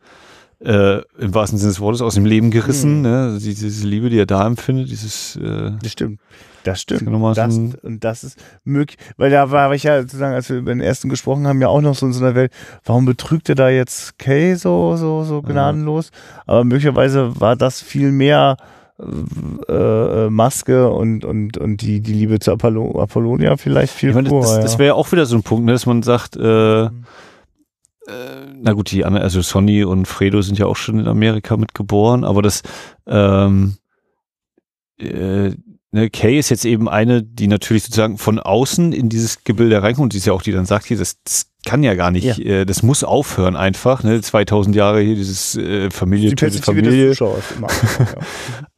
äh, 0.60 1.02
im 1.20 1.36
wahrsten 1.36 1.60
Sinne 1.60 1.72
des 1.72 1.80
Wortes 1.80 2.02
aus 2.02 2.16
dem 2.16 2.26
Leben 2.26 2.50
gerissen, 2.50 2.96
Hm. 2.96 3.02
ne? 3.04 3.24
Also 3.26 3.46
diese, 3.46 3.66
diese 3.66 3.88
Liebe, 3.88 4.10
die 4.10 4.18
er 4.18 4.26
da 4.26 4.46
empfindet, 4.48 4.90
dieses 4.90 5.36
äh, 5.36 5.72
Das 5.84 5.92
stimmt. 5.92 6.20
Das 6.64 6.82
stimmt. 6.82 7.08
Das, 7.36 7.58
und 7.58 8.04
das 8.04 8.24
ist 8.24 8.40
möglich, 8.64 8.98
weil 9.18 9.32
da 9.32 9.52
war 9.52 9.74
ich 9.74 9.84
ja 9.84 10.02
sozusagen, 10.02 10.34
als 10.34 10.50
wir 10.50 10.58
über 10.58 10.74
den 10.74 10.82
ersten 10.82 11.10
gesprochen 11.10 11.48
haben, 11.48 11.62
ja 11.62 11.68
auch 11.68 11.82
noch 11.82 11.96
so 11.96 12.06
in 12.06 12.14
so 12.14 12.24
einer 12.24 12.36
Welt, 12.36 12.52
warum 12.86 13.06
betrügt 13.06 13.50
er 13.50 13.56
da 13.56 13.70
jetzt 13.70 14.20
Kay 14.20 14.56
so, 14.56 14.96
so, 14.96 15.24
so 15.24 15.42
gnadenlos? 15.42 16.12
Aber 16.46 16.64
möglicherweise 16.64 17.40
war 17.40 17.56
das 17.56 17.82
viel 17.82 18.12
mehr 18.12 18.58
äh, 19.68 19.74
äh, 19.74 20.30
Maske 20.30 20.92
und, 20.92 21.26
und, 21.26 21.58
und 21.58 21.82
die, 21.82 22.02
die 22.02 22.14
Liebe 22.14 22.40
zu 22.40 22.52
Apollo, 22.52 23.02
Apollonia 23.02 23.58
vielleicht 23.58 23.94
viel 23.94 24.10
Ich 24.10 24.16
meine, 24.16 24.30
das, 24.30 24.32
purer, 24.32 24.56
das, 24.56 24.64
das 24.64 24.74
ja. 24.74 24.80
wäre 24.80 24.88
ja 24.90 24.94
auch 24.94 25.12
wieder 25.12 25.26
so 25.26 25.36
ein 25.36 25.44
Punkt, 25.44 25.66
ne, 25.66 25.72
dass 25.72 25.88
man 25.88 26.04
sagt, 26.04 26.36
äh, 26.36 26.84
äh, 26.84 26.90
na 28.62 28.74
gut, 28.74 28.92
die 28.92 29.06
anderen, 29.06 29.24
also 29.24 29.42
Sonny 29.42 29.84
und 29.84 30.08
Fredo 30.08 30.42
sind 30.42 30.60
ja 30.60 30.68
auch 30.68 30.76
schon 30.76 31.00
in 31.00 31.08
Amerika 31.08 31.58
mitgeboren, 31.58 32.24
aber 32.24 32.42
das, 32.42 32.62
ähm, 33.08 33.78
äh, 35.00 35.52
ne, 35.92 36.10
Kay 36.10 36.38
ist 36.40 36.50
jetzt 36.50 36.66
eben 36.66 36.88
eine, 36.90 37.24
die 37.24 37.48
natürlich 37.48 37.84
sozusagen 37.84 38.18
von 38.18 38.40
außen 38.40 38.94
in 38.94 39.10
dieses 39.10 39.44
Gebilde 39.44 39.82
reinkommt, 39.82 40.14
die 40.14 40.18
ist 40.18 40.26
ja 40.26 40.34
auch, 40.34 40.42
die 40.42 40.52
dann 40.52 40.66
sagt, 40.66 40.86
hier, 40.86 40.98
das, 40.98 41.18
das 41.24 41.48
kann 41.66 41.84
ja 41.84 41.94
gar 41.96 42.12
nicht, 42.12 42.24
Ja. 42.24 42.38
äh, 42.62 42.66
das 42.66 42.82
muss 42.84 43.04
aufhören 43.04 43.56
einfach, 43.56 44.04
ne, 44.04 44.22
2000 44.22 44.76
Jahre 44.76 45.02
hier, 45.02 45.16
dieses 45.16 45.56
äh, 45.56 45.90
Familie, 45.92 46.30
die 46.30 46.36
tötet 46.36 46.64
Perspektive 46.64 46.86
Familie. 46.86 47.08
des 47.10 47.18
Zuschauers 47.18 47.44
immer. 47.58 47.68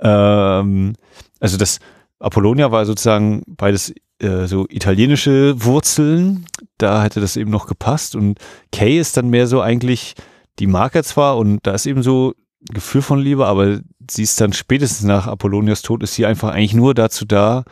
ja. 0.02 0.60
Ähm, 0.60 0.94
also 1.40 1.58
das 1.58 1.80
Apollonia 2.20 2.72
war 2.72 2.86
sozusagen 2.86 3.44
beides 3.48 3.94
äh, 4.20 4.46
so 4.48 4.66
italienische 4.70 5.64
Wurzeln. 5.64 6.46
Da 6.78 7.04
hätte 7.04 7.20
das 7.20 7.36
eben 7.38 7.52
noch 7.52 7.68
gepasst. 7.68 8.16
Und 8.16 8.40
Kay 8.72 8.98
ist 9.00 9.18
dann 9.18 9.30
mehr 9.30 9.48
so 9.48 9.62
eigentlich, 9.62 10.14
die 10.60 10.68
mag 10.68 10.96
er 10.96 11.04
zwar 11.04 11.38
und 11.38 11.60
da 11.64 11.74
ist 11.74 11.86
eben 11.86 12.04
so 12.04 12.34
Gefühl 12.72 13.02
von 13.02 13.20
Liebe, 13.20 13.46
aber 13.46 13.80
sie 14.10 14.24
ist 14.24 14.40
dann 14.40 14.54
spätestens 14.54 15.04
nach 15.06 15.28
Apollonias 15.28 15.82
Tod 15.82 16.04
ist 16.04 16.14
sie 16.16 16.26
einfach 16.26 16.52
eigentlich 16.52 16.74
nur 16.74 16.94
dazu 16.94 17.26
da, 17.26 17.64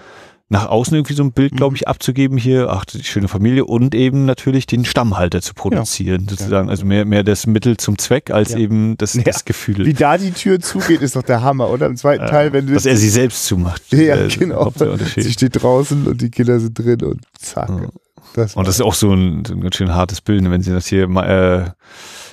nach 0.49 0.67
außen 0.67 0.93
irgendwie 0.95 1.13
so 1.13 1.23
ein 1.23 1.31
Bild, 1.31 1.55
glaube 1.55 1.77
ich, 1.77 1.87
abzugeben 1.87 2.37
hier, 2.37 2.69
ach, 2.69 2.83
die 2.83 3.01
schöne 3.05 3.29
Familie 3.29 3.63
und 3.63 3.95
eben 3.95 4.25
natürlich 4.25 4.67
den 4.67 4.83
Stammhalter 4.83 5.41
zu 5.41 5.53
produzieren, 5.53 6.27
sozusagen. 6.27 6.69
Also 6.69 6.85
mehr, 6.85 7.05
mehr 7.05 7.23
das 7.23 7.47
Mittel 7.47 7.77
zum 7.77 7.97
Zweck 7.97 8.31
als 8.31 8.51
Ja. 8.51 8.57
eben 8.57 8.97
das, 8.97 9.13
Ja. 9.13 9.21
das 9.23 9.45
Gefühl. 9.45 9.85
Wie 9.85 9.93
da 9.93 10.17
die 10.17 10.31
Tür 10.31 10.59
zugeht, 10.59 11.01
ist 11.01 11.15
doch 11.15 11.23
der 11.23 11.41
Hammer, 11.41 11.69
oder? 11.69 11.85
Im 11.85 11.95
zweiten 11.95 12.27
Teil, 12.27 12.51
wenn 12.51 12.67
du 12.67 12.73
dass 12.73 12.85
er 12.85 12.97
sie 12.97 13.07
selbst 13.09 13.45
zumacht. 13.45 13.81
Ja, 13.93 14.17
Äh, 14.17 14.27
genau. 14.27 14.73
Sie 15.15 15.31
steht 15.31 15.61
draußen 15.63 16.05
und 16.05 16.19
die 16.21 16.29
Kinder 16.29 16.59
sind 16.59 16.77
drin 16.77 17.01
und 17.01 17.21
zack. 17.39 17.69
Ja. 17.69 17.87
Das 18.33 18.55
Und 18.55 18.67
das 18.67 18.75
ist 18.75 18.81
auch 18.81 18.93
so 18.93 19.13
ein, 19.13 19.43
so 19.45 19.53
ein 19.53 19.61
ganz 19.61 19.75
schön 19.75 19.93
hartes 19.95 20.19
Bild, 20.19 20.41
ne, 20.41 20.51
wenn 20.51 20.61
sie 20.61 20.71
das 20.71 20.87
hier, 20.87 21.03
äh, 21.03 21.69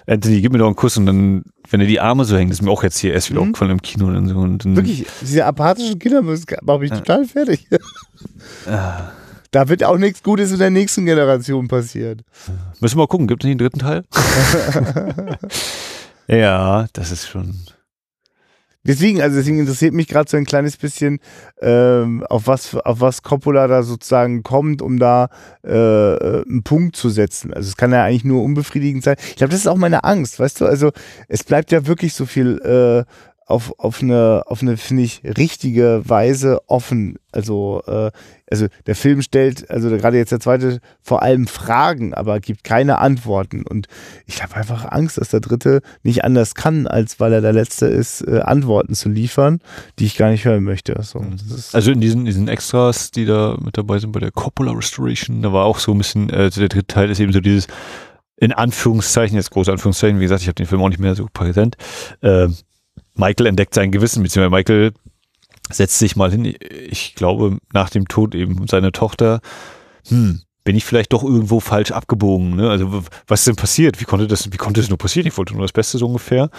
Anthony, 0.08 0.40
gib 0.40 0.52
mir 0.52 0.58
doch 0.58 0.66
einen 0.66 0.76
Kuss 0.76 0.96
und 0.96 1.06
dann, 1.06 1.42
wenn 1.70 1.80
er 1.80 1.86
die 1.86 2.00
Arme 2.00 2.24
so 2.24 2.34
das 2.48 2.58
ist 2.58 2.62
mir 2.62 2.70
auch 2.70 2.82
jetzt 2.82 2.98
hier 2.98 3.12
erst 3.12 3.28
wieder 3.30 3.40
Mhm. 3.42 3.48
aufgefallen 3.48 3.70
im 3.72 3.82
Kino 3.82 4.06
und 4.06 4.26
so. 4.28 4.36
Und 4.38 4.64
dann, 4.64 4.74
wirklich, 4.76 5.06
diese 5.20 5.44
apathischen 5.44 5.98
Kinder 5.98 6.22
machen 6.22 6.80
mich 6.80 6.90
Ja. 6.90 6.96
total 6.98 7.24
fertig. 7.26 7.66
Ah, 8.66 9.10
Da 9.50 9.68
wird 9.68 9.82
auch 9.84 9.96
nichts 9.98 10.22
Gutes 10.22 10.52
in 10.52 10.58
der 10.58 10.70
nächsten 10.70 11.04
Generation 11.06 11.68
passieren. 11.68 12.22
müssen 12.80 12.96
wir 12.96 13.02
mal 13.02 13.06
gucken, 13.06 13.26
gibt 13.26 13.44
es 13.44 13.46
nicht 13.46 13.52
einen 13.60 13.70
dritten 13.70 13.78
Teil? 13.80 14.04
ja, 16.28 16.86
das 16.92 17.12
ist 17.12 17.28
schon. 17.28 17.54
Deswegen, 18.84 19.20
also 19.20 19.36
deswegen 19.36 19.58
interessiert 19.58 19.92
mich 19.92 20.06
gerade 20.06 20.30
so 20.30 20.36
ein 20.36 20.44
kleines 20.44 20.76
bisschen, 20.76 21.18
ähm, 21.60 22.24
auf 22.28 22.46
was 22.46 22.74
auf 22.74 23.00
was 23.00 23.22
Coppola 23.22 23.66
da 23.66 23.82
sozusagen 23.82 24.42
kommt, 24.42 24.82
um 24.82 24.98
da 24.98 25.28
äh, 25.64 25.74
äh, 25.74 26.44
einen 26.48 26.62
Punkt 26.62 26.96
zu 26.96 27.10
setzen. 27.10 27.52
Also 27.52 27.68
es 27.68 27.76
kann 27.76 27.92
ja 27.92 28.04
eigentlich 28.04 28.24
nur 28.24 28.42
unbefriedigend 28.42 29.02
sein. 29.04 29.16
Ich 29.30 29.36
glaube, 29.36 29.50
das 29.50 29.60
ist 29.60 29.66
auch 29.66 29.76
meine 29.76 30.04
Angst, 30.04 30.38
weißt 30.38 30.60
du? 30.60 30.66
Also 30.66 30.92
es 31.28 31.44
bleibt 31.44 31.72
ja 31.72 31.86
wirklich 31.86 32.14
so 32.14 32.24
viel 32.24 32.58
äh, 32.60 33.04
auf, 33.48 33.72
auf 33.78 34.02
eine, 34.02 34.42
auf 34.46 34.60
eine, 34.60 34.76
finde 34.76 35.04
ich, 35.04 35.22
richtige 35.24 36.02
Weise 36.04 36.60
offen. 36.66 37.16
Also, 37.32 37.82
äh, 37.86 38.10
also 38.50 38.66
der 38.86 38.94
Film 38.94 39.22
stellt, 39.22 39.70
also 39.70 39.88
gerade 39.88 40.18
jetzt 40.18 40.32
der 40.32 40.40
zweite, 40.40 40.80
vor 41.00 41.22
allem 41.22 41.46
Fragen, 41.46 42.12
aber 42.12 42.40
gibt 42.40 42.62
keine 42.62 42.98
Antworten. 42.98 43.64
Und 43.66 43.86
ich 44.26 44.42
habe 44.42 44.54
einfach 44.54 44.92
Angst, 44.92 45.16
dass 45.16 45.30
der 45.30 45.40
dritte 45.40 45.80
nicht 46.02 46.24
anders 46.24 46.54
kann, 46.54 46.86
als 46.86 47.20
weil 47.20 47.32
er 47.32 47.40
der 47.40 47.54
Letzte 47.54 47.86
ist, 47.86 48.20
äh, 48.20 48.40
Antworten 48.40 48.94
zu 48.94 49.08
liefern, 49.08 49.60
die 49.98 50.04
ich 50.04 50.18
gar 50.18 50.28
nicht 50.28 50.44
hören 50.44 50.64
möchte. 50.64 51.02
So, 51.02 51.24
ist, 51.56 51.74
Also 51.74 51.90
in 51.90 52.02
diesen, 52.02 52.26
diesen 52.26 52.48
Extras, 52.48 53.12
die 53.12 53.24
da 53.24 53.56
mit 53.64 53.78
dabei 53.78 53.98
sind 53.98 54.12
bei 54.12 54.20
der 54.20 54.30
Coppola 54.30 54.72
Restoration, 54.72 55.40
da 55.40 55.54
war 55.54 55.64
auch 55.64 55.78
so 55.78 55.92
ein 55.92 55.98
bisschen, 55.98 56.28
äh, 56.28 56.36
also 56.36 56.60
der 56.60 56.68
dritte 56.68 56.86
Teil 56.86 57.10
ist 57.10 57.18
eben 57.18 57.32
so 57.32 57.40
dieses, 57.40 57.66
in 58.36 58.52
Anführungszeichen, 58.52 59.36
jetzt 59.36 59.50
große 59.50 59.72
Anführungszeichen, 59.72 60.18
wie 60.18 60.24
gesagt, 60.24 60.42
ich 60.42 60.48
habe 60.48 60.54
den 60.54 60.66
Film 60.66 60.82
auch 60.82 60.90
nicht 60.90 61.00
mehr 61.00 61.14
so 61.14 61.26
präsent, 61.32 61.76
äh, 62.20 62.48
Michael 63.18 63.46
entdeckt 63.46 63.74
sein 63.74 63.90
Gewissen, 63.92 64.22
beziehungsweise 64.22 64.56
Michael 64.56 64.92
setzt 65.70 65.98
sich 65.98 66.16
mal 66.16 66.30
hin, 66.30 66.54
ich 66.70 67.14
glaube, 67.14 67.58
nach 67.72 67.90
dem 67.90 68.08
Tod 68.08 68.34
eben 68.34 68.66
seiner 68.68 68.92
Tochter, 68.92 69.40
hm, 70.08 70.40
bin 70.64 70.76
ich 70.76 70.84
vielleicht 70.84 71.12
doch 71.12 71.24
irgendwo 71.24 71.60
falsch 71.60 71.92
abgebogen, 71.92 72.54
ne? 72.54 72.68
Also 72.68 73.04
was 73.26 73.40
ist 73.40 73.46
denn 73.46 73.56
passiert? 73.56 74.00
Wie 74.00 74.04
konnte 74.04 74.26
das, 74.26 74.52
wie 74.52 74.56
konnte 74.58 74.80
das 74.80 74.90
nur 74.90 74.98
passieren? 74.98 75.26
Ich 75.26 75.36
wollte 75.38 75.54
nur 75.54 75.62
das 75.62 75.72
Beste 75.72 75.96
so 75.96 76.06
ungefähr. 76.06 76.50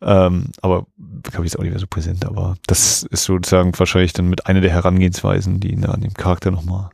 Ähm, 0.00 0.46
aber 0.62 0.86
glaube 1.22 1.46
ich 1.46 1.52
jetzt 1.52 1.58
auch 1.58 1.62
nicht 1.62 1.70
mehr 1.70 1.78
so 1.78 1.86
präsent, 1.86 2.24
aber 2.24 2.56
das 2.66 3.04
ist 3.04 3.24
sozusagen 3.24 3.72
wahrscheinlich 3.78 4.12
dann 4.12 4.28
mit 4.28 4.46
einer 4.46 4.60
der 4.60 4.72
Herangehensweisen, 4.72 5.60
die 5.60 5.72
ihn 5.72 5.84
an 5.84 6.00
dem 6.00 6.14
Charakter 6.14 6.50
nochmal 6.50 6.90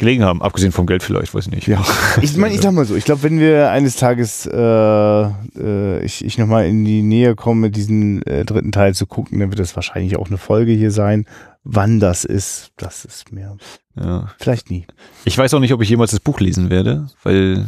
gelegen 0.00 0.24
haben. 0.24 0.42
Abgesehen 0.42 0.72
vom 0.72 0.86
Geld 0.86 1.04
vielleicht, 1.04 1.32
weiß 1.32 1.46
ich 1.46 1.52
nicht. 1.52 1.66
Ja. 1.68 1.84
Ich 2.22 2.36
meine, 2.36 2.52
ich 2.54 2.60
sag 2.60 2.72
mal 2.72 2.84
so, 2.84 2.96
ich 2.96 3.04
glaube, 3.04 3.22
wenn 3.22 3.38
wir 3.38 3.70
eines 3.70 3.94
Tages 3.96 4.46
äh, 4.46 4.56
äh, 4.56 6.04
ich, 6.04 6.24
ich 6.24 6.36
nochmal 6.38 6.66
in 6.66 6.84
die 6.84 7.02
Nähe 7.02 7.36
komme, 7.36 7.70
diesen 7.70 8.22
äh, 8.26 8.44
dritten 8.44 8.72
Teil 8.72 8.94
zu 8.94 9.06
gucken, 9.06 9.38
dann 9.38 9.50
wird 9.50 9.60
das 9.60 9.76
wahrscheinlich 9.76 10.16
auch 10.16 10.26
eine 10.26 10.38
Folge 10.38 10.72
hier 10.72 10.90
sein. 10.90 11.26
Wann 11.62 12.00
das 12.00 12.24
ist, 12.24 12.72
das 12.76 13.04
ist 13.04 13.32
mir 13.32 13.56
Ja. 13.94 14.28
vielleicht 14.38 14.70
nie. 14.70 14.86
Ich 15.24 15.36
weiß 15.38 15.54
auch 15.54 15.60
nicht, 15.60 15.72
ob 15.74 15.82
ich 15.82 15.88
jemals 15.90 16.10
das 16.10 16.20
Buch 16.20 16.40
lesen 16.40 16.70
werde, 16.70 17.08
weil 17.22 17.66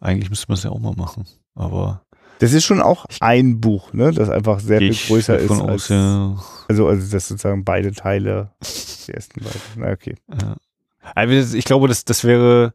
eigentlich 0.00 0.30
müsste 0.30 0.46
man 0.48 0.56
es 0.56 0.64
ja 0.64 0.70
auch 0.70 0.80
mal 0.80 0.94
machen. 0.96 1.24
Aber 1.54 2.02
Das 2.38 2.52
ist 2.54 2.64
schon 2.64 2.80
auch 2.80 3.04
ein 3.20 3.60
Buch, 3.60 3.92
ne, 3.92 4.12
das 4.12 4.30
einfach 4.30 4.60
sehr 4.60 4.78
viel 4.78 4.94
größer 4.94 5.38
ist. 5.38 5.50
davon 5.50 5.68
Als, 5.68 5.82
aus, 5.84 5.88
ja. 5.90 6.36
Also, 6.68 6.88
also 6.88 7.12
das 7.12 7.28
sozusagen 7.28 7.64
beide 7.64 7.92
Teile, 7.92 8.50
die 9.06 9.12
ersten 9.12 9.40
beiden. 9.42 9.60
Na, 9.76 9.90
okay. 9.90 10.14
Ja. 10.40 10.56
Also 11.14 11.56
ich 11.56 11.64
glaube, 11.64 11.88
das, 11.88 12.04
das 12.04 12.24
wäre 12.24 12.72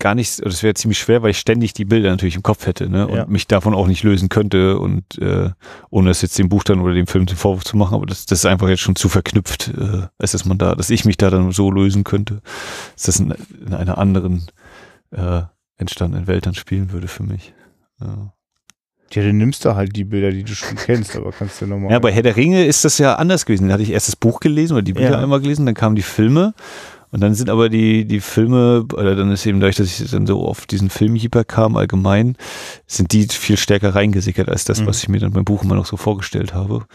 gar 0.00 0.14
nicht, 0.14 0.44
das 0.44 0.62
wäre 0.62 0.74
ziemlich 0.74 0.98
schwer, 0.98 1.22
weil 1.22 1.30
ich 1.30 1.38
ständig 1.38 1.72
die 1.72 1.84
Bilder 1.84 2.10
natürlich 2.10 2.36
im 2.36 2.42
Kopf 2.44 2.66
hätte 2.66 2.88
ne? 2.88 3.08
und 3.08 3.16
Ja. 3.16 3.26
mich 3.26 3.48
davon 3.48 3.74
auch 3.74 3.88
nicht 3.88 4.04
lösen 4.04 4.28
könnte 4.28 4.78
und 4.78 5.18
äh, 5.18 5.50
ohne 5.90 6.10
es 6.10 6.22
jetzt 6.22 6.38
dem 6.38 6.48
Buch 6.48 6.62
dann 6.62 6.80
oder 6.80 6.94
dem 6.94 7.08
Film 7.08 7.26
zum 7.26 7.36
Vorwurf 7.36 7.64
zu 7.64 7.76
machen, 7.76 7.94
aber 7.94 8.06
das, 8.06 8.24
das 8.26 8.40
ist 8.40 8.46
einfach 8.46 8.68
jetzt 8.68 8.80
schon 8.82 8.94
zu 8.94 9.08
verknüpft, 9.08 9.72
äh, 9.76 10.06
als 10.18 10.32
dass 10.32 10.44
man 10.44 10.56
da, 10.56 10.76
dass 10.76 10.90
ich 10.90 11.04
mich 11.04 11.16
da 11.16 11.30
dann 11.30 11.50
so 11.50 11.70
lösen 11.72 12.04
könnte, 12.04 12.42
dass 12.94 13.04
das 13.06 13.18
in, 13.18 13.34
in 13.66 13.74
einer 13.74 13.98
anderen 13.98 14.46
äh, 15.10 15.42
entstandenen 15.78 16.28
Welt 16.28 16.46
dann 16.46 16.54
spielen 16.54 16.92
würde 16.92 17.08
für 17.08 17.24
mich. 17.24 17.52
Ja. 18.00 18.32
Ja, 19.14 19.22
dann 19.22 19.38
nimmst 19.38 19.64
du 19.64 19.74
halt 19.74 19.96
die 19.96 20.04
Bilder, 20.04 20.30
die 20.30 20.44
du 20.44 20.54
schon 20.54 20.76
kennst, 20.76 21.16
aber 21.16 21.32
kannst 21.32 21.62
du 21.62 21.66
nochmal. 21.66 21.90
Ja, 21.90 21.98
bei 21.98 22.12
Herr 22.12 22.22
der 22.22 22.36
Ringe 22.36 22.66
ist 22.66 22.84
das 22.84 22.98
ja 22.98 23.14
anders 23.14 23.46
gewesen. 23.46 23.66
Da 23.66 23.74
hatte 23.74 23.82
ich 23.82 23.90
erst 23.90 24.06
das 24.08 24.16
Buch 24.16 24.38
gelesen 24.38 24.74
oder 24.74 24.82
die 24.82 24.92
Bücher 24.92 25.12
Ja. 25.12 25.18
einmal 25.18 25.40
gelesen, 25.40 25.64
dann 25.64 25.74
kamen 25.74 25.96
die 25.96 26.02
Filme 26.02 26.52
und 27.10 27.20
dann 27.20 27.34
sind 27.34 27.50
aber 27.50 27.68
die, 27.68 28.04
die 28.04 28.20
Filme, 28.20 28.84
oder 28.92 29.16
dann 29.16 29.30
ist 29.30 29.46
eben 29.46 29.60
dadurch, 29.60 29.76
dass 29.76 30.00
ich 30.00 30.10
dann 30.10 30.26
so 30.26 30.46
auf 30.46 30.66
diesen 30.66 30.90
Filmjeeper 30.90 31.44
kam 31.44 31.76
allgemein, 31.76 32.36
sind 32.86 33.12
die 33.12 33.26
viel 33.28 33.56
stärker 33.56 33.94
reingesickert 33.94 34.48
als 34.48 34.64
das, 34.64 34.80
Mhm. 34.80 34.86
was 34.86 35.02
ich 35.02 35.08
mir 35.08 35.18
dann 35.20 35.32
beim 35.32 35.44
Buch 35.44 35.62
immer 35.62 35.74
noch 35.74 35.86
so 35.86 35.96
vorgestellt 35.96 36.54
habe. 36.54 36.86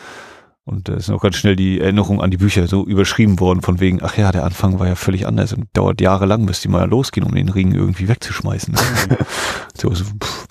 Und 0.65 0.87
da 0.87 0.93
ist 0.93 1.09
auch 1.09 1.21
ganz 1.21 1.35
schnell 1.35 1.57
die 1.57 1.81
Erinnerung 1.81 2.21
an 2.21 2.31
die 2.31 2.37
Bücher 2.37 2.67
so 2.67 2.85
überschrieben 2.85 3.39
worden, 3.41 3.61
von 3.61 3.81
wegen, 3.81 4.01
ach 4.01 4.15
ja, 4.17 4.31
der 4.31 4.45
Anfang 4.45 4.79
war 4.79 4.87
ja 4.87 4.95
völlig 4.95 5.27
anders 5.27 5.51
und 5.51 5.65
dauert 5.73 5.99
jahrelang, 5.99 6.45
bis 6.45 6.61
die 6.61 6.69
mal 6.69 6.87
losgehen, 6.89 7.25
um 7.27 7.35
den 7.35 7.49
Ring 7.49 7.73
irgendwie 7.73 8.07
wegzuschmeißen. 8.07 8.73
so, 9.77 9.93
so, 9.93 10.05
pff. 10.05 10.47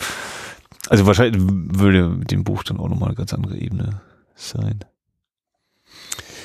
Also 0.90 1.06
wahrscheinlich 1.06 1.40
würde 1.42 2.10
mit 2.10 2.30
dem 2.30 2.44
Buch 2.44 2.62
dann 2.62 2.78
auch 2.78 2.88
nochmal 2.90 3.08
eine 3.08 3.16
ganz 3.16 3.32
andere 3.32 3.56
Ebene 3.56 4.02
sein. 4.34 4.80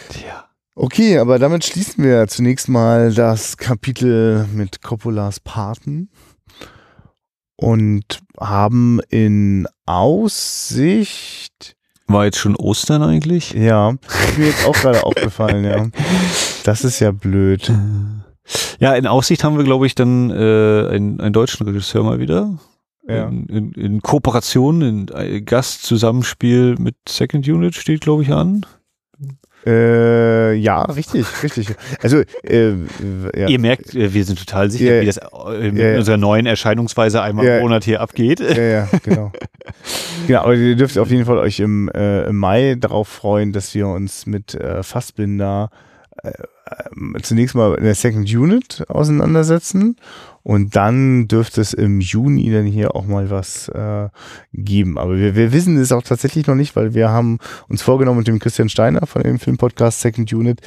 Tja. 0.09 0.46
Okay, 0.79 1.17
aber 1.17 1.39
damit 1.39 1.65
schließen 1.65 2.03
wir 2.03 2.27
zunächst 2.27 2.69
mal 2.69 3.11
das 3.11 3.57
Kapitel 3.57 4.45
mit 4.53 4.83
Coppolas 4.83 5.39
Paten 5.39 6.11
und 7.55 8.19
haben 8.39 8.99
in 9.09 9.67
Aussicht, 9.87 11.75
War 12.05 12.25
jetzt 12.25 12.37
schon 12.37 12.55
Ostern 12.55 13.01
eigentlich? 13.01 13.53
ja, 13.53 13.89
ist 13.89 14.37
mir 14.37 14.45
jetzt 14.45 14.67
auch 14.67 14.73
gerade 14.73 15.03
aufgefallen, 15.03 15.65
ja. 15.65 15.87
Das 16.63 16.83
ist 16.83 16.99
ja 16.99 17.11
blöd. 17.11 17.71
Ja, 18.79 18.93
in 18.93 19.07
Aussicht 19.07 19.43
haben 19.43 19.57
wir, 19.57 19.63
glaube 19.63 19.87
ich, 19.87 19.95
dann 19.95 20.29
äh, 20.29 20.33
einen, 20.35 21.19
einen 21.19 21.33
deutschen 21.33 21.65
Regisseur 21.65 22.03
mal 22.03 22.19
wieder. 22.19 22.55
Ja. 23.07 23.27
In, 23.29 23.47
in, 23.47 23.71
in 23.71 24.01
Kooperation, 24.03 24.83
in 24.83 25.07
äh, 25.11 25.41
Gastzusammenspiel 25.41 26.75
mit 26.77 26.97
Second 27.09 27.47
Unit 27.47 27.73
steht, 27.73 28.01
glaube 28.01 28.21
ich, 28.21 28.31
an. 28.31 28.63
Äh, 29.65 30.53
ja, 30.53 30.83
richtig, 30.83 31.25
richtig. 31.43 31.67
Also, 32.01 32.21
äh, 32.43 32.71
ja. 33.35 33.47
Ihr 33.47 33.59
merkt, 33.59 33.93
äh, 33.95 34.13
wir 34.13 34.23
sind 34.23 34.39
total 34.39 34.69
sicher, 34.71 34.95
Ja. 34.95 35.01
wie 35.01 35.05
das 35.05 35.17
äh, 35.17 35.71
mit 35.71 35.77
Ja, 35.77 35.97
unserer 35.97 36.17
neuen 36.17 36.45
Erscheinungsweise 36.45 37.21
einmal 37.21 37.45
im 37.45 37.61
Monat 37.61 37.83
hier 37.83 37.99
abgeht. 38.01 38.39
Ja, 38.39 38.61
ja, 38.61 38.89
genau. 39.03 39.31
genau, 40.27 40.41
aber 40.41 40.55
ihr 40.55 40.75
dürft 40.75 40.97
auf 40.97 41.09
jeden 41.09 41.25
Fall 41.25 41.37
euch 41.37 41.59
im, 41.59 41.89
äh, 41.89 42.23
im 42.27 42.37
Mai 42.37 42.75
darauf 42.79 43.07
freuen, 43.09 43.51
dass 43.51 43.73
wir 43.75 43.87
uns 43.87 44.25
mit 44.25 44.55
äh, 44.55 44.83
Fassbinder 44.83 45.69
äh, 46.23 46.31
zunächst 47.21 47.55
mal 47.55 47.75
in 47.75 47.83
der 47.83 47.95
Second 47.95 48.33
Unit 48.33 48.85
auseinandersetzen 48.89 49.97
und 50.47 50.77
dann 50.77 51.27
dürfte 51.27 51.59
es 51.59 51.73
im 51.73 51.99
Juni 51.99 52.49
dann 52.51 52.65
hier 52.65 52.95
auch 52.95 53.05
mal 53.05 53.29
was 53.29 53.67
äh, 53.67 54.07
geben. 54.53 54.97
Aber 54.97 55.17
wir, 55.17 55.35
wir 55.35 55.51
wissen 55.51 55.77
es 55.77 55.91
auch 55.91 56.03
tatsächlich 56.03 56.47
noch 56.47 56.55
nicht, 56.55 56.75
weil 56.77 56.93
wir 56.93 57.09
haben 57.09 57.39
uns 57.67 57.81
vorgenommen 57.81 58.19
mit 58.19 58.27
dem 58.27 58.39
Christian 58.39 58.69
Steiner 58.69 59.05
von 59.07 59.23
dem 59.23 59.39
Filmpodcast 59.39 59.99
Second 59.99 60.31
Unit 60.31 60.61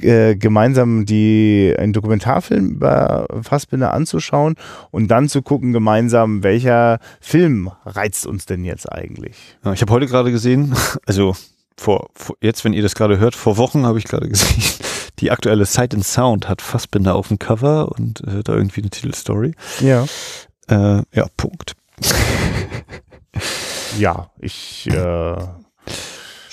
äh, 0.00 0.36
gemeinsam 0.36 1.04
die 1.04 1.74
einen 1.78 1.92
Dokumentarfilm 1.92 2.70
über 2.70 3.26
Fassbinder 3.42 3.92
anzuschauen 3.92 4.54
und 4.90 5.08
dann 5.08 5.28
zu 5.28 5.42
gucken 5.42 5.74
gemeinsam, 5.74 6.42
welcher 6.42 6.98
Film 7.20 7.70
reizt 7.84 8.26
uns 8.26 8.46
denn 8.46 8.64
jetzt 8.64 8.90
eigentlich. 8.90 9.36
Ja, 9.64 9.74
ich 9.74 9.82
habe 9.82 9.92
heute 9.92 10.06
gerade 10.06 10.32
gesehen, 10.32 10.74
also 11.06 11.36
vor, 11.76 12.08
vor, 12.14 12.36
jetzt, 12.40 12.64
wenn 12.64 12.72
ihr 12.72 12.82
das 12.82 12.94
gerade 12.94 13.18
hört, 13.18 13.34
vor 13.34 13.58
Wochen 13.58 13.84
habe 13.84 13.98
ich 13.98 14.04
gerade 14.04 14.28
gesehen, 14.28 14.62
die 15.18 15.30
aktuelle 15.30 15.64
Sight 15.64 15.94
and 15.94 16.04
Sound 16.04 16.48
hat 16.48 16.62
Fassbinder 16.62 17.14
auf 17.14 17.28
dem 17.28 17.38
Cover 17.38 17.92
und 17.92 18.20
äh, 18.26 18.42
da 18.42 18.54
irgendwie 18.54 18.82
eine 18.82 18.90
Titelstory. 18.90 19.54
Ja. 19.80 20.04
Äh, 20.68 21.02
ja, 21.12 21.26
Punkt. 21.36 21.74
ja, 23.98 24.30
ich 24.38 24.88
äh, 24.88 25.36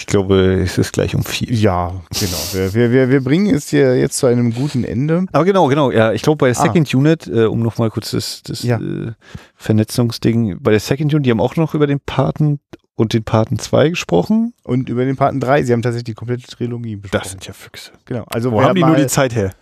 ich 0.03 0.07
glaube, 0.07 0.61
es 0.61 0.77
ist 0.77 0.91
gleich 0.91 1.15
um 1.15 1.23
vier. 1.23 1.49
Ja, 1.49 1.93
genau. 2.09 2.37
Wir, 2.51 2.73
wir, 2.73 2.91
wir, 2.91 3.09
wir 3.09 3.23
bringen 3.23 3.55
es 3.55 3.69
hier 3.69 3.97
jetzt 3.97 4.17
zu 4.17 4.27
einem 4.27 4.53
guten 4.53 4.83
Ende. 4.83 5.25
Aber 5.31 5.45
genau, 5.45 5.67
genau. 5.67 5.91
Ja, 5.91 6.11
ich 6.11 6.21
glaube, 6.23 6.39
bei 6.39 6.47
der 6.47 6.59
ah. 6.59 6.61
Second 6.61 6.93
ah. 6.93 6.97
Unit, 6.97 7.27
äh, 7.27 7.45
um 7.45 7.61
nochmal 7.61 7.89
kurz 7.89 8.11
das, 8.11 8.43
das 8.43 8.63
ja. 8.63 8.79
äh, 8.79 9.13
Vernetzungsding, 9.55 10.57
bei 10.59 10.71
der 10.71 10.81
Second 10.81 11.13
Unit, 11.13 11.25
die 11.25 11.31
haben 11.31 11.39
auch 11.39 11.55
noch 11.55 11.73
über 11.73 11.87
den 11.87 12.01
Paten 12.01 12.59
und 12.95 13.13
den 13.13 13.23
Paten 13.23 13.59
2 13.59 13.91
gesprochen. 13.91 14.53
Und 14.63 14.89
über 14.89 15.05
den 15.05 15.15
Paten 15.15 15.39
3. 15.39 15.63
Sie 15.63 15.71
haben 15.71 15.81
tatsächlich 15.81 16.03
die 16.03 16.15
komplette 16.15 16.47
Trilogie 16.47 16.97
besprochen. 16.97 17.21
Das 17.23 17.31
sind 17.31 17.47
ja 17.47 17.53
Füchse. 17.53 17.91
Genau. 18.03 18.25
Also 18.29 18.51
Wo 18.51 18.61
haben 18.61 18.75
die 18.75 18.83
nur 18.83 18.97
die 18.97 19.07
Zeit 19.07 19.33
her? 19.33 19.53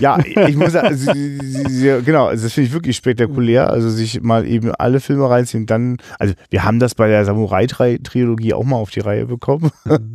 Ja, 0.00 0.18
ich 0.24 0.56
muss 0.56 0.72
sagen, 0.72 0.96
genau, 2.04 2.26
also 2.26 2.44
das 2.44 2.52
finde 2.52 2.68
ich 2.68 2.72
wirklich 2.72 2.96
spektakulär, 2.96 3.70
also 3.70 3.90
sich 3.90 4.22
mal 4.22 4.46
eben 4.46 4.72
alle 4.72 5.00
Filme 5.00 5.28
reinziehen 5.28 5.64
und 5.64 5.70
dann, 5.70 5.96
also 6.18 6.34
wir 6.50 6.64
haben 6.64 6.78
das 6.78 6.94
bei 6.94 7.08
der 7.08 7.24
Samurai-Trilogie 7.24 8.54
auch 8.54 8.64
mal 8.64 8.76
auf 8.76 8.90
die 8.90 9.00
Reihe 9.00 9.26
bekommen. 9.26 9.70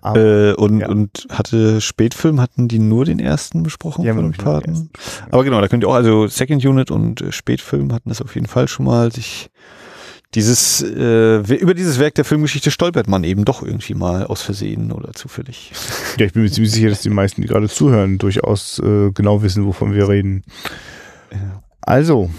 Aber, 0.00 0.18
äh, 0.18 0.52
und, 0.54 0.80
ja. 0.80 0.88
und 0.88 1.26
hatte 1.30 1.80
Spätfilm, 1.80 2.40
hatten 2.40 2.68
die 2.68 2.78
nur 2.78 3.04
den 3.04 3.20
ersten 3.20 3.62
besprochen 3.62 4.04
ja, 4.04 4.14
von 4.14 4.32
Paten? 4.32 4.90
Aber 5.30 5.44
genau, 5.44 5.60
da 5.60 5.68
könnt 5.68 5.84
ihr 5.84 5.88
auch, 5.88 5.94
also 5.94 6.26
Second 6.26 6.64
Unit 6.64 6.90
und 6.90 7.20
äh, 7.20 7.32
Spätfilm 7.32 7.92
hatten 7.92 8.08
das 8.08 8.20
auf 8.20 8.34
jeden 8.34 8.48
Fall 8.48 8.68
schon 8.68 8.86
mal 8.86 9.12
sich 9.12 9.50
dieses, 10.34 10.82
äh, 10.82 11.38
über 11.56 11.74
dieses 11.74 11.98
Werk 11.98 12.14
der 12.14 12.24
Filmgeschichte 12.24 12.70
stolpert 12.70 13.06
man 13.06 13.22
eben 13.24 13.44
doch 13.44 13.62
irgendwie 13.62 13.94
mal 13.94 14.24
aus 14.24 14.42
Versehen 14.42 14.92
oder 14.92 15.12
zufällig. 15.12 15.72
Ja, 16.18 16.26
ich 16.26 16.34
bin 16.34 16.42
mir 16.42 16.50
ziemlich 16.50 16.72
sicher, 16.72 16.90
dass 16.90 17.00
die 17.00 17.08
meisten, 17.08 17.40
die 17.40 17.48
gerade 17.48 17.70
zuhören, 17.70 18.18
durchaus 18.18 18.78
äh, 18.80 19.10
genau 19.12 19.42
wissen, 19.42 19.64
wovon 19.64 19.94
wir 19.94 20.08
reden. 20.10 20.44
Ja. 21.32 21.62
Also, 21.80 22.30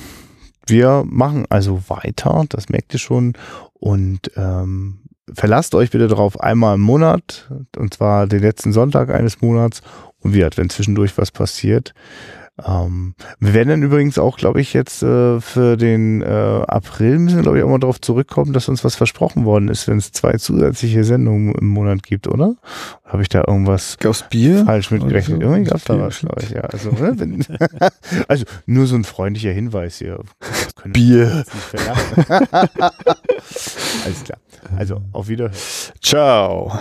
wir 0.67 1.03
machen 1.07 1.45
also 1.49 1.81
weiter, 1.87 2.45
das 2.49 2.69
merkt 2.69 2.93
ihr 2.93 2.99
schon. 2.99 3.33
Und 3.73 4.31
ähm, 4.35 4.99
verlasst 5.33 5.73
euch 5.75 5.89
bitte 5.89 6.07
darauf 6.07 6.39
einmal 6.39 6.75
im 6.75 6.81
Monat, 6.81 7.49
und 7.75 7.93
zwar 7.93 8.27
den 8.27 8.41
letzten 8.41 8.73
Sonntag 8.73 9.09
eines 9.09 9.41
Monats. 9.41 9.81
Und 10.19 10.33
wie 10.33 10.45
hat, 10.45 10.57
wenn 10.57 10.69
zwischendurch 10.69 11.17
was 11.17 11.31
passiert, 11.31 11.93
ähm, 12.63 13.15
wir 13.39 13.55
werden 13.55 13.69
dann 13.69 13.81
übrigens 13.81 14.19
auch, 14.19 14.37
glaube 14.37 14.61
ich, 14.61 14.73
jetzt 14.73 15.01
äh, 15.01 15.41
für 15.41 15.75
den 15.75 16.21
äh, 16.21 16.25
April 16.67 17.17
müssen 17.17 17.37
wir, 17.37 17.41
glaube 17.41 17.57
ich, 17.57 17.63
auch 17.63 17.69
mal 17.69 17.79
darauf 17.79 17.99
zurückkommen, 17.99 18.53
dass 18.53 18.69
uns 18.69 18.83
was 18.83 18.95
versprochen 18.95 19.43
worden 19.45 19.69
ist, 19.69 19.87
wenn 19.87 19.97
es 19.97 20.11
zwei 20.11 20.33
zusätzliche 20.33 21.03
Sendungen 21.03 21.55
im 21.55 21.67
Monat 21.67 22.03
gibt, 22.03 22.27
oder? 22.27 22.55
Habe 23.03 23.23
ich 23.23 23.29
da 23.29 23.43
irgendwas 23.47 23.97
Gab's 23.97 24.23
Bier? 24.29 24.65
falsch 24.65 24.91
mitgerechnet? 24.91 25.41
So, 25.41 25.47
Irgendwie 25.47 25.63
gab 25.69 25.77
es 25.77 25.83
da 25.85 25.99
was, 25.99 26.19
glaube 26.19 26.43
ich, 26.43 26.51
ja. 26.51 26.61
Also, 26.61 26.91
ne, 26.91 27.13
wenn, 27.17 27.43
also 28.27 28.45
nur 28.67 28.85
so 28.85 28.95
ein 28.95 29.03
freundlicher 29.03 29.51
Hinweis 29.51 29.97
hier. 29.97 30.19
Bier. 30.85 31.43
Alles 34.05 34.23
klar. 34.23 34.37
Also 34.77 35.01
auf 35.11 35.27
Wiederhören. 35.27 35.55
Ciao. 36.01 36.71